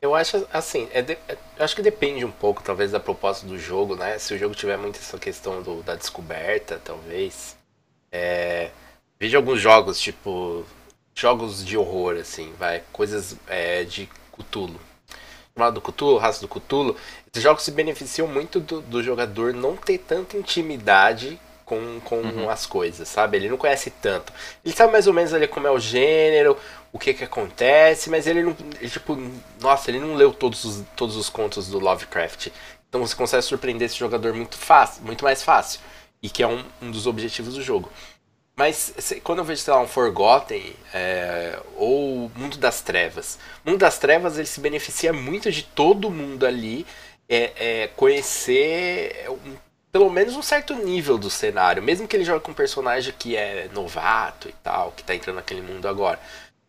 Eu 0.01 0.15
acho 0.15 0.45
assim, 0.51 0.87
é 0.93 1.01
de, 1.01 1.13
é, 1.27 1.37
eu 1.57 1.65
acho 1.65 1.75
que 1.75 1.81
depende 1.81 2.23
um 2.23 2.31
pouco, 2.31 2.63
talvez, 2.63 2.91
da 2.91 2.99
proposta 2.99 3.45
do 3.45 3.57
jogo, 3.59 3.95
né? 3.95 4.17
Se 4.17 4.33
o 4.33 4.37
jogo 4.37 4.55
tiver 4.55 4.77
muito 4.77 4.97
essa 4.97 5.17
questão 5.17 5.61
do, 5.61 5.83
da 5.83 5.95
descoberta, 5.95 6.79
talvez. 6.83 7.57
É, 8.11 8.69
veja 9.19 9.37
alguns 9.37 9.59
jogos, 9.59 9.99
tipo 9.99 10.65
jogos 11.15 11.63
de 11.63 11.77
horror, 11.77 12.17
assim, 12.17 12.53
vai, 12.57 12.83
coisas 12.91 13.35
é, 13.47 13.83
de 13.83 14.09
Cthulhu. 14.31 14.79
Chamado 15.55 15.75
do 15.75 15.81
Cthulhu, 15.81 16.17
raça 16.17 16.41
do 16.41 16.47
Cthulhu, 16.47 16.95
esses 17.31 17.43
jogos 17.43 17.63
se 17.63 17.71
beneficiam 17.71 18.27
muito 18.27 18.59
do, 18.59 18.81
do 18.81 19.03
jogador 19.03 19.53
não 19.53 19.75
ter 19.75 19.99
tanta 19.99 20.35
intimidade 20.37 21.39
com, 21.65 21.99
com 22.03 22.17
uhum. 22.17 22.49
as 22.49 22.65
coisas, 22.65 23.07
sabe? 23.07 23.37
Ele 23.37 23.49
não 23.49 23.57
conhece 23.57 23.89
tanto. 23.89 24.33
Ele 24.63 24.73
sabe 24.73 24.91
mais 24.91 25.07
ou 25.07 25.13
menos 25.13 25.33
ali 25.33 25.47
como 25.47 25.67
é 25.67 25.71
o 25.71 25.79
gênero, 25.79 26.57
o 26.91 26.99
que 26.99 27.13
que 27.13 27.23
acontece, 27.23 28.09
mas 28.09 28.27
ele 28.27 28.43
não. 28.43 28.55
Ele, 28.79 28.89
tipo, 28.89 29.17
nossa, 29.61 29.89
ele 29.89 29.99
não 29.99 30.15
leu 30.15 30.33
todos 30.33 30.63
os, 30.63 30.83
todos 30.95 31.15
os 31.15 31.29
contos 31.29 31.67
do 31.67 31.79
Lovecraft. 31.79 32.47
Então 32.87 33.01
você 33.01 33.15
consegue 33.15 33.41
surpreender 33.41 33.87
esse 33.87 33.97
jogador 33.97 34.33
muito 34.33 34.57
fácil, 34.57 35.03
muito 35.03 35.23
mais 35.23 35.41
fácil. 35.41 35.79
E 36.21 36.29
que 36.29 36.43
é 36.43 36.47
um, 36.47 36.63
um 36.81 36.91
dos 36.91 37.05
objetivos 37.07 37.55
do 37.55 37.61
jogo. 37.61 37.91
Mas 38.55 38.93
quando 39.23 39.39
eu 39.39 39.45
vejo, 39.45 39.61
sei 39.61 39.73
lá, 39.73 39.81
um 39.81 39.87
Forgotten 39.87 40.75
é, 40.93 41.59
ou 41.75 42.31
Mundo 42.35 42.57
das 42.57 42.81
Trevas, 42.81 43.39
Mundo 43.65 43.79
das 43.79 43.97
Trevas 43.97 44.37
ele 44.37 44.45
se 44.45 44.59
beneficia 44.59 45.11
muito 45.11 45.51
de 45.51 45.63
todo 45.63 46.11
mundo 46.11 46.45
ali 46.45 46.85
é, 47.27 47.83
é, 47.83 47.87
conhecer 47.87 49.25
um, 49.29 49.55
pelo 49.91 50.09
menos 50.09 50.35
um 50.35 50.41
certo 50.41 50.75
nível 50.75 51.17
do 51.17 51.29
cenário, 51.29 51.81
mesmo 51.81 52.07
que 52.07 52.15
ele 52.15 52.25
jogue 52.25 52.43
com 52.43 52.51
um 52.51 52.55
personagem 52.55 53.13
que 53.17 53.35
é 53.35 53.69
novato 53.73 54.49
e 54.49 54.53
tal, 54.63 54.91
que 54.91 55.01
está 55.01 55.15
entrando 55.15 55.37
naquele 55.37 55.61
mundo 55.61 55.87
agora. 55.87 56.19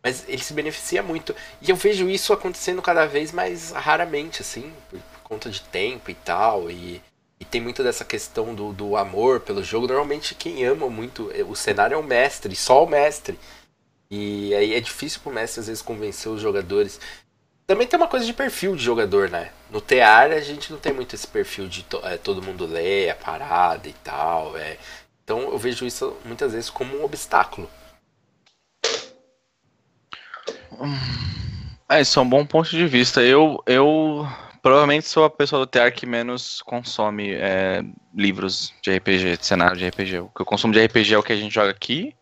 Mas 0.02 0.24
ele 0.28 0.42
se 0.42 0.52
beneficia 0.52 1.02
muito. 1.02 1.34
E 1.62 1.70
eu 1.70 1.76
vejo 1.76 2.08
isso 2.10 2.32
acontecendo 2.34 2.82
cada 2.82 3.06
vez 3.06 3.32
mais 3.32 3.72
raramente, 3.72 4.42
assim, 4.42 4.70
por, 4.90 5.00
por 5.00 5.20
conta 5.22 5.48
de 5.48 5.62
tempo 5.62 6.10
e 6.10 6.14
tal. 6.14 6.70
E 6.70 7.00
e 7.38 7.44
tem 7.44 7.60
muito 7.60 7.82
dessa 7.82 8.04
questão 8.04 8.54
do, 8.54 8.72
do 8.72 8.96
amor 8.96 9.40
pelo 9.40 9.62
jogo. 9.62 9.86
Normalmente 9.86 10.34
quem 10.34 10.64
ama 10.64 10.88
muito 10.88 11.30
é, 11.32 11.42
o 11.42 11.54
cenário 11.54 11.94
é 11.94 11.98
o 11.98 12.02
mestre, 12.02 12.54
só 12.54 12.84
o 12.84 12.88
mestre. 12.88 13.38
E 14.10 14.54
aí 14.54 14.74
é 14.74 14.80
difícil 14.80 15.20
pro 15.20 15.32
mestre 15.32 15.60
às 15.60 15.66
vezes 15.66 15.82
convencer 15.82 16.30
os 16.30 16.40
jogadores. 16.40 17.00
Também 17.66 17.86
tem 17.86 17.98
uma 17.98 18.08
coisa 18.08 18.26
de 18.26 18.32
perfil 18.32 18.76
de 18.76 18.84
jogador, 18.84 19.30
né? 19.30 19.50
No 19.70 19.80
TR 19.80 20.32
a 20.36 20.40
gente 20.40 20.70
não 20.70 20.78
tem 20.78 20.92
muito 20.92 21.14
esse 21.14 21.26
perfil 21.26 21.66
de 21.66 21.82
to 21.82 22.00
é, 22.04 22.16
todo 22.16 22.42
mundo 22.42 22.66
lê 22.66 23.10
a 23.10 23.14
parada 23.14 23.88
e 23.88 23.94
tal. 23.94 24.56
É. 24.56 24.78
Então 25.24 25.40
eu 25.50 25.58
vejo 25.58 25.86
isso 25.86 26.16
muitas 26.24 26.52
vezes 26.52 26.70
como 26.70 26.96
um 26.96 27.04
obstáculo. 27.04 27.68
É, 31.88 32.00
isso 32.00 32.18
é 32.18 32.22
um 32.22 32.28
bom 32.28 32.44
ponto 32.44 32.70
de 32.70 32.86
vista. 32.86 33.22
Eu, 33.22 33.62
eu 33.66 34.26
provavelmente 34.64 35.06
sou 35.06 35.24
a 35.26 35.30
pessoa 35.30 35.60
do 35.60 35.66
TR 35.66 35.92
que 35.94 36.06
menos 36.06 36.62
consome 36.62 37.34
é, 37.34 37.84
livros 38.14 38.72
de 38.80 38.96
RPG, 38.96 39.36
de 39.36 39.44
cenário 39.46 39.76
de 39.76 39.86
RPG. 39.86 40.20
O 40.20 40.28
que 40.30 40.40
eu 40.40 40.46
consumo 40.46 40.72
de 40.72 40.82
RPG 40.82 41.12
é 41.12 41.18
o 41.18 41.22
que 41.22 41.34
a 41.34 41.36
gente 41.36 41.54
joga 41.54 41.70
aqui. 41.70 42.16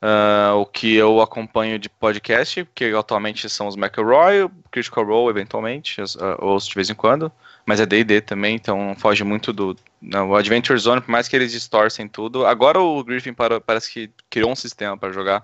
Uh, 0.00 0.54
o 0.54 0.64
que 0.64 0.94
eu 0.94 1.20
acompanho 1.20 1.76
de 1.76 1.88
podcast, 1.88 2.64
que 2.72 2.84
atualmente 2.94 3.48
são 3.48 3.66
os 3.66 3.76
McElroy, 3.76 4.48
Critical 4.70 5.04
Role, 5.04 5.30
eventualmente, 5.30 6.00
uh, 6.00 6.06
ouço 6.38 6.68
de 6.68 6.76
vez 6.76 6.88
em 6.88 6.94
quando, 6.94 7.32
mas 7.66 7.80
é 7.80 7.86
D&D 7.86 8.20
também, 8.20 8.54
então 8.54 8.94
foge 8.96 9.24
muito 9.24 9.52
do... 9.52 9.76
Não, 10.00 10.30
o 10.30 10.36
Adventure 10.36 10.78
Zone, 10.78 11.00
por 11.00 11.10
mais 11.10 11.26
que 11.26 11.34
eles 11.34 11.50
distorcem 11.50 12.06
tudo, 12.06 12.46
agora 12.46 12.80
o 12.80 13.02
Griffin 13.02 13.34
parece 13.66 13.92
que 13.92 14.08
criou 14.30 14.52
um 14.52 14.54
sistema 14.54 14.96
para 14.96 15.12
jogar, 15.12 15.42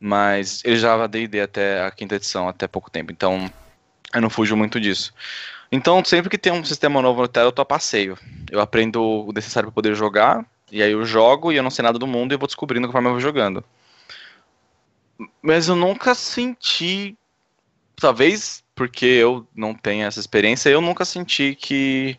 mas 0.00 0.62
ele 0.64 0.78
já 0.78 1.06
D&D 1.06 1.42
até 1.42 1.84
a 1.84 1.90
quinta 1.90 2.14
edição, 2.14 2.48
até 2.48 2.66
pouco 2.66 2.90
tempo, 2.90 3.12
então 3.12 3.52
eu 4.12 4.20
não 4.20 4.30
fujo 4.30 4.56
muito 4.56 4.80
disso. 4.80 5.12
Então, 5.70 6.04
sempre 6.04 6.28
que 6.28 6.36
tem 6.36 6.52
um 6.52 6.64
sistema 6.64 7.00
novo 7.00 7.22
no 7.22 7.28
Terra, 7.28 7.46
eu 7.46 7.52
tô 7.52 7.62
a 7.62 7.64
passeio. 7.64 8.18
Eu 8.50 8.60
aprendo 8.60 9.02
o 9.02 9.32
necessário 9.32 9.68
para 9.68 9.74
poder 9.74 9.94
jogar, 9.94 10.44
e 10.70 10.82
aí 10.82 10.92
eu 10.92 11.04
jogo 11.04 11.50
e 11.52 11.56
eu 11.56 11.62
não 11.62 11.70
sei 11.70 11.82
nada 11.82 11.98
do 11.98 12.06
mundo 12.06 12.32
e 12.32 12.34
eu 12.34 12.38
vou 12.38 12.46
descobrindo 12.46 12.86
conforme 12.86 13.08
eu 13.08 13.12
vou 13.12 13.20
jogando. 13.20 13.64
Mas 15.40 15.68
eu 15.68 15.76
nunca 15.76 16.14
senti. 16.14 17.16
Talvez 17.96 18.62
porque 18.74 19.06
eu 19.06 19.46
não 19.54 19.74
tenho 19.74 20.06
essa 20.06 20.18
experiência, 20.18 20.68
eu 20.70 20.80
nunca 20.80 21.04
senti 21.04 21.54
que. 21.54 22.18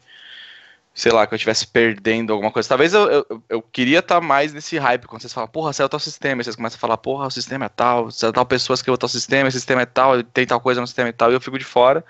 Sei 0.94 1.12
lá, 1.12 1.26
que 1.26 1.34
eu 1.34 1.36
estivesse 1.36 1.66
perdendo 1.66 2.34
alguma 2.34 2.52
coisa. 2.52 2.70
Talvez 2.70 2.94
eu, 2.94 3.10
eu, 3.10 3.44
eu 3.50 3.62
queria 3.62 4.00
estar 4.00 4.22
tá 4.22 4.22
mais 4.22 4.54
nesse 4.54 4.78
hype, 4.78 5.08
quando 5.08 5.22
vocês 5.22 5.34
falam, 5.34 5.50
porra, 5.50 5.74
saiu 5.74 5.90
tal 5.90 6.00
sistema, 6.00 6.42
e 6.42 6.44
vocês 6.44 6.56
começam 6.56 6.78
a 6.78 6.80
falar, 6.80 6.98
porra, 6.98 7.26
o 7.26 7.32
sistema 7.32 7.66
é 7.66 7.70
tal, 7.70 8.12
saiu 8.12 8.32
tal 8.32 8.46
pessoas 8.46 8.82
que 8.82 8.90
eu 8.90 8.98
tal 8.98 9.10
sistema, 9.10 9.50
esse 9.50 9.58
sistema 9.58 9.82
é 9.82 9.86
tal, 9.86 10.22
tem 10.22 10.46
tal 10.46 10.62
coisa 10.62 10.80
no 10.80 10.88
sistema 10.88 11.10
e 11.10 11.14
tal, 11.14 11.32
e 11.32 11.34
eu 11.34 11.42
fico 11.42 11.58
de 11.58 11.66
fora. 11.66 12.06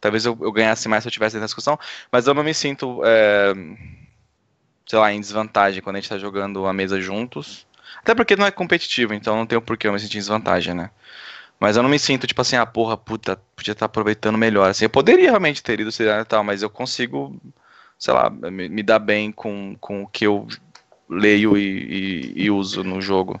Talvez 0.00 0.26
eu, 0.26 0.36
eu 0.42 0.52
ganhasse 0.52 0.88
mais 0.88 1.02
se 1.02 1.08
eu 1.08 1.12
tivesse 1.12 1.36
nessa 1.36 1.46
discussão, 1.46 1.78
mas 2.12 2.26
eu 2.26 2.34
não 2.34 2.44
me 2.44 2.52
sinto. 2.52 3.00
É 3.04 3.54
sei 4.86 4.98
lá, 4.98 5.12
em 5.12 5.20
desvantagem 5.20 5.82
quando 5.82 5.96
a 5.96 6.00
gente 6.00 6.08
tá 6.08 6.16
jogando 6.16 6.64
a 6.66 6.72
mesa 6.72 7.00
juntos. 7.00 7.66
Até 7.98 8.14
porque 8.14 8.36
não 8.36 8.46
é 8.46 8.50
competitivo, 8.50 9.12
então 9.12 9.36
não 9.36 9.46
tem 9.46 9.58
o 9.58 9.62
porquê 9.62 9.88
eu 9.88 9.92
me 9.92 9.98
sentir 9.98 10.18
em 10.18 10.20
desvantagem, 10.20 10.74
né? 10.74 10.90
Mas 11.58 11.76
eu 11.76 11.82
não 11.82 11.90
me 11.90 11.98
sinto, 11.98 12.26
tipo 12.26 12.40
assim, 12.40 12.56
ah, 12.56 12.66
porra, 12.66 12.96
puta, 12.96 13.40
podia 13.56 13.72
estar 13.72 13.80
tá 13.80 13.86
aproveitando 13.86 14.38
melhor. 14.38 14.70
Assim, 14.70 14.84
eu 14.84 14.90
poderia 14.90 15.30
realmente 15.30 15.62
ter 15.62 15.80
ido 15.80 15.90
e 15.90 16.24
tal, 16.24 16.44
mas 16.44 16.62
eu 16.62 16.70
consigo, 16.70 17.34
sei 17.98 18.14
lá, 18.14 18.30
me, 18.30 18.68
me 18.68 18.82
dar 18.82 18.98
bem 18.98 19.32
com, 19.32 19.76
com 19.80 20.02
o 20.02 20.06
que 20.06 20.26
eu 20.26 20.46
leio 21.08 21.56
e, 21.56 22.32
e, 22.36 22.44
e 22.44 22.50
uso 22.50 22.82
no 22.82 23.00
jogo. 23.00 23.38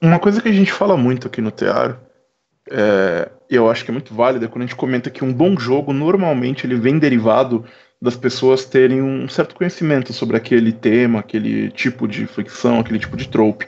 Uma 0.00 0.18
coisa 0.18 0.40
que 0.40 0.48
a 0.48 0.52
gente 0.52 0.72
fala 0.72 0.96
muito 0.96 1.26
aqui 1.26 1.40
no 1.40 1.50
Teatro, 1.50 1.98
é, 2.70 3.30
eu 3.48 3.70
acho 3.70 3.84
que 3.84 3.90
é 3.90 3.92
muito 3.92 4.14
válida, 4.14 4.48
quando 4.48 4.62
a 4.62 4.66
gente 4.66 4.76
comenta 4.76 5.10
que 5.10 5.24
um 5.24 5.32
bom 5.32 5.56
jogo, 5.58 5.92
normalmente, 5.92 6.66
ele 6.66 6.76
vem 6.76 6.98
derivado 6.98 7.64
das 8.00 8.16
pessoas 8.16 8.64
terem 8.64 9.00
um 9.00 9.28
certo 9.28 9.54
conhecimento 9.54 10.12
sobre 10.12 10.36
aquele 10.36 10.72
tema, 10.72 11.20
aquele 11.20 11.70
tipo 11.70 12.06
de 12.06 12.26
ficção, 12.26 12.80
aquele 12.80 12.98
tipo 12.98 13.16
de 13.16 13.28
trope. 13.28 13.66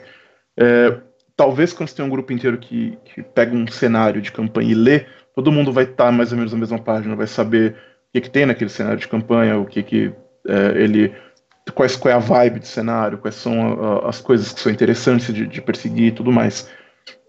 É, 0.57 0.97
talvez 1.35 1.73
quando 1.73 1.89
você 1.89 1.95
tem 1.95 2.05
um 2.05 2.09
grupo 2.09 2.31
inteiro 2.33 2.57
que, 2.57 2.97
que 3.05 3.23
pega 3.23 3.55
um 3.55 3.67
cenário 3.67 4.21
de 4.21 4.31
campanha 4.31 4.71
e 4.71 4.75
lê, 4.75 5.05
todo 5.33 5.51
mundo 5.51 5.71
vai 5.71 5.85
estar 5.85 6.05
tá 6.05 6.11
mais 6.11 6.31
ou 6.31 6.37
menos 6.37 6.53
na 6.53 6.59
mesma 6.59 6.79
página, 6.79 7.15
vai 7.15 7.27
saber 7.27 7.75
que, 8.13 8.21
que 8.21 8.29
tem 8.29 8.45
naquele 8.45 8.69
cenário 8.69 8.99
de 8.99 9.07
campanha, 9.07 9.57
o 9.57 9.65
que, 9.65 9.83
que 9.83 10.13
é, 10.47 10.81
ele. 10.81 11.13
Quais, 11.73 11.95
qual 11.95 12.11
é 12.11 12.15
a 12.15 12.19
vibe 12.19 12.61
do 12.61 12.65
cenário, 12.65 13.19
quais 13.19 13.35
são 13.35 14.01
a, 14.03 14.09
as 14.09 14.19
coisas 14.19 14.51
que 14.51 14.59
são 14.59 14.71
interessantes 14.71 15.33
de, 15.33 15.45
de 15.45 15.61
perseguir 15.61 16.07
e 16.07 16.11
tudo 16.11 16.31
mais. 16.31 16.67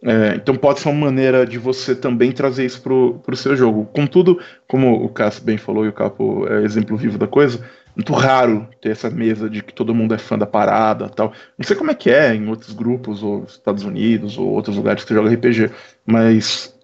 É, 0.02 0.34
então 0.34 0.56
pode 0.56 0.80
ser 0.80 0.88
uma 0.88 1.06
maneira 1.06 1.46
de 1.46 1.58
você 1.58 1.94
também 1.94 2.32
trazer 2.32 2.64
isso 2.64 2.80
pro, 2.80 3.20
pro 3.24 3.36
seu 3.36 3.54
jogo. 3.54 3.84
Contudo, 3.86 4.40
como 4.66 5.04
o 5.04 5.08
Cássio 5.10 5.44
bem 5.44 5.58
falou 5.58 5.84
e 5.84 5.88
o 5.88 5.92
Capo 5.92 6.46
é 6.48 6.62
exemplo 6.62 6.96
vivo 6.96 7.18
da 7.18 7.26
coisa, 7.26 7.62
muito 7.94 8.12
raro 8.14 8.66
ter 8.80 8.90
essa 8.90 9.10
mesa 9.10 9.50
de 9.50 9.62
que 9.62 9.74
todo 9.74 9.94
mundo 9.94 10.14
é 10.14 10.18
fã 10.18 10.38
da 10.38 10.46
parada 10.46 11.08
tal. 11.08 11.32
Não 11.58 11.66
sei 11.66 11.76
como 11.76 11.90
é 11.90 11.94
que 11.94 12.10
é 12.10 12.34
em 12.34 12.48
outros 12.48 12.72
grupos, 12.72 13.22
ou 13.22 13.44
Estados 13.44 13.84
Unidos, 13.84 14.38
ou 14.38 14.48
outros 14.48 14.76
lugares 14.76 15.04
que 15.04 15.14
joga 15.14 15.34
RPG, 15.34 15.70
mas 16.06 16.74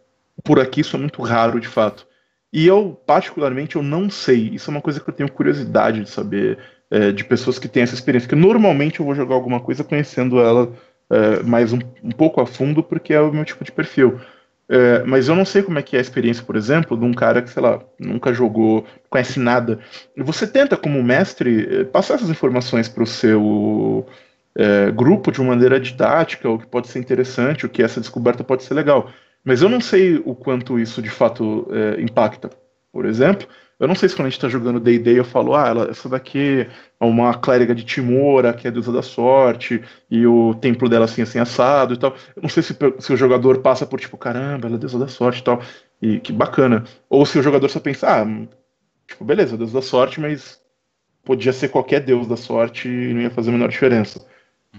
por 0.44 0.60
aqui 0.60 0.80
isso 0.80 0.96
é 0.96 0.98
muito 0.98 1.22
raro 1.22 1.58
de 1.58 1.68
fato. 1.68 2.06
E 2.56 2.66
eu, 2.66 2.98
particularmente, 3.04 3.76
eu 3.76 3.82
não 3.82 4.08
sei. 4.08 4.48
Isso 4.54 4.70
é 4.70 4.72
uma 4.72 4.80
coisa 4.80 4.98
que 4.98 5.06
eu 5.06 5.12
tenho 5.12 5.30
curiosidade 5.30 6.02
de 6.02 6.08
saber 6.08 6.56
é, 6.90 7.12
de 7.12 7.22
pessoas 7.22 7.58
que 7.58 7.68
têm 7.68 7.82
essa 7.82 7.94
experiência. 7.94 8.26
Porque 8.26 8.40
normalmente 8.40 8.98
eu 8.98 9.04
vou 9.04 9.14
jogar 9.14 9.34
alguma 9.34 9.60
coisa 9.60 9.84
conhecendo 9.84 10.40
ela 10.40 10.72
é, 11.10 11.42
mais 11.42 11.74
um, 11.74 11.78
um, 12.02 12.10
pouco 12.12 12.40
a 12.40 12.46
fundo, 12.46 12.82
porque 12.82 13.12
é 13.12 13.20
o 13.20 13.30
meu 13.30 13.44
tipo 13.44 13.62
de 13.62 13.70
perfil. 13.70 14.18
É, 14.70 15.02
mas 15.04 15.28
eu 15.28 15.34
não 15.34 15.44
sei 15.44 15.62
como 15.62 15.78
é 15.78 15.82
que 15.82 15.96
é 15.96 15.98
a 15.98 16.02
experiência, 16.02 16.42
por 16.42 16.56
exemplo, 16.56 16.96
de 16.96 17.04
um 17.04 17.12
cara 17.12 17.42
que, 17.42 17.50
sei 17.50 17.62
lá, 17.62 17.78
nunca 18.00 18.32
jogou, 18.32 18.86
conhece 19.10 19.38
nada. 19.38 19.78
Você 20.16 20.46
tenta, 20.46 20.78
como 20.78 21.02
mestre, 21.02 21.80
é, 21.80 21.84
passar 21.84 22.14
essas 22.14 22.30
informações 22.30 22.88
para 22.88 23.02
o 23.02 23.06
seu 23.06 24.06
é, 24.54 24.90
grupo 24.92 25.30
de 25.30 25.42
uma 25.42 25.50
maneira 25.50 25.78
didática, 25.78 26.48
o 26.48 26.58
que 26.58 26.66
pode 26.66 26.88
ser 26.88 27.00
interessante, 27.00 27.66
o 27.66 27.68
que 27.68 27.82
essa 27.82 28.00
descoberta 28.00 28.42
pode 28.42 28.62
ser 28.62 28.72
legal. 28.72 29.10
Mas 29.46 29.62
eu 29.62 29.68
não 29.68 29.80
sei 29.80 30.16
o 30.24 30.34
quanto 30.34 30.76
isso 30.76 31.00
de 31.00 31.08
fato 31.08 31.68
é, 31.70 32.00
impacta. 32.02 32.50
Por 32.92 33.06
exemplo, 33.06 33.46
eu 33.78 33.86
não 33.86 33.94
sei 33.94 34.08
se 34.08 34.16
quando 34.16 34.26
a 34.26 34.30
gente 34.30 34.40
tá 34.40 34.48
jogando 34.48 34.80
D&D 34.80 35.20
eu 35.20 35.24
falo, 35.24 35.54
ah, 35.54 35.68
ela, 35.68 35.88
essa 35.88 36.08
daqui 36.08 36.66
é 36.98 37.04
uma 37.04 37.32
clériga 37.32 37.72
de 37.72 37.84
Timora, 37.84 38.52
que 38.52 38.66
é 38.66 38.70
a 38.70 38.72
deusa 38.72 38.90
da 38.90 39.02
sorte, 39.02 39.80
e 40.10 40.26
o 40.26 40.52
templo 40.54 40.88
dela 40.88 41.04
assim, 41.04 41.22
assim, 41.22 41.38
assado 41.38 41.94
e 41.94 41.96
tal. 41.96 42.16
Eu 42.34 42.42
não 42.42 42.48
sei 42.48 42.60
se, 42.60 42.76
se 42.98 43.12
o 43.12 43.16
jogador 43.16 43.58
passa 43.58 43.86
por 43.86 44.00
tipo, 44.00 44.18
caramba, 44.18 44.66
ela 44.66 44.74
é 44.74 44.78
deusa 44.80 44.98
da 44.98 45.06
sorte 45.06 45.38
e 45.38 45.44
tal, 45.44 45.62
e 46.02 46.18
que 46.18 46.32
bacana. 46.32 46.82
Ou 47.08 47.24
se 47.24 47.38
o 47.38 47.42
jogador 47.42 47.68
só 47.68 47.78
pensa, 47.78 48.08
ah, 48.08 48.26
tipo, 49.06 49.24
beleza, 49.24 49.56
deus 49.56 49.72
da 49.72 49.82
sorte, 49.82 50.20
mas 50.20 50.60
podia 51.22 51.52
ser 51.52 51.68
qualquer 51.68 52.00
deus 52.00 52.26
da 52.26 52.36
sorte 52.36 52.88
e 52.88 53.14
não 53.14 53.20
ia 53.20 53.30
fazer 53.30 53.50
a 53.50 53.52
menor 53.52 53.68
diferença. 53.68 54.26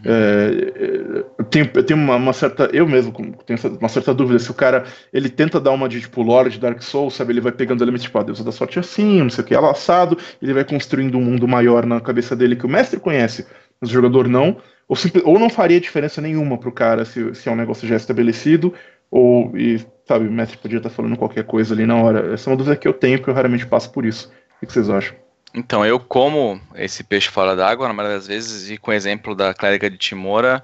É, 0.05 1.23
eu 1.37 1.43
tenho, 1.45 1.69
eu 1.73 1.83
tenho 1.83 1.99
uma, 1.99 2.15
uma, 2.15 2.33
certa. 2.33 2.69
Eu 2.73 2.87
mesmo 2.87 3.11
tenho 3.45 3.59
uma 3.79 3.89
certa 3.89 4.13
dúvida 4.13 4.39
se 4.39 4.51
o 4.51 4.53
cara 4.53 4.85
ele 5.11 5.29
tenta 5.29 5.59
dar 5.59 5.71
uma 5.71 5.89
de 5.89 6.01
tipo 6.01 6.21
Lord 6.21 6.59
Dark 6.59 6.81
Souls, 6.81 7.15
sabe? 7.15 7.33
Ele 7.33 7.41
vai 7.41 7.51
pegando 7.51 7.83
elementos 7.83 8.03
tipo, 8.03 8.17
a 8.17 8.21
ah, 8.21 8.23
deusa 8.23 8.43
da 8.43 8.51
sorte 8.51 8.77
é 8.77 8.81
assim, 8.81 9.21
não 9.21 9.29
sei 9.29 9.43
o 9.43 9.47
que, 9.47 9.55
ela 9.55 9.71
assado, 9.71 10.17
ele 10.41 10.53
vai 10.53 10.63
construindo 10.63 11.17
um 11.17 11.21
mundo 11.21 11.47
maior 11.47 11.85
na 11.85 11.99
cabeça 11.99 12.35
dele 12.35 12.55
que 12.55 12.65
o 12.65 12.69
mestre 12.69 12.99
conhece, 12.99 13.45
mas 13.79 13.89
o 13.89 13.93
jogador 13.93 14.27
não. 14.27 14.57
Ou, 14.87 14.95
simples, 14.95 15.23
ou 15.25 15.37
não 15.37 15.49
faria 15.49 15.81
diferença 15.81 16.21
nenhuma 16.21 16.57
pro 16.57 16.71
cara 16.71 17.03
se, 17.03 17.35
se 17.35 17.49
é 17.49 17.51
um 17.51 17.55
negócio 17.55 17.87
já 17.87 17.95
estabelecido, 17.95 18.73
ou, 19.11 19.55
e, 19.57 19.85
sabe, 20.05 20.27
o 20.27 20.31
mestre 20.31 20.57
podia 20.57 20.77
estar 20.77 20.89
falando 20.89 21.17
qualquer 21.17 21.43
coisa 21.43 21.73
ali 21.73 21.85
na 21.85 21.95
hora. 21.95 22.33
Essa 22.33 22.49
é 22.49 22.51
uma 22.51 22.57
dúvida 22.57 22.75
que 22.75 22.87
eu 22.87 22.93
tenho, 22.93 23.17
porque 23.17 23.29
eu 23.29 23.35
raramente 23.35 23.65
passo 23.65 23.91
por 23.91 24.05
isso. 24.05 24.31
O 24.61 24.65
que 24.65 24.71
vocês 24.71 24.89
acham? 24.89 25.26
Então, 25.57 25.83
eu 25.83 25.99
como 25.99 26.61
esse 26.75 27.03
peixe 27.03 27.29
fora 27.29 27.55
d'água, 27.55 27.87
na 27.87 27.93
maioria 27.93 28.19
das 28.19 28.27
vezes, 28.27 28.69
e 28.69 28.77
com 28.77 28.91
o 28.91 28.93
exemplo 28.93 29.33
da 29.33 29.55
clériga 29.55 29.89
de 29.89 29.97
Timora, 29.97 30.63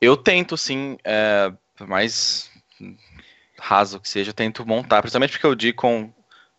eu 0.00 0.16
tento, 0.16 0.56
sim, 0.56 0.96
é, 1.02 1.52
por 1.76 1.88
mais 1.88 2.48
raso 3.58 3.98
que 3.98 4.08
seja, 4.08 4.30
eu 4.30 4.34
tento 4.34 4.64
montar, 4.64 5.02
principalmente 5.02 5.32
porque 5.32 5.46
o 5.48 5.56
Deacon 5.56 6.12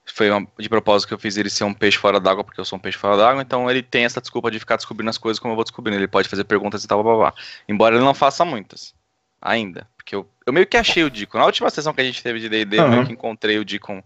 foi 0.05 0.29
uma, 0.29 0.45
de 0.59 0.67
propósito 0.67 1.07
que 1.07 1.13
eu 1.13 1.19
fiz 1.19 1.37
ele 1.37 1.49
ser 1.49 1.63
um 1.63 1.73
peixe 1.73 1.97
fora 1.97 2.19
d'água, 2.19 2.43
porque 2.43 2.59
eu 2.59 2.65
sou 2.65 2.77
um 2.77 2.81
peixe 2.81 2.97
fora 2.97 3.15
d'água, 3.15 3.41
então 3.41 3.71
ele 3.71 3.81
tem 3.81 4.03
essa 4.03 4.19
desculpa 4.19 4.51
de 4.51 4.59
ficar 4.59 4.75
descobrindo 4.75 5.09
as 5.09 5.17
coisas 5.17 5.39
como 5.39 5.53
eu 5.53 5.55
vou 5.55 5.63
descobrindo. 5.63 5.97
Ele 5.97 6.07
pode 6.07 6.27
fazer 6.27 6.43
perguntas 6.43 6.83
e 6.83 6.87
tal, 6.87 7.01
blá, 7.01 7.13
blá, 7.13 7.31
blá. 7.31 7.33
Embora 7.65 7.95
ele 7.95 8.03
não 8.03 8.13
faça 8.13 8.43
muitas, 8.43 8.93
ainda. 9.41 9.87
Porque 9.95 10.13
eu, 10.13 10.29
eu 10.45 10.51
meio 10.51 10.67
que 10.67 10.75
achei 10.75 11.05
o 11.05 11.09
Deacon. 11.09 11.37
Na 11.37 11.45
última 11.45 11.69
sessão 11.69 11.93
que 11.93 12.01
a 12.01 12.03
gente 12.03 12.21
teve 12.21 12.41
de 12.41 12.49
D&D, 12.49 12.77
uhum. 12.77 12.83
eu 12.83 12.89
meio 12.89 13.05
que 13.05 13.13
encontrei 13.13 13.57
o 13.57 13.63
Deacon 13.63 14.03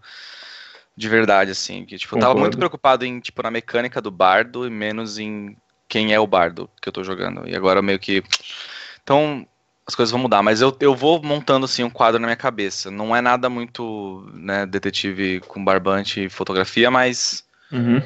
de 0.96 1.08
verdade, 1.08 1.50
assim. 1.50 1.84
Que, 1.84 1.98
tipo, 1.98 2.16
eu 2.16 2.20
tava 2.20 2.34
muito 2.34 2.56
preocupado 2.56 3.04
em, 3.04 3.20
tipo, 3.20 3.42
na 3.42 3.50
mecânica 3.50 4.00
do 4.00 4.10
bardo 4.10 4.66
e 4.66 4.70
menos 4.70 5.18
em 5.18 5.56
quem 5.88 6.12
é 6.12 6.20
o 6.20 6.26
bardo 6.26 6.68
que 6.80 6.88
eu 6.88 6.92
tô 6.92 7.02
jogando. 7.02 7.48
E 7.48 7.54
agora 7.54 7.82
meio 7.82 7.98
que. 7.98 8.22
Então, 9.02 9.46
as 9.86 9.94
coisas 9.94 10.10
vão 10.10 10.20
mudar, 10.20 10.42
mas 10.42 10.60
eu, 10.60 10.74
eu 10.80 10.94
vou 10.94 11.22
montando 11.22 11.66
assim 11.66 11.84
um 11.84 11.90
quadro 11.90 12.20
na 12.20 12.26
minha 12.26 12.36
cabeça. 12.36 12.90
Não 12.90 13.14
é 13.14 13.20
nada 13.20 13.50
muito, 13.50 14.26
né, 14.32 14.64
detetive 14.64 15.40
com 15.40 15.62
barbante 15.62 16.24
e 16.24 16.30
fotografia, 16.30 16.90
mas 16.90 17.44
uhum. 17.70 18.00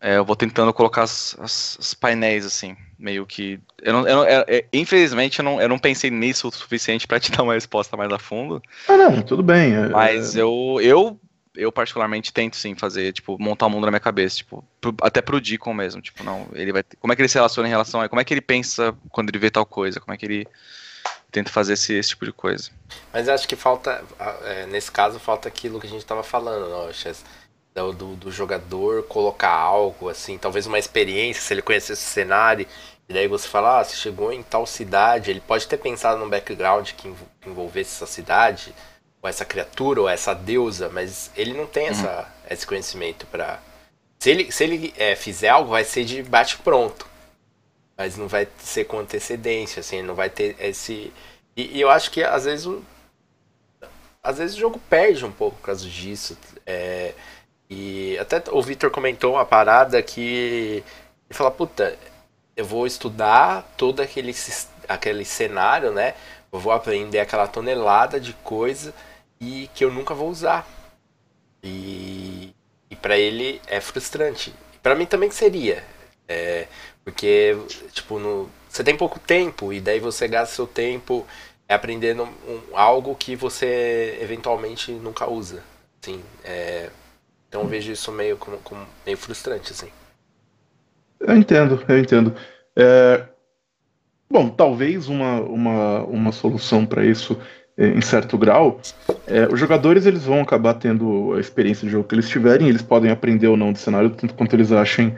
é, 0.00 0.16
eu 0.16 0.24
vou 0.24 0.34
tentando 0.34 0.72
colocar 0.72 1.02
as, 1.02 1.36
as, 1.38 1.76
os 1.78 1.94
painéis 1.94 2.46
assim, 2.46 2.76
meio 2.98 3.26
que. 3.26 3.60
Eu 3.82 3.92
não, 3.92 4.08
eu 4.08 4.16
não, 4.16 4.24
é, 4.24 4.44
é, 4.48 4.64
infelizmente 4.72 5.40
eu 5.40 5.44
não, 5.44 5.60
eu 5.60 5.68
não 5.68 5.78
pensei 5.78 6.10
nisso 6.10 6.48
o 6.48 6.52
suficiente 6.52 7.06
para 7.06 7.20
te 7.20 7.30
dar 7.32 7.42
uma 7.42 7.54
resposta 7.54 7.94
mais 7.94 8.10
a 8.10 8.18
fundo. 8.18 8.62
Ah, 8.88 8.96
não, 8.96 9.20
tudo 9.20 9.42
bem. 9.42 9.74
É, 9.74 9.88
mas 9.88 10.34
eu, 10.34 10.78
eu 10.80 11.20
eu 11.54 11.70
particularmente 11.70 12.32
tento 12.32 12.56
sim 12.56 12.74
fazer, 12.74 13.12
tipo, 13.12 13.36
montar 13.38 13.66
o 13.66 13.68
um 13.68 13.72
mundo 13.72 13.84
na 13.84 13.90
minha 13.90 14.00
cabeça, 14.00 14.36
tipo, 14.36 14.64
pro, 14.80 14.94
até 15.02 15.20
pro 15.20 15.40
Deacon 15.40 15.74
mesmo, 15.74 16.00
tipo, 16.00 16.24
não, 16.24 16.48
ele 16.52 16.72
vai, 16.72 16.82
como 16.98 17.12
é 17.12 17.16
que 17.16 17.22
ele 17.22 17.28
se 17.28 17.34
relaciona 17.34 17.68
em 17.68 17.70
relação 17.70 18.00
a, 18.00 18.08
como 18.08 18.20
é 18.20 18.24
que 18.24 18.32
ele 18.32 18.40
pensa 18.40 18.94
quando 19.10 19.28
ele 19.28 19.38
vê 19.38 19.50
tal 19.50 19.66
coisa, 19.66 20.00
como 20.00 20.14
é 20.14 20.16
que 20.16 20.24
ele 20.24 20.48
tenta 21.30 21.50
fazer 21.50 21.74
esse, 21.74 21.94
esse 21.94 22.10
tipo 22.10 22.26
de 22.26 22.32
coisa. 22.32 22.70
Mas 23.12 23.28
acho 23.28 23.48
que 23.48 23.56
falta, 23.56 24.04
é, 24.44 24.66
nesse 24.66 24.90
caso, 24.90 25.18
falta 25.18 25.48
aquilo 25.48 25.80
que 25.80 25.86
a 25.86 25.90
gente 25.90 26.04
tava 26.04 26.22
falando, 26.22 26.68
não, 26.68 26.90
do, 27.74 27.92
do, 27.92 28.16
do, 28.16 28.30
jogador 28.30 29.02
colocar 29.04 29.50
algo, 29.52 30.10
assim, 30.10 30.36
talvez 30.36 30.66
uma 30.66 30.78
experiência, 30.78 31.42
se 31.42 31.54
ele 31.54 31.62
conhecesse 31.62 32.04
o 32.04 32.10
cenário, 32.10 32.66
e 33.08 33.12
daí 33.14 33.26
você 33.26 33.48
fala, 33.48 33.80
ah, 33.80 33.84
você 33.84 33.96
chegou 33.96 34.32
em 34.32 34.42
tal 34.42 34.66
cidade, 34.66 35.30
ele 35.30 35.40
pode 35.40 35.66
ter 35.66 35.78
pensado 35.78 36.20
num 36.20 36.28
background 36.28 36.90
que 36.92 37.12
envolvesse 37.46 37.96
essa 37.96 38.06
cidade, 38.06 38.74
ou 39.22 39.28
essa 39.28 39.44
criatura, 39.44 40.00
ou 40.00 40.08
essa 40.08 40.34
deusa, 40.34 40.88
mas 40.88 41.30
ele 41.36 41.54
não 41.54 41.66
tem 41.66 41.86
essa, 41.86 42.28
esse 42.50 42.66
conhecimento 42.66 43.24
para 43.26 43.60
Se 44.18 44.30
ele, 44.30 44.50
se 44.50 44.64
ele 44.64 44.92
é, 44.98 45.14
fizer 45.14 45.48
algo, 45.48 45.70
vai 45.70 45.84
ser 45.84 46.04
de 46.04 46.22
bate-pronto. 46.24 47.06
Mas 47.96 48.16
não 48.16 48.26
vai 48.26 48.48
ser 48.58 48.84
com 48.84 48.98
antecedência, 48.98 49.80
assim, 49.80 50.02
não 50.02 50.16
vai 50.16 50.28
ter 50.28 50.56
esse, 50.58 51.12
E, 51.56 51.78
e, 51.78 51.80
eu 51.80 51.88
acho 51.88 52.10
que 52.10 52.22
às 52.22 52.44
vezes 52.44 52.66
o. 52.66 52.82
Às 54.22 54.38
vezes 54.38 54.56
o 54.56 54.60
jogo 54.60 54.80
perde 54.88 55.24
um 55.24 55.32
pouco 55.32 55.56
por 55.56 55.66
causa 55.66 55.88
disso. 55.88 56.36
É, 56.66 57.12
e 57.70 58.18
até 58.18 58.42
o 58.50 58.62
Victor 58.62 58.90
comentou 58.90 59.34
uma 59.34 59.44
parada 59.44 60.02
que. 60.02 60.82
Ele 61.28 61.38
fala, 61.38 61.50
puta, 61.50 61.96
eu 62.56 62.64
vou 62.64 62.86
estudar 62.86 63.72
todo 63.76 64.00
aquele, 64.00 64.34
aquele 64.88 65.24
cenário, 65.24 65.92
né? 65.92 66.14
Eu 66.52 66.58
vou 66.58 66.72
aprender 66.72 67.20
aquela 67.20 67.46
tonelada 67.46 68.20
de 68.20 68.32
coisa 68.34 68.92
e 69.42 69.68
que 69.74 69.84
eu 69.84 69.90
nunca 69.90 70.14
vou 70.14 70.30
usar. 70.30 70.66
E, 71.62 72.54
e 72.88 72.94
para 72.94 73.18
ele 73.18 73.60
é 73.66 73.80
frustrante. 73.80 74.54
Para 74.80 74.94
mim 74.94 75.04
também 75.04 75.30
seria. 75.32 75.82
É, 76.28 76.68
porque, 77.04 77.56
tipo, 77.92 78.20
no, 78.20 78.48
você 78.68 78.84
tem 78.84 78.96
pouco 78.96 79.18
tempo 79.18 79.72
e 79.72 79.80
daí 79.80 79.98
você 79.98 80.28
gasta 80.28 80.54
seu 80.54 80.66
tempo 80.66 81.26
aprendendo 81.68 82.24
um, 82.24 82.60
algo 82.76 83.16
que 83.16 83.34
você 83.34 84.16
eventualmente 84.20 84.92
nunca 84.92 85.28
usa. 85.28 85.62
Assim, 86.00 86.22
é, 86.44 86.90
então 87.48 87.66
vejo 87.66 87.90
isso 87.90 88.12
meio, 88.12 88.36
como, 88.36 88.58
como, 88.58 88.86
meio 89.04 89.18
frustrante, 89.18 89.72
assim. 89.72 89.88
Eu 91.18 91.36
entendo, 91.36 91.84
eu 91.88 91.98
entendo. 91.98 92.34
É, 92.76 93.26
bom, 94.30 94.48
talvez 94.48 95.08
uma, 95.08 95.40
uma, 95.40 96.04
uma 96.04 96.32
solução 96.32 96.86
para 96.86 97.04
isso 97.04 97.40
em 97.76 98.00
certo 98.00 98.36
grau, 98.36 98.80
é, 99.26 99.46
os 99.46 99.58
jogadores 99.58 100.06
eles 100.06 100.24
vão 100.24 100.40
acabar 100.40 100.74
tendo 100.74 101.32
a 101.34 101.40
experiência 101.40 101.86
de 101.86 101.92
jogo 101.92 102.06
que 102.06 102.14
eles 102.14 102.28
tiverem, 102.28 102.68
eles 102.68 102.82
podem 102.82 103.10
aprender 103.10 103.48
ou 103.48 103.56
não 103.56 103.72
do 103.72 103.78
cenário, 103.78 104.10
tanto 104.10 104.34
quanto 104.34 104.54
eles 104.54 104.72
achem 104.72 105.14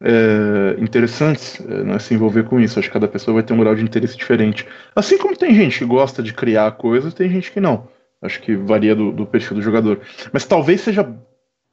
é, 0.00 0.76
interessantes 0.78 1.60
é, 1.60 1.84
né, 1.84 1.98
se 1.98 2.14
envolver 2.14 2.44
com 2.44 2.60
isso. 2.60 2.78
Acho 2.78 2.88
que 2.88 2.94
cada 2.94 3.08
pessoa 3.08 3.34
vai 3.34 3.42
ter 3.42 3.52
um 3.52 3.58
grau 3.58 3.74
de 3.74 3.82
interesse 3.82 4.16
diferente. 4.16 4.66
Assim 4.94 5.18
como 5.18 5.36
tem 5.36 5.54
gente 5.54 5.78
que 5.78 5.84
gosta 5.84 6.22
de 6.22 6.32
criar 6.32 6.72
coisas, 6.72 7.14
tem 7.14 7.28
gente 7.28 7.50
que 7.50 7.60
não. 7.60 7.88
Acho 8.22 8.40
que 8.40 8.56
varia 8.56 8.94
do, 8.94 9.12
do 9.12 9.26
perfil 9.26 9.56
do 9.56 9.62
jogador. 9.62 10.00
Mas 10.32 10.44
talvez 10.44 10.80
seja 10.80 11.06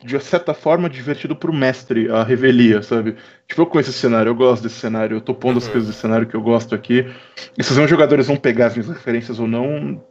de 0.04 0.20
certa 0.20 0.54
forma 0.54 0.90
divertido 0.90 1.36
pro 1.36 1.54
mestre 1.54 2.10
a 2.12 2.24
revelia, 2.24 2.82
sabe? 2.82 3.16
Tipo, 3.48 3.62
eu 3.62 3.66
conheço 3.66 3.90
esse 3.90 4.00
cenário, 4.00 4.30
eu 4.30 4.36
gosto 4.36 4.64
desse 4.64 4.76
cenário, 4.76 5.18
eu 5.18 5.22
tô 5.22 5.34
pondo 5.34 5.54
uhum. 5.54 5.66
as 5.66 5.68
coisas 5.68 5.88
desse 5.88 6.02
cenário 6.02 6.28
que 6.28 6.36
eu 6.36 6.42
gosto 6.42 6.76
aqui. 6.76 7.06
E 7.58 7.64
se 7.64 7.72
os 7.72 7.78
meus 7.78 7.90
jogadores 7.90 8.28
vão 8.28 8.36
pegar 8.36 8.68
as 8.68 8.76
minhas 8.76 8.90
referências 8.90 9.40
ou 9.40 9.48
não, 9.48 10.04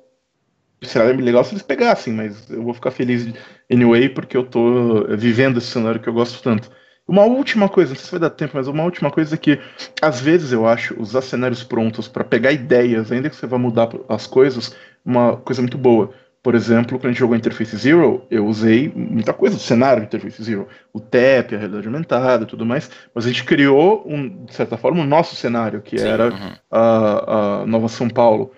seria 0.83 1.13
legal 1.13 1.45
se 1.45 1.53
eles 1.53 1.63
pegassem, 1.63 2.13
mas 2.13 2.51
eu 2.51 2.63
vou 2.63 2.75
ficar 2.75 2.91
feliz 2.91 3.33
anyway 3.71 4.09
porque 4.09 4.37
eu 4.37 4.45
tô 4.45 5.07
vivendo 5.11 5.59
esse 5.59 5.69
cenário 5.69 6.01
que 6.01 6.09
eu 6.09 6.13
gosto 6.13 6.43
tanto. 6.43 6.71
Uma 7.07 7.25
última 7.25 7.69
coisa, 7.69 7.91
não 7.91 7.97
sei 7.97 8.05
se 8.05 8.11
vai 8.13 8.21
dar 8.21 8.31
tempo, 8.31 8.53
mas 8.55 8.69
uma 8.69 8.85
última 8.85 9.11
coisa 9.11 9.35
é 9.35 9.39
que, 9.39 9.59
às 10.01 10.21
vezes, 10.21 10.53
eu 10.53 10.67
acho 10.67 10.99
usar 11.01 11.21
cenários 11.21 11.65
prontos 11.65 12.07
para 12.07 12.23
pegar 12.23 12.53
ideias, 12.53 13.11
ainda 13.11 13.29
que 13.29 13.35
você 13.35 13.47
vá 13.47 13.59
mudar 13.59 13.89
as 14.09 14.27
coisas, 14.27 14.75
uma 15.05 15.37
coisa 15.37 15.61
muito 15.61 15.77
boa. 15.77 16.15
Por 16.43 16.57
exemplo, 16.57 16.99
quando 16.99 17.07
a 17.07 17.09
gente 17.11 17.21
jogou 17.21 17.37
Interface 17.37 17.77
Zero, 17.77 18.27
eu 18.29 18.45
usei 18.45 18.93
muita 18.95 19.33
coisa 19.33 19.55
do 19.55 19.63
cenário 19.63 20.03
do 20.03 20.07
Interface 20.07 20.43
Zero. 20.43 20.67
O 20.93 20.99
TEP, 20.99 21.55
a 21.55 21.59
realidade 21.59 21.87
aumentada 21.87 22.43
e 22.43 22.47
tudo 22.47 22.67
mais. 22.67 22.91
Mas 23.15 23.25
a 23.25 23.29
gente 23.29 23.45
criou, 23.45 24.03
um, 24.05 24.45
de 24.45 24.53
certa 24.53 24.77
forma, 24.77 25.03
o 25.03 25.07
nosso 25.07 25.37
cenário, 25.37 25.81
que 25.81 25.97
Sim, 25.97 26.09
era 26.09 26.31
uhum. 26.31 26.53
a, 26.69 27.61
a, 27.63 27.67
Nova 27.67 27.87
São 27.87 28.09
Paulo. 28.09 28.51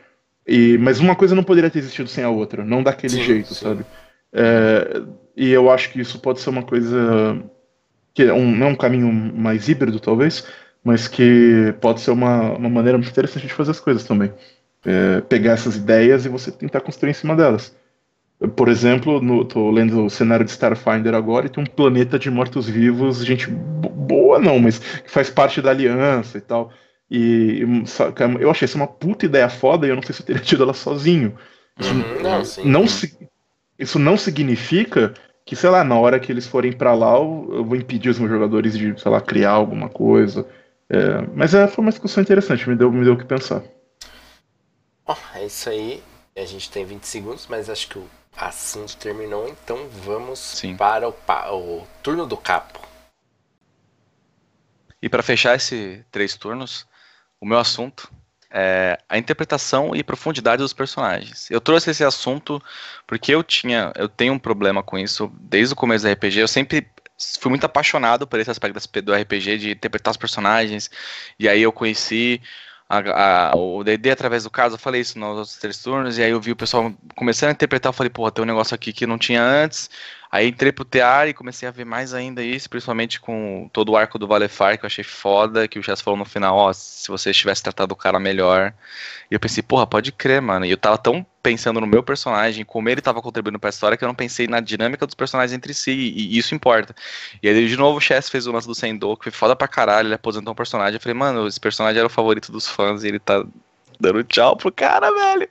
E, 0.47 0.79
mas 0.79 0.99
uma 0.99 1.15
coisa 1.15 1.35
não 1.35 1.45
poderia 1.45 1.69
ter 1.69 1.79
existido 1.79 2.09
sem 2.09 2.25
a 2.25 2.31
outra, 2.31 2.65
não 2.65 2.83
daquele 2.83 3.13
sim, 3.13 3.23
jeito, 3.23 3.53
sim. 3.53 3.65
sabe? 3.67 3.85
É, 4.33 5.03
e 5.37 5.51
eu 5.51 5.71
acho 5.71 5.91
que 5.91 6.01
isso 6.01 6.19
pode 6.19 6.41
ser 6.41 6.51
uma 6.51 6.63
coisa 6.63 7.39
que 8.15 8.23
é 8.23 8.33
um, 8.33 8.51
não 8.51 8.69
é 8.69 8.71
um 8.71 8.77
caminho 8.77 9.13
mais 9.13 9.69
híbrido, 9.69 10.01
talvez, 10.01 10.47
mas 10.83 11.07
que 11.07 11.75
pode 11.81 12.01
ser 12.01 12.13
uma, 12.13 12.53
uma 12.53 12.69
maneira 12.71 12.97
muito 12.97 13.11
interessante 13.11 13.47
de 13.47 13.53
fazer 13.53 13.73
as 13.73 13.81
coisas 13.81 14.05
também 14.05 14.33
é, 14.85 15.21
pegar 15.23 15.53
essas 15.53 15.77
ideias 15.77 16.25
e 16.25 16.29
você 16.29 16.51
tentar 16.51 16.81
construir 16.81 17.11
em 17.11 17.15
cima 17.15 17.35
delas. 17.35 17.75
Por 18.57 18.69
exemplo, 18.69 19.21
no, 19.21 19.45
tô 19.45 19.71
lendo 19.71 20.05
o 20.05 20.11
cenário 20.11 20.45
de 20.45 20.51
Starfinder 20.51 21.15
agora 21.15 21.47
e 21.47 21.49
tem 21.49 21.63
um 21.63 21.67
planeta 21.67 22.19
de 22.19 22.31
mortos-vivos, 22.31 23.25
gente 23.25 23.49
boa 23.49 24.39
não, 24.39 24.59
mas 24.59 24.79
que 24.79 25.11
faz 25.11 25.31
parte 25.31 25.63
da 25.63 25.71
aliança 25.71 26.39
e 26.39 26.41
tal. 26.41 26.73
E 27.11 27.63
eu 28.41 28.51
achei 28.51 28.67
isso 28.67 28.77
uma 28.77 28.87
puta 28.87 29.25
ideia 29.25 29.49
foda 29.49 29.87
e 29.87 29.91
eu 29.91 29.95
não 29.95 30.03
sei 30.03 30.15
se 30.15 30.23
eu 30.23 30.27
teria 30.27 30.43
tido 30.43 30.63
ela 30.63 30.75
sozinho. 30.75 31.35
Isso 31.79 31.95
uhum, 31.95 32.23
não, 32.23 32.45
sim, 32.45 32.65
não, 32.65 32.85
isso 33.79 33.99
não 33.99 34.17
significa 34.17 35.15
que, 35.45 35.55
sei 35.55 35.71
lá, 35.71 35.85
na 35.85 35.99
hora 35.99 36.19
que 36.19 36.33
eles 36.33 36.47
forem 36.47 36.73
para 36.73 36.95
lá, 36.95 37.15
eu, 37.17 37.65
vou 37.65 37.77
impedir 37.77 38.09
os 38.09 38.19
meus 38.19 38.31
jogadores 38.31 38.77
de, 38.77 38.99
sei 39.01 39.11
lá, 39.11 39.21
criar 39.21 39.51
alguma 39.51 39.89
coisa. 39.89 40.47
É, 40.89 41.27
mas 41.35 41.55
é, 41.55 41.67
foi 41.67 41.83
uma 41.83 41.91
discussão 41.91 42.23
interessante, 42.23 42.69
me 42.69 42.77
deu, 42.77 42.91
me 42.91 43.05
deu 43.05 43.15
o 43.15 43.19
que 43.19 43.25
pensar. 43.25 43.63
Bom, 45.07 45.17
é 45.35 45.45
isso 45.45 45.69
aí. 45.69 46.03
A 46.37 46.45
gente 46.45 46.71
tem 46.71 46.85
20 46.85 47.05
segundos, 47.05 47.47
mas 47.49 47.69
acho 47.69 47.89
que 47.89 47.99
o 47.99 48.09
assunto 48.37 48.97
terminou, 48.97 49.49
então 49.49 49.89
vamos 49.89 50.39
Sim. 50.39 50.77
para 50.77 51.09
o, 51.09 51.15
o 51.53 51.87
turno 52.03 52.27
do 52.27 52.37
capo. 52.37 52.81
E 55.01 55.09
para 55.09 55.23
fechar 55.23 55.55
esses 55.55 56.03
três 56.11 56.35
turnos, 56.35 56.87
o 57.39 57.47
meu 57.47 57.59
assunto 57.59 58.11
é 58.51 58.99
a 59.09 59.19
interpretação 59.19 59.95
e 59.95 60.03
profundidade 60.03 60.63
dos 60.63 60.73
personagens. 60.73 61.51
Eu 61.51 61.61
trouxe 61.61 61.91
esse 61.91 62.03
assunto 62.03 62.63
porque 63.07 63.35
eu 63.35 63.43
tinha, 63.43 63.93
eu 63.97 64.09
tenho 64.09 64.33
um 64.33 64.39
problema 64.39 64.83
com 64.83 64.97
isso 64.97 65.31
desde 65.39 65.75
o 65.75 65.77
começo 65.77 66.07
do 66.07 66.13
RPG. 66.13 66.39
Eu 66.39 66.49
sempre 66.49 66.89
fui 67.39 67.51
muito 67.51 67.67
apaixonado 67.67 68.27
por 68.27 68.41
esse 68.41 68.51
aspecto 68.51 69.03
do 69.03 69.15
RPG 69.15 69.59
de 69.59 69.71
interpretar 69.73 70.13
os 70.13 70.17
personagens. 70.17 70.91
E 71.39 71.49
aí 71.49 71.61
eu 71.61 71.73
conheci 71.73 72.41
a, 72.99 73.51
a, 73.53 73.57
o 73.57 73.83
D&D 73.85 74.11
através 74.11 74.45
do 74.45 74.51
caso, 74.51 74.75
eu 74.75 74.79
falei 74.79 75.01
isso 75.01 75.19
nos 75.19 75.37
outros 75.39 75.57
três 75.57 75.79
turnos, 75.79 76.19
e 76.19 76.23
aí 76.23 76.31
eu 76.31 76.41
vi 76.41 76.53
o 76.53 76.57
pessoal 76.57 76.93
começando 77.15 77.51
a 77.51 77.53
interpretar, 77.53 77.91
eu 77.91 77.95
falei, 77.95 78.11
porra, 78.11 78.31
tem 78.31 78.43
um 78.43 78.47
negócio 78.47 78.75
aqui 78.75 78.93
que 78.93 79.07
não 79.07 79.19
tinha 79.19 79.43
antes, 79.43 79.91
aí 80.35 80.49
entrei 80.49 80.73
pro 80.73 80.85
tear 80.85 81.29
e 81.29 81.33
comecei 81.33 81.69
a 81.69 81.71
ver 81.71 81.85
mais 81.85 82.13
ainda 82.13 82.43
isso, 82.43 82.69
principalmente 82.69 83.21
com 83.21 83.71
todo 83.73 83.93
o 83.93 83.97
arco 83.97 84.19
do 84.19 84.27
Valefar, 84.27 84.77
que 84.77 84.85
eu 84.85 84.89
achei 84.89 85.05
foda, 85.05 85.69
que 85.69 85.79
o 85.79 85.83
Chess 85.83 86.01
falou 86.01 86.19
no 86.19 86.25
final, 86.25 86.57
ó, 86.57 86.73
se 86.73 87.07
você 87.09 87.33
tivesse 87.33 87.63
tratado 87.63 87.93
o 87.93 87.97
cara 87.97 88.19
melhor, 88.19 88.75
e 89.31 89.35
eu 89.35 89.39
pensei, 89.39 89.63
porra, 89.63 89.87
pode 89.87 90.11
crer, 90.11 90.43
mano, 90.43 90.67
e 90.67 90.73
eu 90.73 90.77
tava 90.77 90.99
tão 90.99 91.25
pensando 91.41 91.81
no 91.81 91.87
meu 91.87 92.03
personagem, 92.03 92.65
como 92.65 92.89
ele 92.89 92.99
estava 92.99 93.23
contribuindo 93.23 93.61
para 93.61 93.69
a 93.69 93.71
história, 93.71 93.97
que 93.97 94.03
eu 94.03 94.09
não 94.09 94.15
pensei 94.15 94.49
na 94.49 94.59
dinâmica 94.59 95.07
dos 95.07 95.15
personagens 95.15 95.57
entre 95.57 95.73
si, 95.73 95.93
e, 95.93 96.37
isso 96.37 96.53
importa. 96.53 96.97
E 97.41 97.49
aí, 97.49 97.69
de 97.69 97.77
novo, 97.77 97.99
o 97.99 98.01
Chess 98.01 98.29
fez 98.29 98.49
o 98.49 98.53
lance 98.53 98.67
do 98.67 98.75
Sendo, 98.75 99.17
que 99.17 99.25
foi 99.25 99.33
foda 99.33 99.55
pra 99.55 99.69
caralho, 99.69 100.09
ele 100.09 100.15
aposentou 100.15 100.53
um 100.53 100.57
personagem, 100.57 100.97
eu 100.97 101.01
falei, 101.01 101.17
mano, 101.17 101.47
esse 101.47 101.61
personagem 101.61 101.99
era 101.99 102.09
o 102.09 102.11
favorito 102.11 102.51
dos 102.51 102.69
fãs, 102.69 103.05
e 103.05 103.09
ele 103.09 103.21
tá 103.21 103.45
dando 104.01 104.25
tchau 104.25 104.57
pro 104.57 104.73
cara, 104.73 105.11
velho. 105.11 105.49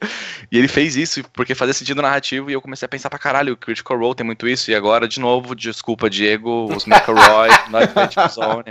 E 0.52 0.58
ele 0.58 0.68
fez 0.68 0.96
isso 0.96 1.24
porque 1.34 1.56
fazia 1.56 1.74
sentido 1.74 2.02
narrativo 2.02 2.50
e 2.50 2.54
eu 2.54 2.62
comecei 2.62 2.86
a 2.86 2.90
pensar 2.90 3.10
pra 3.10 3.20
caralho, 3.20 3.54
o 3.54 3.58
Critical 3.58 3.98
Role 3.98 4.16
tem 4.16 4.26
muito 4.26 4.48
isso, 4.48 4.72
e 4.72 4.76
agora, 4.76 5.08
de 5.08 5.20
novo, 5.20 5.56
desculpa, 5.56 6.10
Diego, 6.10 6.66
os 6.74 6.88
McElroy, 6.88 7.50
Not 7.70 8.34
Zone. 8.34 8.66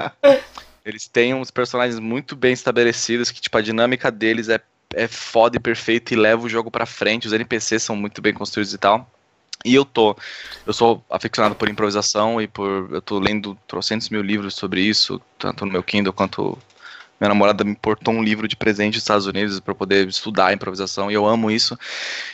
Eles 0.84 1.06
têm 1.06 1.34
uns 1.34 1.50
personagens 1.50 1.98
muito 2.00 2.34
bem 2.34 2.52
estabelecidos, 2.52 3.30
que, 3.30 3.40
tipo, 3.40 3.56
a 3.56 3.62
dinâmica 3.62 4.10
deles 4.10 4.48
é 4.48 4.60
é 4.94 5.08
foda 5.08 5.56
e 5.56 5.60
perfeito 5.60 6.12
e 6.12 6.16
leva 6.16 6.44
o 6.44 6.48
jogo 6.48 6.70
para 6.70 6.86
frente. 6.86 7.26
Os 7.26 7.32
NPCs 7.32 7.82
são 7.82 7.96
muito 7.96 8.20
bem 8.20 8.32
construídos 8.32 8.74
e 8.74 8.78
tal. 8.78 9.08
E 9.64 9.74
eu 9.74 9.84
tô, 9.84 10.16
eu 10.66 10.72
sou 10.72 11.04
aficionado 11.08 11.54
por 11.54 11.68
improvisação 11.68 12.40
e 12.40 12.48
por, 12.48 12.88
eu 12.90 13.00
tô 13.00 13.20
lendo 13.20 13.56
trocentos 13.66 14.08
mil 14.08 14.20
livros 14.20 14.54
sobre 14.54 14.80
isso, 14.80 15.20
tanto 15.38 15.64
no 15.64 15.72
meu 15.72 15.82
Kindle 15.84 16.12
quanto 16.12 16.58
minha 17.22 17.28
namorada 17.28 17.62
me 17.62 17.70
importou 17.70 18.12
um 18.12 18.22
livro 18.22 18.48
de 18.48 18.56
presente 18.56 18.94
dos 18.94 19.02
Estados 19.02 19.26
Unidos 19.26 19.60
para 19.60 19.72
poder 19.72 20.08
estudar 20.08 20.48
a 20.48 20.52
improvisação 20.52 21.08
e 21.08 21.14
eu 21.14 21.24
amo 21.24 21.52
isso. 21.52 21.78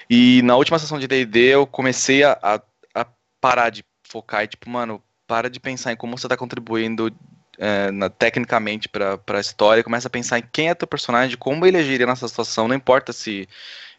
E 0.09 0.41
na 0.43 0.57
última 0.57 0.79
sessão 0.79 0.99
de 0.99 1.07
D&D 1.07 1.41
eu 1.41 1.67
comecei 1.67 2.25
a, 2.25 2.39
a, 2.43 2.61
a 2.95 3.07
parar 3.39 3.69
de 3.69 3.85
focar 4.03 4.45
e 4.45 4.49
tipo, 4.49 4.71
mano, 4.71 5.03
para 5.27 5.51
de 5.51 5.61
pensar 5.61 5.93
em 5.93 5.97
como 5.97 6.17
você 6.17 6.25
está 6.25 6.39
contribuindo 6.39 7.15
é, 7.59 7.91
na, 7.91 8.09
tecnicamente 8.09 8.89
para 8.89 9.21
a 9.29 9.41
história, 9.41 9.85
começa 9.85 10.09
a 10.09 10.11
pensar 10.11 10.39
em 10.39 10.45
quem 10.51 10.71
é 10.71 10.75
teu 10.75 10.89
personagem, 10.89 11.37
como 11.37 11.67
ele 11.67 11.77
agiria 11.77 12.07
nessa 12.07 12.27
situação, 12.27 12.67
não 12.67 12.75
importa 12.75 13.13
se 13.13 13.47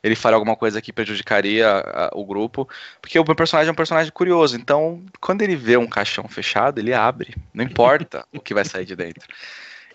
ele 0.02 0.16
faria 0.16 0.38
alguma 0.38 0.56
coisa 0.56 0.82
que 0.82 0.92
prejudicaria 0.92 1.70
a, 1.70 2.10
o 2.14 2.26
grupo, 2.26 2.68
porque 3.00 3.20
o 3.20 3.24
meu 3.24 3.36
personagem 3.36 3.70
é 3.70 3.72
um 3.72 3.76
personagem 3.76 4.12
curioso, 4.12 4.56
então 4.56 5.06
quando 5.22 5.44
ele 5.44 5.56
vê 5.56 5.78
um 5.78 5.86
caixão 5.86 6.28
fechado, 6.28 6.80
ele 6.80 6.96
abre, 6.96 7.36
não 7.54 7.64
importa 7.64 8.26
o 8.34 8.40
que 8.40 8.56
vai 8.56 8.66
sair 8.66 8.86
de 8.86 8.96
dentro. 8.96 9.28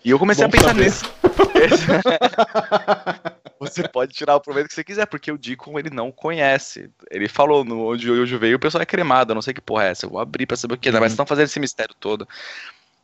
E 0.05 0.11
eu 0.11 0.19
comecei 0.19 0.45
Bom 0.45 0.49
a 0.49 0.51
pensar 0.51 0.67
saber. 0.67 0.83
nisso. 0.83 1.03
você 3.59 3.87
pode 3.87 4.13
tirar 4.13 4.35
o 4.35 4.39
proveito 4.39 4.67
que 4.67 4.75
você 4.75 4.83
quiser, 4.83 5.07
porque 5.07 5.31
o 5.31 5.37
Deacon 5.37 5.79
ele 5.79 5.89
não 5.89 6.11
conhece. 6.11 6.91
Ele 7.09 7.27
falou 7.27 7.65
no 7.65 7.91
onde 7.91 8.11
hoje 8.11 8.37
veio, 8.37 8.57
o 8.57 8.59
pessoal 8.59 8.83
é 8.83 8.85
cremado, 8.85 9.31
eu 9.31 9.35
não 9.35 9.41
sei 9.41 9.51
que 9.51 9.59
porra 9.59 9.85
é 9.85 9.89
essa. 9.89 10.05
Eu 10.05 10.11
vou 10.11 10.19
abrir 10.19 10.45
pra 10.45 10.55
saber 10.55 10.75
o 10.75 10.77
que 10.77 10.89
é, 10.89 10.91
uhum. 10.91 10.99
mas 10.99 11.11
estão 11.11 11.25
fazendo 11.25 11.45
esse 11.45 11.59
mistério 11.59 11.95
todo. 11.99 12.27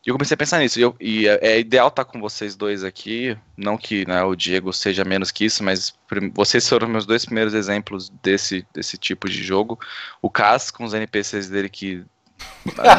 E 0.05 0.09
eu 0.09 0.13
comecei 0.13 0.35
a 0.35 0.37
pensar 0.37 0.59
nisso. 0.59 0.79
E, 0.79 0.83
eu, 0.83 0.95
e 0.99 1.27
é, 1.27 1.39
é, 1.41 1.59
ideal 1.59 1.87
estar 1.87 2.05
com 2.05 2.21
vocês 2.21 2.55
dois 2.55 2.83
aqui. 2.83 3.35
Não 3.57 3.77
que 3.77 4.07
né, 4.07 4.23
o 4.23 4.35
Diego 4.35 4.71
seja 4.71 5.03
menos 5.03 5.31
que 5.31 5.45
isso, 5.45 5.63
mas 5.63 5.95
vocês 6.35 6.69
foram 6.69 6.87
meus 6.87 7.07
dois 7.07 7.25
primeiros 7.25 7.55
exemplos 7.55 8.11
desse, 8.21 8.63
desse 8.71 8.95
tipo 8.95 9.27
de 9.27 9.43
jogo. 9.43 9.79
O 10.21 10.29
Cas 10.29 10.69
com 10.69 10.83
os 10.83 10.93
NPCs 10.93 11.49
dele 11.49 11.67
que 11.67 12.05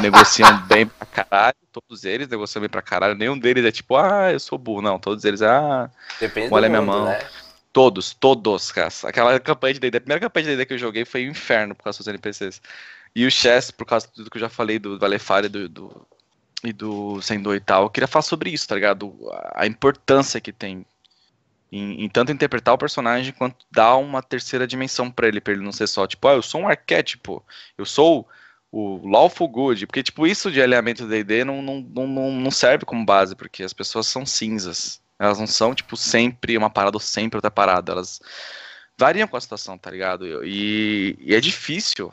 negociam 0.00 0.58
bem 0.66 0.86
pra 0.86 1.06
caralho. 1.06 1.56
Todos 1.72 2.04
eles 2.04 2.28
negociam 2.28 2.60
bem 2.60 2.68
pra 2.68 2.82
caralho. 2.82 3.14
Nenhum 3.14 3.38
deles 3.38 3.64
é 3.64 3.72
tipo, 3.72 3.96
ah, 3.96 4.32
eu 4.32 4.40
sou 4.40 4.58
burro. 4.58 4.82
Não, 4.82 4.98
todos 4.98 5.24
eles, 5.24 5.42
ah, 5.42 5.90
Depende 6.20 6.52
olha 6.52 6.68
minha 6.68 6.80
mundo, 6.80 6.92
mão. 6.92 7.04
Né? 7.06 7.20
Todos, 7.72 8.12
todos, 8.12 8.70
cara. 8.70 8.90
Aquela 9.04 9.40
campanha 9.40 9.74
de 9.74 9.80
D&D, 9.80 9.96
a 9.96 10.00
primeira 10.00 10.20
campanha 10.20 10.44
de 10.44 10.50
D&D 10.52 10.66
que 10.66 10.74
eu 10.74 10.78
joguei 10.78 11.04
foi 11.04 11.26
um 11.26 11.30
inferno 11.30 11.74
por 11.74 11.84
causa 11.84 11.98
dos 11.98 12.08
NPCs. 12.08 12.60
E 13.14 13.26
o 13.26 13.30
Chess, 13.30 13.70
por 13.70 13.86
causa 13.86 14.08
do 14.14 14.30
que 14.30 14.36
eu 14.36 14.40
já 14.40 14.48
falei 14.48 14.78
do 14.78 14.98
Valefari 14.98 15.48
do, 15.48 15.68
do, 15.68 16.06
e 16.64 16.72
do 16.72 17.20
Sendo 17.20 17.54
e 17.54 17.60
tal, 17.60 17.84
eu 17.84 17.90
queria 17.90 18.08
falar 18.08 18.22
sobre 18.22 18.50
isso, 18.50 18.66
tá 18.66 18.74
ligado? 18.74 19.14
A 19.54 19.66
importância 19.66 20.40
que 20.40 20.52
tem 20.52 20.86
em, 21.70 22.04
em, 22.04 22.08
tanto 22.08 22.30
interpretar 22.30 22.74
o 22.74 22.78
personagem 22.78 23.32
quanto 23.32 23.64
dar 23.70 23.96
uma 23.96 24.22
terceira 24.22 24.66
dimensão 24.66 25.10
para 25.10 25.26
ele, 25.26 25.40
para 25.40 25.54
ele 25.54 25.62
não 25.62 25.72
ser 25.72 25.86
só 25.86 26.06
tipo, 26.06 26.28
ah, 26.28 26.34
eu 26.34 26.42
sou 26.42 26.60
um 26.60 26.68
arquétipo, 26.68 27.42
eu 27.78 27.86
sou 27.86 28.28
o 28.72 29.06
lawful 29.06 29.46
good, 29.46 29.86
porque 29.86 30.02
tipo 30.02 30.26
isso 30.26 30.50
de 30.50 30.62
alinhamento 30.62 31.06
D&D 31.06 31.44
não, 31.44 31.60
não, 31.62 31.80
não, 31.82 32.32
não 32.32 32.50
serve 32.50 32.86
como 32.86 33.04
base, 33.04 33.36
porque 33.36 33.62
as 33.62 33.72
pessoas 33.72 34.06
são 34.06 34.24
cinzas, 34.24 35.00
elas 35.18 35.38
não 35.38 35.46
são 35.46 35.74
tipo 35.74 35.96
sempre 35.96 36.56
uma 36.56 36.70
parada 36.70 36.96
ou 36.96 37.00
sempre 37.00 37.36
outra 37.36 37.50
parada, 37.50 37.92
elas 37.92 38.20
variam 38.98 39.28
com 39.28 39.36
a 39.36 39.40
situação, 39.40 39.76
tá 39.76 39.90
ligado? 39.90 40.44
E, 40.44 41.16
e 41.20 41.34
é 41.34 41.40
difícil 41.40 42.12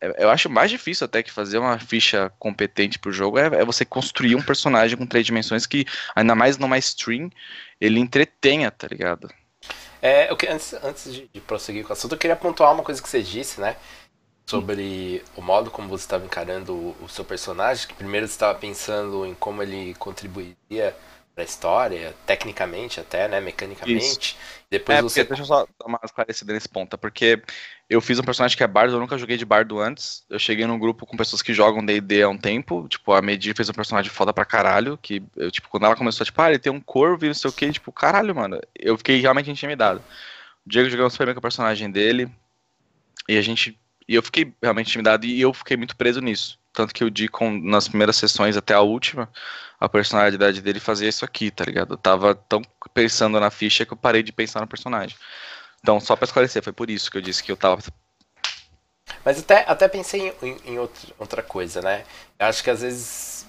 é, 0.00 0.24
eu 0.24 0.30
acho 0.30 0.48
mais 0.48 0.70
difícil 0.70 1.04
até 1.04 1.22
que 1.22 1.32
fazer 1.32 1.58
uma 1.58 1.78
ficha 1.78 2.30
competente 2.38 2.98
pro 2.98 3.12
jogo 3.12 3.38
é, 3.38 3.46
é, 3.46 3.64
você 3.64 3.84
construir 3.84 4.34
um 4.34 4.42
personagem 4.42 4.96
com 4.96 5.06
três 5.06 5.24
dimensões 5.26 5.66
que, 5.66 5.86
ainda 6.14 6.34
mais 6.34 6.58
numa 6.58 6.78
stream, 6.78 7.30
ele 7.80 7.98
entretenha, 7.98 8.70
tá 8.70 8.86
ligado? 8.86 9.30
É, 10.02 10.30
eu 10.30 10.36
antes, 10.50 10.74
antes 10.74 11.12
de, 11.12 11.28
de, 11.32 11.40
prosseguir 11.40 11.82
com 11.82 11.90
o 11.90 11.92
assunto, 11.92 12.12
eu 12.12 12.18
queria 12.18 12.36
pontuar 12.36 12.72
uma 12.72 12.82
coisa 12.82 13.02
que 13.02 13.08
você 13.08 13.22
disse, 13.22 13.60
né? 13.60 13.76
Sobre 14.48 15.22
o 15.34 15.42
modo 15.42 15.70
como 15.70 15.88
você 15.88 16.04
estava 16.04 16.24
encarando 16.24 16.72
o, 16.72 16.96
o 17.02 17.08
seu 17.08 17.24
personagem, 17.24 17.88
que 17.88 17.94
primeiro 17.94 18.26
você 18.26 18.34
estava 18.34 18.56
pensando 18.56 19.26
em 19.26 19.34
como 19.34 19.60
ele 19.62 19.94
contribuiria 19.94 20.94
pra 21.36 21.44
história, 21.44 22.14
tecnicamente 22.24 22.98
até, 22.98 23.28
né? 23.28 23.40
Mecanicamente. 23.40 24.30
Isso. 24.30 24.36
Depois 24.70 24.98
é, 24.98 25.02
você. 25.02 25.24
Deixa 25.24 25.42
eu 25.42 25.46
só 25.46 25.66
dar 25.78 25.86
uma 25.86 26.00
esclarecida 26.02 26.52
nesse 26.52 26.68
ponto, 26.68 26.90
tá? 26.90 26.96
porque 26.96 27.42
eu 27.90 28.00
fiz 28.00 28.18
um 28.18 28.22
personagem 28.22 28.56
que 28.56 28.64
é 28.64 28.66
bardo, 28.66 28.94
eu 28.94 29.00
nunca 29.00 29.18
joguei 29.18 29.36
de 29.36 29.44
bardo 29.44 29.78
antes. 29.78 30.24
Eu 30.30 30.38
cheguei 30.38 30.66
num 30.66 30.78
grupo 30.78 31.04
com 31.04 31.16
pessoas 31.16 31.42
que 31.42 31.52
jogam 31.52 31.84
D&D 31.84 32.22
há 32.22 32.28
um 32.28 32.38
tempo, 32.38 32.88
tipo, 32.88 33.12
a 33.12 33.20
Medir 33.20 33.54
fez 33.54 33.68
um 33.68 33.74
personagem 33.74 34.10
foda 34.10 34.32
pra 34.32 34.46
caralho, 34.46 34.96
que 34.96 35.22
eu, 35.36 35.50
tipo, 35.50 35.68
quando 35.68 35.84
ela 35.84 35.94
começou, 35.94 36.24
tipo, 36.24 36.40
ah, 36.40 36.48
ele 36.48 36.58
tem 36.58 36.72
um 36.72 36.80
corvo 36.80 37.26
e 37.26 37.28
não 37.28 37.34
sei 37.34 37.50
o 37.50 37.52
que, 37.52 37.70
tipo, 37.70 37.92
caralho, 37.92 38.34
mano. 38.34 38.58
Eu 38.74 38.96
fiquei 38.96 39.20
realmente 39.20 39.50
intimidado. 39.50 40.02
O 40.64 40.70
Diego 40.70 40.88
jogou 40.88 41.10
super 41.10 41.26
bem 41.26 41.34
com 41.34 41.40
o 41.40 41.42
personagem 41.42 41.90
dele, 41.90 42.30
e 43.28 43.36
a 43.36 43.42
gente. 43.42 43.78
E 44.08 44.14
eu 44.14 44.22
fiquei 44.22 44.52
realmente 44.62 44.88
intimidado 44.88 45.26
e 45.26 45.40
eu 45.40 45.52
fiquei 45.52 45.76
muito 45.76 45.96
preso 45.96 46.20
nisso. 46.20 46.58
Tanto 46.72 46.94
que 46.94 47.04
o 47.04 47.10
Deacon, 47.10 47.58
nas 47.62 47.88
primeiras 47.88 48.16
sessões 48.16 48.56
até 48.56 48.74
a 48.74 48.80
última, 48.80 49.30
a 49.80 49.88
personalidade 49.88 50.60
dele 50.60 50.78
fazia 50.78 51.08
isso 51.08 51.24
aqui, 51.24 51.50
tá 51.50 51.64
ligado? 51.64 51.94
Eu 51.94 51.98
tava 51.98 52.34
tão 52.34 52.62
pensando 52.92 53.40
na 53.40 53.50
ficha 53.50 53.84
que 53.84 53.92
eu 53.92 53.96
parei 53.96 54.22
de 54.22 54.32
pensar 54.32 54.60
no 54.60 54.66
personagem. 54.66 55.16
Então, 55.80 55.98
só 56.00 56.14
pra 56.14 56.24
esclarecer, 56.24 56.62
foi 56.62 56.72
por 56.72 56.90
isso 56.90 57.10
que 57.10 57.16
eu 57.16 57.22
disse 57.22 57.42
que 57.42 57.50
eu 57.50 57.56
tava. 57.56 57.80
Mas 59.24 59.38
até, 59.38 59.64
até 59.66 59.88
pensei 59.88 60.34
em, 60.42 60.56
em 60.64 60.78
outra 60.78 61.42
coisa, 61.42 61.80
né? 61.80 62.04
Acho 62.38 62.62
que 62.62 62.70
às 62.70 62.82
vezes. 62.82 63.46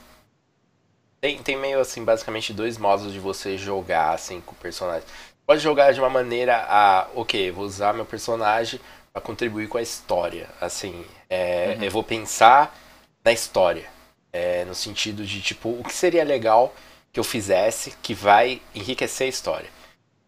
Tem, 1.19 1.37
tem 1.39 1.57
meio 1.57 1.79
assim, 1.79 2.03
basicamente, 2.03 2.53
dois 2.53 2.77
modos 2.77 3.11
de 3.11 3.19
você 3.19 3.57
jogar 3.57 4.13
assim 4.13 4.39
com 4.39 4.53
o 4.53 4.57
personagem. 4.57 5.07
Pode 5.45 5.61
jogar 5.61 5.91
de 5.91 5.99
uma 5.99 6.09
maneira 6.09 6.65
a, 6.69 7.07
ok, 7.15 7.51
vou 7.51 7.65
usar 7.65 7.93
meu 7.93 8.05
personagem 8.05 8.79
para 9.17 9.21
contribuir 9.21 9.67
com 9.67 9.77
a 9.77 9.81
história. 9.81 10.47
Assim, 10.61 11.03
é, 11.29 11.75
uhum. 11.77 11.83
eu 11.83 11.91
vou 11.91 12.03
pensar 12.03 12.77
na 13.23 13.31
história. 13.31 13.85
É, 14.31 14.65
no 14.65 14.75
sentido 14.75 15.25
de, 15.25 15.41
tipo, 15.41 15.69
o 15.69 15.83
que 15.83 15.93
seria 15.93 16.23
legal 16.23 16.75
que 17.11 17.19
eu 17.19 17.23
fizesse 17.23 17.95
que 18.03 18.13
vai 18.13 18.61
enriquecer 18.75 19.25
a 19.25 19.29
história. 19.29 19.69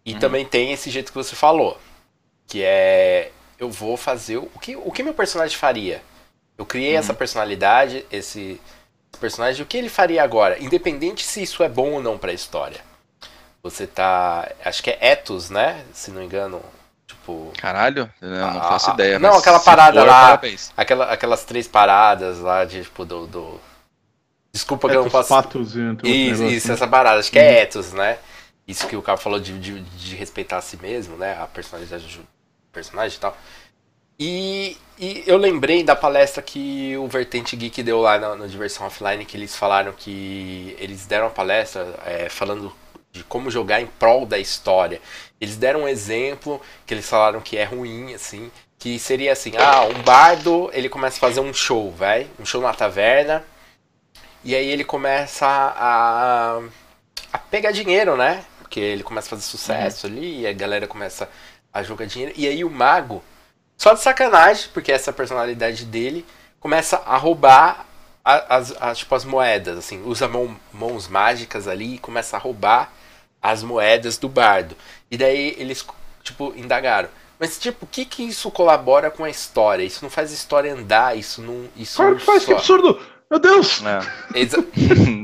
E 0.04 0.14
uhum. 0.14 0.20
também 0.20 0.46
tem 0.46 0.72
esse 0.72 0.90
jeito 0.90 1.12
que 1.12 1.18
você 1.18 1.36
falou, 1.36 1.78
que 2.48 2.64
é 2.64 3.32
eu 3.60 3.70
vou 3.70 3.98
fazer 3.98 4.38
o 4.38 4.48
que, 4.60 4.76
o 4.76 4.90
que 4.90 5.04
meu 5.04 5.14
personagem 5.14 5.56
faria. 5.56 6.02
Eu 6.58 6.66
criei 6.66 6.94
uhum. 6.94 7.00
essa 7.00 7.14
personalidade, 7.14 8.06
esse 8.10 8.60
personagem, 9.20 9.62
o 9.62 9.66
que 9.66 9.78
ele 9.78 9.90
faria 9.90 10.24
agora, 10.24 10.58
independente 10.64 11.24
se 11.24 11.44
isso 11.44 11.62
é 11.62 11.70
bom 11.70 11.92
ou 11.92 12.02
não 12.02 12.18
para 12.18 12.32
a 12.32 12.34
história. 12.34 12.82
Você 13.62 13.86
tá, 13.86 14.50
acho 14.64 14.82
que 14.82 14.90
é 14.90 14.98
ethos, 15.12 15.50
né? 15.50 15.86
Se 15.94 16.10
não 16.10 16.22
me 16.22 16.26
engano, 16.26 16.64
tipo. 17.10 17.52
Caralho, 17.58 18.10
eu 18.22 18.30
não 18.30 18.62
faço 18.62 18.92
ideia. 18.92 19.20
Não, 19.20 19.38
aquela 19.38 19.60
parada 19.60 20.00
for, 20.00 20.08
lá, 20.08 20.42
aquela, 20.78 21.06
aquelas 21.06 21.44
três 21.44 21.68
paradas 21.68 22.40
lá 22.40 22.64
de 22.64 22.84
tipo 22.84 23.04
do, 23.04 23.28
do 23.28 23.60
Desculpa 24.52 24.90
que 24.90 24.96
eu 24.96 25.04
não 25.04 25.10
posso. 25.10 25.30
Patos 25.30 25.76
isso, 26.04 26.44
isso, 26.44 26.72
essa 26.72 26.88
parada. 26.88 27.20
Acho 27.20 27.32
que 27.32 27.40
é 27.40 27.50
uhum. 27.50 27.58
ethos, 27.58 27.94
né? 27.94 28.18
Isso 28.68 28.88
que 28.88 28.96
o 28.96 29.02
cara 29.02 29.18
falou 29.18 29.40
de, 29.40 29.58
de, 29.58 29.80
de, 29.82 30.16
respeitar 30.16 30.58
a 30.58 30.62
si 30.62 30.78
mesmo, 30.78 31.18
né? 31.18 31.38
A 31.42 31.48
personalidade 31.48 32.06
do 32.18 32.28
personagem 32.72 33.18
e 33.18 33.20
tal. 33.20 33.38
E, 34.20 34.78
e 34.98 35.24
eu 35.26 35.38
lembrei 35.38 35.84
da 35.84 35.96
palestra 35.96 36.42
que 36.44 36.96
o 36.98 37.08
Vertente 37.08 37.56
Geek 37.56 37.82
deu 37.82 38.02
lá 38.02 38.18
na, 38.20 38.36
na 38.36 38.48
Diversão 38.48 38.86
Offline, 38.86 39.26
que 39.26 39.38
eles 39.38 39.56
falaram 39.56 39.94
que 39.94 40.76
eles 40.80 41.06
deram 41.06 41.28
uma 41.28 41.32
palestra 41.32 41.88
é, 42.06 42.28
falando 42.28 42.74
de 43.12 43.24
como 43.24 43.50
jogar 43.50 43.82
em 43.82 43.88
prol 43.88 44.26
da 44.26 44.38
história. 44.38 45.02
Eles 45.40 45.56
deram 45.56 45.82
um 45.82 45.88
exemplo 45.88 46.62
que 46.86 46.94
eles 46.94 47.10
falaram 47.10 47.42
que 47.42 47.58
é 47.58 47.64
ruim, 47.64 48.14
assim, 48.14 48.52
que 48.78 48.98
seria 49.00 49.32
assim, 49.32 49.54
ah, 49.58 49.84
um 49.84 50.02
bardo, 50.04 50.70
ele 50.74 50.90
começa 50.90 51.18
a 51.18 51.20
fazer 51.20 51.40
um 51.40 51.54
show, 51.54 51.92
vai, 51.92 52.28
um 52.40 52.46
show 52.46 52.62
na 52.62 52.74
taverna, 52.74 53.44
e 54.44 54.56
aí 54.56 54.70
ele 54.70 54.84
começa 54.84 55.46
a, 55.46 56.62
a 57.32 57.38
pegar 57.38 57.72
dinheiro, 57.72 58.16
né? 58.16 58.44
Porque 58.60 58.80
ele 58.80 59.04
começa 59.04 59.28
a 59.28 59.32
fazer 59.32 59.42
sucesso 59.42 60.08
uhum. 60.08 60.14
ali, 60.14 60.42
e 60.42 60.48
a 60.48 60.54
galera 60.54 60.88
começa 60.88 61.30
a 61.74 61.84
jogar 61.84 62.06
dinheiro. 62.06 62.34
E 62.38 62.48
aí 62.48 62.64
o 62.64 62.70
mago, 62.70 63.24
só 63.78 63.94
de 63.94 64.02
sacanagem, 64.02 64.70
porque 64.74 64.92
essa 64.92 65.12
personalidade 65.12 65.86
dele, 65.86 66.26
começa 66.60 66.98
a 67.06 67.18
roubar 67.18 67.86
as, 68.24 68.76
as, 68.80 68.98
tipo, 69.00 69.16
as 69.16 69.26
moedas, 69.26 69.78
assim, 69.78 70.04
usa 70.06 70.28
mão, 70.28 70.58
mãos 70.72 71.08
mágicas 71.08 71.68
ali 71.68 71.96
e 71.96 72.00
começa 72.00 72.38
a 72.38 72.40
roubar 72.40 72.92
as 73.42 73.64
moedas 73.64 74.18
do 74.18 74.28
bardo. 74.28 74.76
E 75.12 75.18
daí 75.18 75.56
eles, 75.58 75.86
tipo, 76.24 76.54
indagaram. 76.56 77.10
Mas, 77.40 77.58
tipo, 77.58 77.86
o 77.86 77.88
que 77.88 78.04
que 78.04 78.24
isso 78.24 78.52
colabora 78.52 79.10
com 79.10 79.24
a 79.24 79.30
história? 79.30 79.84
Isso 79.84 80.00
não 80.04 80.10
faz 80.10 80.32
a 80.32 80.34
história 80.34 80.74
andar, 80.74 81.18
isso 81.18 81.42
não... 81.42 81.66
Isso 81.76 81.98
claro 81.98 82.18
que 82.18 82.26
faz, 82.26 82.44
só... 82.44 82.48
que 82.48 82.54
absurdo! 82.54 83.00
Meu 83.30 83.40
Deus! 83.40 83.82
É. 83.86 84.00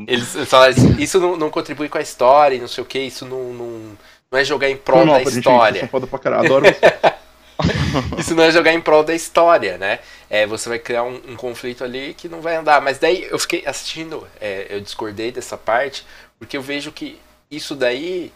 Eles, 0.08 0.36
eles 0.36 0.48
falaram 0.48 0.72
assim, 0.72 0.96
isso 1.02 1.20
não, 1.20 1.36
não, 1.36 1.50
contribui 1.50 1.90
com 1.90 1.98
a 1.98 2.02
história, 2.02 2.60
não 2.60 2.68
sei 2.68 2.84
o 2.84 2.86
que, 2.86 3.00
isso 3.00 3.26
não, 3.26 3.52
não, 3.52 3.98
não 4.32 4.40
é 4.40 4.44
jogar 4.44 4.70
em 4.70 4.78
prol 4.78 5.04
não, 5.04 5.14
da 5.14 5.22
história. 5.24 5.82
Gente, 5.82 5.90
foda 5.90 6.06
pra 6.06 6.20
caralho, 6.20 6.46
adoro 6.46 6.66
isso 8.20 8.36
não 8.36 8.44
é 8.44 8.52
jogar 8.52 8.74
em 8.74 8.82
prol 8.82 9.04
da 9.04 9.16
história, 9.16 9.78
né? 9.80 10.00
É, 10.30 10.46
você 10.46 10.70
vai 10.70 10.78
criar 10.78 11.04
um, 11.04 11.20
um, 11.30 11.36
conflito 11.36 11.84
ali 11.84 12.14
que 12.14 12.30
não 12.30 12.42
vai 12.42 12.56
andar. 12.56 12.82
Mas 12.82 13.00
daí 13.00 13.28
eu 13.30 13.40
fiquei 13.40 13.64
assistindo, 13.66 14.28
é, 14.40 14.68
eu 14.70 14.82
discordei 14.82 15.32
dessa 15.32 15.58
parte, 15.58 16.06
porque 16.38 16.56
eu 16.56 16.62
vejo 16.62 16.92
que 16.92 17.20
isso 17.50 17.76
daí 17.76 18.32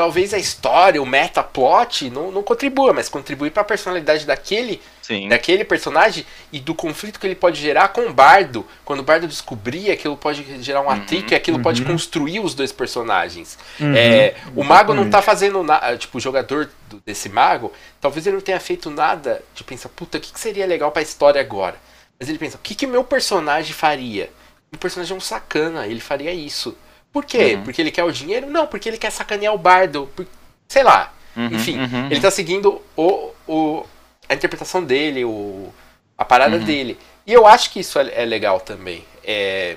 talvez 0.00 0.32
a 0.32 0.38
história, 0.38 1.02
o 1.02 1.04
metaplot 1.04 2.08
não, 2.08 2.32
não 2.32 2.42
contribua, 2.42 2.90
mas 2.90 3.06
contribui 3.06 3.50
para 3.50 3.60
a 3.60 3.64
personalidade 3.66 4.24
daquele, 4.24 4.80
Sim. 5.02 5.28
daquele 5.28 5.62
personagem 5.62 6.24
e 6.50 6.58
do 6.58 6.74
conflito 6.74 7.20
que 7.20 7.26
ele 7.26 7.34
pode 7.34 7.60
gerar 7.60 7.88
com 7.88 8.06
o 8.06 8.10
bardo. 8.14 8.66
Quando 8.82 9.00
o 9.00 9.02
bardo 9.02 9.28
descobrir, 9.28 9.90
aquilo 9.90 10.16
pode 10.16 10.42
gerar 10.62 10.80
um 10.80 10.84
uhum, 10.84 10.92
atrito 10.92 11.34
e 11.34 11.36
aquilo 11.36 11.58
uhum. 11.58 11.62
pode 11.62 11.84
construir 11.84 12.40
os 12.40 12.54
dois 12.54 12.72
personagens. 12.72 13.58
Uhum, 13.78 13.94
é, 13.94 14.36
o 14.56 14.64
mago 14.64 14.94
não 14.94 15.04
está 15.04 15.20
fazendo 15.20 15.62
nada, 15.62 15.94
tipo, 15.98 16.16
o 16.16 16.20
jogador 16.20 16.70
desse 17.04 17.28
mago, 17.28 17.70
talvez 18.00 18.26
ele 18.26 18.36
não 18.36 18.42
tenha 18.42 18.58
feito 18.58 18.88
nada 18.88 19.42
de 19.54 19.62
pensar, 19.62 19.90
puta, 19.90 20.16
o 20.16 20.20
que, 20.22 20.32
que 20.32 20.40
seria 20.40 20.64
legal 20.64 20.90
para 20.90 21.02
a 21.02 21.04
história 21.04 21.42
agora? 21.42 21.76
Mas 22.18 22.26
ele 22.30 22.38
pensa, 22.38 22.56
o 22.56 22.60
que, 22.60 22.74
que 22.74 22.86
meu 22.86 23.04
personagem 23.04 23.74
faria? 23.74 24.30
O 24.72 24.78
personagem 24.78 25.12
é 25.12 25.16
um 25.18 25.20
sacana, 25.20 25.86
ele 25.86 26.00
faria 26.00 26.32
isso. 26.32 26.74
Por 27.12 27.24
quê? 27.24 27.54
Uhum. 27.54 27.64
Porque 27.64 27.80
ele 27.80 27.90
quer 27.90 28.04
o 28.04 28.12
dinheiro? 28.12 28.48
Não, 28.48 28.66
porque 28.66 28.88
ele 28.88 28.98
quer 28.98 29.10
sacanear 29.10 29.54
o 29.54 29.58
bardo. 29.58 30.08
Por... 30.14 30.26
Sei 30.68 30.82
lá. 30.82 31.12
Uhum, 31.36 31.46
Enfim, 31.46 31.78
uhum. 31.78 32.06
ele 32.06 32.20
tá 32.20 32.30
seguindo 32.30 32.82
o, 32.96 33.30
o, 33.46 33.86
a 34.28 34.34
interpretação 34.34 34.84
dele, 34.84 35.24
o, 35.24 35.72
a 36.16 36.24
parada 36.24 36.56
uhum. 36.56 36.64
dele. 36.64 36.98
E 37.26 37.32
eu 37.32 37.46
acho 37.46 37.70
que 37.70 37.80
isso 37.80 37.98
é, 37.98 38.22
é 38.22 38.24
legal 38.24 38.60
também. 38.60 39.04
É, 39.24 39.76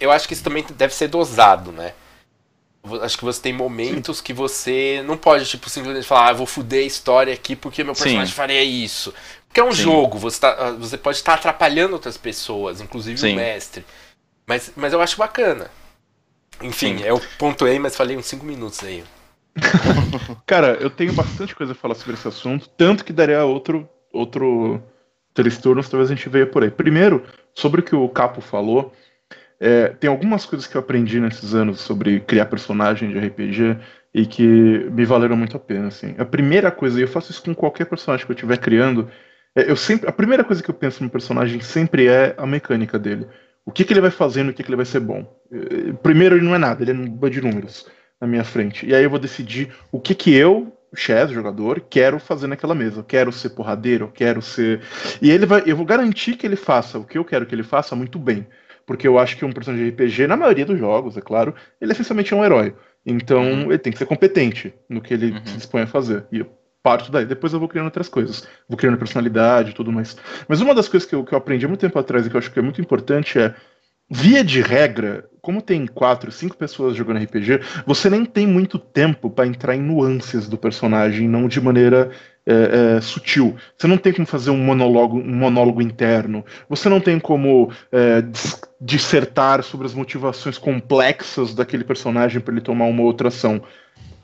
eu 0.00 0.10
acho 0.10 0.26
que 0.26 0.34
isso 0.34 0.42
também 0.42 0.64
deve 0.76 0.94
ser 0.94 1.08
dosado, 1.08 1.72
né? 1.72 1.92
Acho 3.02 3.18
que 3.18 3.24
você 3.24 3.40
tem 3.42 3.52
momentos 3.52 4.18
Sim. 4.18 4.22
que 4.22 4.32
você 4.32 5.02
não 5.04 5.16
pode, 5.16 5.44
tipo, 5.46 5.68
simplesmente 5.68 6.06
falar, 6.06 6.30
ah, 6.30 6.32
vou 6.32 6.46
fuder 6.46 6.84
a 6.84 6.86
história 6.86 7.34
aqui 7.34 7.56
porque 7.56 7.82
meu 7.82 7.94
personagem 7.94 8.26
Sim. 8.26 8.32
faria 8.32 8.62
isso. 8.62 9.12
Porque 9.48 9.60
é 9.60 9.64
um 9.64 9.72
Sim. 9.72 9.82
jogo, 9.82 10.18
você, 10.18 10.40
tá, 10.40 10.70
você 10.72 10.96
pode 10.96 11.16
estar 11.16 11.34
atrapalhando 11.34 11.94
outras 11.94 12.16
pessoas, 12.16 12.80
inclusive 12.80 13.32
o 13.32 13.34
mestre. 13.34 13.84
Mas, 14.46 14.70
mas 14.76 14.92
eu 14.92 15.02
acho 15.02 15.16
bacana. 15.16 15.68
Enfim, 16.62 16.98
Sim. 16.98 17.04
eu 17.04 17.20
pontuei, 17.38 17.78
mas 17.78 17.96
falei 17.96 18.16
uns 18.16 18.26
5 18.26 18.44
minutos 18.44 18.82
aí. 18.82 19.04
Cara, 20.46 20.76
eu 20.80 20.90
tenho 20.90 21.12
bastante 21.12 21.54
coisa 21.54 21.72
a 21.72 21.74
falar 21.74 21.94
sobre 21.94 22.14
esse 22.14 22.28
assunto, 22.28 22.68
tanto 22.70 23.04
que 23.04 23.12
daria 23.12 23.44
outro, 23.44 23.88
outro 24.12 24.82
três 25.32 25.58
turnos, 25.58 25.88
talvez 25.88 26.10
a 26.10 26.14
gente 26.14 26.28
veja 26.28 26.46
por 26.46 26.62
aí. 26.62 26.70
Primeiro, 26.70 27.24
sobre 27.54 27.80
o 27.80 27.84
que 27.84 27.94
o 27.94 28.08
Capo 28.08 28.40
falou, 28.40 28.92
é, 29.58 29.88
tem 29.88 30.08
algumas 30.08 30.44
coisas 30.44 30.66
que 30.66 30.76
eu 30.76 30.80
aprendi 30.80 31.20
nesses 31.20 31.54
anos 31.54 31.80
sobre 31.80 32.20
criar 32.20 32.46
personagem 32.46 33.10
de 33.10 33.18
RPG, 33.18 33.78
e 34.16 34.24
que 34.24 34.88
me 34.90 35.04
valeram 35.04 35.36
muito 35.36 35.58
a 35.58 35.60
pena, 35.60 35.88
assim. 35.88 36.14
A 36.16 36.24
primeira 36.24 36.70
coisa, 36.70 36.98
e 36.98 37.02
eu 37.02 37.08
faço 37.08 37.30
isso 37.30 37.42
com 37.42 37.54
qualquer 37.54 37.84
personagem 37.84 38.24
que 38.24 38.32
eu 38.32 38.34
estiver 38.34 38.56
criando, 38.56 39.10
é, 39.54 39.70
eu 39.70 39.76
sempre, 39.76 40.08
a 40.08 40.12
primeira 40.12 40.42
coisa 40.42 40.62
que 40.62 40.70
eu 40.70 40.74
penso 40.74 41.04
no 41.04 41.10
personagem 41.10 41.60
sempre 41.60 42.08
é 42.08 42.34
a 42.38 42.46
mecânica 42.46 42.98
dele. 42.98 43.26
O 43.66 43.72
que, 43.72 43.84
que 43.84 43.92
ele 43.92 44.00
vai 44.00 44.12
fazer 44.12 44.44
no 44.44 44.52
que, 44.52 44.62
que 44.62 44.68
ele 44.70 44.76
vai 44.76 44.86
ser 44.86 45.00
bom. 45.00 45.26
É, 45.52 45.92
primeiro, 45.94 46.36
ele 46.36 46.44
não 46.44 46.54
é 46.54 46.58
nada, 46.58 46.82
ele 46.82 46.92
é 46.92 46.94
um 46.94 47.08
banco 47.08 47.30
de 47.30 47.42
números 47.42 47.86
na 48.20 48.26
minha 48.26 48.44
frente. 48.44 48.86
E 48.86 48.94
aí 48.94 49.02
eu 49.02 49.10
vou 49.10 49.18
decidir 49.18 49.74
o 49.90 50.00
que, 50.00 50.14
que 50.14 50.32
eu, 50.32 50.72
Chess, 50.94 51.30
jogador, 51.30 51.80
quero 51.90 52.18
fazer 52.18 52.46
naquela 52.46 52.74
mesa. 52.74 53.00
Eu 53.00 53.04
quero 53.04 53.32
ser 53.32 53.50
porradeiro, 53.50 54.06
eu 54.06 54.10
quero 54.10 54.40
ser. 54.40 54.80
E 55.20 55.30
ele 55.30 55.44
vai. 55.44 55.62
Eu 55.66 55.76
vou 55.76 55.84
garantir 55.84 56.36
que 56.36 56.46
ele 56.46 56.56
faça 56.56 56.98
o 56.98 57.04
que 57.04 57.18
eu 57.18 57.24
quero 57.24 57.44
que 57.44 57.54
ele 57.54 57.64
faça 57.64 57.94
muito 57.96 58.18
bem. 58.18 58.46
Porque 58.86 59.06
eu 59.06 59.18
acho 59.18 59.36
que 59.36 59.44
um 59.44 59.52
personagem 59.52 59.84
de 59.84 59.90
RPG, 59.90 60.28
na 60.28 60.36
maioria 60.36 60.64
dos 60.64 60.78
jogos, 60.78 61.16
é 61.16 61.20
claro, 61.20 61.52
ele 61.80 61.90
essencialmente 61.90 62.32
é 62.32 62.36
um 62.36 62.44
herói. 62.44 62.72
Então 63.04 63.42
uhum. 63.42 63.62
ele 63.72 63.78
tem 63.78 63.92
que 63.92 63.98
ser 63.98 64.06
competente 64.06 64.72
no 64.88 65.00
que 65.00 65.12
ele 65.12 65.32
uhum. 65.32 65.44
se 65.44 65.56
dispõe 65.56 65.82
a 65.82 65.86
fazer. 65.86 66.24
E 66.30 66.38
eu 66.38 66.50
parto 66.86 67.10
daí. 67.10 67.26
Depois 67.26 67.52
eu 67.52 67.58
vou 67.58 67.68
criando 67.68 67.86
outras 67.86 68.08
coisas. 68.08 68.46
Vou 68.68 68.78
criando 68.78 68.96
personalidade 68.96 69.70
e 69.70 69.74
tudo 69.74 69.90
mais. 69.90 70.16
Mas 70.46 70.60
uma 70.60 70.72
das 70.72 70.86
coisas 70.86 71.08
que 71.08 71.16
eu, 71.16 71.24
que 71.24 71.32
eu 71.34 71.38
aprendi 71.38 71.64
há 71.64 71.68
muito 71.68 71.80
tempo 71.80 71.98
atrás 71.98 72.24
e 72.24 72.30
que 72.30 72.36
eu 72.36 72.38
acho 72.38 72.52
que 72.52 72.60
é 72.60 72.62
muito 72.62 72.80
importante 72.80 73.40
é. 73.40 73.52
Via 74.08 74.44
de 74.44 74.60
regra, 74.60 75.28
como 75.42 75.60
tem 75.60 75.84
quatro, 75.84 76.30
cinco 76.30 76.56
pessoas 76.56 76.94
jogando 76.94 77.20
RPG, 77.24 77.60
você 77.84 78.08
nem 78.08 78.24
tem 78.24 78.46
muito 78.46 78.78
tempo 78.78 79.28
para 79.28 79.48
entrar 79.48 79.74
em 79.74 79.82
nuances 79.82 80.48
do 80.48 80.56
personagem, 80.56 81.26
não 81.26 81.48
de 81.48 81.60
maneira 81.60 82.12
é, 82.46 82.98
é, 82.98 83.00
sutil. 83.00 83.56
Você 83.76 83.88
não 83.88 83.98
tem 83.98 84.12
como 84.12 84.24
fazer 84.24 84.50
um 84.50 84.58
monólogo, 84.58 85.18
um 85.18 85.34
monólogo 85.34 85.82
interno. 85.82 86.44
Você 86.68 86.88
não 86.88 87.00
tem 87.00 87.18
como 87.18 87.72
é, 87.90 88.22
dissertar 88.80 89.64
sobre 89.64 89.88
as 89.88 89.94
motivações 89.94 90.56
complexas 90.56 91.52
daquele 91.52 91.82
personagem 91.82 92.40
para 92.40 92.54
ele 92.54 92.60
tomar 92.60 92.84
uma 92.84 93.02
outra 93.02 93.26
ação. 93.26 93.60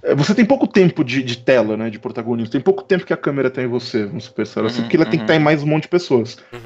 É, 0.02 0.14
você 0.14 0.34
tem 0.34 0.44
pouco 0.44 0.66
tempo 0.66 1.04
de, 1.04 1.22
de, 1.22 1.38
tela, 1.38 1.76
né, 1.76 1.88
de 1.88 1.98
protagonismo. 1.98 2.50
Tem 2.50 2.60
pouco 2.60 2.82
tempo 2.82 3.06
que 3.06 3.12
a 3.12 3.16
câmera 3.16 3.50
tem 3.50 3.64
em 3.64 3.68
você, 3.68 4.04
vamos 4.04 4.28
pensar 4.28 4.64
assim, 4.64 4.78
uhum, 4.78 4.82
porque 4.84 4.96
ela 4.96 5.04
uhum. 5.04 5.10
tem 5.10 5.20
que 5.20 5.24
estar 5.24 5.36
em 5.36 5.42
mais 5.42 5.62
um 5.62 5.66
monte 5.66 5.84
de 5.84 5.88
pessoas. 5.88 6.38
Uhum. 6.52 6.60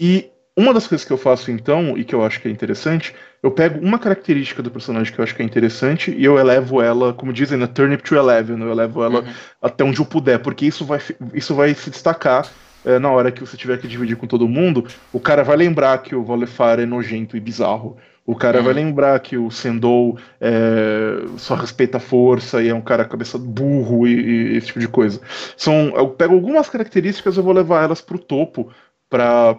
E 0.00 0.30
uma 0.56 0.74
das 0.74 0.86
coisas 0.86 1.06
que 1.06 1.12
eu 1.12 1.18
faço 1.18 1.50
então, 1.50 1.96
e 1.96 2.04
que 2.04 2.14
eu 2.14 2.24
acho 2.24 2.40
que 2.40 2.46
é 2.46 2.50
interessante, 2.50 3.14
eu 3.42 3.50
pego 3.50 3.84
uma 3.84 3.98
característica 3.98 4.62
do 4.62 4.70
personagem 4.70 5.12
que 5.12 5.18
eu 5.18 5.24
acho 5.24 5.34
que 5.34 5.42
é 5.42 5.44
interessante 5.44 6.14
e 6.16 6.24
eu 6.24 6.38
elevo 6.38 6.82
ela, 6.82 7.12
como 7.12 7.32
dizem, 7.32 7.58
na 7.58 7.66
turnip 7.66 8.02
to 8.02 8.14
eleven, 8.14 8.60
eu 8.60 8.70
elevo 8.70 9.02
ela 9.02 9.20
uhum. 9.20 9.32
até 9.60 9.82
onde 9.82 9.98
eu 9.98 10.04
puder, 10.04 10.38
porque 10.38 10.66
isso 10.66 10.84
vai, 10.84 11.00
isso 11.34 11.54
vai 11.54 11.74
se 11.74 11.90
destacar 11.90 12.48
é, 12.84 12.98
na 12.98 13.10
hora 13.10 13.32
que 13.32 13.40
você 13.40 13.56
tiver 13.56 13.78
que 13.78 13.88
dividir 13.88 14.16
com 14.16 14.26
todo 14.26 14.48
mundo. 14.48 14.86
O 15.12 15.18
cara 15.18 15.42
vai 15.42 15.56
lembrar 15.56 15.98
que 15.98 16.14
o 16.14 16.22
Volefar 16.22 16.78
é 16.78 16.86
nojento 16.86 17.36
e 17.36 17.40
bizarro. 17.40 17.96
O 18.24 18.36
cara 18.36 18.58
uhum. 18.58 18.64
vai 18.64 18.74
lembrar 18.74 19.18
que 19.18 19.36
o 19.36 19.50
Sendou 19.50 20.16
é, 20.40 21.24
só 21.38 21.54
respeita 21.54 21.96
a 21.96 22.00
força 22.00 22.62
e 22.62 22.68
é 22.68 22.74
um 22.74 22.80
cara 22.80 23.04
cabeça 23.04 23.36
burro 23.36 24.06
e, 24.06 24.12
e, 24.12 24.56
esse 24.56 24.68
tipo 24.68 24.78
de 24.78 24.86
coisa. 24.86 25.20
São, 25.56 25.92
eu 25.96 26.08
pego 26.10 26.34
algumas 26.34 26.68
características 26.68 27.36
eu 27.36 27.42
vou 27.42 27.52
levar 27.52 27.82
elas 27.82 28.00
pro 28.00 28.18
topo 28.18 28.72
para 29.10 29.58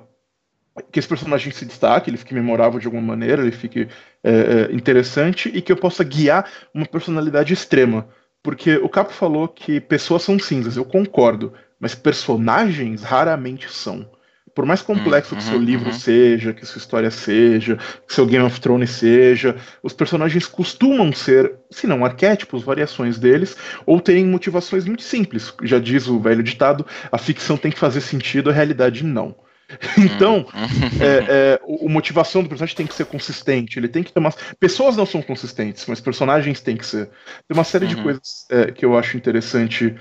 que 0.92 0.98
esse 0.98 1.08
personagem 1.08 1.52
se 1.52 1.66
destaque, 1.66 2.10
ele 2.10 2.18
fique 2.18 2.34
memorável 2.34 2.80
de 2.80 2.88
alguma 2.88 3.04
maneira, 3.04 3.42
ele 3.42 3.52
fique 3.52 3.88
é, 4.24 4.32
é, 4.32 4.74
interessante 4.74 5.52
e 5.54 5.62
que 5.62 5.72
eu 5.72 5.78
possa 5.78 6.04
guiar 6.04 6.50
uma 6.74 6.86
personalidade 6.86 7.54
extrema. 7.54 8.08
Porque 8.42 8.78
o 8.78 8.90
Capo 8.90 9.14
falou 9.14 9.48
que 9.48 9.80
pessoas 9.80 10.24
são 10.24 10.40
cinzas, 10.40 10.76
eu 10.76 10.84
concordo, 10.84 11.54
mas 11.80 11.94
personagens 11.94 13.04
raramente 13.04 13.72
são. 13.72 14.10
Por 14.54 14.66
mais 14.66 14.82
complexo 14.82 15.34
uhum, 15.34 15.40
que 15.40 15.44
seu 15.46 15.58
uhum, 15.58 15.64
livro 15.64 15.88
uhum. 15.88 15.94
seja, 15.94 16.54
que 16.54 16.66
sua 16.66 16.78
história 16.78 17.10
seja, 17.10 17.78
que 18.08 18.14
seu 18.14 18.26
Game 18.26 18.46
of 18.46 18.60
Thrones 18.62 18.92
seja, 18.92 19.56
os 19.82 19.94
personagens 19.94 20.46
costumam 20.46 21.12
ser, 21.12 21.56
se 21.72 21.88
não 21.88 22.06
arquétipos, 22.06 22.64
variações 22.64 23.18
deles, 23.18 23.56
ou 23.86 24.00
terem 24.00 24.26
motivações 24.26 24.86
muito 24.86 25.02
simples. 25.02 25.54
Já 25.64 25.80
diz 25.80 26.08
o 26.08 26.20
velho 26.20 26.44
ditado: 26.44 26.86
a 27.12 27.18
ficção 27.18 27.58
tem 27.58 27.72
que 27.72 27.80
fazer 27.80 28.02
sentido, 28.02 28.50
a 28.50 28.54
realidade 28.54 29.04
não. 29.04 29.36
Então, 29.98 30.46
uhum. 30.54 31.02
é, 31.02 31.60
é, 31.60 31.86
a 31.86 31.90
motivação 31.90 32.44
do 32.44 32.50
personagem 32.50 32.76
tem 32.76 32.86
que 32.86 32.94
ser 32.94 33.06
consistente. 33.06 33.80
Ele 33.80 33.88
tem 33.88 34.04
que 34.04 34.12
ter 34.12 34.20
umas. 34.20 34.36
Pessoas 34.60 34.96
não 34.96 35.06
são 35.06 35.22
consistentes, 35.22 35.86
mas 35.88 36.00
personagens 36.00 36.62
têm 36.62 36.78
que 36.78 36.86
ser. 36.86 37.08
Tem 37.48 37.56
uma 37.56 37.64
série 37.64 37.86
uhum. 37.86 37.96
de 37.96 38.04
coisas 38.04 38.46
é, 38.50 38.72
que 38.72 38.86
eu 38.86 38.98
acho 38.98 39.18
interessante 39.18 39.96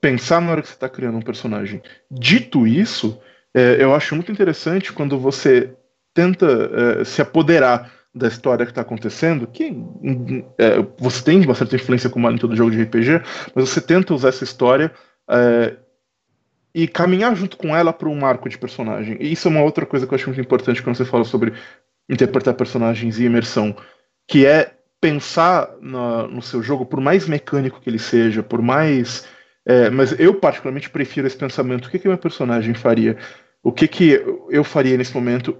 pensar 0.00 0.40
na 0.40 0.52
hora 0.52 0.62
que 0.62 0.68
você 0.68 0.74
está 0.74 0.88
criando 0.88 1.18
um 1.18 1.22
personagem. 1.22 1.82
Dito 2.10 2.66
isso, 2.66 3.18
é, 3.56 3.82
eu 3.82 3.94
acho 3.94 4.14
muito 4.14 4.30
interessante 4.30 4.92
quando 4.92 5.18
você 5.18 5.74
tenta 6.12 6.46
é, 7.00 7.04
se 7.04 7.22
apoderar 7.22 7.90
da 8.14 8.28
história 8.28 8.66
que 8.66 8.72
está 8.72 8.82
acontecendo, 8.82 9.46
que 9.46 9.74
é, 10.58 10.84
você 10.98 11.24
tem 11.24 11.42
uma 11.42 11.54
certa 11.54 11.74
influência 11.74 12.10
como 12.10 12.30
em 12.30 12.36
todo 12.36 12.54
jogo 12.54 12.70
de 12.70 12.82
RPG, 12.82 13.22
mas 13.54 13.70
você 13.70 13.80
tenta 13.80 14.12
usar 14.12 14.28
essa 14.28 14.44
história 14.44 14.92
e 16.74 16.86
caminhar 16.86 17.34
junto 17.34 17.56
com 17.56 17.74
ela 17.74 17.92
para 17.92 18.08
um 18.08 18.24
arco 18.24 18.48
de 18.48 18.58
personagem. 18.58 19.16
E 19.18 19.32
isso 19.32 19.48
é 19.48 19.50
uma 19.50 19.62
outra 19.62 19.84
coisa 19.84 20.06
que 20.06 20.12
eu 20.12 20.16
acho 20.16 20.28
muito 20.28 20.40
importante 20.40 20.82
quando 20.82 20.96
você 20.96 21.04
fala 21.04 21.24
sobre 21.24 21.54
interpretar 22.08 22.54
personagens 22.54 23.18
e 23.18 23.24
imersão, 23.24 23.74
que 24.28 24.44
é 24.46 24.74
pensar 25.00 25.70
na, 25.80 26.26
no 26.26 26.42
seu 26.42 26.62
jogo, 26.62 26.84
por 26.84 27.00
mais 27.00 27.26
mecânico 27.26 27.80
que 27.80 27.88
ele 27.88 27.98
seja, 27.98 28.42
por 28.42 28.60
mais. 28.60 29.26
É, 29.64 29.90
mas 29.90 30.18
eu, 30.18 30.34
particularmente, 30.34 30.90
prefiro 30.90 31.26
esse 31.26 31.36
pensamento. 31.36 31.86
O 31.86 31.90
que, 31.90 31.98
que 31.98 32.08
meu 32.08 32.18
personagem 32.18 32.74
faria? 32.74 33.16
O 33.62 33.72
que, 33.72 33.88
que 33.88 34.22
eu 34.50 34.62
faria 34.62 34.96
nesse 34.96 35.14
momento? 35.14 35.56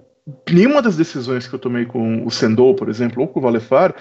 Nenhuma 0.50 0.82
das 0.82 0.96
decisões 0.96 1.46
que 1.46 1.54
eu 1.54 1.58
tomei 1.58 1.84
com 1.86 2.24
o 2.24 2.30
Sendou, 2.30 2.74
por 2.74 2.88
exemplo, 2.88 3.22
ou 3.22 3.28
com 3.28 3.38
o 3.38 3.42
Valefar, 3.42 3.94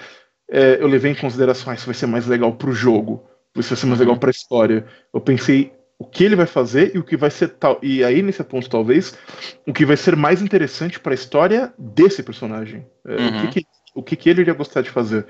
é, 0.49 0.77
eu 0.79 0.87
levei 0.87 1.11
em 1.11 1.15
consideração 1.15 1.71
ah, 1.71 1.75
isso 1.75 1.85
vai 1.85 1.95
ser 1.95 2.05
mais 2.05 2.27
legal 2.27 2.53
para 2.53 2.69
o 2.69 2.73
jogo, 2.73 3.23
isso 3.55 3.69
vai 3.69 3.77
ser 3.77 3.85
mais 3.87 3.99
legal 3.99 4.13
uhum. 4.13 4.19
para 4.19 4.29
a 4.29 4.31
história. 4.31 4.85
Eu 5.13 5.19
pensei 5.19 5.71
o 5.97 6.05
que 6.05 6.23
ele 6.23 6.35
vai 6.35 6.45
fazer 6.45 6.93
e 6.93 6.99
o 6.99 7.03
que 7.03 7.15
vai 7.15 7.31
ser 7.31 7.49
tal. 7.49 7.79
E 7.81 8.03
aí, 8.03 8.21
nesse 8.21 8.43
ponto, 8.43 8.69
talvez, 8.69 9.17
o 9.65 9.73
que 9.73 9.85
vai 9.85 9.97
ser 9.97 10.15
mais 10.15 10.41
interessante 10.41 10.99
para 10.99 11.13
a 11.13 11.15
história 11.15 11.73
desse 11.77 12.21
personagem. 12.21 12.85
É, 13.07 13.15
uhum. 13.15 13.27
O, 13.27 13.41
que, 13.41 13.47
que, 13.47 13.67
o 13.95 14.03
que, 14.03 14.15
que, 14.15 14.29
ele 14.29 14.41
iria 14.41 14.53
gostar 14.53 14.81
de 14.81 14.89
fazer. 14.89 15.25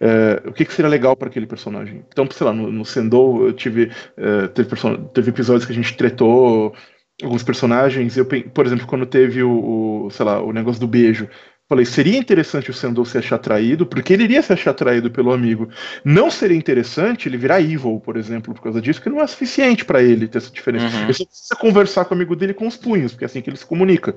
É, 0.00 0.42
o 0.44 0.52
que, 0.52 0.64
que, 0.64 0.72
seria 0.72 0.88
legal 0.88 1.16
para 1.16 1.28
aquele 1.28 1.46
personagem. 1.46 2.04
Então, 2.08 2.28
sei 2.30 2.46
lá, 2.46 2.52
no, 2.52 2.70
no 2.70 2.84
Sendou 2.84 3.46
eu 3.46 3.52
tive, 3.52 3.90
é, 4.16 4.48
teve, 4.48 4.70
teve 5.12 5.30
episódios 5.30 5.64
que 5.64 5.72
a 5.72 5.74
gente 5.74 5.96
tretou 5.96 6.74
alguns 7.22 7.42
personagens. 7.42 8.16
Eu, 8.16 8.26
por 8.26 8.66
exemplo, 8.66 8.86
quando 8.86 9.06
teve 9.06 9.42
o, 9.42 10.06
o 10.06 10.10
sei 10.10 10.24
lá, 10.24 10.42
o 10.42 10.52
negócio 10.52 10.80
do 10.80 10.88
beijo. 10.88 11.28
Falei, 11.68 11.84
seria 11.84 12.16
interessante 12.16 12.70
o 12.70 12.74
Sandor 12.74 13.04
se 13.04 13.18
achar 13.18 13.36
traído, 13.36 13.84
porque 13.84 14.14
ele 14.14 14.24
iria 14.24 14.40
se 14.40 14.50
achar 14.50 14.72
traído 14.72 15.10
pelo 15.10 15.32
amigo. 15.32 15.68
Não 16.02 16.30
seria 16.30 16.56
interessante 16.56 17.28
ele 17.28 17.36
virar 17.36 17.60
evil, 17.60 18.00
por 18.02 18.16
exemplo, 18.16 18.54
por 18.54 18.62
causa 18.62 18.80
disso, 18.80 19.00
porque 19.00 19.14
não 19.14 19.22
é 19.22 19.26
suficiente 19.26 19.84
para 19.84 20.02
ele 20.02 20.26
ter 20.26 20.38
essa 20.38 20.50
diferença. 20.50 20.96
Uhum. 20.96 21.02
Ele 21.04 21.12
só 21.12 21.26
precisa 21.26 21.56
conversar 21.56 22.06
com 22.06 22.14
o 22.14 22.16
amigo 22.16 22.34
dele 22.34 22.54
com 22.54 22.66
os 22.66 22.76
punhos, 22.76 23.12
porque 23.12 23.24
é 23.24 23.26
assim 23.26 23.42
que 23.42 23.50
ele 23.50 23.58
se 23.58 23.66
comunica. 23.66 24.16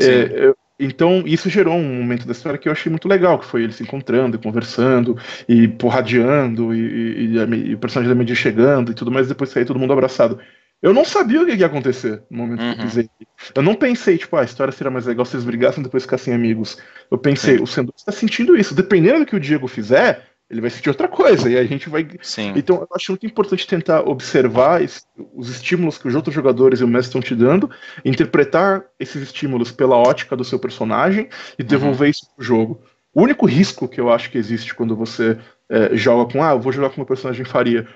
É, 0.00 0.54
então, 0.78 1.24
isso 1.26 1.50
gerou 1.50 1.74
um 1.74 1.96
momento 1.96 2.26
da 2.26 2.32
história 2.32 2.58
que 2.58 2.68
eu 2.68 2.72
achei 2.72 2.90
muito 2.90 3.08
legal, 3.08 3.40
que 3.40 3.46
foi 3.46 3.64
ele 3.64 3.72
se 3.72 3.82
encontrando, 3.82 4.36
e 4.36 4.40
conversando, 4.40 5.16
e 5.48 5.66
porradeando, 5.66 6.72
e, 6.72 6.78
e, 6.78 7.36
e, 7.36 7.70
e 7.70 7.74
o 7.74 7.78
personagem 7.78 8.12
da 8.12 8.18
mídia 8.18 8.36
chegando 8.36 8.92
e 8.92 8.94
tudo 8.94 9.10
mais, 9.10 9.26
depois 9.26 9.50
sair 9.50 9.64
todo 9.64 9.80
mundo 9.80 9.92
abraçado. 9.92 10.38
Eu 10.84 10.92
não 10.92 11.02
sabia 11.02 11.40
o 11.40 11.46
que 11.46 11.54
ia 11.54 11.64
acontecer 11.64 12.22
no 12.30 12.36
momento 12.36 12.60
uhum. 12.60 12.72
que 12.72 12.78
eu 12.78 12.82
uhum. 12.82 12.88
pisei. 12.90 13.10
Eu 13.54 13.62
não 13.62 13.74
pensei, 13.74 14.18
tipo, 14.18 14.36
ah, 14.36 14.42
a 14.42 14.44
história 14.44 14.70
seria 14.70 14.90
mais 14.90 15.06
legal 15.06 15.24
se 15.24 15.34
eles 15.34 15.46
brigassem 15.46 15.80
e 15.80 15.84
depois 15.84 16.02
ficassem 16.02 16.34
amigos. 16.34 16.76
Eu 17.10 17.16
pensei, 17.16 17.56
Sim. 17.56 17.62
o 17.62 17.66
Sandor 17.66 17.94
está 17.96 18.12
sentindo 18.12 18.54
isso. 18.54 18.74
Dependendo 18.74 19.20
do 19.20 19.26
que 19.26 19.34
o 19.34 19.40
Diego 19.40 19.66
fizer, 19.66 20.26
ele 20.50 20.60
vai 20.60 20.68
sentir 20.68 20.90
outra 20.90 21.08
coisa. 21.08 21.48
E 21.48 21.56
a 21.56 21.64
gente 21.64 21.88
vai. 21.88 22.06
Sim. 22.20 22.52
Então, 22.54 22.76
eu 22.76 22.88
acho 22.94 23.12
muito 23.12 23.24
importante 23.24 23.66
tentar 23.66 24.06
observar 24.06 24.82
esse, 24.82 25.00
os 25.34 25.48
estímulos 25.48 25.96
que 25.96 26.06
os 26.06 26.14
outros 26.14 26.34
jogadores 26.34 26.80
e 26.80 26.84
o 26.84 26.88
mestre 26.88 27.08
estão 27.08 27.22
te 27.22 27.34
dando, 27.34 27.70
interpretar 28.04 28.84
esses 29.00 29.22
estímulos 29.22 29.72
pela 29.72 29.96
ótica 29.96 30.36
do 30.36 30.44
seu 30.44 30.58
personagem 30.58 31.30
e 31.58 31.62
uhum. 31.62 31.66
devolver 31.66 32.08
uhum. 32.08 32.10
isso 32.10 32.26
pro 32.36 32.44
jogo. 32.44 32.82
O 33.14 33.22
único 33.22 33.46
risco 33.46 33.88
que 33.88 33.98
eu 33.98 34.12
acho 34.12 34.30
que 34.30 34.36
existe 34.36 34.74
quando 34.74 34.94
você 34.94 35.38
é, 35.70 35.96
joga 35.96 36.30
com, 36.30 36.42
ah, 36.42 36.50
eu 36.50 36.60
vou 36.60 36.72
jogar 36.72 36.90
com 36.90 36.96
o 36.96 36.98
meu 36.98 37.06
personagem 37.06 37.42
faria 37.44 37.86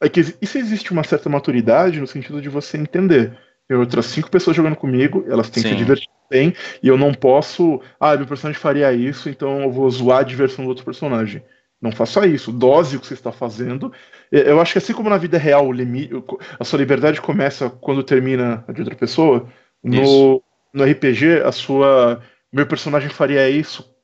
é 0.00 0.08
que 0.08 0.20
isso 0.20 0.58
existe 0.58 0.92
uma 0.92 1.04
certa 1.04 1.28
maturidade 1.28 2.00
no 2.00 2.06
sentido 2.06 2.40
de 2.40 2.48
você 2.48 2.76
entender. 2.76 3.36
Tem 3.66 3.76
outras 3.76 4.06
cinco 4.06 4.30
pessoas 4.30 4.56
jogando 4.56 4.76
comigo, 4.76 5.24
elas 5.28 5.48
têm 5.48 5.62
Sim. 5.62 5.70
que 5.70 5.74
se 5.74 5.78
divertir 5.78 6.08
bem, 6.30 6.54
e 6.82 6.88
eu 6.88 6.98
não 6.98 7.14
posso. 7.14 7.80
Ah, 7.98 8.16
meu 8.16 8.26
personagem 8.26 8.60
faria 8.60 8.92
isso, 8.92 9.28
então 9.28 9.62
eu 9.62 9.70
vou 9.70 9.88
zoar 9.90 10.18
a 10.18 10.24
diversão 10.24 10.64
do 10.64 10.68
outro 10.68 10.84
personagem. 10.84 11.42
Não 11.80 11.92
faça 11.92 12.26
isso. 12.26 12.52
Dose 12.52 12.96
o 12.96 13.00
que 13.00 13.06
você 13.06 13.14
está 13.14 13.32
fazendo. 13.32 13.92
Eu 14.30 14.60
acho 14.60 14.72
que 14.72 14.78
assim 14.78 14.92
como 14.92 15.10
na 15.10 15.18
vida 15.18 15.38
real, 15.38 15.70
limite, 15.70 16.12
a 16.58 16.64
sua 16.64 16.78
liberdade 16.78 17.20
começa 17.20 17.68
quando 17.68 18.02
termina 18.02 18.64
a 18.66 18.72
de 18.72 18.80
outra 18.80 18.96
pessoa, 18.96 19.48
no, 19.82 20.42
no 20.72 20.84
RPG, 20.84 21.42
a 21.44 21.52
sua. 21.52 22.22
Meu 22.52 22.66
personagem 22.66 23.10
faria 23.10 23.48
isso 23.50 23.94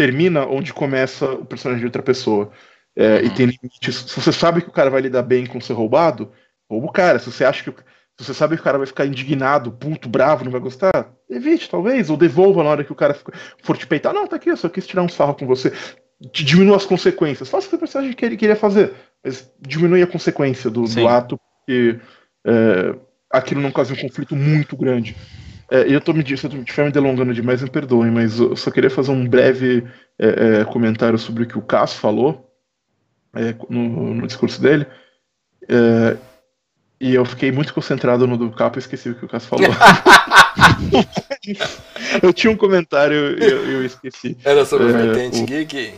termina 0.00 0.46
onde 0.46 0.72
começa 0.72 1.30
o 1.30 1.44
personagem 1.44 1.80
de 1.80 1.86
outra 1.86 2.02
pessoa. 2.02 2.50
É, 2.96 3.16
uhum. 3.16 3.26
E 3.26 3.30
tem 3.30 3.46
limites. 3.46 3.96
Se 3.96 4.20
você 4.20 4.32
sabe 4.32 4.62
que 4.62 4.68
o 4.68 4.72
cara 4.72 4.90
vai 4.90 5.00
lidar 5.00 5.22
bem 5.22 5.46
com 5.46 5.60
ser 5.60 5.74
roubado, 5.74 6.32
rouba 6.70 6.86
o 6.86 6.92
cara. 6.92 7.18
Se 7.18 7.30
você 7.30 7.44
acha 7.44 7.64
que. 7.64 7.82
Se 8.18 8.26
você 8.26 8.34
sabe 8.34 8.54
que 8.54 8.60
o 8.60 8.64
cara 8.64 8.76
vai 8.76 8.86
ficar 8.86 9.06
indignado, 9.06 9.72
puto, 9.72 10.06
bravo, 10.06 10.44
não 10.44 10.52
vai 10.52 10.60
gostar, 10.60 11.10
evite, 11.28 11.70
talvez, 11.70 12.10
ou 12.10 12.18
devolva 12.18 12.62
na 12.62 12.68
hora 12.68 12.84
que 12.84 12.92
o 12.92 12.96
cara 12.96 13.16
for 13.62 13.78
te 13.78 13.86
peitar. 13.86 14.12
Não, 14.12 14.26
tá 14.26 14.36
aqui, 14.36 14.50
eu 14.50 14.56
só 14.58 14.68
quis 14.68 14.86
tirar 14.86 15.02
um 15.02 15.08
sarro 15.08 15.34
com 15.34 15.46
você. 15.46 15.72
diminua 16.20 16.76
as 16.76 16.84
consequências. 16.84 17.48
Faça 17.48 17.66
o 17.66 17.70
que 17.70 17.76
o 17.76 17.78
personagem 17.78 18.12
queria 18.12 18.56
fazer, 18.56 18.92
mas 19.24 19.50
diminui 19.58 20.02
a 20.02 20.06
consequência 20.06 20.68
do, 20.68 20.82
do 20.82 21.08
ato, 21.08 21.40
porque 21.56 21.98
é, 22.46 22.94
aquilo 23.30 23.62
não 23.62 23.72
causa 23.72 23.94
um 23.94 23.96
conflito 23.96 24.36
muito 24.36 24.76
grande. 24.76 25.16
É, 25.70 25.86
eu 25.88 25.98
tô 25.98 26.12
me, 26.12 26.22
se 26.22 26.46
eu 26.46 26.60
estiver 26.60 26.84
me 26.84 26.92
delongando 26.92 27.32
demais, 27.32 27.62
me 27.62 27.70
perdoem, 27.70 28.10
mas 28.10 28.38
eu 28.38 28.54
só 28.54 28.70
queria 28.70 28.90
fazer 28.90 29.12
um 29.12 29.26
breve 29.26 29.86
é, 30.18 30.60
é 30.60 30.64
comentário 30.66 31.18
sobre 31.18 31.44
o 31.44 31.46
que 31.46 31.56
o 31.56 31.62
Cass 31.62 31.94
falou 31.94 32.49
no, 33.68 34.14
no, 34.14 34.26
discurso 34.26 34.60
dele. 34.60 34.86
É, 35.68 36.16
e 37.00 37.14
eu 37.14 37.24
fiquei 37.24 37.50
muito 37.50 37.72
concentrado 37.72 38.26
no 38.26 38.36
do 38.36 38.50
Capo 38.50 38.78
e 38.78 38.80
esqueci 38.80 39.08
o 39.08 39.14
que 39.14 39.24
o 39.24 39.28
Cass 39.28 39.46
falou. 39.46 39.66
eu 42.22 42.32
tinha 42.32 42.50
um 42.50 42.56
comentário 42.56 43.38
e 43.38 43.44
eu, 43.44 43.70
eu, 43.70 43.84
esqueci. 43.84 44.36
Era 44.44 44.64
sobre 44.64 44.86
o 44.86 44.92
Vertente 44.92 45.42
Geek? 45.44 45.94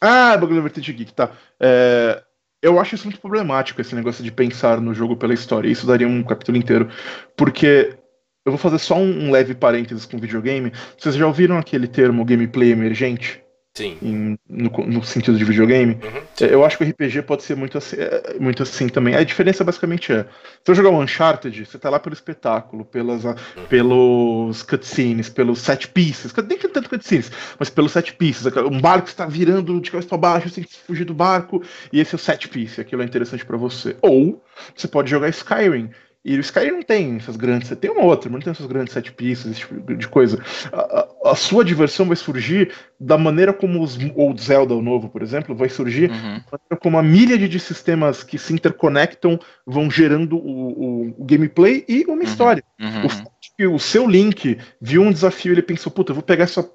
Ah, 0.00 0.36
bagulho 0.36 0.56
do 0.56 0.62
Vertente 0.62 0.92
Geek, 0.92 1.12
tá. 1.12 1.30
É, 1.60 2.22
eu 2.60 2.80
acho 2.80 2.96
isso 2.96 3.04
muito 3.04 3.20
problemático, 3.20 3.80
esse 3.80 3.94
negócio 3.94 4.24
de 4.24 4.32
pensar 4.32 4.80
no 4.80 4.92
jogo 4.92 5.16
pela 5.16 5.34
história. 5.34 5.68
Isso 5.68 5.86
daria 5.86 6.08
um 6.08 6.22
capítulo 6.22 6.58
inteiro. 6.58 6.88
Porque 7.36 7.96
eu 8.44 8.52
vou 8.52 8.58
fazer 8.58 8.78
só 8.78 8.96
um, 8.96 9.30
leve 9.30 9.54
parênteses 9.54 10.06
com 10.06 10.18
videogame. 10.18 10.72
Vocês 10.98 11.14
já 11.14 11.26
ouviram 11.26 11.58
aquele 11.58 11.86
termo 11.86 12.24
gameplay 12.24 12.72
emergente? 12.72 13.45
Sim. 13.76 13.98
Em, 14.00 14.38
no, 14.48 14.70
no, 14.86 15.04
sentido 15.04 15.36
de 15.36 15.44
videogame. 15.44 15.98
Uhum, 16.02 16.46
eu 16.48 16.64
acho 16.64 16.78
que 16.78 16.84
o 16.84 16.88
RPG 16.88 17.20
pode 17.20 17.42
ser 17.42 17.54
muito 17.54 17.76
assim, 17.76 17.96
é, 17.98 18.38
muito 18.40 18.62
assim 18.62 18.88
também. 18.88 19.14
A 19.14 19.22
diferença 19.22 19.62
basicamente 19.62 20.10
é: 20.10 20.22
se 20.22 20.70
eu 20.70 20.74
jogar 20.74 20.88
um 20.88 21.02
Uncharted, 21.02 21.66
você 21.66 21.78
tá 21.78 21.90
lá 21.90 22.00
pelo 22.00 22.14
espetáculo, 22.14 22.86
pelas, 22.86 23.24
uhum. 23.24 23.34
pelos 23.68 24.62
cutscenes, 24.62 25.28
pelos 25.28 25.58
set 25.58 25.88
pieces, 25.88 26.32
nem 26.48 26.56
tanto 26.56 26.88
cutscenes, 26.88 27.30
mas 27.58 27.68
pelos 27.68 27.92
set 27.92 28.14
pieces. 28.14 28.46
Um 28.46 28.80
barco 28.80 29.08
está 29.08 29.26
virando 29.26 29.78
de 29.78 29.90
cabeça 29.90 30.08
para 30.08 30.18
baixo, 30.18 30.48
você 30.48 30.54
tem 30.62 30.64
que 30.64 30.78
fugir 30.78 31.04
do 31.04 31.12
barco, 31.12 31.62
e 31.92 32.00
esse 32.00 32.14
é 32.14 32.16
o 32.16 32.18
set 32.18 32.48
piece, 32.48 32.80
aquilo 32.80 33.02
é 33.02 33.04
interessante 33.04 33.44
para 33.44 33.58
você. 33.58 33.94
Ou 34.00 34.42
você 34.74 34.88
pode 34.88 35.10
jogar 35.10 35.28
Skyrim 35.28 35.90
e 36.28 36.36
o 36.36 36.40
Skyrim 36.40 36.72
não 36.72 36.82
tem 36.82 37.14
essas 37.14 37.36
grandes. 37.36 37.70
Tem 37.78 37.88
uma 37.88 38.02
outra, 38.02 38.28
mas 38.28 38.40
não 38.40 38.44
tem 38.46 38.50
essas 38.50 38.66
grandes 38.66 38.92
sete 38.92 39.12
pistas, 39.12 39.52
esse 39.52 39.60
tipo 39.60 39.94
de 39.94 40.08
coisa. 40.08 40.42
A, 40.72 40.80
a, 41.28 41.30
a, 41.30 41.34
sua 41.36 41.64
diversão 41.64 42.04
vai 42.04 42.16
surgir 42.16 42.72
da 42.98 43.16
maneira 43.16 43.52
como 43.52 43.80
os. 43.80 43.96
Ou 44.16 44.36
Zelda, 44.36 44.74
o 44.74 44.82
novo, 44.82 45.08
por 45.08 45.22
exemplo, 45.22 45.54
vai 45.54 45.68
surgir 45.68 46.10
uhum. 46.10 46.42
como 46.80 46.98
a 46.98 47.02
milha 47.02 47.38
de 47.38 47.60
sistemas 47.60 48.24
que 48.24 48.38
se 48.38 48.52
interconectam 48.52 49.38
vão 49.64 49.88
gerando 49.88 50.36
o, 50.36 51.12
o, 51.20 51.24
gameplay 51.24 51.84
e 51.88 52.04
uma 52.06 52.16
uhum. 52.16 52.22
história. 52.22 52.64
Uhum. 52.80 53.70
O, 53.70 53.74
o 53.76 53.78
seu 53.78 54.04
Link 54.04 54.58
viu 54.80 55.02
um 55.02 55.12
desafio 55.12 55.52
ele 55.52 55.62
pensou, 55.62 55.92
puta, 55.92 56.10
eu 56.10 56.16
vou 56.16 56.24
pegar 56.24 56.42
essa 56.42 56.68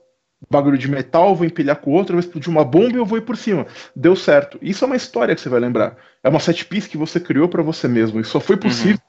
bagulho 0.50 0.78
de 0.78 0.90
metal, 0.90 1.36
vou 1.36 1.46
empilhar 1.46 1.76
com 1.76 1.92
o 1.92 1.94
outro, 1.94 2.16
vai 2.16 2.22
explodir 2.22 2.50
uma 2.50 2.64
bomba 2.64 2.94
e 2.94 3.00
eu 3.00 3.06
vou 3.06 3.18
ir 3.18 3.22
por 3.22 3.36
cima. 3.36 3.68
Deu 3.94 4.16
certo. 4.16 4.58
Isso 4.62 4.86
é 4.86 4.88
uma 4.88 4.96
história 4.96 5.36
que 5.36 5.42
você 5.42 5.50
vai 5.50 5.60
lembrar. 5.60 5.98
É 6.24 6.30
uma 6.30 6.40
set 6.40 6.66
piece 6.66 6.88
que 6.88 6.98
você 6.98 7.20
criou 7.20 7.50
para 7.50 7.62
você 7.62 7.86
mesmo. 7.88 8.18
E 8.22 8.24
só 8.24 8.40
foi 8.40 8.56
uhum. 8.56 8.62
possível 8.62 9.00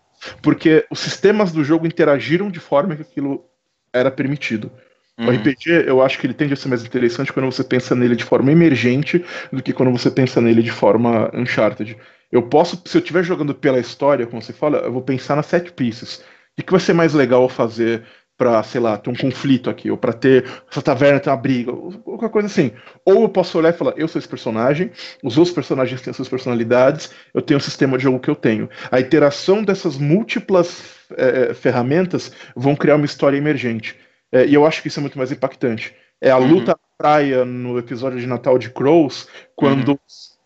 porque 0.41 0.85
os 0.91 1.01
sistemas 1.01 1.53
do 1.53 1.65
jogo 1.65 1.87
interagiram 1.87 2.51
de 2.51 2.61
forma 2.61 2.97
que 2.97 3.03
aquilo 3.03 3.45
era 3.93 4.11
permitido. 4.11 4.71
Uhum. 5.19 5.29
O 5.29 5.31
RPG, 5.31 5.85
eu 5.87 6.03
acho 6.03 6.19
que 6.19 6.27
ele 6.27 6.35
tende 6.35 6.55
a 6.55 6.57
ser 6.57 6.69
mais 6.69 6.85
interessante 6.85 7.33
quando 7.33 7.47
você 7.47 7.63
pensa 7.63 7.95
nele 7.95 8.17
de 8.17 8.25
forma 8.25 8.51
emergente 8.51 9.25
do 9.53 9.63
que 9.63 9.73
quando 9.73 9.93
você 9.93 10.11
pensa 10.11 10.41
nele 10.41 10.63
de 10.63 10.71
forma 10.71 11.31
Uncharted. 11.35 11.97
Eu 12.31 12.43
posso, 12.43 12.81
se 12.87 12.97
eu 12.97 13.01
estiver 13.01 13.23
jogando 13.23 13.55
pela 13.55 13.79
história, 13.79 14.27
como 14.27 14.41
você 14.41 14.53
fala, 14.53 14.79
eu 14.79 14.93
vou 14.93 15.03
pensar 15.03 15.37
nas 15.37 15.47
set 15.47 15.73
pieces. 15.73 16.25
O 16.59 16.63
que 16.63 16.71
vai 16.71 16.81
ser 16.81 16.95
mais 16.95 17.13
legal 17.13 17.49
fazer 17.49 18.03
para, 18.43 18.61
sei 18.65 18.81
lá, 18.81 18.99
ter 18.99 19.09
um 19.09 19.15
conflito 19.15 19.71
aqui, 19.71 19.89
ou 19.89 19.97
para 19.97 20.13
ter 20.13 20.45
essa 20.69 20.83
taverna 20.83 21.21
ter 21.21 21.31
uma 21.31 21.37
briga, 21.37 21.71
ou 21.71 21.93
qualquer 21.93 22.29
coisa 22.29 22.47
assim. 22.47 22.73
Ou 23.05 23.23
eu 23.23 23.29
posso 23.29 23.57
olhar 23.57 23.71
e 23.71 23.73
falar, 23.73 23.95
eu 23.97 24.09
sou 24.09 24.19
esse 24.19 24.27
personagem, 24.27 24.91
os 25.23 25.39
outros 25.39 25.55
personagens 25.55 26.01
têm 26.01 26.13
suas 26.13 26.29
personalidades, 26.29 27.13
eu 27.33 27.41
tenho 27.41 27.59
o 27.59 27.63
sistema 27.63 27.97
de 27.97 28.03
jogo 28.03 28.19
que 28.19 28.29
eu 28.29 28.35
tenho. 28.35 28.69
A 28.91 28.99
interação 28.99 29.63
dessas 29.63 29.97
múltiplas 29.97 30.83
é, 31.17 31.55
ferramentas 31.55 32.33
vão 32.57 32.75
criar 32.75 32.97
uma 32.97 33.07
história 33.07 33.37
emergente. 33.37 33.95
É, 34.33 34.45
e 34.45 34.55
eu 34.55 34.67
acho 34.67 34.83
que 34.83 34.89
isso 34.89 34.99
é 34.99 35.03
muito 35.03 35.17
mais 35.17 35.31
impactante. 35.31 35.95
É 36.21 36.33
a 36.33 36.37
uhum. 36.37 36.49
luta 36.49 36.73
na 36.73 36.79
praia 36.99 37.45
no 37.45 37.79
episódio 37.79 38.19
de 38.19 38.27
Natal 38.27 38.59
de 38.59 38.71
Crows, 38.71 39.29
quando 39.55 39.91
uhum. 39.91 39.99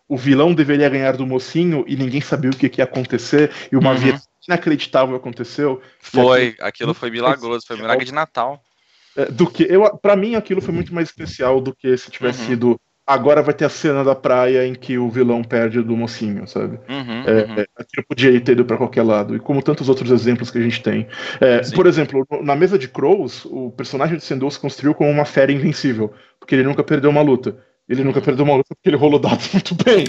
o 0.07 0.17
vilão 0.17 0.53
deveria 0.53 0.87
ganhar 0.87 1.17
do 1.17 1.25
mocinho 1.25 1.83
e 1.87 1.95
ninguém 1.95 2.21
sabia 2.21 2.51
o 2.51 2.55
que, 2.55 2.69
que 2.69 2.79
ia 2.79 2.85
acontecer, 2.85 3.49
e 3.71 3.75
uma 3.75 3.89
uhum 3.89 4.19
inacreditável 4.47 5.15
aconteceu. 5.15 5.81
Foi, 5.99 6.49
aquilo, 6.49 6.67
aquilo 6.67 6.93
foi 6.93 7.11
milagroso, 7.11 7.65
foi 7.67 7.77
milagre 7.77 8.05
de 8.05 8.13
Natal. 8.13 8.61
É, 9.15 9.25
do 9.25 9.49
que 9.49 9.63
eu, 9.63 9.97
para 9.97 10.15
mim 10.15 10.35
aquilo 10.35 10.61
foi 10.61 10.73
muito 10.73 10.93
mais 10.93 11.09
especial 11.09 11.59
do 11.59 11.75
que 11.75 11.97
se 11.97 12.11
tivesse 12.11 12.41
uhum. 12.41 12.47
sido 12.47 12.81
agora 13.07 13.41
vai 13.41 13.53
ter 13.53 13.63
a 13.63 13.69
cena 13.69 14.03
da 14.03 14.13
praia 14.13 14.67
em 14.67 14.75
que 14.75 14.97
o 14.97 15.09
vilão 15.09 15.41
perde 15.41 15.81
do 15.81 15.95
mocinho, 15.95 16.45
sabe? 16.45 16.77
Uhum, 16.89 17.23
é, 17.25 17.45
uhum. 17.45 17.59
É, 17.59 17.65
aquilo 17.77 18.05
podia 18.05 18.41
ter 18.41 18.51
ido 18.51 18.65
para 18.65 18.75
qualquer 18.75 19.03
lado, 19.03 19.33
e 19.33 19.39
como 19.39 19.63
tantos 19.63 19.87
outros 19.87 20.11
exemplos 20.11 20.51
que 20.51 20.57
a 20.57 20.61
gente 20.61 20.83
tem. 20.83 21.07
É, 21.39 21.61
por 21.73 21.87
exemplo, 21.87 22.27
na 22.43 22.53
mesa 22.53 22.77
de 22.77 22.89
Crows, 22.89 23.45
o 23.45 23.71
personagem 23.71 24.17
de 24.17 24.25
Sendou 24.25 24.51
se 24.51 24.59
construiu 24.59 24.93
como 24.93 25.09
uma 25.09 25.23
fera 25.23 25.53
invencível, 25.53 26.13
porque 26.37 26.53
ele 26.53 26.63
nunca 26.63 26.83
perdeu 26.83 27.09
uma 27.09 27.21
luta. 27.21 27.57
Ele 27.87 28.03
nunca 28.03 28.19
perdeu 28.19 28.43
uma 28.43 28.55
luta 28.55 28.75
porque 28.75 28.89
ele 28.89 28.97
rolou 28.97 29.19
dados 29.19 29.51
muito 29.53 29.73
bem. 29.75 30.05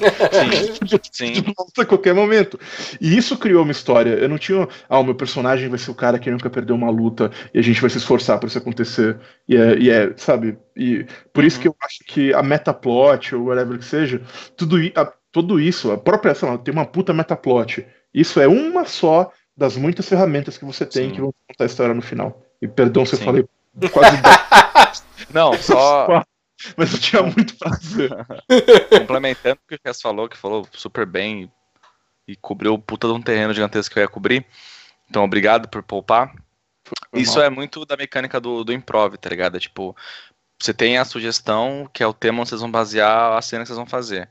Sim. 1.13 1.35
Sim. 1.35 1.45
a 1.79 1.85
qualquer 1.85 2.15
momento. 2.15 2.59
E 3.01 3.17
isso 3.17 3.37
criou 3.39 3.63
uma 3.63 3.73
história. 3.73 4.11
Eu 4.11 4.29
não 4.29 4.39
tinha. 4.39 4.69
Ah, 4.89 4.99
o 4.99 5.05
meu 5.05 5.15
personagem 5.15 5.69
vai 5.69 5.79
ser 5.79 5.91
o 5.91 5.95
cara 5.95 6.19
que 6.19 6.31
nunca 6.31 6.51
perdeu 6.51 6.75
uma 6.75 6.91
luta 6.91 7.31
e 7.55 7.59
a 7.59 7.63
gente 7.63 7.81
vai 7.81 7.89
se 7.89 7.99
esforçar 7.99 8.39
para 8.39 8.49
isso 8.49 8.59
acontecer. 8.59 9.19
E 9.49 9.57
é, 9.57 9.79
e 9.79 9.91
é, 9.91 10.13
sabe? 10.17 10.59
E 10.77 11.07
por 11.33 11.45
isso 11.45 11.57
uhum. 11.57 11.63
que 11.63 11.69
eu 11.69 11.77
acho 11.83 11.99
que 12.07 12.35
a 12.35 12.43
metaplot, 12.43 13.35
ou 13.35 13.45
whatever 13.45 13.79
que 13.79 13.85
seja, 13.85 14.21
tudo, 14.57 14.77
a, 14.97 15.13
tudo 15.31 15.61
isso, 15.61 15.93
a 15.93 15.99
própria. 15.99 16.35
Sei 16.35 16.49
lá, 16.49 16.59
tem 16.59 16.75
uma 16.75 16.87
puta 16.87 17.15
metaplot. 17.15 17.87
Isso 18.13 18.41
é 18.41 18.49
uma 18.49 18.85
só 18.85 19.31
das 19.57 19.77
muitas 19.77 20.09
ferramentas 20.09 20.59
que 20.59 20.65
você 20.65 20.85
tem 20.85 21.09
Sim. 21.09 21.15
que 21.15 21.21
vão 21.21 21.33
contar 21.49 21.65
a 21.65 21.67
história 21.67 21.95
no 21.95 22.03
final. 22.03 22.43
E 22.61 22.67
perdão 22.67 23.07
se 23.07 23.15
eu 23.15 23.19
falei 23.21 23.45
quase. 23.93 24.17
não, 25.33 25.53
só. 25.55 26.25
Mas 26.77 26.93
eu 26.93 26.99
tinha 26.99 27.23
muito 27.23 27.57
prazer. 27.57 28.11
Complementando 28.99 29.61
o 29.65 29.69
que 29.69 29.75
o 29.77 29.81
Cass 29.81 30.01
falou, 30.01 30.29
que 30.29 30.37
falou 30.37 30.67
super 30.73 31.07
bem 31.07 31.51
e 32.27 32.37
cobriu 32.37 32.75
o 32.75 32.79
puta 32.79 33.07
de 33.07 33.15
um 33.15 33.23
terreno 33.23 33.55
gigantesco 33.55 33.93
que 33.93 33.99
eu 33.99 34.03
ia 34.03 34.09
cobrir. 34.09 34.45
Então, 35.09 35.25
obrigado 35.25 35.69
por 35.69 35.83
poupar. 35.83 36.35
Foi 37.11 37.21
Isso 37.21 37.37
mal. 37.37 37.45
é 37.45 37.51
muito 37.51 37.85
da 37.87 37.97
mecânica 37.97 38.41
do, 38.41 38.65
do 38.65 38.73
improv, 38.73 39.17
tá 39.17 39.31
ligado? 39.31 39.57
É, 39.57 39.61
tipo, 39.61 39.97
você 40.61 40.75
tem 40.75 40.99
a 40.99 41.05
sugestão, 41.05 41.89
que 41.93 42.03
é 42.03 42.07
o 42.07 42.13
tema 42.13 42.41
onde 42.41 42.51
vocês 42.51 42.61
vão 42.61 42.71
basear 42.71 43.37
a 43.37 43.43
cena 43.43 43.63
que 43.63 43.69
vocês 43.69 43.77
vão 43.77 43.87
fazer. 43.87 44.29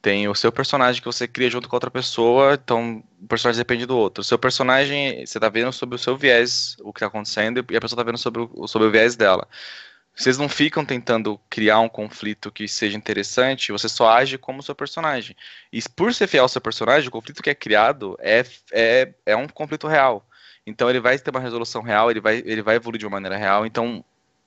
Tem 0.00 0.28
o 0.28 0.34
seu 0.34 0.52
personagem 0.52 1.00
que 1.00 1.06
você 1.06 1.26
cria 1.26 1.50
junto 1.50 1.68
com 1.68 1.76
outra 1.76 1.90
pessoa, 1.90 2.54
então 2.54 3.02
o 3.20 3.26
personagem 3.26 3.58
depende 3.58 3.86
do 3.86 3.96
outro. 3.96 4.20
O 4.20 4.24
seu 4.24 4.38
personagem, 4.38 5.24
você 5.26 5.38
tá 5.38 5.48
vendo 5.48 5.72
sobre 5.72 5.96
o 5.96 5.98
seu 5.98 6.16
viés, 6.16 6.76
o 6.80 6.92
que 6.92 7.00
tá 7.00 7.06
acontecendo, 7.06 7.64
e 7.70 7.76
a 7.76 7.80
pessoa 7.80 7.96
tá 7.96 8.04
vendo 8.04 8.18
sobre 8.18 8.48
o, 8.52 8.66
sobre 8.68 8.88
o 8.88 8.90
viés 8.90 9.16
dela. 9.16 9.48
Vocês 10.16 10.38
não 10.38 10.48
ficam 10.48 10.82
tentando 10.82 11.38
criar 11.50 11.78
um 11.80 11.90
conflito 11.90 12.50
que 12.50 12.66
seja 12.66 12.96
interessante, 12.96 13.70
você 13.70 13.86
só 13.86 14.08
age 14.08 14.38
como 14.38 14.62
seu 14.62 14.74
personagem. 14.74 15.36
E 15.70 15.80
por 15.94 16.14
ser 16.14 16.26
fiel 16.26 16.44
ao 16.44 16.48
seu 16.48 16.60
personagem, 16.60 17.08
o 17.08 17.12
conflito 17.12 17.42
que 17.42 17.50
é 17.50 17.54
criado 17.54 18.16
é, 18.18 18.42
é, 18.72 19.12
é 19.26 19.36
um 19.36 19.46
conflito 19.46 19.86
real. 19.86 20.26
Então 20.66 20.88
ele 20.88 21.00
vai 21.00 21.18
ter 21.18 21.30
uma 21.30 21.38
resolução 21.38 21.82
real, 21.82 22.10
ele 22.10 22.20
vai, 22.20 22.42
ele 22.46 22.62
vai 22.62 22.76
evoluir 22.76 22.98
de 22.98 23.06
uma 23.06 23.16
maneira 23.16 23.36
real. 23.36 23.66
Então, 23.66 24.02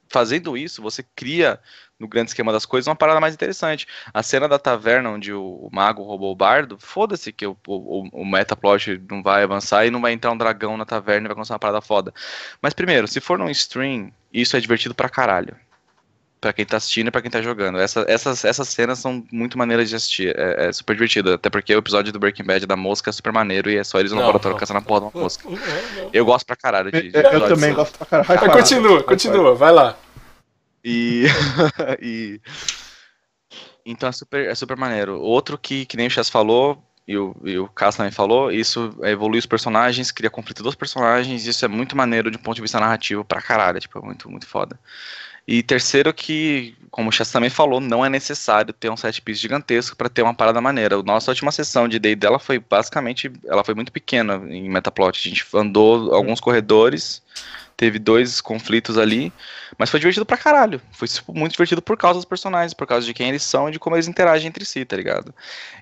fazendo 0.10 0.58
isso, 0.58 0.82
você 0.82 1.04
cria, 1.16 1.60
no 2.00 2.08
grande 2.08 2.32
esquema 2.32 2.52
das 2.52 2.66
coisas, 2.66 2.88
uma 2.88 2.96
parada 2.96 3.20
mais 3.20 3.34
interessante. 3.34 3.88
A 4.14 4.24
cena 4.24 4.48
da 4.48 4.58
taverna 4.58 5.10
onde 5.12 5.32
o 5.32 5.70
mago 5.72 6.04
roubou 6.04 6.32
o 6.32 6.36
bardo, 6.36 6.78
foda-se 6.80 7.32
que 7.32 7.46
o, 7.46 7.58
o, 7.68 8.22
o 8.22 8.26
metaplot 8.26 9.02
não 9.10 9.22
vai 9.22 9.44
avançar 9.44 9.86
e 9.86 9.92
não 9.92 10.02
vai 10.02 10.14
entrar 10.14 10.32
um 10.32 10.38
dragão 10.38 10.76
na 10.78 10.86
taverna 10.86 11.28
e 11.28 11.30
vai 11.30 11.36
começar 11.36 11.54
uma 11.54 11.60
parada 11.60 11.82
foda. 11.82 12.14
Mas 12.62 12.74
primeiro, 12.74 13.08
se 13.08 13.20
for 13.20 13.38
num 13.38 13.50
stream 13.50 14.12
isso 14.34 14.56
é 14.56 14.60
divertido 14.60 14.94
pra 14.94 15.10
caralho. 15.10 15.56
Pra 16.42 16.54
quem 16.54 16.66
tá 16.66 16.78
assistindo 16.78 17.10
e 17.10 17.12
pra 17.12 17.22
quem 17.22 17.30
tá 17.30 17.42
jogando. 17.42 17.80
Essa, 17.80 18.06
essas, 18.08 18.46
essas 18.46 18.70
cenas 18.70 19.00
são 19.00 19.26
muito 19.30 19.58
maneiras 19.58 19.90
de 19.90 19.96
assistir. 19.96 20.34
É, 20.38 20.68
é, 20.68 20.72
super 20.72 20.94
divertido. 20.94 21.34
Até 21.34 21.50
porque 21.50 21.76
o 21.76 21.80
episódio 21.80 22.14
do 22.14 22.20
Breaking 22.20 22.46
Bad 22.46 22.66
da 22.66 22.78
mosca 22.78 23.10
é 23.10 23.14
super 23.14 23.34
maneiro 23.34 23.70
e 23.70 23.78
é 23.78 23.84
só 23.84 24.00
eles 24.00 24.14
no 24.14 24.20
laboratório 24.20 24.58
caçando 24.58 24.80
a 24.80 24.82
porra 24.82 25.02
de 25.02 25.06
uma 25.08 25.24
mosca. 25.24 25.44
Eu 26.14 26.24
gosto 26.26 26.46
pra 26.46 26.56
caralho 26.56 26.92
de. 26.92 27.12
de 27.12 27.18
eu, 27.18 27.24
eu 27.24 27.48
também 27.48 27.74
gosto 27.74 27.98
pra 27.98 28.24
caralho. 28.24 28.42
Mas 28.48 28.62
continua, 28.62 29.04
continua, 29.04 29.56
vai 29.56 29.72
lá. 29.72 29.98
E. 30.84 31.26
e... 32.02 32.42
Então 33.86 34.08
é 34.08 34.12
super, 34.12 34.48
é 34.48 34.56
super 34.56 34.78
maneiro. 34.78 35.20
Outro 35.20 35.58
que, 35.58 35.86
que 35.86 35.98
nem 35.98 36.08
o 36.08 36.10
Chess 36.10 36.30
falou, 36.30 36.82
e 37.10 37.18
o, 37.18 37.36
e 37.44 37.58
o 37.58 37.68
Cass 37.68 37.96
também 37.96 38.12
falou, 38.12 38.52
isso 38.52 38.96
evolui 39.02 39.40
os 39.40 39.48
personagens, 39.48 40.12
cria 40.12 40.30
conflito 40.30 40.62
dos 40.62 40.76
personagens, 40.76 41.48
isso 41.48 41.66
é 41.66 41.68
muito 41.68 41.98
maneiro 41.98 42.30
de 42.30 42.38
um 42.38 42.40
ponto 42.40 42.58
de 42.58 42.62
vista 42.62 42.80
narrativo 42.80 43.26
pra 43.26 43.42
caralho, 43.42 43.80
tipo, 43.80 43.98
é 43.98 44.02
muito, 44.04 44.30
muito 44.30 44.46
foda. 44.46 44.80
E 45.48 45.64
terceiro 45.64 46.14
que, 46.14 46.76
como 46.92 47.10
o 47.10 47.12
Chess 47.12 47.32
também 47.32 47.50
falou, 47.50 47.80
não 47.80 48.06
é 48.06 48.10
necessário 48.10 48.74
ter 48.74 48.90
um 48.90 48.98
set 48.98 49.22
piece 49.22 49.42
gigantesco 49.42 49.96
para 49.96 50.10
ter 50.10 50.22
uma 50.22 50.34
parada 50.34 50.62
maneira. 50.62 51.02
Nossa 51.02 51.32
última 51.32 51.52
sessão 51.52 51.88
de 51.88 51.98
day 51.98 52.16
dela 52.16 52.40
foi 52.40 52.60
basicamente, 52.60 53.32
ela 53.46 53.64
foi 53.64 53.74
muito 53.74 53.92
pequena 53.92 54.36
em 54.50 54.70
Metaplot. 54.70 55.18
A 55.18 55.30
gente 55.30 55.46
andou 55.54 56.14
alguns 56.14 56.40
corredores, 56.40 57.24
teve 57.76 57.98
dois 57.98 58.42
conflitos 58.42 58.98
ali, 58.98 59.32
mas 59.78 59.90
foi 59.90 60.00
divertido 60.00 60.26
pra 60.26 60.38
caralho. 60.38 60.82
Foi 60.92 61.08
tipo, 61.08 61.34
muito 61.34 61.54
divertido 61.54 61.82
por 61.82 61.98
causa 61.98 62.20
dos 62.20 62.26
personagens, 62.26 62.74
por 62.74 62.86
causa 62.86 63.06
de 63.06 63.14
quem 63.14 63.30
eles 63.30 63.44
são 63.44 63.70
e 63.70 63.72
de 63.72 63.80
como 63.80 63.96
eles 63.96 64.08
interagem 64.08 64.48
entre 64.50 64.66
si, 64.66 64.84
tá 64.84 64.98
ligado? 64.98 65.34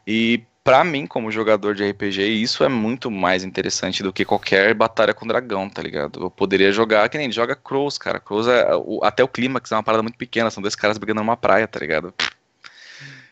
E 0.06 0.44
para 0.68 0.84
mim, 0.84 1.08
como 1.08 1.32
jogador 1.32 1.74
de 1.74 1.90
RPG, 1.90 2.24
isso 2.24 2.62
é 2.62 2.68
muito 2.68 3.10
mais 3.10 3.46
interessante 3.46 4.04
do 4.04 4.12
que 4.12 4.26
qualquer 4.26 4.74
batalha 4.74 5.14
com 5.14 5.26
dragão, 5.26 5.70
tá 5.70 5.82
ligado? 5.82 6.24
Eu 6.24 6.30
poderia 6.30 6.74
jogar, 6.74 7.08
que 7.08 7.18
nem 7.18 7.32
joga 7.32 7.56
Crows, 7.56 7.98
cara. 7.98 8.20
Crows 8.20 8.50
é. 8.50 8.76
O, 8.76 9.00
até 9.02 9.24
o 9.24 9.30
clímax 9.30 9.72
é 9.72 9.76
uma 9.76 9.84
parada 9.84 10.04
muito 10.04 10.18
pequena, 10.18 10.52
são 10.52 10.62
dois 10.62 10.76
caras 10.76 10.98
brigando 10.98 11.22
numa 11.22 11.38
praia, 11.38 11.66
tá 11.70 11.80
ligado? 11.80 12.14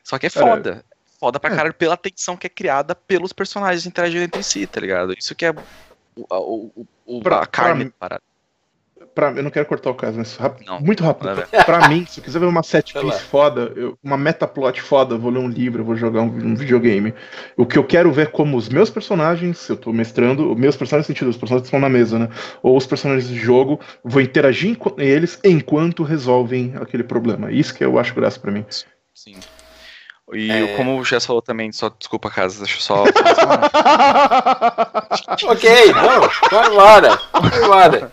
Só 0.01 0.17
que 0.17 0.27
é 0.27 0.29
foda. 0.29 0.81
É. 0.89 0.95
Foda 1.19 1.37
pra 1.37 1.51
é. 1.51 1.55
caralho 1.57 1.73
pela 1.73 1.97
tensão 1.97 2.37
que 2.37 2.47
é 2.47 2.49
criada 2.49 2.95
pelos 2.95 3.33
personagens 3.33 3.85
interagindo 3.85 4.23
entre 4.23 4.41
si, 4.41 4.65
tá 4.65 4.79
ligado? 4.79 5.13
Isso 5.19 5.35
que 5.35 5.45
é 5.45 5.51
o, 5.51 6.31
o, 6.31 6.87
o, 7.05 7.21
pra, 7.21 7.39
a 7.41 7.45
carne 7.45 7.89
pra, 7.89 7.93
parada 7.99 8.23
pra, 9.15 9.31
eu 9.31 9.41
não 9.41 9.49
quero 9.49 9.65
cortar 9.65 9.89
o 9.89 9.95
caso, 9.95 10.17
mas 10.17 10.35
rápido, 10.35 10.67
não, 10.67 10.79
muito 10.81 11.01
rápido. 11.03 11.47
Pra, 11.49 11.63
pra 11.63 11.87
mim, 11.87 12.05
se 12.05 12.19
eu 12.19 12.23
quiser 12.23 12.39
ver 12.39 12.45
uma 12.45 12.61
set 12.63 12.93
piece 12.93 13.21
foda, 13.23 13.71
eu, 13.75 13.97
uma 14.03 14.17
metaplot 14.17 14.81
foda, 14.81 15.15
eu 15.15 15.19
vou 15.19 15.31
ler 15.31 15.39
um 15.39 15.47
livro, 15.47 15.81
eu 15.81 15.85
vou 15.85 15.95
jogar 15.95 16.21
um, 16.21 16.25
um, 16.25 16.53
videogame. 16.53 17.13
O 17.55 17.65
que 17.65 17.79
eu 17.79 17.83
quero 17.83 18.11
ver 18.11 18.23
é 18.23 18.29
como 18.29 18.57
os 18.57 18.67
meus 18.67 18.89
personagens, 18.89 19.69
eu 19.69 19.77
tô 19.77 19.93
mestrando, 19.93 20.51
os 20.51 20.59
meus 20.59 20.75
personagens 20.75 21.07
no 21.07 21.13
sentido, 21.15 21.29
os 21.29 21.37
personagens 21.37 21.69
que 21.69 21.75
estão 21.75 21.79
na 21.79 21.89
mesa, 21.89 22.19
né? 22.19 22.29
Ou 22.61 22.75
os 22.75 22.85
personagens 22.85 23.29
de 23.29 23.37
jogo, 23.37 23.79
vou 24.03 24.21
interagir 24.21 24.77
com 24.77 24.93
eles 24.99 25.39
enquanto 25.43 26.03
resolvem 26.03 26.73
aquele 26.75 27.03
problema. 27.03 27.51
Isso 27.51 27.73
que 27.73 27.85
eu 27.85 27.97
acho 27.97 28.13
graça 28.13 28.39
pra 28.39 28.51
mim. 28.51 28.65
Sim. 29.13 29.35
E 30.33 30.51
é... 30.51 30.75
como 30.75 30.99
o 30.99 31.05
Jess 31.05 31.25
falou 31.25 31.41
também, 31.41 31.71
só 31.71 31.89
desculpa 31.89 32.29
casa, 32.31 32.59
deixa 32.59 32.77
eu 32.77 32.81
só. 32.81 33.03
ok, 35.47 35.93
não, 35.93 36.21
vai 36.49 36.67
embora, 36.67 37.19
vai 37.31 37.63
embora. 37.63 38.09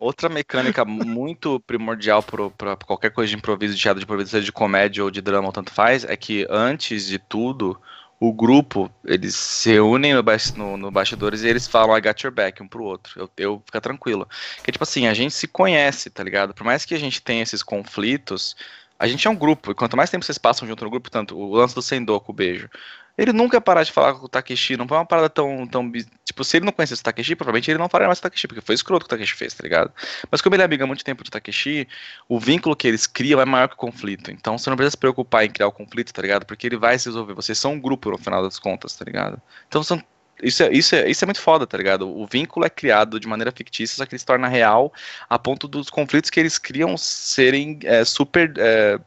Outra 0.00 0.28
mecânica 0.28 0.84
muito 0.84 1.58
primordial 1.60 2.22
para 2.22 2.76
qualquer 2.76 3.10
coisa 3.10 3.30
de 3.30 3.36
improviso, 3.36 3.74
de 3.74 3.80
teatro 3.80 3.98
de 3.98 4.04
improviso, 4.04 4.30
seja 4.30 4.44
de 4.44 4.52
comédia 4.52 5.02
ou 5.02 5.10
de 5.10 5.20
drama, 5.20 5.48
ou 5.48 5.52
tanto 5.52 5.72
faz, 5.72 6.04
é 6.04 6.16
que 6.16 6.46
antes 6.48 7.06
de 7.06 7.18
tudo, 7.18 7.80
o 8.20 8.32
grupo, 8.32 8.90
eles 9.04 9.34
se 9.34 9.78
unem 9.78 10.14
no, 10.14 10.22
no, 10.56 10.76
no 10.76 10.90
bastidores 10.90 11.42
e 11.42 11.48
eles 11.48 11.66
falam 11.66 11.96
I 11.96 12.00
got 12.00 12.22
your 12.22 12.32
back 12.32 12.62
um 12.62 12.68
pro 12.68 12.84
outro. 12.84 13.20
Eu, 13.20 13.30
eu 13.36 13.62
fica 13.64 13.80
tranquilo. 13.80 14.28
Que 14.62 14.72
tipo 14.72 14.82
assim, 14.82 15.06
a 15.06 15.14
gente 15.14 15.34
se 15.34 15.46
conhece, 15.46 16.10
tá 16.10 16.22
ligado? 16.22 16.54
Por 16.54 16.64
mais 16.64 16.84
que 16.84 16.94
a 16.94 16.98
gente 16.98 17.22
tenha 17.22 17.42
esses 17.42 17.62
conflitos, 17.62 18.56
a 18.98 19.06
gente 19.06 19.26
é 19.26 19.30
um 19.30 19.36
grupo, 19.36 19.70
e 19.70 19.74
quanto 19.74 19.96
mais 19.96 20.10
tempo 20.10 20.24
vocês 20.24 20.38
passam 20.38 20.66
junto 20.66 20.84
no 20.84 20.90
grupo, 20.90 21.10
tanto 21.10 21.36
o 21.38 21.54
lance 21.54 21.74
do 21.74 21.82
Sendoku, 21.82 22.32
o 22.32 22.34
beijo. 22.34 22.68
Ele 23.16 23.32
nunca 23.32 23.60
parar 23.60 23.82
de 23.82 23.90
falar 23.90 24.14
com 24.14 24.26
o 24.26 24.28
Takeshi, 24.28 24.76
não 24.76 24.86
foi 24.86 24.96
uma 24.96 25.04
parada 25.04 25.28
tão, 25.28 25.66
tão. 25.66 25.90
Tipo, 26.24 26.44
se 26.44 26.56
ele 26.56 26.66
não 26.66 26.72
conhecesse 26.72 27.00
o 27.00 27.04
Takeshi, 27.04 27.34
provavelmente 27.34 27.68
ele 27.68 27.78
não 27.78 27.88
faria 27.88 28.06
mais 28.06 28.20
o 28.20 28.22
Takeshi, 28.22 28.46
porque 28.46 28.60
foi 28.60 28.76
escroto 28.76 29.04
que 29.04 29.08
o 29.12 29.16
Takeshi 29.16 29.34
fez, 29.34 29.54
tá 29.54 29.62
ligado? 29.64 29.92
Mas 30.30 30.40
como 30.40 30.54
ele 30.54 30.62
é 30.62 30.64
amigo 30.64 30.84
há 30.84 30.86
muito 30.86 31.04
tempo 31.04 31.24
de 31.24 31.30
Takeshi, 31.30 31.88
o 32.28 32.38
vínculo 32.38 32.76
que 32.76 32.86
eles 32.86 33.08
criam 33.08 33.40
é 33.40 33.44
maior 33.44 33.66
que 33.66 33.74
o 33.74 33.76
conflito. 33.76 34.30
Então 34.30 34.56
você 34.56 34.70
não 34.70 34.76
precisa 34.76 34.92
se 34.92 34.98
preocupar 34.98 35.44
em 35.44 35.50
criar 35.50 35.66
o 35.66 35.72
conflito, 35.72 36.12
tá 36.12 36.22
ligado? 36.22 36.46
Porque 36.46 36.68
ele 36.68 36.76
vai 36.76 36.96
se 36.96 37.06
resolver. 37.06 37.34
Vocês 37.34 37.58
são 37.58 37.72
um 37.72 37.80
grupo 37.80 38.08
no 38.08 38.18
final 38.18 38.40
das 38.40 38.58
contas, 38.58 38.94
tá 38.94 39.04
ligado? 39.04 39.42
Então 39.66 39.82
são 39.82 40.00
isso 40.42 40.62
é, 40.62 40.72
isso, 40.72 40.94
é, 40.94 41.10
isso 41.10 41.24
é 41.24 41.26
muito 41.26 41.40
foda, 41.40 41.66
tá 41.66 41.76
ligado? 41.76 42.08
O 42.08 42.26
vínculo 42.26 42.64
é 42.64 42.70
criado 42.70 43.18
de 43.18 43.26
maneira 43.26 43.52
fictícia, 43.52 43.96
só 43.96 44.06
que 44.06 44.14
ele 44.14 44.18
se 44.20 44.26
torna 44.26 44.48
real 44.48 44.92
a 45.28 45.38
ponto 45.38 45.66
dos 45.66 45.90
conflitos 45.90 46.30
que 46.30 46.38
eles 46.38 46.58
criam 46.58 46.96
serem 46.96 47.78
é, 47.84 48.04
super 48.04 48.52
é, 48.56 48.98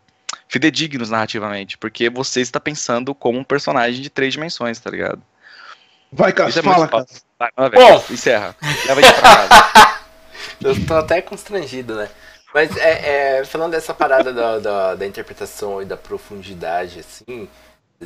fidedignos 0.48 1.10
narrativamente, 1.10 1.78
porque 1.78 2.10
você 2.10 2.42
está 2.42 2.60
pensando 2.60 3.16
como 3.16 3.40
um 3.40 3.44
personagem 3.44 4.02
de 4.02 4.10
três 4.10 4.34
dimensões, 4.34 4.80
tá 4.80 4.90
ligado? 4.90 5.22
Vai, 6.12 6.34
Cássio, 6.34 6.60
é 6.60 6.64
fala, 6.64 6.88
Cássio. 6.88 7.22
Bom, 7.74 8.04
encerra. 8.10 8.56
Leva 8.86 9.02
pra 9.02 9.22
casa. 9.22 10.02
Eu 10.62 10.86
tô 10.86 10.94
até 10.96 11.22
constrangido, 11.22 11.96
né? 11.96 12.10
Mas 12.54 12.76
é, 12.76 13.40
é, 13.40 13.46
falando 13.46 13.72
dessa 13.72 13.94
parada 13.94 14.34
da, 14.34 14.60
da, 14.60 14.96
da, 14.96 15.08
interpretação 15.08 15.82
e 15.82 15.86
da 15.86 15.96
profundidade, 15.96 17.00
assim, 17.00 17.48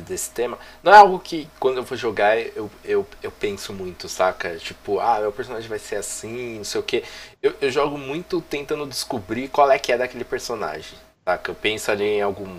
desse 0.00 0.30
tema, 0.30 0.58
não 0.82 0.92
é 0.92 0.96
algo 0.96 1.18
que 1.18 1.48
quando 1.58 1.78
eu 1.78 1.82
vou 1.82 1.96
jogar 1.96 2.38
eu, 2.38 2.70
eu, 2.84 3.06
eu 3.22 3.30
penso 3.30 3.72
muito, 3.72 4.08
saca? 4.08 4.56
Tipo, 4.56 5.00
ah, 5.00 5.20
meu 5.20 5.32
personagem 5.32 5.68
vai 5.68 5.78
ser 5.78 5.96
assim, 5.96 6.58
não 6.58 6.64
sei 6.64 6.80
o 6.80 6.84
quê. 6.84 7.02
Eu, 7.42 7.54
eu 7.60 7.70
jogo 7.70 7.96
muito 7.96 8.40
tentando 8.40 8.86
descobrir 8.86 9.48
qual 9.48 9.70
é 9.70 9.78
que 9.78 9.92
é 9.92 9.98
daquele 9.98 10.24
personagem. 10.24 10.98
Saca? 11.24 11.50
Eu 11.50 11.54
penso 11.54 11.90
ali 11.90 12.04
em 12.04 12.22
algum, 12.22 12.58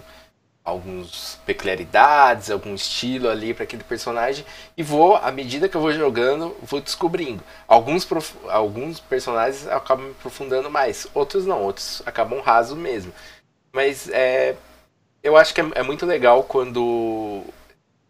alguns 0.64 1.40
peculiaridades, 1.46 2.52
algum 2.52 2.76
estilo 2.76 3.30
ali 3.30 3.54
para 3.54 3.64
aquele 3.64 3.84
personagem 3.84 4.46
e 4.76 4.84
vou, 4.84 5.16
à 5.16 5.32
medida 5.32 5.70
que 5.70 5.78
eu 5.78 5.82
vou 5.82 5.94
jogando, 5.94 6.56
vou 6.62 6.82
descobrindo. 6.82 7.44
Alguns, 7.68 8.04
prof... 8.04 8.36
alguns 8.50 9.00
personagens 9.00 9.68
acabam 9.68 10.08
me 10.08 10.12
aprofundando 10.12 10.70
mais, 10.70 11.08
outros 11.14 11.46
não, 11.46 11.62
outros 11.62 12.02
acabam 12.06 12.42
raso 12.42 12.76
mesmo. 12.76 13.14
Mas 13.72 14.10
é, 14.10 14.56
eu 15.28 15.36
acho 15.36 15.54
que 15.54 15.62
é, 15.62 15.66
é 15.76 15.84
muito 15.84 16.06
legal 16.06 16.44
quando 16.44 17.44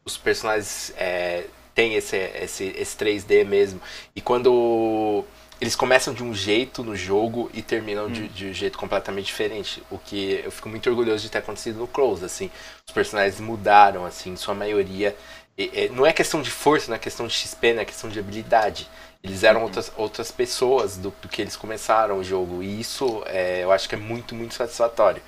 os 0.06 0.18
personagens 0.18 0.94
é, 0.98 1.46
têm 1.74 1.96
esse, 1.96 2.16
esse, 2.16 2.74
esse 2.78 2.98
3D 2.98 3.46
mesmo. 3.46 3.82
E 4.16 4.22
quando 4.22 5.26
eles 5.60 5.76
começam 5.76 6.14
de 6.14 6.24
um 6.24 6.34
jeito 6.34 6.84
no 6.84 6.96
jogo 6.96 7.50
e 7.54 7.62
terminam 7.62 8.06
hum. 8.06 8.12
de, 8.12 8.28
de, 8.28 8.46
um 8.48 8.54
jeito 8.54 8.78
completamente 8.78 9.26
diferente. 9.26 9.82
O 9.90 9.98
que 9.98 10.42
eu 10.44 10.52
fico 10.52 10.70
muito 10.70 10.90
orgulhoso 10.90 11.24
de 11.24 11.30
ter 11.30 11.40
acontecido 11.40 11.80
no 11.80 11.88
Close, 11.88 12.24
assim. 12.24 12.52
Os 12.88 12.94
personagens 12.94 13.40
mudaram, 13.40 14.06
assim, 14.06 14.36
sua 14.36 14.54
maioria. 14.54 15.16
E, 15.58 15.64
e, 15.74 15.90
não 15.90 16.06
é 16.06 16.14
questão 16.14 16.42
de 16.42 16.52
força, 16.52 16.90
não 16.90 16.96
é 16.96 17.00
questão 17.00 17.26
de 17.26 17.34
XP, 17.34 17.74
não 17.74 17.82
é 17.82 17.86
questão 17.86 18.10
de 18.10 18.20
habilidade. 18.20 18.88
Eles 19.24 19.44
eram 19.44 19.62
uhum. 19.62 19.66
outras, 19.66 19.92
outras 19.98 20.32
pessoas 20.32 20.96
do, 20.96 21.12
do, 21.22 21.28
que 21.28 21.42
eles 21.42 21.56
começaram 21.56 22.20
o 22.20 22.24
jogo. 22.24 22.62
E 22.62 22.80
isso 22.80 23.24
é, 23.26 23.64
eu 23.64 23.72
acho 23.72 23.90
que 23.90 23.96
é 23.96 23.98
muito, 23.98 24.36
muito 24.36 24.54
satisfatório. 24.54 25.22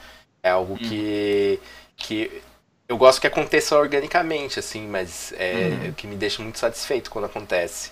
É 0.44 0.52
algo 0.52 0.74
uhum. 0.74 0.80
que, 0.80 1.60
que 2.00 2.42
eu 2.88 2.98
gosto 2.98 3.22
que 3.22 3.28
aconteça 3.28 3.78
organicamente, 3.78 4.58
assim, 4.58 4.88
mas 4.88 5.32
é 5.34 5.68
uhum. 5.68 5.94
que 5.94 6.08
me 6.08 6.16
deixa 6.16 6.42
muito 6.42 6.58
satisfeito 6.58 7.12
quando 7.12 7.26
acontece. 7.26 7.92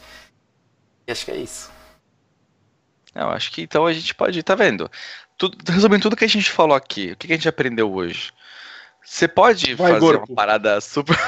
E 1.05 1.11
acho 1.11 1.23
que 1.23 1.31
é 1.31 1.37
isso. 1.37 1.71
Eu 3.13 3.29
acho 3.29 3.51
que 3.51 3.61
então 3.61 3.85
a 3.85 3.93
gente 3.93 4.15
pode, 4.15 4.41
tá 4.41 4.55
vendo? 4.55 4.89
Tudo, 5.37 5.55
resumindo 5.71 6.01
tudo 6.01 6.15
que 6.15 6.25
a 6.25 6.29
gente 6.29 6.49
falou 6.51 6.75
aqui, 6.75 7.11
o 7.11 7.15
que 7.15 7.31
a 7.31 7.35
gente 7.35 7.47
aprendeu 7.47 7.93
hoje? 7.93 8.31
Você 9.05 9.27
pode 9.27 9.75
Vai, 9.75 9.93
fazer 9.93 10.17
uma 10.17 10.35
parada 10.35 10.81
super. 10.81 11.15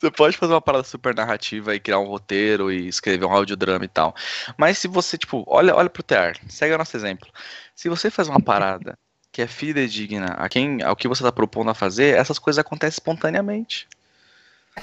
você 0.00 0.10
pode 0.10 0.36
fazer 0.36 0.52
uma 0.54 0.60
parada 0.60 0.84
super 0.84 1.14
narrativa 1.14 1.74
e 1.74 1.80
criar 1.80 1.98
um 1.98 2.06
roteiro 2.06 2.72
e 2.72 2.88
escrever 2.88 3.26
um 3.26 3.32
audiodrama 3.32 3.84
e 3.84 3.88
tal. 3.88 4.14
Mas 4.56 4.78
se 4.78 4.88
você, 4.88 5.16
tipo, 5.16 5.44
olha, 5.46 5.74
olha 5.74 5.88
pro 5.88 6.02
TR, 6.02 6.36
segue 6.48 6.74
o 6.74 6.78
nosso 6.78 6.96
exemplo. 6.96 7.30
Se 7.74 7.88
você 7.88 8.10
faz 8.10 8.26
uma 8.28 8.40
parada 8.40 8.98
que 9.32 9.42
é 9.42 9.46
fidedigna 9.46 10.34
a 10.38 10.48
quem, 10.48 10.82
ao 10.82 10.96
que 10.96 11.08
você 11.08 11.22
está 11.22 11.32
propondo 11.32 11.70
a 11.70 11.74
fazer, 11.74 12.16
essas 12.16 12.38
coisas 12.38 12.58
acontecem 12.58 12.94
espontaneamente. 12.94 13.86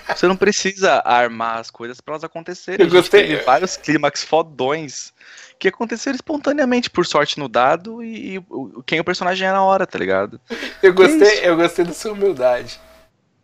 Você 0.08 0.28
não 0.28 0.36
precisa 0.36 1.02
armar 1.06 1.60
as 1.60 1.70
coisas 1.70 2.02
para 2.02 2.14
elas 2.14 2.24
acontecerem. 2.24 2.86
Eu 2.86 2.92
gostei. 2.92 3.28
Teve 3.28 3.44
vários 3.44 3.78
clímax 3.78 4.24
fodões 4.24 5.14
que 5.58 5.70
aconteceram 5.70 6.16
espontaneamente, 6.16 6.90
por 6.90 7.06
sorte 7.06 7.40
no 7.40 7.48
dado, 7.48 8.04
e, 8.04 8.38
e 8.38 8.44
quem 8.86 9.00
o 9.00 9.06
personagem 9.06 9.48
é 9.48 9.52
na 9.52 9.64
hora, 9.64 9.88
tá 9.88 9.98
ligado? 9.98 10.40
Eu 10.84 10.94
gostei, 10.94 11.40
é 11.40 11.50
eu 11.50 11.56
gostei 11.56 11.86
da 11.86 11.94
sua 11.94 12.12
humildade. 12.12 12.80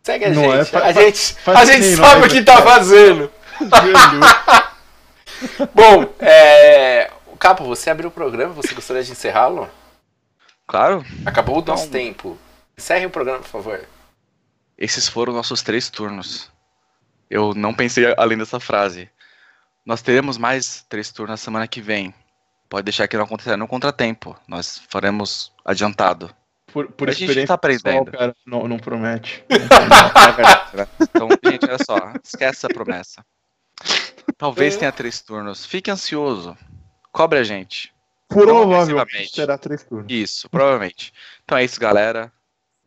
Segue 0.02 0.26
a 0.26 0.30
não 0.30 0.52
é 0.52 0.64
gente. 0.64 0.76
É, 0.76 0.78
a 0.78 0.92
gente, 0.92 1.36
a 1.46 1.64
gente 1.64 1.96
sabe 1.96 2.26
o 2.26 2.28
que 2.28 2.42
tá 2.42 2.60
fazendo. 2.60 3.30
Bom, 5.74 6.14
é... 6.20 7.10
Capo, 7.38 7.64
você 7.64 7.90
abriu 7.90 8.08
o 8.08 8.12
programa, 8.12 8.52
você 8.52 8.74
gostaria 8.74 9.02
de 9.02 9.10
encerrá-lo? 9.10 9.68
Claro. 10.66 11.04
Acabou 11.26 11.60
o 11.60 11.64
nosso 11.64 11.86
então... 11.86 12.00
tempo. 12.00 12.38
Encerre 12.76 13.06
o 13.06 13.10
programa, 13.10 13.40
por 13.40 13.48
favor. 13.48 13.88
Esses 14.76 15.08
foram 15.08 15.32
nossos 15.32 15.62
três 15.62 15.90
turnos. 15.90 16.50
Eu 17.28 17.54
não 17.54 17.74
pensei 17.74 18.14
além 18.16 18.38
dessa 18.38 18.58
frase. 18.58 19.08
Nós 19.84 20.02
teremos 20.02 20.38
mais 20.38 20.84
três 20.88 21.10
turnos 21.10 21.32
na 21.32 21.36
semana 21.36 21.68
que 21.68 21.80
vem. 21.80 22.14
Pode 22.68 22.84
deixar 22.84 23.06
que 23.06 23.16
não 23.16 23.24
acontecerá 23.24 23.56
no 23.56 23.68
contratempo. 23.68 24.36
Nós 24.48 24.82
faremos 24.88 25.52
adiantado. 25.64 26.34
Por, 26.72 26.90
por 26.90 27.10
a 27.10 27.12
gente 27.12 27.46
tá 27.46 27.54
aprendendo. 27.54 28.06
Pessoal, 28.06 28.06
cara, 28.06 28.36
não, 28.46 28.66
não 28.66 28.78
promete. 28.78 29.44
é 29.50 29.56
então, 31.02 31.28
gente, 31.44 31.66
olha 31.66 31.78
só. 31.84 32.12
Esquece 32.24 32.66
essa 32.66 32.68
promessa. 32.68 33.24
Talvez 34.38 34.76
tenha 34.76 34.90
três 34.90 35.20
turnos. 35.20 35.66
Fique 35.66 35.90
ansioso. 35.90 36.56
Cobre 37.12 37.38
a 37.38 37.44
gente. 37.44 37.91
Provavelmente 38.32 39.32
terá 39.34 39.58
três 39.58 39.82
turnos. 39.84 40.06
Isso, 40.10 40.48
provavelmente. 40.48 41.12
Então 41.44 41.58
é 41.58 41.64
isso, 41.64 41.78
galera. 41.80 42.32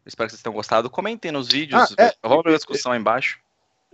Espero 0.05 0.27
que 0.27 0.33
vocês 0.33 0.43
tenham 0.43 0.53
gostado. 0.53 0.89
Comentem 0.89 1.31
nos 1.31 1.47
vídeos. 1.47 1.95
Ah, 1.97 2.03
é, 2.05 2.13
Vamos 2.21 2.43
ver 2.43 2.53
a 2.53 2.57
discussão 2.57 2.91
aí 2.91 2.99
embaixo. 2.99 3.39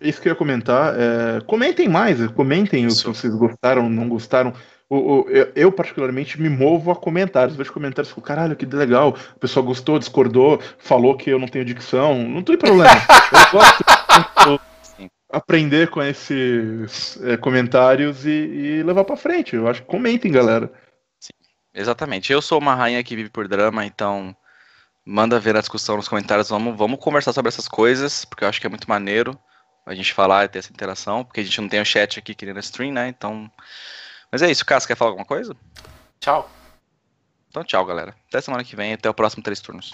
Isso 0.01 0.19
que 0.21 0.27
eu 0.27 0.31
ia 0.31 0.35
comentar. 0.35 0.95
É, 0.97 1.41
comentem 1.41 1.87
mais, 1.87 2.25
comentem 2.31 2.87
que 2.87 3.03
vocês 3.03 3.33
gostaram, 3.35 3.89
não 3.89 4.09
gostaram. 4.09 4.53
O, 4.89 4.97
o, 4.97 5.29
eu, 5.29 5.51
eu, 5.55 5.71
particularmente, 5.71 6.41
me 6.41 6.49
movo 6.49 6.91
a 6.91 6.95
comentários. 6.95 7.55
Vejo 7.55 7.71
comentários 7.71 8.09
e 8.09 8.13
fico, 8.13 8.21
caralho, 8.21 8.55
que 8.55 8.65
legal. 8.65 9.15
O 9.35 9.39
pessoal 9.39 9.65
gostou, 9.65 9.97
discordou, 9.97 10.59
falou 10.79 11.15
que 11.15 11.29
eu 11.29 11.39
não 11.39 11.47
tenho 11.47 11.63
dicção. 11.63 12.27
Não 12.27 12.43
tem 12.43 12.57
problema. 12.57 12.91
eu 13.31 13.51
gosto. 13.51 14.61
aprender 15.31 15.89
com 15.89 16.01
esses 16.03 17.17
é, 17.23 17.37
comentários 17.37 18.25
e, 18.25 18.29
e 18.29 18.83
levar 18.83 19.05
para 19.05 19.15
frente. 19.15 19.55
Eu 19.55 19.67
acho 19.67 19.81
que 19.81 19.87
comentem, 19.87 20.29
galera. 20.29 20.69
Exatamente. 21.73 22.31
Eu 22.31 22.41
sou 22.41 22.59
uma 22.59 22.75
rainha 22.75 23.03
que 23.03 23.15
vive 23.15 23.29
por 23.29 23.47
drama, 23.47 23.85
então 23.85 24.35
manda 25.05 25.39
ver 25.39 25.55
a 25.55 25.61
discussão 25.61 25.97
nos 25.97 26.07
comentários. 26.07 26.49
Vamos, 26.49 26.77
vamos 26.77 26.99
conversar 26.99 27.33
sobre 27.33 27.49
essas 27.49 27.67
coisas, 27.67 28.25
porque 28.25 28.43
eu 28.43 28.49
acho 28.49 28.59
que 28.59 28.67
é 28.67 28.69
muito 28.69 28.89
maneiro 28.89 29.39
a 29.85 29.95
gente 29.95 30.13
falar 30.13 30.45
e 30.45 30.47
ter 30.47 30.59
essa 30.59 30.71
interação, 30.71 31.23
porque 31.23 31.39
a 31.39 31.43
gente 31.43 31.59
não 31.59 31.69
tem 31.69 31.81
o 31.81 31.85
chat 31.85 32.19
aqui 32.19 32.35
querendo 32.35 32.59
stream, 32.59 32.93
né? 32.93 33.07
Então. 33.07 33.51
Mas 34.31 34.41
é 34.41 34.49
isso, 34.49 34.65
Cássio, 34.65 34.87
quer 34.87 34.95
falar 34.95 35.11
alguma 35.11 35.25
coisa? 35.25 35.55
Tchau. 36.19 36.49
Então 37.49 37.63
tchau, 37.63 37.85
galera. 37.85 38.15
Até 38.27 38.39
semana 38.39 38.63
que 38.63 38.75
vem, 38.75 38.93
até 38.93 39.09
o 39.09 39.13
próximo 39.13 39.43
Três 39.43 39.59
Turnos. 39.59 39.93